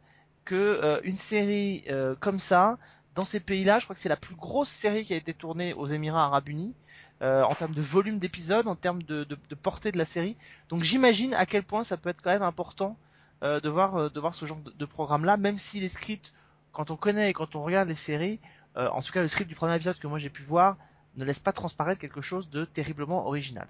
que 0.46 0.56
euh, 0.56 1.00
une 1.04 1.18
série 1.18 1.84
euh, 1.90 2.16
comme 2.20 2.40
ça, 2.40 2.78
dans 3.16 3.26
ces 3.26 3.40
pays-là, 3.40 3.80
je 3.80 3.86
crois 3.86 3.96
que 3.96 4.02
c'est 4.02 4.10
la 4.10 4.18
plus 4.18 4.36
grosse 4.36 4.70
série 4.70 5.04
qui 5.06 5.14
a 5.14 5.18
été 5.18 5.34
tournée 5.34 5.74
aux 5.74 5.88
Émirats 5.88 6.26
Arabes 6.26 6.50
Unis. 6.50 6.74
euh, 7.22 7.44
en 7.44 7.56
termes 7.56 7.74
de 7.74 7.82
volume 7.82 8.20
d'épisodes, 8.20 8.68
en 8.68 8.76
termes 8.76 9.04
de, 9.04 9.24
de, 9.24 9.38
de 9.50 9.56
portée 9.56 9.92
de 9.92 9.98
la 9.98 10.06
série. 10.06 10.36
Donc 10.70 10.84
j'imagine 10.84 11.34
à 11.34 11.46
quel 11.46 11.64
point 11.64 11.84
ça 11.84 11.98
peut 11.98 12.10
être 12.10 12.22
quand 12.22 12.32
même 12.32 12.44
important 12.44 12.98
euh, 13.44 13.60
de 13.60 13.70
voir 13.70 13.96
euh, 13.96 14.10
de 14.10 14.20
voir 14.20 14.36
ce 14.36 14.46
genre 14.46 14.58
de, 14.58 14.72
de 14.72 14.86
programme-là, 14.86 15.38
même 15.38 15.58
si 15.58 15.80
les 15.80 15.90
scripts, 15.90 16.34
quand 16.72 16.92
on 16.92 16.98
connaît 16.98 17.30
et 17.30 17.34
quand 17.34 17.56
on 17.56 17.62
regarde 17.62 17.88
les 17.88 17.96
séries, 17.96 18.40
euh, 18.78 18.90
en 18.90 19.02
tout 19.02 19.12
cas 19.12 19.22
le 19.22 19.28
script 19.28 19.48
du 19.50 19.56
premier 19.56 19.76
épisode 19.76 19.98
que 19.98 20.08
moi 20.08 20.20
j'ai 20.20 20.30
pu 20.30 20.42
voir, 20.44 20.78
ne 21.16 21.24
laisse 21.24 21.40
pas 21.40 21.54
transparaître 21.54 22.00
quelque 22.02 22.22
chose 22.22 22.50
de 22.50 22.66
terriblement 22.66 23.26
original. 23.26 23.68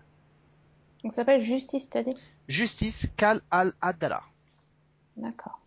Donc 1.04 1.12
ça 1.14 1.18
s'appelle 1.18 1.42
Justice, 1.42 1.90
t'as 1.90 2.02
dit? 2.02 2.16
Justice 2.48 3.12
Kal 3.16 3.42
al 3.52 3.74
Adala. 3.82 4.24
D'accord. 5.18 5.60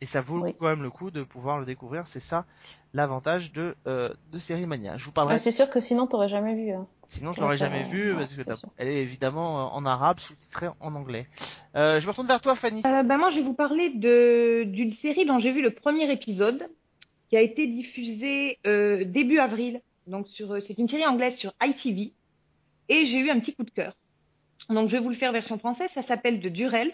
Et 0.00 0.06
ça 0.06 0.20
vaut 0.20 0.40
Oui. 0.40 0.54
quand 0.58 0.66
même 0.66 0.82
le 0.82 0.90
coup 0.90 1.10
de 1.10 1.22
pouvoir 1.24 1.58
le 1.58 1.66
découvrir. 1.66 2.06
C'est 2.06 2.20
ça 2.20 2.46
l'avantage 2.94 3.52
de 3.52 3.74
euh, 3.86 4.10
de 4.32 4.38
Série 4.38 4.66
Mania. 4.66 4.96
Je 4.96 5.04
vous 5.04 5.12
parlerai. 5.12 5.34
Ah, 5.34 5.38
c'est 5.38 5.50
sûr 5.50 5.68
que 5.68 5.80
sinon 5.80 6.06
t'aurais 6.06 6.28
jamais 6.28 6.54
vu. 6.54 6.70
hein. 6.72 6.86
Sinon, 7.10 7.32
je 7.32 7.40
l'aurais 7.40 7.56
jamais 7.56 7.84
vu 7.84 8.12
ouais, 8.12 8.18
parce 8.18 8.34
que 8.34 8.66
elle 8.76 8.88
est 8.88 9.00
évidemment 9.02 9.60
euh, 9.60 9.70
en 9.70 9.86
arabe, 9.86 10.20
sous-titrée 10.20 10.68
en 10.78 10.94
anglais. 10.94 11.26
Euh, 11.74 12.00
je 12.00 12.04
me 12.06 12.10
retourne 12.10 12.26
vers 12.28 12.40
toi, 12.42 12.54
Fanny. 12.54 12.82
Euh, 12.86 13.02
bah, 13.02 13.16
moi, 13.16 13.30
je 13.30 13.36
vais 13.36 13.42
vous 13.42 13.54
parler 13.54 13.88
de 13.90 14.64
d'une 14.64 14.90
série 14.90 15.24
dont 15.24 15.38
j'ai 15.38 15.50
vu 15.50 15.62
le 15.62 15.70
premier 15.70 16.10
épisode, 16.12 16.68
qui 17.30 17.36
a 17.38 17.40
été 17.40 17.66
diffusée 17.66 18.58
euh, 18.66 19.04
début 19.04 19.38
avril. 19.38 19.80
Donc, 20.06 20.28
sur, 20.28 20.62
c'est 20.62 20.76
une 20.78 20.86
série 20.88 21.06
anglaise 21.06 21.36
sur 21.36 21.52
ITV, 21.62 22.12
et 22.90 23.04
j'ai 23.06 23.18
eu 23.18 23.30
un 23.30 23.40
petit 23.40 23.54
coup 23.54 23.64
de 23.64 23.70
cœur. 23.70 23.94
Donc, 24.68 24.88
je 24.90 24.96
vais 24.98 25.02
vous 25.02 25.08
le 25.10 25.14
faire 25.16 25.32
version 25.32 25.58
française. 25.58 25.88
Ça 25.94 26.02
s'appelle 26.02 26.40
The 26.40 26.48
Durrells. 26.48 26.92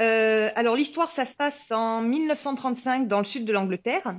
Euh, 0.00 0.50
alors, 0.54 0.76
l'histoire, 0.76 1.10
ça 1.10 1.26
se 1.26 1.34
passe 1.34 1.70
en 1.70 2.00
1935 2.00 3.06
dans 3.06 3.18
le 3.18 3.24
sud 3.24 3.44
de 3.44 3.52
l'Angleterre. 3.52 4.18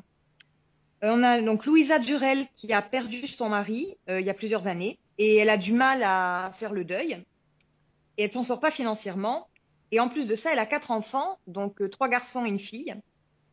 Euh, 1.03 1.11
on 1.11 1.23
a 1.23 1.41
donc 1.41 1.65
Louisa 1.65 1.97
Durrell 1.97 2.47
qui 2.55 2.71
a 2.71 2.81
perdu 2.81 3.25
son 3.27 3.49
mari 3.49 3.97
euh, 4.07 4.19
il 4.19 4.25
y 4.25 4.29
a 4.29 4.35
plusieurs 4.35 4.67
années, 4.67 4.99
et 5.17 5.37
elle 5.37 5.49
a 5.49 5.57
du 5.57 5.73
mal 5.73 6.03
à 6.03 6.53
faire 6.59 6.73
le 6.73 6.85
deuil, 6.85 7.23
et 8.17 8.23
elle 8.23 8.31
s'en 8.31 8.43
sort 8.43 8.59
pas 8.59 8.69
financièrement. 8.69 9.47
Et 9.91 9.99
en 9.99 10.07
plus 10.07 10.27
de 10.27 10.35
ça, 10.35 10.53
elle 10.53 10.59
a 10.59 10.67
quatre 10.67 10.91
enfants, 10.91 11.39
donc 11.47 11.81
trois 11.89 12.07
garçons 12.07 12.45
et 12.45 12.49
une 12.49 12.59
fille. 12.59 12.95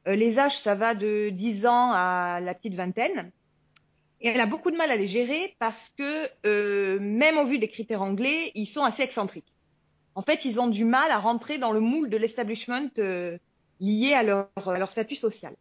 Les 0.07 0.39
âges, 0.39 0.61
ça 0.61 0.74
va 0.74 0.95
de 0.95 1.31
10 1.31 1.66
ans 1.66 1.91
à 1.93 2.39
la 2.41 2.55
petite 2.55 2.74
vingtaine. 2.74 3.33
Et 4.20 4.29
elle 4.29 4.41
a 4.41 4.47
beaucoup 4.47 4.70
de 4.70 4.76
mal 4.76 4.91
à 4.93 4.97
les 4.97 5.09
gérer 5.09 5.57
parce 5.59 5.93
que, 5.99 6.99
même 6.99 7.39
au 7.39 7.45
vu 7.45 7.59
des 7.59 7.66
critères 7.66 8.03
anglais, 8.03 8.53
ils 8.55 8.68
sont 8.68 8.85
assez 8.85 9.03
excentriques. 9.03 9.53
En 10.19 10.23
fait, 10.23 10.45
ils 10.45 10.61
ont 10.61 10.66
du 10.66 10.85
mal 10.85 11.12
à 11.12 11.21
rentrer 11.21 11.59
dans 11.59 11.71
le 11.71 11.79
moule 11.79 12.11
de 12.11 12.16
l'establishment 12.16 12.91
euh, 12.99 13.39
lié 13.79 14.14
à 14.14 14.25
leur, 14.25 14.91
statut 14.91 15.14
social. 15.14 15.55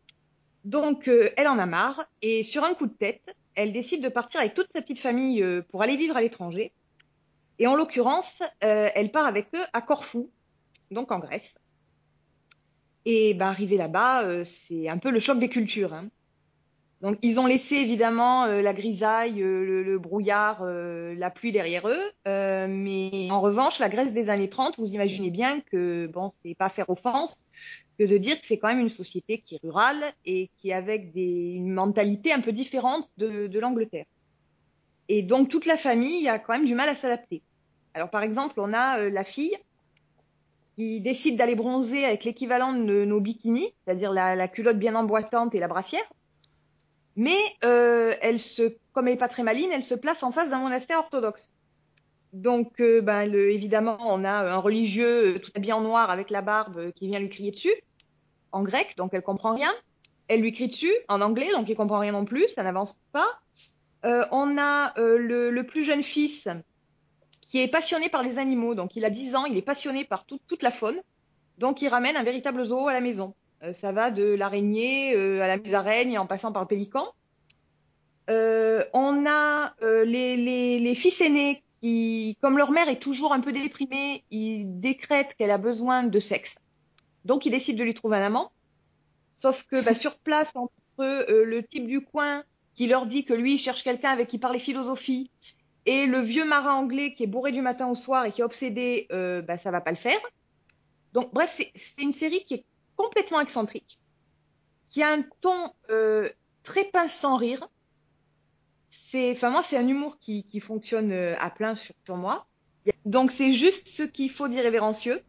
Donc, 0.66 1.08
euh, 1.08 1.30
elle 1.38 1.48
en 1.48 1.60
a 1.60 1.68
marre 1.68 2.06
et 2.24 2.42
sur 2.42 2.64
un 2.64 2.74
coup 2.74 2.88
de 2.88 2.94
tête, 2.94 3.36
elle 3.54 3.72
décide 3.72 4.02
de 4.02 4.10
partir 4.10 4.40
avec 4.40 4.56
toute 4.56 4.74
sa 4.74 4.82
petite 4.82 4.98
famille 4.98 5.44
euh, 5.44 5.62
pour 5.70 5.84
aller 5.84 5.96
vivre 5.96 6.18
à 6.18 6.22
l'étranger. 6.22 6.74
Et 7.60 7.68
en 7.68 7.76
l'occurrence, 7.76 8.42
elle 8.60 9.12
part 9.12 9.28
avec 9.28 9.46
eux 9.54 9.64
à 9.74 9.82
Corfou, 9.84 10.32
donc 10.90 11.12
en 11.12 11.20
Grèce. 11.20 11.54
Et 13.06 13.36
ben, 13.36 13.50
arrivé 13.50 13.78
là-bas, 13.78 14.44
c'est 14.46 14.90
un 14.90 14.98
peu 14.98 15.12
le 15.12 15.20
choc 15.20 15.38
des 15.38 15.50
cultures. 15.50 15.94
hein. 15.94 16.10
Donc, 17.02 17.20
ils 17.22 17.40
ont 17.40 17.46
laissé 17.46 17.76
évidemment 17.76 18.46
euh, 18.46 18.62
la 18.62 18.74
grisaille, 18.74 19.44
euh, 19.44 19.64
le, 19.64 19.84
le 19.84 20.00
brouillard, 20.00 20.64
euh, 20.64 21.14
la 21.16 21.30
pluie 21.30 21.52
derrière 21.52 21.88
eux. 21.88 22.02
Euh, 22.28 22.68
mais 22.68 23.30
en 23.30 23.40
revanche, 23.40 23.78
la 23.78 23.90
Grèce 23.90 24.12
des 24.14 24.30
années 24.30 24.50
30, 24.50 24.80
vous 24.80 24.94
imaginez 24.94 25.30
bien 25.30 25.62
que, 25.62 26.08
bon, 26.08 26.34
c'est 26.44 26.56
pas 26.56 26.70
faire 26.70 26.90
offense 26.90 27.38
que 28.00 28.04
de 28.04 28.18
dire 28.18 28.40
que 28.42 28.48
c'est 28.48 28.58
quand 28.58 28.68
même 28.68 28.80
une 28.80 28.90
société 28.90 29.40
qui 29.40 29.56
est 29.56 29.60
rurale 29.62 30.14
et 30.26 30.50
qui 30.58 30.70
est 30.70 30.74
avec 30.74 31.12
des, 31.14 31.54
une 31.56 31.72
mentalité 31.72 32.34
un 32.34 32.42
peu 32.42 32.52
différente 32.52 33.10
de, 33.18 33.46
de 33.46 33.60
l'Angleterre. 33.60 34.06
Et 35.08 35.22
donc, 35.22 35.50
toute 35.50 35.68
la 35.68 35.78
famille 35.78 36.28
a 36.28 36.40
quand 36.40 36.54
même 36.54 36.66
du 36.66 36.76
mal 36.76 36.90
à 36.90 36.96
s'adapter. 36.96 37.44
Alors, 37.94 38.10
par 38.10 38.24
exemple, 38.24 38.60
on 38.60 38.74
a 38.74 39.00
euh, 39.02 39.10
la 39.12 39.24
fille 39.24 39.56
qui 40.76 41.00
décide 41.02 41.38
d'aller 41.38 41.56
bronzer 41.56 42.06
avec 42.06 42.24
l'équivalent 42.24 42.74
de 42.74 43.06
nos 43.06 43.20
bikinis, 43.20 43.74
c'est-à-dire 43.86 44.12
la, 44.12 44.36
la 44.36 44.48
culotte 44.48 44.78
bien 44.78 44.96
emboîtante 44.96 45.54
et 45.56 45.60
la 45.60 45.68
brassière. 45.68 46.04
Mais 47.18 47.40
euh, 47.66 48.14
elle 48.22 48.40
se, 48.40 48.78
comme 48.94 49.08
elle 49.08 49.16
n'est 49.16 49.20
pas 49.20 49.28
très 49.28 49.42
maline, 49.44 49.72
elle 49.72 49.84
se 49.84 49.96
place 49.96 50.22
en 50.22 50.32
face 50.32 50.52
d'un 50.52 50.60
monastère 50.60 51.00
orthodoxe. 51.00 51.50
Donc, 52.32 52.80
euh, 52.80 53.02
ben, 53.02 53.34
évidemment, 53.34 53.98
on 54.02 54.24
a 54.24 54.32
un 54.32 54.58
religieux 54.58 55.36
euh, 55.36 55.40
tout 55.40 55.50
habillé 55.56 55.74
en 55.74 55.82
noir 55.82 56.12
avec 56.12 56.30
la 56.30 56.42
barbe 56.42 56.92
qui 56.92 57.08
vient 57.08 57.20
lui 57.20 57.30
crier 57.30 57.50
dessus, 57.50 57.74
en 58.52 58.62
grec, 58.62 58.94
donc 58.98 59.16
elle 59.16 59.24
comprend 59.24 59.56
rien. 59.56 59.74
Elle 60.28 60.42
lui 60.42 60.54
crie 60.54 60.68
dessus 60.68 60.94
en 61.08 61.22
anglais, 61.22 61.52
donc 61.54 61.68
il 61.70 61.76
comprend 61.76 62.00
rien 62.00 62.12
non 62.12 62.24
plus, 62.26 62.48
ça 62.50 62.62
n'avance 62.62 63.00
pas. 63.12 63.28
On 64.04 64.58
a 64.58 64.94
le, 64.98 65.62
plus 65.64 65.84
jeune 65.84 66.04
fils 66.04 66.48
qui 67.42 67.62
est 67.62 67.68
passionné 67.70 68.10
par 68.10 68.24
les 68.24 68.38
animaux, 68.38 68.76
donc 68.76 68.96
il 68.96 69.06
a 69.06 69.10
10 69.10 69.36
ans, 69.36 69.46
il 69.46 69.58
est 69.58 69.62
passionné 69.62 70.04
par 70.04 70.26
tout- 70.26 70.40
toute 70.48 70.64
la 70.64 70.72
faune, 70.72 71.02
donc 71.58 71.82
il 71.82 71.88
ramène 71.88 72.18
un 72.18 72.24
véritable 72.24 72.66
zoo 72.66 72.88
à 72.88 72.94
la 72.94 73.02
maison. 73.02 73.36
Euh, 73.64 73.74
ça 73.74 73.92
va 73.92 74.12
de 74.12 74.24
l'araignée 74.24 75.16
euh, 75.16 75.42
à 75.42 75.48
la 75.48 75.58
musaraigne 75.58 76.18
en 76.18 76.26
passant 76.26 76.52
par 76.52 76.64
le 76.64 76.68
pélican. 76.68 77.08
Euh, 78.30 78.84
on 78.94 79.26
a 79.26 79.74
les, 79.82 80.94
fils 80.96 81.22
aînés 81.22 81.64
qui, 81.82 82.38
comme 82.42 82.58
leur 82.58 82.72
mère 82.72 82.90
est 82.90 83.00
toujours 83.00 83.34
un 83.34 83.40
peu 83.40 83.52
déprimée, 83.52 84.24
ils 84.32 84.80
décrètent 84.80 85.34
qu'elle 85.38 85.52
a 85.52 85.58
besoin 85.58 86.04
de 86.04 86.20
sexe. 86.20 86.56
Donc 87.26 87.46
ils 87.46 87.52
décident 87.52 87.80
de 87.80 87.84
lui 87.84 87.94
trouver 87.94 88.18
un 88.18 88.24
amant. 88.24 88.52
Sauf 89.34 89.64
que 89.64 89.84
bah, 89.84 89.94
sur 89.94 90.18
place, 90.18 90.52
entre 90.56 90.74
le 91.00 91.62
type 91.62 91.88
du 91.88 92.02
coin 92.02 92.44
qui 92.74 92.88
leur 92.88 93.06
dit 93.06 93.24
que 93.24 93.34
lui 93.34 93.58
cherche 93.58 93.84
quelqu'un 93.84 94.10
avec 94.10 94.28
qui 94.28 94.40
parler 94.40 94.60
philosophie 94.60 95.32
et 95.88 96.06
le 96.06 96.20
vieux 96.20 96.46
marin 96.46 96.74
anglais 96.74 97.14
qui 97.14 97.24
est 97.24 97.28
bourré 97.28 97.54
du 97.54 97.62
matin 97.62 97.88
au 97.88 97.96
soir 97.96 98.26
et 98.26 98.32
qui 98.32 98.42
est 98.42 98.44
obsédé, 98.44 99.08
euh, 99.12 99.42
bah, 99.42 99.58
ça 99.58 99.72
va 99.72 99.80
pas 99.80 99.92
le 99.92 99.98
faire. 99.98 100.20
Donc 101.14 101.34
bref, 101.34 101.58
c'est 101.58 102.04
une 102.04 102.12
série 102.12 102.44
qui 102.46 102.56
est 102.56 102.66
complètement 102.98 103.40
excentrique, 103.40 104.00
qui 104.90 105.02
a 105.02 105.14
un 105.14 105.22
ton 105.42 105.72
euh, 105.90 106.30
très 106.64 106.84
pince 106.86 107.14
sans 107.14 107.38
rire. 107.38 107.70
C'est, 108.90 109.32
enfin 109.32 109.50
moi, 109.50 109.64
c'est 109.64 109.78
un 109.78 109.88
humour 109.88 110.18
qui, 110.20 110.44
qui 110.44 110.60
fonctionne 110.60 111.12
euh, 111.14 111.36
à 111.40 111.50
plein 111.50 111.76
sur, 111.76 112.18
moi. 112.18 112.46
Donc 113.06 113.32
c'est 113.32 113.54
juste 113.54 113.88
ce 113.88 114.04
qu'il 114.04 114.30
faut 114.30 114.48
d'irrévérencieux. 114.48 115.22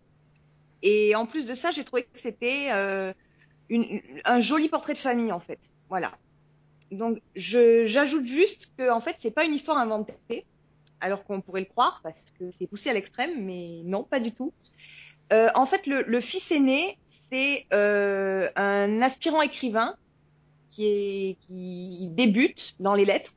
Et 0.82 1.14
en 1.14 1.26
plus 1.26 1.46
de 1.46 1.54
ça, 1.54 1.70
j'ai 1.70 1.84
trouvé 1.84 2.04
que 2.04 2.18
c'était 2.18 2.70
euh, 2.72 3.12
un 4.24 4.40
joli 4.40 4.68
portrait 4.68 4.94
de 4.94 4.98
famille 4.98 5.32
en 5.32 5.40
fait. 5.40 5.70
Voilà. 5.88 6.12
Donc 6.90 7.20
j'ajoute 7.34 8.26
juste 8.26 8.70
que 8.76 8.90
en 8.90 9.00
fait 9.00 9.16
c'est 9.20 9.30
pas 9.30 9.44
une 9.44 9.54
histoire 9.54 9.76
inventée, 9.76 10.46
alors 11.00 11.24
qu'on 11.24 11.40
pourrait 11.40 11.60
le 11.60 11.66
croire 11.66 12.00
parce 12.02 12.24
que 12.38 12.50
c'est 12.50 12.66
poussé 12.66 12.90
à 12.90 12.92
l'extrême, 12.94 13.44
mais 13.44 13.82
non 13.84 14.04
pas 14.04 14.20
du 14.20 14.32
tout. 14.32 14.52
Euh, 15.32 15.48
en 15.54 15.66
fait 15.66 15.86
le, 15.86 16.02
le 16.02 16.20
fils 16.20 16.50
aîné 16.50 16.96
c'est 17.30 17.66
euh, 17.72 18.48
un 18.56 19.02
aspirant 19.02 19.42
écrivain 19.42 19.94
qui 20.70 20.86
est 20.86 21.36
qui 21.40 22.08
débute 22.12 22.74
dans 22.80 22.94
les 22.94 23.04
lettres, 23.04 23.34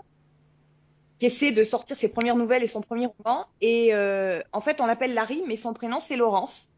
qui 1.19 1.25
essaie 1.25 1.51
de 1.51 1.63
sortir 1.63 1.97
ses 1.97 2.07
premières 2.07 2.35
nouvelles 2.35 2.63
et 2.63 2.67
son 2.67 2.81
premier 2.81 3.07
roman. 3.07 3.45
Et 3.59 3.93
euh, 3.93 4.41
en 4.53 4.61
fait 4.61 4.79
on 4.79 4.85
l'appelle 4.85 5.13
Larry, 5.13 5.43
mais 5.47 5.57
son 5.57 5.73
prénom 5.73 5.99
c'est 5.99 6.15
Laurence. 6.15 6.69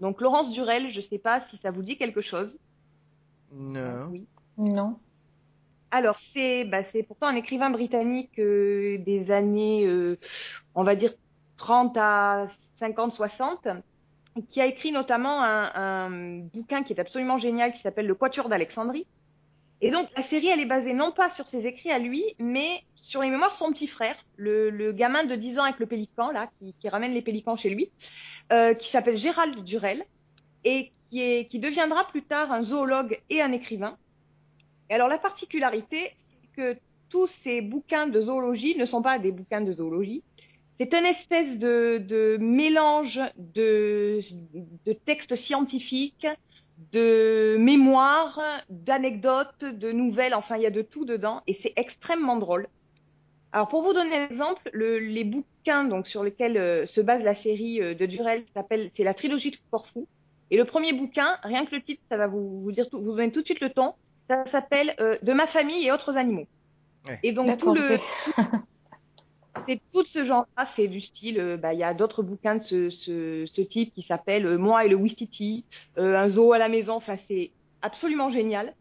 Donc 0.00 0.20
Laurence 0.20 0.50
Durel, 0.50 0.90
je 0.90 1.00
sais 1.00 1.18
pas 1.18 1.40
si 1.40 1.56
ça 1.56 1.70
vous 1.70 1.82
dit 1.82 1.96
quelque 1.96 2.20
chose. 2.20 2.58
Non. 3.52 4.08
Oui. 4.10 4.26
Non. 4.56 4.98
Alors, 5.90 6.18
c'est 6.32 6.64
bah, 6.64 6.82
c'est 6.82 7.04
pourtant 7.04 7.28
un 7.28 7.36
écrivain 7.36 7.70
britannique 7.70 8.38
euh, 8.40 8.98
des 8.98 9.30
années, 9.30 9.86
euh, 9.86 10.18
on 10.74 10.82
va 10.82 10.96
dire, 10.96 11.12
30 11.56 11.96
à 11.96 12.46
50, 12.74 13.12
60, 13.12 13.68
qui 14.48 14.60
a 14.60 14.66
écrit 14.66 14.92
notamment 14.92 15.42
un, 15.42 16.10
bouquin 16.52 16.82
qui 16.82 16.92
est 16.92 17.00
absolument 17.00 17.38
génial, 17.38 17.72
qui 17.72 17.80
s'appelle 17.80 18.06
Le 18.06 18.14
Quatuor 18.14 18.48
d'Alexandrie. 18.48 19.06
Et 19.80 19.90
donc 19.90 20.08
la 20.16 20.22
série, 20.22 20.48
elle 20.48 20.60
est 20.60 20.66
basée 20.66 20.92
non 20.92 21.12
pas 21.12 21.30
sur 21.30 21.46
ses 21.46 21.66
écrits 21.66 21.90
à 21.90 21.98
lui, 21.98 22.24
mais 22.38 22.82
sur 22.94 23.22
les 23.22 23.30
mémoires 23.30 23.50
de 23.50 23.56
son 23.56 23.70
petit 23.70 23.86
frère, 23.86 24.16
le, 24.36 24.92
gamin 24.92 25.24
de 25.24 25.34
10 25.34 25.58
ans 25.58 25.64
avec 25.64 25.78
le 25.78 25.86
pélican, 25.86 26.30
là, 26.30 26.48
qui, 26.80 26.88
ramène 26.88 27.12
les 27.12 27.22
pélicans 27.22 27.56
chez 27.56 27.70
lui, 27.70 27.90
euh, 28.52 28.74
qui 28.74 28.88
s'appelle 28.88 29.16
Gérald 29.16 29.62
Durel, 29.64 30.04
et 30.64 30.90
qui, 31.10 31.46
qui 31.46 31.58
deviendra 31.58 32.06
plus 32.08 32.22
tard 32.22 32.50
un 32.50 32.64
zoologue 32.64 33.20
et 33.30 33.42
un 33.42 33.52
écrivain. 33.52 33.98
Et 34.90 34.94
alors 34.94 35.08
la 35.08 35.18
particularité, 35.18 36.12
c'est 36.16 36.56
que 36.56 36.78
tous 37.08 37.26
ces 37.26 37.60
bouquins 37.60 38.06
de 38.06 38.20
zoologie 38.22 38.76
ne 38.76 38.86
sont 38.86 39.02
pas 39.02 39.18
des 39.18 39.32
bouquins 39.32 39.60
de 39.60 39.72
zoologie. 39.72 40.22
C'est 40.78 40.92
une 40.92 41.04
espèce 41.04 41.58
de, 41.58 41.98
de 41.98 42.36
mélange 42.40 43.20
de, 43.36 44.20
de 44.86 44.92
textes 44.92 45.36
scientifiques, 45.36 46.26
de 46.92 47.56
mémoires, 47.58 48.40
d'anecdotes, 48.68 49.60
de 49.60 49.92
nouvelles, 49.92 50.34
enfin 50.34 50.56
il 50.56 50.62
y 50.62 50.66
a 50.66 50.70
de 50.70 50.82
tout 50.82 51.04
dedans 51.04 51.42
et 51.46 51.54
c'est 51.54 51.72
extrêmement 51.76 52.36
drôle. 52.36 52.66
Alors 53.52 53.68
pour 53.68 53.82
vous 53.84 53.92
donner 53.92 54.16
un 54.16 54.26
exemple, 54.26 54.68
le, 54.72 54.98
les 54.98 55.22
bouquins 55.22 55.84
donc 55.84 56.08
sur 56.08 56.24
lesquels 56.24 56.56
euh, 56.56 56.86
se 56.86 57.00
base 57.00 57.22
la 57.22 57.36
série 57.36 57.80
euh, 57.80 57.94
de 57.94 58.06
Durel 58.06 58.44
s'appelle 58.52 58.90
c'est 58.94 59.04
la 59.04 59.14
trilogie 59.14 59.52
de 59.52 59.56
Corfou 59.70 60.08
et 60.50 60.56
le 60.56 60.64
premier 60.64 60.92
bouquin, 60.92 61.36
rien 61.42 61.64
que 61.64 61.74
le 61.74 61.82
titre, 61.82 62.02
ça 62.10 62.16
va 62.16 62.26
vous, 62.26 62.62
vous 62.62 62.72
dire 62.72 62.88
tout, 62.90 63.02
vous 63.02 63.12
donner 63.12 63.30
tout 63.30 63.40
de 63.40 63.46
suite 63.46 63.60
le 63.60 63.70
ton, 63.70 63.94
ça 64.28 64.44
s'appelle 64.46 64.94
euh, 65.00 65.16
De 65.22 65.32
ma 65.32 65.46
famille 65.46 65.86
et 65.86 65.92
autres 65.92 66.16
animaux. 66.16 66.46
Ouais. 67.08 67.18
Et 67.22 67.32
donc 67.32 67.58
tout 67.58 67.74
le. 67.74 67.98
c'est 69.66 69.80
tout 69.92 70.04
ce 70.12 70.24
genre-là, 70.24 70.68
c'est 70.74 70.88
du 70.88 71.00
style. 71.00 71.38
euh, 71.38 71.56
bah, 71.56 71.72
il 71.72 71.80
y 71.80 71.84
a 71.84 71.94
d'autres 71.94 72.22
bouquins 72.22 72.56
de 72.56 72.90
ce, 72.90 73.62
type 73.62 73.92
qui 73.92 74.02
s'appellent 74.02 74.46
euh, 74.46 74.58
Moi 74.58 74.84
et 74.84 74.88
le 74.88 74.96
Wistiti, 74.96 75.64
euh, 75.98 76.16
un 76.16 76.28
zoo 76.28 76.52
à 76.52 76.58
la 76.58 76.68
maison. 76.68 76.94
Enfin, 76.94 77.16
c'est 77.28 77.50
absolument 77.82 78.30
génial. 78.30 78.74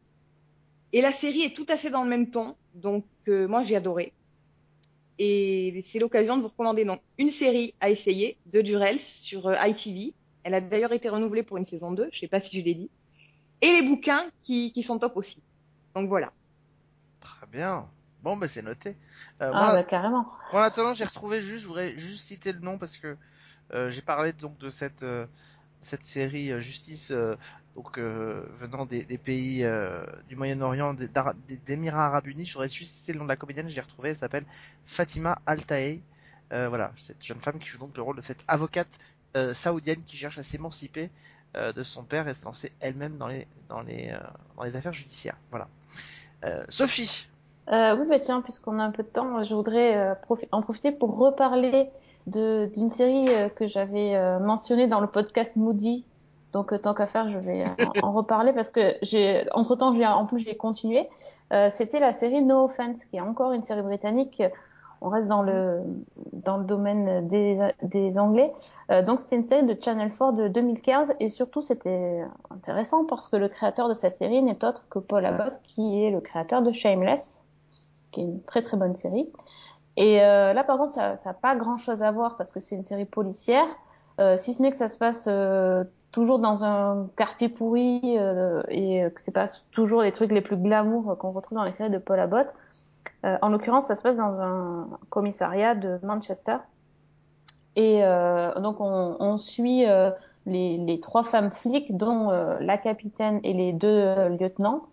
Et 0.91 1.01
la 1.01 1.11
série 1.11 1.41
est 1.41 1.55
tout 1.55 1.65
à 1.69 1.77
fait 1.77 1.89
dans 1.89 2.03
le 2.03 2.09
même 2.09 2.29
ton, 2.29 2.55
donc 2.75 3.05
moi 3.27 3.63
j'ai 3.63 3.75
adoré. 3.75 4.13
Et 5.17 5.81
c'est 5.83 5.97
l'occasion 5.97 6.37
de 6.37 6.43
vous 6.43 6.49
recommander 6.49 6.85
donc 6.85 7.01
une 7.17 7.31
série 7.31 7.73
à 7.79 7.89
essayer 7.89 8.37
de 8.45 8.61
Durels 8.61 8.99
sur 8.99 9.51
ITV. 9.51 10.13
Elle 10.43 10.53
a 10.53 10.61
d'ailleurs 10.61 10.91
été 10.91 11.09
renouvelée 11.09 11.41
pour 11.41 11.57
une 11.57 11.63
saison 11.63 11.93
2, 11.93 12.09
je 12.11 12.19
sais 12.19 12.27
pas 12.27 12.39
si 12.39 12.59
je 12.59 12.63
l'ai 12.63 12.75
dit. 12.75 12.91
Et 13.61 13.81
les 13.81 13.81
bouquins 13.81 14.29
qui, 14.43 14.71
qui 14.71 14.83
sont 14.83 14.99
top 14.99 15.17
aussi. 15.17 15.41
Donc 15.95 16.09
voilà. 16.09 16.31
Très 17.19 17.47
bien. 17.47 17.87
Bon, 18.23 18.37
bah, 18.37 18.47
c'est 18.47 18.61
noté. 18.61 18.95
Euh, 19.41 19.51
moi, 19.51 19.67
Ah, 19.69 19.73
bah, 19.73 19.83
carrément. 19.83 20.31
En 20.53 20.59
attendant, 20.59 20.93
j'ai 20.93 21.03
retrouvé 21.03 21.41
juste, 21.41 21.63
je 21.63 21.67
voudrais 21.67 21.97
juste 21.97 22.23
citer 22.23 22.53
le 22.53 22.59
nom 22.59 22.77
parce 22.77 22.97
que 22.97 23.17
euh, 23.73 23.89
j'ai 23.89 24.01
parlé 24.01 24.31
donc 24.33 24.57
de 24.57 24.69
cette 24.69 25.03
euh, 25.03 25.25
cette 25.81 26.03
série 26.03 26.51
euh, 26.51 26.59
Justice 26.61 27.13
donc 27.75 27.97
venant 27.97 28.85
des, 28.85 29.03
des 29.03 29.17
pays 29.17 29.65
du 30.29 30.35
Moyen-Orient, 30.35 30.93
des, 30.93 31.09
d'Émirats 31.65 32.05
Arabes 32.05 32.27
Unis. 32.27 32.45
Je 32.45 32.53
voudrais 32.53 32.69
juste 32.69 32.93
citer 32.97 33.13
le 33.13 33.19
nom 33.19 33.25
de 33.25 33.29
la 33.29 33.35
comédienne, 33.35 33.67
j'ai 33.67 33.81
retrouvé, 33.81 34.09
elle 34.09 34.15
s'appelle 34.15 34.45
Fatima. 34.85 35.41
Euh, 36.51 36.69
voilà, 36.69 36.91
cette 36.97 37.25
jeune 37.25 37.39
femme 37.41 37.57
qui 37.57 37.67
joue 37.67 37.79
donc 37.79 37.97
le 37.97 38.03
rôle 38.03 38.15
de 38.15 38.21
cette 38.21 38.43
avocate 38.47 38.99
saoudienne 39.53 40.03
qui 40.05 40.15
cherche 40.15 40.37
à 40.37 40.43
s'émanciper 40.43 41.09
de 41.55 41.81
son 41.81 42.03
père 42.03 42.27
et 42.27 42.35
se 42.35 42.45
lancer 42.45 42.71
elle-même 42.79 43.17
dans 43.17 43.27
les 43.27 43.47
dans 43.69 43.81
les 43.81 44.15
dans 44.55 44.63
les 44.63 44.75
affaires 44.75 44.93
judiciaires. 44.93 45.37
Voilà. 45.49 45.67
Euh, 46.43 46.63
Sophie. 46.69 47.27
Euh, 47.71 47.95
oui, 47.97 48.05
bah 48.09 48.19
tiens, 48.19 48.41
puisqu'on 48.41 48.79
a 48.79 48.83
un 48.83 48.91
peu 48.91 49.03
de 49.03 49.07
temps, 49.07 49.41
je 49.41 49.55
voudrais 49.55 49.95
euh, 49.95 50.15
en 50.51 50.61
profiter 50.61 50.91
pour 50.91 51.17
reparler 51.17 51.89
d'une 52.27 52.89
série 52.89 53.27
euh, 53.29 53.49
que 53.49 53.67
j'avais 53.67 54.15
euh, 54.15 54.39
mentionnée 54.39 54.87
dans 54.87 54.99
le 54.99 55.07
podcast 55.07 55.55
Moody. 55.55 56.05
Donc, 56.51 56.73
euh, 56.73 56.77
tant 56.77 56.93
qu'à 56.93 57.07
faire, 57.07 57.29
je 57.29 57.39
vais 57.39 57.63
euh, 57.63 57.85
en, 58.03 58.09
en 58.09 58.11
reparler 58.11 58.51
parce 58.53 58.69
que 58.69 58.95
j'ai, 59.01 59.45
entre-temps, 59.53 59.93
j'ai, 59.93 60.05
en 60.05 60.25
plus, 60.25 60.39
j'ai 60.39 60.55
continué. 60.55 61.09
C'était 61.69 61.99
la 61.99 62.13
série 62.13 62.41
No 62.41 62.63
Offense, 62.63 63.05
qui 63.05 63.17
est 63.17 63.21
encore 63.21 63.51
une 63.51 63.61
série 63.61 63.83
britannique. 63.83 64.41
On 65.01 65.09
reste 65.09 65.27
dans 65.27 65.43
le 65.43 65.81
dans 66.31 66.57
le 66.57 66.63
domaine 66.63 67.27
des 67.27 67.59
des 67.83 68.17
Anglais. 68.17 68.51
Donc, 69.05 69.19
c'était 69.19 69.35
une 69.35 69.43
série 69.43 69.63
de 69.63 69.77
Channel 69.79 70.09
4 70.09 70.31
de 70.31 70.47
2015 70.47 71.13
et 71.19 71.29
surtout, 71.29 71.61
c'était 71.61 72.23
intéressant 72.49 73.05
parce 73.05 73.27
que 73.27 73.35
le 73.35 73.49
créateur 73.49 73.87
de 73.87 73.93
cette 73.93 74.15
série 74.15 74.41
n'est 74.41 74.65
autre 74.65 74.87
que 74.89 74.97
Paul 74.97 75.23
Abbott, 75.27 75.59
qui 75.61 76.03
est 76.03 76.09
le 76.09 76.21
créateur 76.21 76.63
de 76.63 76.71
Shameless 76.71 77.45
qui 78.13 78.21
est 78.21 78.23
une 78.23 78.41
très 78.43 78.61
très 78.61 78.77
bonne 78.77 78.95
série. 78.95 79.27
Et 79.97 80.21
euh, 80.21 80.53
là, 80.53 80.63
par 80.63 80.77
contre, 80.77 80.93
ça 80.93 81.15
n'a 81.25 81.33
pas 81.33 81.55
grand-chose 81.55 82.01
à 82.01 82.11
voir 82.11 82.35
parce 82.37 82.51
que 82.51 82.59
c'est 82.59 82.75
une 82.75 82.83
série 82.83 83.05
policière, 83.05 83.67
euh, 84.19 84.37
si 84.37 84.53
ce 84.53 84.61
n'est 84.61 84.71
que 84.71 84.77
ça 84.77 84.87
se 84.87 84.97
passe 84.97 85.27
euh, 85.29 85.83
toujours 86.11 86.39
dans 86.39 86.63
un 86.63 87.07
quartier 87.15 87.49
pourri 87.49 88.17
et 88.69 89.11
que 89.15 89.21
c'est 89.21 89.33
pas 89.33 89.45
toujours 89.71 90.03
les 90.03 90.11
trucs 90.11 90.31
les 90.31 90.41
plus 90.41 90.57
glamour 90.57 91.17
qu'on 91.17 91.31
retrouve 91.31 91.57
dans 91.57 91.63
les 91.63 91.71
séries 91.71 91.89
de 91.89 91.97
Paul 91.97 92.19
Abbott. 92.19 92.53
En 93.23 93.49
l'occurrence, 93.49 93.87
ça 93.87 93.95
se 93.95 94.01
passe 94.01 94.17
dans 94.17 94.41
un 94.41 94.89
commissariat 95.09 95.75
de 95.75 95.97
Manchester. 96.03 96.57
Et 97.75 98.03
donc, 98.61 98.75
on, 98.79 99.37
suit 99.37 99.85
les, 100.45 100.99
trois 101.01 101.23
femmes 101.23 101.49
flics, 101.49 101.97
dont 101.97 102.29
la 102.59 102.77
capitaine 102.77 103.39
et 103.43 103.53
les 103.53 103.73
deux 103.73 104.27
lieutenants. 104.39 104.83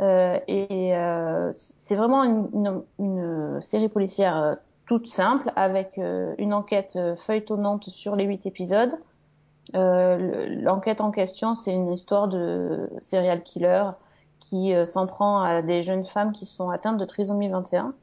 Euh, 0.00 0.38
et 0.48 0.96
euh, 0.96 1.50
c'est 1.52 1.94
vraiment 1.96 2.24
une, 2.24 2.48
une, 2.54 2.82
une 2.98 3.60
série 3.60 3.88
policière 3.88 4.36
euh, 4.36 4.54
toute 4.86 5.06
simple 5.06 5.52
avec 5.56 5.98
une 6.38 6.52
enquête 6.52 6.98
feuilletonnante 7.16 7.90
sur 7.90 8.16
les 8.16 8.24
huit 8.24 8.44
épisodes. 8.46 8.92
Le- 9.74 10.62
L'enquête 10.62 11.00
en 11.00 11.12
question, 11.12 11.54
c'est 11.54 11.72
une 11.72 11.92
histoire 11.92 12.26
de 12.28 12.90
serial 12.98 13.42
killer 13.44 13.84
qui 14.40 14.72
s'en 14.86 15.06
prend 15.06 15.42
à 15.42 15.62
des 15.62 15.82
jeunes 15.84 16.06
femmes 16.06 16.32
qui 16.32 16.44
sont 16.44 16.70
atteintes 16.70 16.98
de 16.98 17.04
trisomie 17.04 17.48
21. 17.48 17.94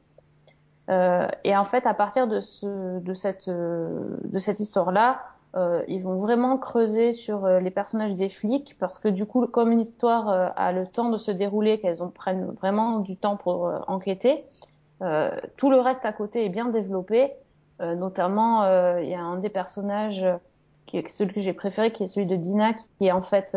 Euh, 0.90 1.28
et 1.44 1.54
en 1.56 1.64
fait, 1.64 1.86
à 1.86 1.92
partir 1.92 2.26
de, 2.26 2.40
ce, 2.40 3.00
de 3.00 3.12
cette, 3.12 3.50
de 3.50 4.38
cette 4.38 4.60
histoire-là, 4.60 5.20
euh, 5.58 5.82
ils 5.88 6.02
vont 6.02 6.18
vraiment 6.18 6.56
creuser 6.56 7.12
sur 7.12 7.44
euh, 7.44 7.58
les 7.58 7.70
personnages 7.70 8.14
des 8.14 8.28
flics 8.28 8.76
parce 8.78 8.98
que 8.98 9.08
du 9.08 9.26
coup, 9.26 9.46
comme 9.48 9.72
une 9.72 9.80
histoire 9.80 10.28
euh, 10.28 10.48
a 10.56 10.72
le 10.72 10.86
temps 10.86 11.08
de 11.10 11.18
se 11.18 11.32
dérouler, 11.32 11.80
qu'elles 11.80 12.02
ont 12.02 12.10
prennent 12.10 12.52
vraiment 12.60 13.00
du 13.00 13.16
temps 13.16 13.36
pour 13.36 13.66
euh, 13.66 13.80
enquêter, 13.88 14.44
euh, 15.02 15.30
tout 15.56 15.70
le 15.70 15.80
reste 15.80 16.04
à 16.04 16.12
côté 16.12 16.44
est 16.44 16.48
bien 16.48 16.66
développé. 16.66 17.32
Euh, 17.80 17.94
notamment, 17.94 18.64
il 18.98 19.08
y 19.08 19.14
a 19.14 19.20
un 19.20 19.36
des 19.36 19.48
personnages 19.48 20.26
qui 20.86 20.98
est 20.98 21.08
celui 21.08 21.34
que 21.34 21.40
j'ai 21.40 21.52
préféré, 21.52 21.92
qui 21.92 22.04
est 22.04 22.06
celui 22.08 22.26
de 22.26 22.36
Dina, 22.36 22.74
qui 22.74 23.10
en 23.12 23.22
fait 23.22 23.56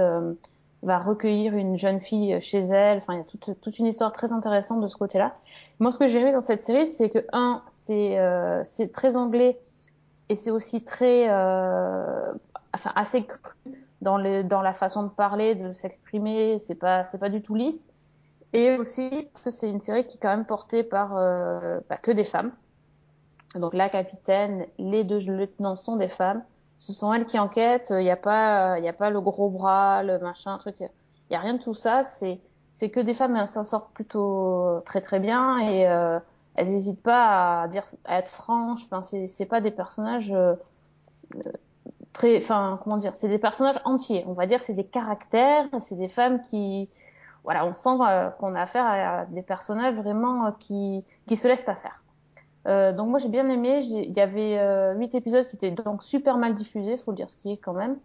va 0.83 0.99
recueillir 0.99 1.55
une 1.55 1.75
jeune 1.75 1.99
fille 1.99 2.39
chez 2.39 2.59
elle. 2.59 2.99
Enfin, 2.99 3.13
il 3.13 3.17
y 3.17 3.21
a 3.21 3.23
toute, 3.23 3.59
toute 3.61 3.79
une 3.79 3.87
histoire 3.87 4.11
très 4.11 4.31
intéressante 4.31 4.81
de 4.81 4.87
ce 4.87 4.95
côté-là. 4.95 5.33
Moi, 5.79 5.91
ce 5.91 5.97
que 5.97 6.07
j'ai 6.07 6.19
aimé 6.19 6.31
dans 6.33 6.41
cette 6.41 6.61
série, 6.61 6.85
c'est 6.85 7.09
que 7.09 7.25
un, 7.33 7.63
c'est 7.67 8.19
c'est 8.63 8.91
très 8.91 9.15
anglais 9.15 9.59
et 10.31 10.35
c'est 10.35 10.49
aussi 10.49 10.81
très, 10.81 11.27
euh, 11.29 12.33
enfin, 12.73 12.93
assez 12.95 13.25
cru 13.25 13.53
dans 13.99 14.17
la 14.17 14.71
façon 14.71 15.03
de 15.03 15.09
parler, 15.09 15.55
de 15.55 15.73
s'exprimer. 15.73 16.57
C'est 16.57 16.75
pas 16.75 17.03
c'est 17.03 17.17
pas 17.17 17.27
du 17.27 17.41
tout 17.41 17.53
lisse. 17.53 17.91
Et 18.53 18.77
aussi 18.77 19.09
parce 19.33 19.43
que 19.43 19.49
c'est 19.51 19.69
une 19.69 19.81
série 19.81 20.05
qui 20.05 20.15
est 20.15 20.19
quand 20.21 20.29
même 20.29 20.45
portée 20.45 20.83
par 20.83 21.17
euh, 21.17 21.81
bah, 21.89 21.97
que 21.97 22.11
des 22.11 22.23
femmes. 22.23 22.53
Donc 23.55 23.73
la 23.73 23.89
capitaine, 23.89 24.67
les 24.77 25.03
deux 25.03 25.19
lieutenants 25.19 25.75
sont 25.75 25.97
des 25.97 26.07
femmes. 26.07 26.41
Ce 26.77 26.93
sont 26.93 27.13
elles 27.13 27.25
qui 27.25 27.37
enquêtent. 27.37 27.89
Il 27.89 28.03
n'y 28.03 28.09
a 28.09 28.15
pas, 28.15 28.79
il 28.79 28.85
y 28.85 28.89
a 28.89 28.93
pas 28.93 29.09
le 29.09 29.19
gros 29.19 29.49
bras, 29.49 30.01
le 30.01 30.17
machin, 30.19 30.57
truc. 30.59 30.77
Il 30.79 31.33
y 31.33 31.35
a 31.35 31.39
rien 31.41 31.55
de 31.55 31.61
tout 31.61 31.73
ça. 31.73 32.03
C'est, 32.05 32.39
c'est 32.71 32.89
que 32.89 33.01
des 33.01 33.13
femmes, 33.13 33.35
elles 33.35 33.47
s'en 33.49 33.63
sortent 33.63 33.93
plutôt 33.93 34.79
très 34.85 35.01
très 35.01 35.19
bien 35.19 35.59
et 35.59 35.89
euh, 35.89 36.19
elles 36.55 36.69
n'hésitent 36.69 37.03
pas 37.03 37.63
à 37.63 37.67
dire, 37.67 37.83
à 38.05 38.19
être 38.19 38.29
franches. 38.29 38.83
Enfin, 38.85 39.01
c'est, 39.01 39.45
pas 39.45 39.61
des 39.61 39.71
personnages 39.71 40.31
euh, 40.31 40.55
très, 42.13 42.37
enfin, 42.37 42.79
comment 42.83 42.97
dire, 42.97 43.15
c'est 43.15 43.29
des 43.29 43.39
personnages 43.39 43.79
entiers. 43.85 44.23
On 44.27 44.33
va 44.33 44.45
dire, 44.45 44.61
c'est 44.61 44.73
des 44.73 44.85
caractères. 44.85 45.67
C'est 45.79 45.97
des 45.97 46.09
femmes 46.09 46.41
qui, 46.41 46.89
voilà, 47.43 47.65
on 47.65 47.73
sent 47.73 47.97
euh, 48.01 48.29
qu'on 48.29 48.55
a 48.55 48.61
affaire 48.61 48.85
à 48.85 49.25
des 49.25 49.41
personnages 49.41 49.95
vraiment 49.95 50.47
euh, 50.47 50.51
qui 50.59 51.03
qui 51.27 51.35
se 51.35 51.47
laissent 51.47 51.63
pas 51.63 51.75
faire. 51.75 52.01
Euh, 52.67 52.93
donc 52.93 53.09
moi 53.09 53.19
j'ai 53.19 53.29
bien 53.29 53.47
aimé. 53.47 53.79
Il 53.83 54.15
y 54.15 54.19
avait 54.19 54.57
euh, 54.59 54.93
huit 54.95 55.15
épisodes 55.15 55.47
qui 55.47 55.55
étaient 55.55 55.71
donc 55.71 56.03
super 56.03 56.37
mal 56.37 56.53
diffusés, 56.53 56.97
faut 56.97 57.11
le 57.11 57.17
dire 57.17 57.29
ce 57.29 57.35
qui 57.35 57.51
est 57.51 57.57
quand 57.57 57.73
même. 57.73 57.97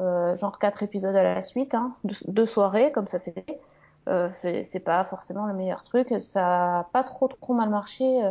Euh, 0.00 0.36
genre 0.36 0.58
quatre 0.58 0.82
épisodes 0.82 1.14
à 1.14 1.22
la 1.22 1.42
suite, 1.42 1.74
hein, 1.74 1.94
deux, 2.28 2.46
soirées 2.46 2.92
comme 2.92 3.06
ça 3.06 3.18
c'est 3.18 3.32
fait. 3.32 3.60
Euh, 4.08 4.30
c'est 4.32 4.80
pas 4.80 5.04
forcément 5.04 5.46
le 5.46 5.54
meilleur 5.54 5.84
truc. 5.84 6.14
Ça 6.20 6.78
a 6.80 6.84
pas 6.84 7.04
trop 7.04 7.28
trop 7.28 7.54
mal 7.54 7.68
marché. 7.68 8.24
Euh, 8.24 8.30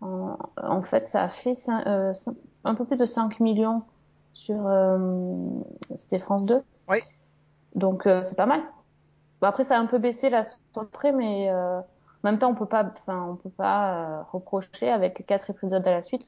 En, 0.00 0.38
en 0.56 0.82
fait, 0.82 1.06
ça 1.06 1.24
a 1.24 1.28
fait 1.28 1.52
euh, 1.68 2.12
un 2.64 2.74
peu 2.74 2.86
plus 2.86 2.96
de 2.96 3.04
5 3.04 3.38
millions 3.40 3.82
sur 4.32 4.66
euh, 4.66 4.96
c'était 5.94 6.18
France 6.18 6.46
2. 6.46 6.62
Oui. 6.88 6.98
Donc 7.74 8.08
c'est 8.22 8.36
pas 8.36 8.46
mal. 8.46 8.62
Bon, 9.40 9.46
après 9.46 9.64
ça 9.64 9.76
a 9.76 9.78
un 9.78 9.86
peu 9.86 9.98
baissé 9.98 10.30
le 10.30 10.86
prix, 10.86 11.12
mais 11.12 11.52
en 11.52 11.84
même 12.24 12.38
temps 12.38 12.50
on 12.50 12.54
peut 12.54 12.66
pas, 12.66 12.84
enfin 12.84 13.26
on 13.30 13.36
peut 13.36 13.50
pas 13.50 14.26
reprocher 14.32 14.90
avec 14.90 15.24
quatre 15.26 15.50
épisodes 15.50 15.86
à 15.86 15.90
la 15.92 16.02
suite 16.02 16.26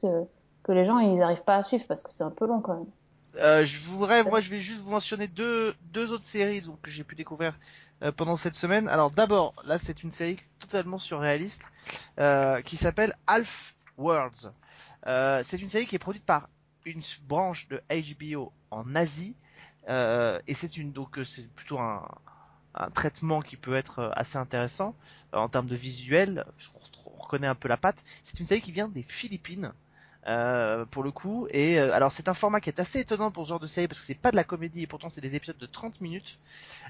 que, 0.63 0.71
les 0.71 0.85
gens 0.85 0.99
ils 0.99 1.21
arrivent 1.21 1.43
pas 1.43 1.57
à 1.57 1.63
suivre 1.63 1.85
parce 1.87 2.03
que 2.03 2.13
c'est 2.13 2.23
un 2.23 2.29
peu 2.29 2.45
long 2.45 2.61
quand 2.61 2.75
même. 2.75 2.91
Euh, 3.37 3.65
je 3.65 3.79
voudrais, 3.89 4.23
moi, 4.23 4.41
je 4.41 4.49
vais 4.49 4.59
juste 4.59 4.81
vous 4.81 4.91
mentionner 4.91 5.27
deux, 5.27 5.73
deux 5.91 6.11
autres 6.11 6.25
séries 6.25 6.61
donc, 6.61 6.79
que 6.81 6.91
j'ai 6.91 7.03
pu 7.03 7.15
découvrir 7.15 7.57
pendant 8.17 8.35
cette 8.35 8.55
semaine. 8.55 8.87
Alors 8.87 9.11
d'abord, 9.11 9.53
là, 9.65 9.77
c'est 9.77 10.03
une 10.03 10.11
série 10.11 10.39
totalement 10.59 10.97
surréaliste 10.97 11.63
euh, 12.19 12.61
qui 12.61 12.77
s'appelle 12.77 13.13
Half 13.27 13.75
Worlds. 13.97 14.51
Euh, 15.07 15.41
c'est 15.43 15.61
une 15.61 15.69
série 15.69 15.85
qui 15.85 15.95
est 15.95 15.99
produite 15.99 16.25
par 16.25 16.49
une 16.85 17.01
branche 17.27 17.67
de 17.69 17.81
HBO 17.89 18.51
en 18.71 18.95
Asie 18.95 19.35
euh, 19.89 20.39
et 20.47 20.53
c'est 20.53 20.77
une 20.77 20.91
donc 20.91 21.17
euh, 21.17 21.25
c'est 21.25 21.49
plutôt 21.53 21.79
un, 21.79 22.07
un 22.75 22.89
traitement 22.89 23.41
qui 23.41 23.57
peut 23.57 23.75
être 23.75 23.99
euh, 23.99 24.09
assez 24.13 24.37
intéressant 24.37 24.95
euh, 25.33 25.37
en 25.37 25.49
termes 25.49 25.67
de 25.67 25.75
visuel. 25.75 26.45
On 27.05 27.21
reconnaît 27.21 27.47
un 27.47 27.55
peu 27.55 27.67
la 27.67 27.77
patte. 27.77 28.03
C'est 28.23 28.39
une 28.39 28.45
série 28.45 28.61
qui 28.61 28.71
vient 28.71 28.87
des 28.87 29.03
Philippines. 29.03 29.73
Euh, 30.27 30.85
pour 30.85 31.03
le 31.03 31.11
coup 31.11 31.47
et 31.51 31.79
euh, 31.79 31.93
alors 31.93 32.11
c'est 32.11 32.29
un 32.29 32.33
format 32.33 32.61
qui 32.61 32.69
est 32.69 32.79
assez 32.79 32.99
étonnant 33.01 33.31
pour 33.31 33.45
ce 33.45 33.49
genre 33.49 33.59
de 33.59 33.67
série 33.67 33.87
parce 33.87 33.99
que 33.99 34.05
c'est 34.05 34.15
pas 34.15 34.31
de 34.31 34.37
la 34.37 34.43
comédie 34.45 34.83
et 34.83 34.87
pourtant 34.87 35.09
c'est 35.09 35.21
des 35.21 35.35
épisodes 35.35 35.57
de 35.57 35.65
30 35.65 35.99
minutes 36.01 36.39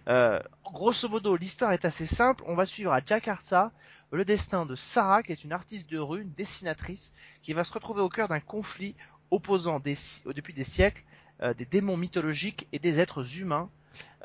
euh, 0.08 0.40
grosso 0.66 1.10
modo 1.10 1.36
l'histoire 1.36 1.72
est 1.74 1.86
assez 1.86 2.06
simple 2.06 2.44
on 2.48 2.56
va 2.56 2.66
suivre 2.66 2.92
à 2.94 3.02
Jakarta 3.06 3.72
le 4.12 4.26
destin 4.26 4.66
de 4.66 4.76
Sarah 4.76 5.24
qui 5.24 5.32
est 5.32 5.44
une 5.44 5.54
artiste 5.54 5.90
de 5.90 6.00
rue 6.00 6.22
une 6.22 6.34
dessinatrice 6.34 7.14
qui 7.42 7.54
va 7.54 7.64
se 7.64 7.74
retrouver 7.74 8.02
au 8.02 8.10
cœur 8.10 8.28
d'un 8.28 8.40
conflit 8.40 8.96
opposant 9.32 9.80
des, 9.80 9.96
si- 9.96 10.22
depuis 10.26 10.54
des 10.54 10.64
siècles 10.64 11.04
euh, 11.42 11.54
des 11.54 11.66
démons 11.66 11.98
mythologiques 11.98 12.68
et 12.72 12.80
des 12.80 13.00
êtres 13.00 13.40
humains 13.40 13.70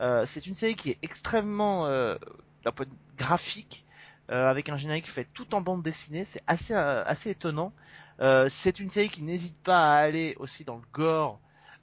euh, 0.00 0.26
c'est 0.26 0.46
une 0.46 0.54
série 0.54 0.74
qui 0.76 0.90
est 0.90 0.98
extrêmement 1.02 1.86
euh, 1.86 2.16
d'un 2.64 2.72
point 2.72 2.86
de 2.86 2.90
graphique, 3.16 3.84
euh, 4.30 4.48
avec 4.48 4.68
un 4.68 4.76
générique 4.76 5.08
fait 5.10 5.26
tout 5.34 5.54
en 5.54 5.60
bande 5.60 5.82
dessinée. 5.82 6.24
C'est 6.24 6.42
assez 6.46 6.74
euh, 6.74 7.02
assez 7.04 7.30
étonnant. 7.30 7.72
Euh, 8.20 8.48
c'est 8.48 8.80
une 8.80 8.90
série 8.90 9.08
qui 9.10 9.22
n'hésite 9.22 9.56
pas 9.62 9.94
à 9.94 9.98
aller 9.98 10.36
aussi 10.40 10.64
dans 10.64 10.76
le 10.76 10.82
gore 10.92 11.40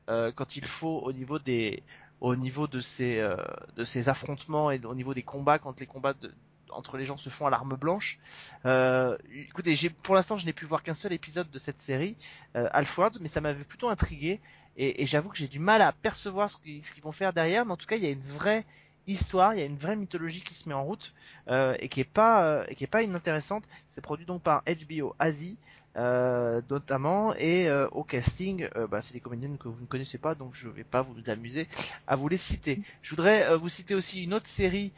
euh, 0.10 0.32
quand 0.34 0.56
il 0.56 0.66
faut 0.66 1.00
au 1.00 1.14
niveau 1.14 1.40
des 1.40 1.84
au 2.22 2.36
niveau 2.36 2.68
de 2.68 2.80
ces 2.80 3.20
euh, 3.20 3.38
de 3.76 3.86
ces 3.86 4.10
affrontements 4.10 4.72
et 4.72 4.80
au 4.86 4.96
niveau 4.96 5.14
des 5.14 5.24
combats 5.24 5.60
quand 5.60 5.80
les 5.80 5.86
combats 5.88 6.14
de- 6.14 6.34
entre 6.72 6.98
les 6.98 7.06
gens 7.06 7.18
se 7.18 7.30
font 7.30 7.46
à 7.48 7.50
l'arme 7.50 7.76
blanche. 7.78 8.20
Euh, 8.66 9.18
écoutez, 9.34 9.76
j'ai 9.76 9.90
pour 9.90 10.16
l'instant 10.16 10.38
je 10.38 10.46
n'ai 10.46 10.54
pu 10.54 10.66
voir 10.66 10.84
qu'un 10.84 10.94
seul 10.94 11.14
épisode 11.14 11.50
de 11.52 11.58
cette 11.60 11.80
série, 11.80 12.18
euh, 12.56 12.68
Alfred, 12.74 13.18
mais 13.22 13.28
ça 13.30 13.40
m'avait 13.42 13.64
plutôt 13.64 13.90
intrigué 13.90 14.42
et, 14.78 15.04
et 15.04 15.06
j'avoue 15.08 15.30
que 15.30 15.38
j'ai 15.38 15.48
du 15.48 15.60
mal 15.60 15.82
à 15.82 15.94
percevoir 15.94 16.50
ce 16.50 16.58
qu'ils 16.58 16.82
vont 17.04 17.12
faire 17.14 17.32
derrière, 17.34 17.66
mais 17.66 17.72
en 17.72 17.78
tout 17.78 17.86
cas 17.88 17.96
il 17.96 18.04
y 18.04 18.08
a 18.08 18.12
une 18.12 18.20
vraie 18.20 18.66
histoire, 19.08 19.54
il 19.54 19.60
y 19.60 19.64
a 19.64 19.66
une 19.66 19.78
vraie 19.78 19.96
mythologie 19.96 20.42
qui 20.42 20.54
se 20.56 20.68
met 20.68 20.76
en 20.76 20.84
route 20.84 21.14
euh, 21.48 21.76
et 21.80 21.88
qui 21.90 22.02
est 22.02 22.04
pas 22.04 22.46
euh, 22.46 22.66
et 22.68 22.76
qui 22.76 22.84
est 22.84 22.88
pas 22.88 23.04
inintéressante. 23.04 23.64
C'est 23.86 24.02
produit 24.02 24.26
donc 24.26 24.42
par 24.42 24.64
HBO 24.66 25.16
Asie 25.20 25.58
euh, 25.98 26.62
notamment 26.70 27.34
et 27.36 27.70
euh, 27.70 27.88
au 27.90 28.04
casting, 28.04 28.68
euh, 28.76 28.86
bah, 28.88 29.02
c'est 29.02 29.14
des 29.14 29.22
comédiennes 29.22 29.58
que 29.58 29.70
vous 29.70 29.80
ne 29.80 29.86
connaissez 29.86 30.18
pas, 30.18 30.36
donc 30.36 30.54
je 30.54 30.68
vais 30.68 30.84
pas 30.84 31.02
vous 31.02 31.16
amuser 31.30 31.68
à 32.06 32.16
vous 32.16 32.28
les 32.28 32.38
citer. 32.38 32.82
Je 33.02 33.12
voudrais 33.12 33.46
euh, 33.46 33.58
vous 33.58 33.70
citer 33.70 33.96
aussi 33.96 34.24
une 34.24 34.34
autre 34.34 34.48
série 34.48 34.92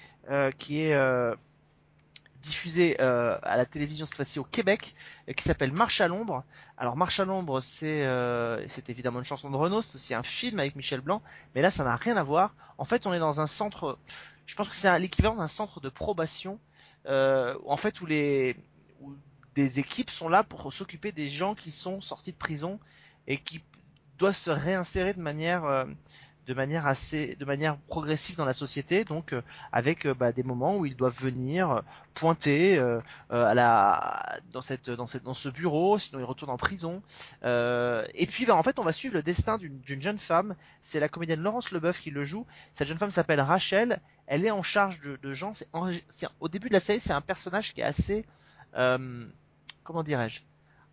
qui 0.58 0.82
est 0.82 0.98
diffusée 2.41 3.00
à 3.00 3.56
la 3.56 3.66
télévision 3.66 4.06
cette 4.06 4.16
fois-ci 4.16 4.39
au 4.39 4.43
Québec, 4.43 4.93
qui 5.36 5.43
s'appelle 5.43 5.72
Marche 5.72 6.02
à 6.02 6.10
l'ombre. 6.10 6.43
Alors 6.78 6.98
Marche 6.98 7.22
à 7.22 7.26
l'ombre, 7.26 7.62
c'est 7.62 8.04
c'est 8.68 8.89
évidemment 8.89 9.20
une 9.20 9.26
chanson 9.26 9.50
de 9.50 9.56
Renault, 9.56 9.82
c'est 9.82 9.95
aussi 9.95 10.14
un 10.14 10.24
film 10.24 10.60
avec 10.60 10.76
Michel 10.76 11.00
Blanc, 11.00 11.22
mais 11.56 11.62
là 11.62 11.72
ça 11.72 11.86
n'a 11.86 11.95
rien 11.95 12.18
à 12.18 12.24
voir. 12.24 12.54
En 12.78 12.84
fait, 12.84 13.08
on 13.08 13.14
est 13.14 13.20
dans 13.20 13.39
un 13.39 13.48
centre, 13.48 13.98
je 14.45 14.56
pense 14.56 14.68
que 14.68 14.76
c'est 14.76 15.00
l'équivalent 15.00 15.36
d'un 15.36 15.48
centre 15.48 15.80
de 15.80 15.88
probation, 15.88 16.60
en 17.06 17.78
fait 17.78 18.02
où 18.02 18.06
les 18.06 18.58
des 19.58 19.80
équipes 19.80 20.12
sont 20.12 20.30
là 20.30 20.43
pour 20.43 20.72
s'occuper 20.72 21.12
des 21.12 21.30
gens 21.30 21.55
qui 21.55 21.72
sont 21.72 21.99
sortis 21.99 22.32
de 22.32 22.38
prison 22.38 22.80
et 23.26 23.39
qui 23.39 23.64
doivent 24.20 24.36
se 24.36 24.51
réinsérer 24.51 25.16
de 25.16 25.20
manière 25.20 25.66
euh, 25.66 25.86
de 26.45 26.53
manière 26.53 26.86
assez 26.86 27.36
de 27.38 27.43
manière 27.43 27.76
progressive 27.88 28.36
dans 28.36 28.45
la 28.45 28.53
société 28.53 29.03
donc 29.03 29.34
euh, 29.34 29.41
avec 29.72 30.05
euh, 30.05 30.14
bah, 30.14 30.32
des 30.32 30.43
moments 30.43 30.78
où 30.78 30.86
ils 30.86 30.95
doivent 30.95 31.20
venir 31.20 31.82
pointer 32.14 32.78
à 33.32 33.53
la 33.55 34.39
dans 34.51 34.62
cette 34.62 34.91
dans 34.91 35.08
cette 35.08 35.24
dans 35.24 35.34
ce 35.34 35.49
bureau 35.49 35.97
sinon 35.97 36.20
ils 36.20 36.24
retournent 36.24 36.51
en 36.51 36.58
prison. 36.58 37.01
Et 37.43 38.28
puis 38.28 38.45
bah, 38.45 38.55
en 38.55 38.62
fait 38.62 38.78
on 38.78 38.84
va 38.84 38.91
suivre 38.91 39.16
le 39.16 39.24
destin 39.24 39.58
d'une 39.58 40.01
jeune 40.01 40.20
femme. 40.20 40.55
C'est 40.82 40.99
la 40.99 41.10
comédienne 41.10 41.41
Laurence 41.41 41.72
Leboeuf 41.72 41.99
qui 41.99 42.12
le 42.12 42.24
joue. 42.24 42.45
Cette 42.74 42.88
jeune 42.88 42.97
femme 42.99 43.12
s'appelle 43.12 43.41
Rachel. 43.41 44.01
Elle 44.28 44.45
est 44.45 44.51
en 44.51 44.64
charge 44.64 44.99
de, 44.99 45.34
gens. 45.34 45.53
C'est 45.53 46.28
au 46.39 46.47
début 46.47 46.70
de 46.70 46.74
la 46.74 46.80
série 46.80 46.99
c'est 46.99 47.14
un 47.14 47.22
personnage 47.22 47.74
qui 47.74 47.82
est 47.82 47.84
assez 47.84 48.24
comment 49.88 50.03
dirais-je 50.03 50.41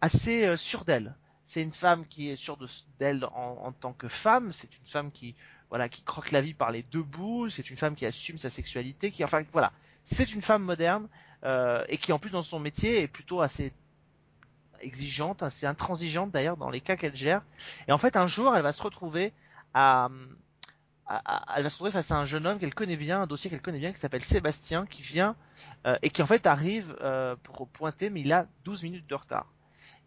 assez 0.00 0.46
euh, 0.46 0.56
sûre 0.56 0.84
d'elle. 0.84 1.16
C'est 1.44 1.62
une 1.62 1.72
femme 1.72 2.06
qui 2.06 2.30
est 2.30 2.36
sûre 2.36 2.56
de- 2.56 2.68
d'elle 2.98 3.24
en, 3.26 3.58
en 3.66 3.72
tant 3.72 3.92
que 3.92 4.08
femme. 4.08 4.52
C'est 4.52 4.78
une 4.78 4.86
femme 4.86 5.10
qui 5.12 5.34
voilà 5.70 5.88
qui 5.88 6.02
croque 6.02 6.30
la 6.30 6.40
vie 6.40 6.54
par 6.54 6.70
les 6.70 6.82
deux 6.84 7.02
bouts. 7.02 7.50
C'est 7.50 7.70
une 7.70 7.76
femme 7.76 7.96
qui 7.96 8.06
assume 8.06 8.38
sa 8.38 8.50
sexualité 8.50 9.10
qui 9.10 9.24
enfin 9.24 9.42
voilà. 9.52 9.72
C'est 10.04 10.32
une 10.32 10.42
femme 10.42 10.62
moderne 10.62 11.08
euh, 11.44 11.84
et 11.88 11.98
qui 11.98 12.12
en 12.12 12.18
plus 12.18 12.30
dans 12.30 12.42
son 12.42 12.60
métier 12.60 13.02
est 13.02 13.08
plutôt 13.08 13.40
assez 13.40 13.72
exigeante, 14.80 15.42
assez 15.42 15.66
intransigeante 15.66 16.30
d'ailleurs 16.30 16.56
dans 16.56 16.70
les 16.70 16.80
cas 16.80 16.96
qu'elle 16.96 17.16
gère. 17.16 17.42
Et 17.88 17.92
en 17.92 17.98
fait 17.98 18.16
un 18.16 18.26
jour 18.26 18.54
elle 18.56 18.62
va 18.62 18.72
se 18.72 18.82
retrouver 18.82 19.32
à, 19.74 20.06
à- 20.06 20.10
elle 21.08 21.62
va 21.62 21.68
se 21.68 21.74
retrouver 21.74 21.90
face 21.90 22.10
à 22.10 22.16
un 22.16 22.24
jeune 22.24 22.46
homme 22.46 22.58
qu'elle 22.58 22.74
connaît 22.74 22.96
bien, 22.96 23.22
un 23.22 23.26
dossier 23.26 23.50
qu'elle 23.50 23.60
connaît 23.60 23.78
bien 23.78 23.92
qui 23.92 24.00
s'appelle 24.00 24.22
Sébastien 24.22 24.86
qui 24.86 25.02
vient 25.02 25.36
euh, 25.86 25.96
et 26.02 26.10
qui 26.10 26.22
en 26.22 26.26
fait 26.26 26.46
arrive 26.46 26.96
euh, 27.02 27.36
pour 27.42 27.68
pointer 27.68 28.10
mais 28.10 28.22
il 28.22 28.32
a 28.32 28.46
12 28.64 28.82
minutes 28.84 29.06
de 29.06 29.14
retard. 29.14 29.52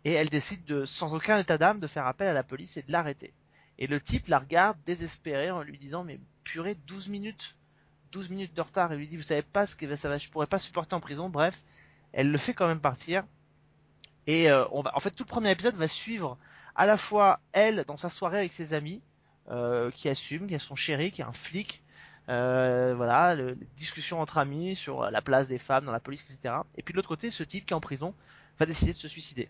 Et 0.06 0.14
elle 0.14 0.30
décide 0.30 0.64
de 0.66 0.86
sans 0.86 1.14
aucun 1.14 1.40
état 1.40 1.58
d'âme 1.58 1.80
de 1.80 1.88
faire 1.88 2.08
appel 2.08 2.28
à 2.28 2.34
la 2.34 2.44
police 2.44 2.78
et 2.78 2.82
de 2.82 2.92
l'arrêter. 2.92 3.34
Et 3.78 3.88
le 3.88 4.00
type 4.02 4.28
la 4.28 4.40
regarde 4.40 4.78
désespéré 4.86 5.52
en 5.52 5.62
lui 5.62 5.78
disant 5.78 6.04
mais 6.04 6.20
purée 6.44 6.76
12 6.88 7.10
minutes 7.10 7.56
12 8.12 8.30
minutes 8.30 8.54
de 8.54 8.62
retard 8.62 8.92
et 8.92 8.98
lui 8.98 9.08
dit 9.08 9.18
vous 9.18 9.22
savez 9.22 9.44
pas 9.44 9.68
ce 9.68 9.76
que 9.76 9.96
ça 9.96 10.10
va 10.10 10.18
je 10.18 10.30
pourrais 10.30 10.48
pas 10.48 10.60
supporter 10.60 10.96
en 10.96 11.00
prison 11.00 11.30
bref 11.30 11.64
elle 12.14 12.32
le 12.32 12.38
fait 12.38 12.54
quand 12.54 12.68
même 12.68 12.80
partir 12.80 13.26
et 14.26 14.50
euh, 14.50 14.66
on 14.72 14.82
va 14.82 14.96
en 14.96 15.00
fait 15.00 15.12
tout 15.12 15.24
le 15.24 15.30
premier 15.30 15.52
épisode 15.52 15.76
va 15.76 15.88
suivre 15.88 16.38
à 16.76 16.86
la 16.86 16.98
fois 16.98 17.42
elle 17.52 17.84
dans 17.86 17.98
sa 17.98 18.10
soirée 18.10 18.40
avec 18.40 18.54
ses 18.54 18.74
amis 18.74 19.02
euh, 19.50 19.92
qui 19.92 20.10
assume 20.10 20.48
qui 20.48 20.56
a 20.56 20.60
son 20.60 20.76
chéri 20.76 21.12
qui 21.12 21.22
est 21.22 21.26
un 21.26 21.34
flic. 21.34 21.84
Euh, 22.30 22.94
voilà 22.96 23.36
le, 23.36 23.52
les 23.52 23.68
discussions 23.76 24.20
entre 24.20 24.38
amis 24.38 24.76
sur 24.76 25.10
la 25.10 25.22
place 25.22 25.48
des 25.48 25.58
femmes 25.58 25.86
dans 25.86 25.94
la 25.94 26.02
police 26.02 26.26
etc 26.30 26.56
et 26.76 26.84
puis 26.84 26.92
de 26.92 26.98
l'autre 26.98 27.08
côté 27.08 27.32
ce 27.32 27.42
type 27.42 27.66
qui 27.66 27.74
est 27.74 27.76
en 27.76 27.80
prison 27.80 28.14
va 28.60 28.66
décider 28.66 28.92
de 28.92 28.98
se 28.98 29.08
suicider. 29.08 29.50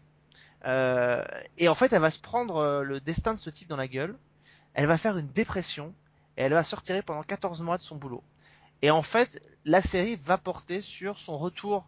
Euh, 0.65 1.23
et 1.57 1.69
en 1.69 1.75
fait 1.75 1.93
elle 1.93 2.01
va 2.01 2.11
se 2.11 2.19
prendre 2.19 2.57
euh, 2.57 2.83
le 2.83 2.99
destin 2.99 3.33
de 3.33 3.39
ce 3.39 3.49
type 3.49 3.67
dans 3.67 3.77
la 3.77 3.87
gueule. 3.87 4.15
Elle 4.73 4.85
va 4.85 4.97
faire 4.97 5.17
une 5.17 5.27
dépression 5.27 5.93
et 6.37 6.43
elle 6.43 6.53
va 6.53 6.63
se 6.63 6.75
retirer 6.75 7.01
pendant 7.01 7.23
14 7.23 7.61
mois 7.61 7.77
de 7.77 7.83
son 7.83 7.95
boulot. 7.95 8.23
Et 8.83 8.91
en 8.91 9.01
fait, 9.01 9.41
la 9.65 9.81
série 9.81 10.15
va 10.17 10.37
porter 10.37 10.81
sur 10.81 11.17
son 11.17 11.35
retour 11.35 11.87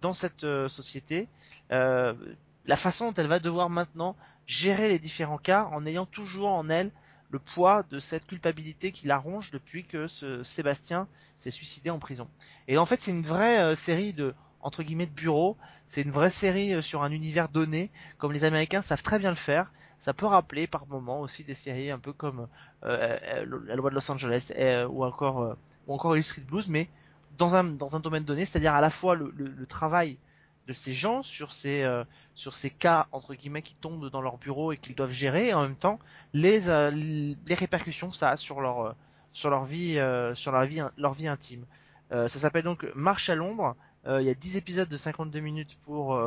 dans 0.00 0.14
cette 0.14 0.42
euh, 0.42 0.68
société, 0.68 1.28
la 1.70 2.76
façon 2.76 3.10
dont 3.10 3.14
elle 3.22 3.28
va 3.28 3.38
devoir 3.38 3.70
maintenant 3.70 4.16
gérer 4.46 4.88
les 4.88 4.98
différents 4.98 5.38
cas 5.38 5.68
en 5.72 5.86
ayant 5.86 6.06
toujours 6.06 6.48
en 6.48 6.68
elle 6.68 6.90
le 7.34 7.40
poids 7.40 7.82
de 7.90 7.98
cette 7.98 8.26
culpabilité 8.26 8.92
qui 8.92 9.08
la 9.08 9.18
ronge 9.18 9.50
depuis 9.50 9.84
que 9.84 10.06
ce 10.06 10.44
Sébastien 10.44 11.08
s'est 11.34 11.50
suicidé 11.50 11.90
en 11.90 11.98
prison. 11.98 12.28
Et 12.68 12.78
en 12.78 12.86
fait, 12.86 13.00
c'est 13.00 13.10
une 13.10 13.26
vraie 13.26 13.58
euh, 13.58 13.74
série 13.74 14.12
de 14.12 14.36
entre 14.60 14.84
guillemets 14.84 15.06
de 15.06 15.10
bureau, 15.10 15.56
c'est 15.84 16.02
une 16.02 16.12
vraie 16.12 16.30
série 16.30 16.72
euh, 16.72 16.80
sur 16.80 17.02
un 17.02 17.10
univers 17.10 17.48
donné, 17.48 17.90
comme 18.18 18.30
les 18.30 18.44
Américains 18.44 18.82
savent 18.82 19.02
très 19.02 19.18
bien 19.18 19.30
le 19.30 19.34
faire. 19.34 19.72
Ça 19.98 20.14
peut 20.14 20.26
rappeler 20.26 20.68
par 20.68 20.86
moments 20.86 21.22
aussi 21.22 21.42
des 21.42 21.54
séries 21.54 21.90
un 21.90 21.98
peu 21.98 22.12
comme 22.12 22.46
euh, 22.84 23.18
La 23.66 23.74
Loi 23.74 23.90
de 23.90 23.96
Los 23.96 24.08
Angeles 24.12 24.52
ou 24.88 25.04
encore 25.04 25.56
ou 25.88 25.94
encore 25.94 26.16
Street 26.22 26.42
Blues, 26.46 26.68
mais 26.68 26.88
dans 27.36 27.56
un 27.56 27.64
dans 27.64 27.96
un 27.96 28.00
domaine 28.00 28.22
donné, 28.22 28.44
c'est-à-dire 28.44 28.74
à 28.74 28.80
la 28.80 28.90
fois 28.90 29.16
le 29.16 29.66
travail 29.66 30.18
de 30.66 30.72
ces 30.72 30.94
gens 30.94 31.22
sur 31.22 31.52
ces 31.52 31.82
euh, 31.82 32.04
sur 32.34 32.54
ces 32.54 32.70
cas 32.70 33.06
entre 33.12 33.34
guillemets 33.34 33.62
qui 33.62 33.74
tombent 33.74 34.10
dans 34.10 34.22
leur 34.22 34.38
bureau 34.38 34.72
et 34.72 34.76
qu'ils 34.76 34.94
doivent 34.94 35.12
gérer, 35.12 35.48
et 35.48 35.54
en 35.54 35.62
même 35.62 35.76
temps 35.76 35.98
les 36.32 36.68
euh, 36.68 36.90
les 36.90 37.54
répercussions 37.54 38.10
que 38.10 38.16
ça 38.16 38.30
a 38.30 38.36
sur 38.36 38.60
leur 38.60 38.80
euh, 38.80 38.92
sur 39.34 39.50
leur 39.50 39.64
vie 39.64 39.98
euh, 39.98 40.34
sur 40.34 40.52
leur 40.52 40.64
vie 40.64 40.80
leur 40.96 41.12
vie 41.12 41.28
intime. 41.28 41.66
Euh, 42.12 42.28
ça 42.28 42.38
s'appelle 42.38 42.62
donc 42.62 42.86
Marche 42.94 43.28
à 43.28 43.34
l'ombre. 43.34 43.76
Euh, 44.06 44.22
il 44.22 44.26
y 44.26 44.30
a 44.30 44.34
10 44.34 44.56
épisodes 44.56 44.88
de 44.88 44.96
52 44.96 45.40
minutes 45.40 45.76
pour 45.82 46.18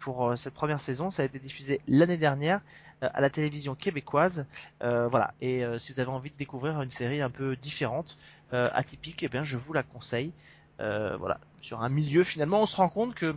pour 0.00 0.36
cette 0.36 0.54
première 0.54 0.80
saison. 0.80 1.10
Ça 1.10 1.22
a 1.22 1.26
été 1.26 1.38
diffusé 1.38 1.80
l'année 1.86 2.16
dernière 2.16 2.60
à 3.02 3.20
la 3.20 3.30
télévision 3.30 3.74
québécoise. 3.74 4.46
Voilà. 4.80 5.34
Et 5.40 5.62
si 5.78 5.92
vous 5.92 6.00
avez 6.00 6.10
envie 6.10 6.30
de 6.30 6.36
découvrir 6.36 6.80
une 6.80 6.90
série 6.90 7.20
un 7.20 7.28
peu 7.28 7.56
différente, 7.56 8.18
atypique, 8.52 9.22
eh 9.22 9.28
bien 9.28 9.44
je 9.44 9.58
vous 9.58 9.74
la 9.74 9.82
conseille. 9.82 10.32
Euh, 10.80 11.16
voilà, 11.18 11.38
sur 11.60 11.82
un 11.82 11.88
milieu 11.88 12.24
finalement, 12.24 12.62
on 12.62 12.66
se 12.66 12.76
rend 12.76 12.88
compte 12.88 13.14
que 13.14 13.36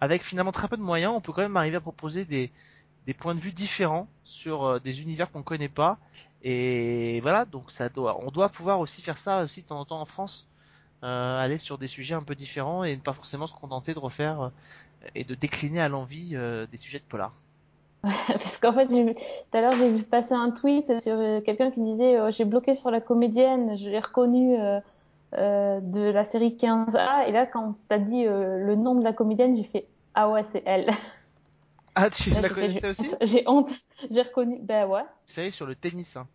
avec 0.00 0.22
finalement 0.22 0.52
très 0.52 0.68
peu 0.68 0.76
de 0.76 0.82
moyens, 0.82 1.12
on 1.14 1.20
peut 1.20 1.32
quand 1.32 1.42
même 1.42 1.56
arriver 1.56 1.76
à 1.76 1.80
proposer 1.80 2.24
des 2.24 2.50
des 3.06 3.14
points 3.14 3.34
de 3.34 3.40
vue 3.40 3.52
différents 3.52 4.08
sur 4.22 4.64
euh, 4.64 4.78
des 4.78 5.02
univers 5.02 5.30
qu'on 5.30 5.42
connaît 5.42 5.68
pas. 5.68 5.98
Et 6.42 7.20
voilà, 7.20 7.44
donc 7.44 7.70
ça 7.70 7.88
doit, 7.88 8.18
on 8.24 8.30
doit 8.30 8.48
pouvoir 8.48 8.80
aussi 8.80 9.02
faire 9.02 9.18
ça 9.18 9.42
aussi 9.42 9.62
de 9.62 9.66
temps 9.66 9.80
en 9.80 9.84
temps 9.84 10.00
en 10.00 10.06
France, 10.06 10.48
euh, 11.02 11.38
aller 11.38 11.58
sur 11.58 11.78
des 11.78 11.88
sujets 11.88 12.14
un 12.14 12.22
peu 12.22 12.34
différents 12.34 12.84
et 12.84 12.96
ne 12.96 13.00
pas 13.00 13.12
forcément 13.12 13.46
se 13.46 13.54
contenter 13.54 13.92
de 13.92 13.98
refaire 13.98 14.50
et 15.14 15.24
de 15.24 15.34
décliner 15.34 15.80
à 15.80 15.88
l'envie 15.88 16.34
des 16.70 16.76
sujets 16.76 16.98
de 16.98 17.04
polar. 17.04 17.32
Parce 18.02 18.58
qu'en 18.58 18.72
fait, 18.72 18.86
tout 18.86 19.56
à 19.56 19.60
l'heure, 19.60 19.72
j'ai 19.72 19.90
vu 19.90 20.02
passer 20.02 20.34
un 20.34 20.50
tweet 20.50 21.00
sur 21.00 21.18
quelqu'un 21.44 21.70
qui 21.70 21.80
disait 21.80 22.30
J'ai 22.30 22.44
bloqué 22.44 22.74
sur 22.74 22.90
la 22.90 23.00
comédienne, 23.00 23.76
je 23.76 23.90
l'ai 23.90 24.00
reconnue 24.00 24.56
euh, 25.36 25.80
de 25.80 26.00
la 26.00 26.24
série 26.24 26.56
15A. 26.56 27.28
Et 27.28 27.32
là, 27.32 27.46
quand 27.46 27.76
t'as 27.88 27.98
dit 27.98 28.26
euh, 28.26 28.58
le 28.58 28.74
nom 28.76 28.94
de 28.94 29.04
la 29.04 29.12
comédienne, 29.12 29.56
j'ai 29.56 29.64
fait 29.64 29.86
Ah 30.14 30.30
ouais, 30.30 30.44
c'est 30.52 30.62
elle. 30.66 30.90
Ah, 31.94 32.10
tu 32.10 32.30
Là, 32.30 32.40
la 32.40 32.48
fait, 32.48 32.54
connaissais 32.54 32.88
aussi? 32.88 33.08
J'ai 33.22 33.44
honte. 33.46 33.70
J'ai 34.10 34.22
reconnu. 34.22 34.58
Ben 34.60 34.86
ouais. 34.88 35.04
C'est 35.26 35.50
sur 35.50 35.64
le 35.66 35.74
tennis, 35.76 36.16
hein, 36.16 36.26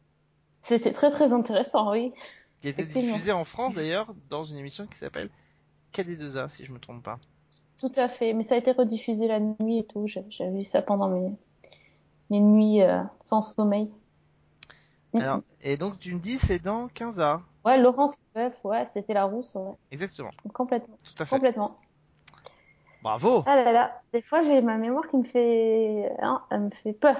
C'était 0.63 0.93
très 0.93 1.11
très 1.11 1.33
intéressant, 1.33 1.91
oui. 1.91 2.11
qui 2.61 2.67
a 2.67 2.71
été 2.71 2.85
diffusé 2.85 3.31
en 3.33 3.43
France 3.43 3.75
d'ailleurs 3.75 4.13
dans 4.29 4.43
une 4.45 4.57
émission 4.57 4.85
qui 4.87 4.97
s'appelle 4.97 5.29
KD2A, 5.93 6.47
si 6.49 6.65
je 6.65 6.71
me 6.71 6.79
trompe 6.79 7.03
pas. 7.03 7.19
Tout 7.77 7.91
à 7.97 8.07
fait. 8.07 8.33
Mais 8.33 8.43
ça 8.43 8.55
a 8.55 8.57
été 8.57 8.71
rediffusé 8.71 9.27
la 9.27 9.39
nuit 9.39 9.79
et 9.79 9.83
tout. 9.85 10.07
J'ai 10.07 10.23
j'ai 10.29 10.49
vu 10.49 10.63
ça 10.63 10.81
pendant 10.81 11.09
mes, 11.09 11.31
mes 12.29 12.39
nuits 12.39 12.81
euh, 12.81 13.01
sans 13.23 13.41
sommeil. 13.41 13.89
Alors, 15.15 15.41
et 15.61 15.77
donc 15.77 15.99
tu 15.99 16.13
me 16.13 16.19
dis 16.19 16.37
c'est 16.37 16.59
dans 16.59 16.87
15A. 16.87 17.41
Ouais, 17.65 17.77
Laurence 17.77 18.13
Boeuf, 18.33 18.53
ouais, 18.63 18.85
c'était 18.87 19.13
la 19.13 19.25
rousse, 19.25 19.55
ouais. 19.55 19.73
Exactement, 19.91 20.29
Complètement. 20.53 20.97
tout 21.03 21.21
à 21.23 21.25
fait. 21.25 21.35
Complètement. 21.35 21.75
Bravo. 23.01 23.43
Ah 23.45 23.55
là 23.55 23.71
là, 23.71 24.01
des 24.13 24.21
fois 24.21 24.41
j'ai 24.41 24.61
ma 24.61 24.77
mémoire 24.77 25.07
qui 25.07 25.17
me 25.17 25.23
fait, 25.23 26.11
hein, 26.21 26.43
elle 26.51 26.61
me 26.61 26.69
fait 26.69 26.93
peur. 26.93 27.17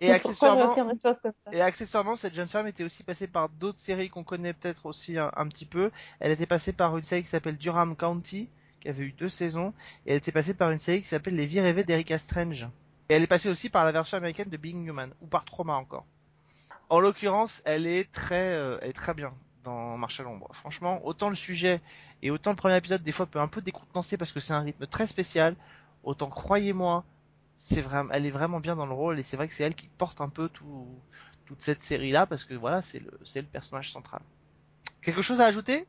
Et 0.00 0.10
accessoirement, 0.12 0.74
comme 0.74 0.92
ça 1.02 1.50
Et 1.52 1.60
accessoirement, 1.60 2.16
cette 2.16 2.34
jeune 2.34 2.48
femme 2.48 2.66
était 2.66 2.84
aussi 2.84 3.02
passée 3.02 3.26
par 3.26 3.48
d'autres 3.48 3.78
séries 3.78 4.08
qu'on 4.08 4.24
connaît 4.24 4.54
peut-être 4.54 4.86
aussi 4.86 5.18
un, 5.18 5.30
un 5.36 5.46
petit 5.46 5.66
peu. 5.66 5.90
Elle 6.20 6.32
était 6.32 6.46
passée 6.46 6.72
par 6.72 6.96
une 6.96 7.04
série 7.04 7.22
qui 7.22 7.28
s'appelle 7.28 7.58
Durham 7.58 7.96
County, 7.96 8.48
qui 8.80 8.88
avait 8.88 9.04
eu 9.04 9.12
deux 9.12 9.28
saisons. 9.28 9.74
Et 10.06 10.12
elle 10.12 10.16
était 10.16 10.32
passée 10.32 10.54
par 10.54 10.70
une 10.70 10.78
série 10.78 11.02
qui 11.02 11.08
s'appelle 11.08 11.36
Les 11.36 11.46
Vies 11.46 11.60
rêvées 11.60 11.84
d'Erika 11.84 12.18
Strange. 12.18 12.66
Et 13.10 13.14
elle 13.14 13.22
est 13.22 13.26
passée 13.26 13.50
aussi 13.50 13.68
par 13.68 13.84
la 13.84 13.92
version 13.92 14.16
américaine 14.16 14.48
de 14.48 14.56
Being 14.56 14.86
Human, 14.86 15.12
ou 15.20 15.26
par 15.26 15.44
Trauma 15.44 15.74
encore. 15.74 16.06
En 16.90 17.00
l'occurrence, 17.00 17.62
elle 17.64 17.86
est 17.86 18.10
très, 18.12 18.52
euh, 18.54 18.78
elle 18.82 18.90
est 18.90 18.92
très 18.92 19.14
bien 19.14 19.32
dans 19.64 19.96
Marche 19.96 20.20
à 20.20 20.22
l'ombre. 20.24 20.48
Franchement, 20.52 21.00
autant 21.04 21.30
le 21.30 21.36
sujet 21.36 21.80
et 22.22 22.30
autant 22.30 22.50
le 22.50 22.56
premier 22.56 22.76
épisode 22.76 23.02
des 23.02 23.12
fois 23.12 23.26
peut 23.26 23.40
un 23.40 23.48
peu 23.48 23.60
décontenancer 23.62 24.16
parce 24.16 24.32
que 24.32 24.40
c'est 24.40 24.52
un 24.52 24.60
rythme 24.60 24.86
très 24.86 25.06
spécial, 25.06 25.54
autant 26.02 26.28
croyez-moi, 26.28 27.04
c'est 27.58 27.80
vraiment, 27.82 28.10
elle 28.12 28.26
est 28.26 28.30
vraiment 28.30 28.60
bien 28.60 28.76
dans 28.76 28.86
le 28.86 28.94
rôle 28.94 29.18
et 29.18 29.22
c'est 29.22 29.36
vrai 29.36 29.48
que 29.48 29.54
c'est 29.54 29.64
elle 29.64 29.74
qui 29.74 29.86
porte 29.98 30.20
un 30.20 30.28
peu 30.28 30.48
tout, 30.48 30.86
toute 31.46 31.60
cette 31.60 31.80
série 31.82 32.10
là 32.10 32.26
parce 32.26 32.44
que 32.44 32.54
voilà, 32.54 32.82
c'est 32.82 33.00
le, 33.00 33.10
c'est 33.24 33.40
le 33.42 33.46
personnage 33.46 33.92
central. 33.92 34.22
Quelque 35.02 35.22
chose 35.22 35.40
à 35.40 35.46
ajouter? 35.46 35.86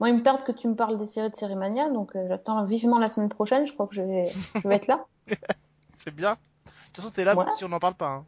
Moi, 0.00 0.08
il 0.08 0.16
me 0.16 0.22
tarde 0.22 0.44
que 0.44 0.52
tu 0.52 0.66
me 0.68 0.74
parles 0.74 0.98
des 0.98 1.06
séries 1.06 1.30
de 1.30 1.36
Série 1.36 1.54
Mania, 1.54 1.88
donc 1.90 2.16
euh, 2.16 2.26
j'attends 2.28 2.64
vivement 2.64 2.98
la 2.98 3.08
semaine 3.08 3.28
prochaine. 3.28 3.66
Je 3.66 3.72
crois 3.72 3.86
que 3.86 3.94
je 3.94 4.02
vais, 4.02 4.24
je 4.56 4.68
vais 4.68 4.74
être 4.76 4.88
là. 4.88 5.04
C'est 5.94 6.14
bien. 6.14 6.32
De 6.32 6.70
toute 6.92 6.96
façon, 6.96 7.10
t'es 7.10 7.24
là 7.24 7.34
Ouais. 7.34 7.44
même 7.44 7.52
si 7.52 7.64
on 7.64 7.68
n'en 7.68 7.78
parle 7.78 7.94
pas. 7.94 8.08
Hein. 8.08 8.26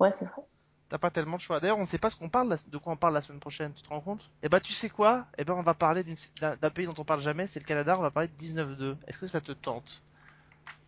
Ouais, 0.00 0.10
c'est 0.10 0.24
vrai. 0.24 0.42
T'as 0.94 0.98
pas 0.98 1.10
tellement 1.10 1.38
de 1.38 1.40
choix. 1.40 1.58
D'ailleurs, 1.58 1.80
on 1.80 1.84
sait 1.84 1.98
pas 1.98 2.08
ce 2.08 2.14
qu'on 2.14 2.28
parle, 2.28 2.56
de 2.68 2.78
quoi 2.78 2.92
on 2.92 2.96
parle 2.96 3.14
la 3.14 3.20
semaine 3.20 3.40
prochaine. 3.40 3.72
Tu 3.74 3.82
te 3.82 3.88
rends 3.88 3.98
compte? 3.98 4.30
Eh 4.44 4.48
ben, 4.48 4.60
tu 4.60 4.72
sais 4.72 4.88
quoi? 4.88 5.26
Eh 5.38 5.44
ben, 5.44 5.54
on 5.54 5.60
va 5.60 5.74
parler 5.74 6.04
d'un 6.40 6.70
pays 6.70 6.86
dont 6.86 6.94
on 6.98 7.02
parle 7.02 7.18
jamais, 7.18 7.48
c'est 7.48 7.58
le 7.58 7.64
Canada. 7.64 7.96
On 7.98 8.00
va 8.00 8.12
parler 8.12 8.28
de 8.28 8.40
19-2. 8.40 8.94
Est-ce 9.08 9.18
que 9.18 9.26
ça 9.26 9.40
te 9.40 9.50
tente? 9.50 10.02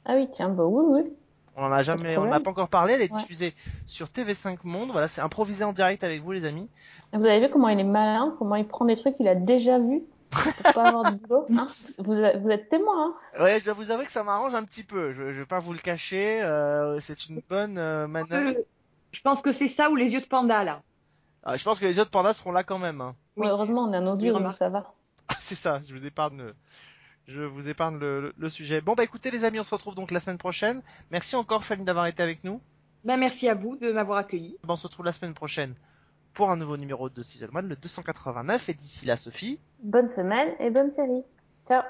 Ah 0.04 0.14
oui, 0.14 0.28
tiens, 0.30 0.48
bah 0.48 0.62
oui, 0.62 0.84
oui. 1.02 1.12
On 1.56 1.64
en 1.64 1.72
a 1.72 1.82
jamais, 1.82 2.16
on 2.18 2.26
n'a 2.26 2.38
pas 2.38 2.50
encore 2.52 2.68
parlé. 2.68 2.92
Elle 2.92 3.02
est 3.02 3.12
Ouais. 3.12 3.18
diffusée 3.20 3.52
sur 3.86 4.06
TV5 4.06 4.58
Monde. 4.62 4.90
Voilà, 4.92 5.08
c'est 5.08 5.22
improvisé 5.22 5.64
en 5.64 5.72
direct 5.72 6.04
avec 6.04 6.22
vous, 6.22 6.30
les 6.30 6.44
amis. 6.44 6.68
Vous 7.12 7.26
avez 7.26 7.44
vu 7.44 7.52
comment 7.52 7.68
il 7.68 7.80
est 7.80 7.82
malin, 7.82 8.32
comment 8.38 8.54
il 8.54 8.68
prend 8.68 8.84
des 8.84 8.94
trucs 8.94 9.16
qu'il 9.16 9.26
a 9.26 9.34
déjà 9.34 9.80
vus 9.80 10.02
pour 10.30 10.72
pas 10.72 10.86
avoir 10.86 11.10
de 11.10 11.16
boulot. 11.18 11.46
Hein? 11.50 11.66
Vous, 11.98 12.14
vous 12.14 12.50
êtes 12.52 12.68
témoin. 12.68 13.16
Hein? 13.36 13.42
Ouais, 13.42 13.58
je 13.58 13.64
dois 13.64 13.74
vous 13.74 13.90
avouer 13.90 14.04
que 14.04 14.12
ça 14.12 14.22
m'arrange 14.22 14.54
un 14.54 14.62
petit 14.62 14.84
peu. 14.84 15.12
Je, 15.14 15.32
je 15.32 15.40
vais 15.40 15.46
pas 15.46 15.58
vous 15.58 15.72
le 15.72 15.80
cacher. 15.80 16.42
euh, 16.44 17.00
c'est 17.00 17.26
une 17.28 17.42
bonne 17.50 17.76
euh, 17.76 18.06
manœuvre. 18.06 18.56
Je 19.16 19.22
pense 19.22 19.40
que 19.40 19.50
c'est 19.52 19.68
ça 19.68 19.90
ou 19.90 19.96
les 19.96 20.12
yeux 20.12 20.20
de 20.20 20.26
panda 20.26 20.62
là. 20.62 20.82
Ah, 21.42 21.56
je 21.56 21.64
pense 21.64 21.78
que 21.80 21.86
les 21.86 21.98
autres 21.98 22.10
pandas 22.10 22.34
seront 22.34 22.52
là 22.52 22.64
quand 22.64 22.78
même. 22.78 23.00
hein. 23.00 23.14
Oui. 23.36 23.44
Ouais, 23.46 23.50
heureusement, 23.50 23.84
on 23.84 23.92
est 23.92 23.96
un 23.96 24.06
audio, 24.06 24.36
Oui, 24.36 24.52
ça 24.52 24.68
va. 24.68 24.92
c'est 25.38 25.54
ça. 25.54 25.80
Je 25.88 25.94
vous 25.94 26.04
épargne. 26.04 26.36
le- 26.38 26.54
Je 27.26 27.40
vous 27.40 27.66
épargne 27.68 27.98
le, 27.98 28.20
le- 28.20 28.34
le 28.36 28.50
sujet. 28.50 28.80
Bon 28.80 28.94
bah 28.94 29.04
écoutez 29.04 29.30
les 29.30 29.44
amis, 29.44 29.58
on 29.58 29.64
se 29.64 29.74
retrouve 29.74 29.94
donc 29.94 30.10
la 30.10 30.20
semaine 30.20 30.38
prochaine. 30.38 30.82
Merci 31.10 31.34
encore 31.34 31.64
Fanny 31.64 31.84
d'avoir 31.84 32.06
été 32.06 32.22
avec 32.22 32.44
nous. 32.44 32.60
Ben, 33.04 33.16
merci 33.16 33.48
à 33.48 33.54
vous 33.54 33.76
de 33.76 33.90
m'avoir 33.92 34.18
accueilli. 34.18 34.58
Ben, 34.64 34.74
on 34.74 34.76
se 34.76 34.86
retrouve 34.86 35.06
la 35.06 35.12
semaine 35.12 35.34
prochaine 35.34 35.74
pour 36.34 36.50
un 36.50 36.56
nouveau 36.56 36.76
numéro 36.76 37.08
de 37.08 37.22
Season 37.22 37.48
1, 37.54 37.62
le 37.62 37.76
289. 37.76 38.68
Et 38.68 38.74
d'ici 38.74 39.06
là, 39.06 39.16
Sophie. 39.16 39.58
Bonne 39.82 40.06
semaine 40.08 40.50
et 40.60 40.70
bonne 40.70 40.90
série. 40.90 41.22
Ciao. 41.66 41.82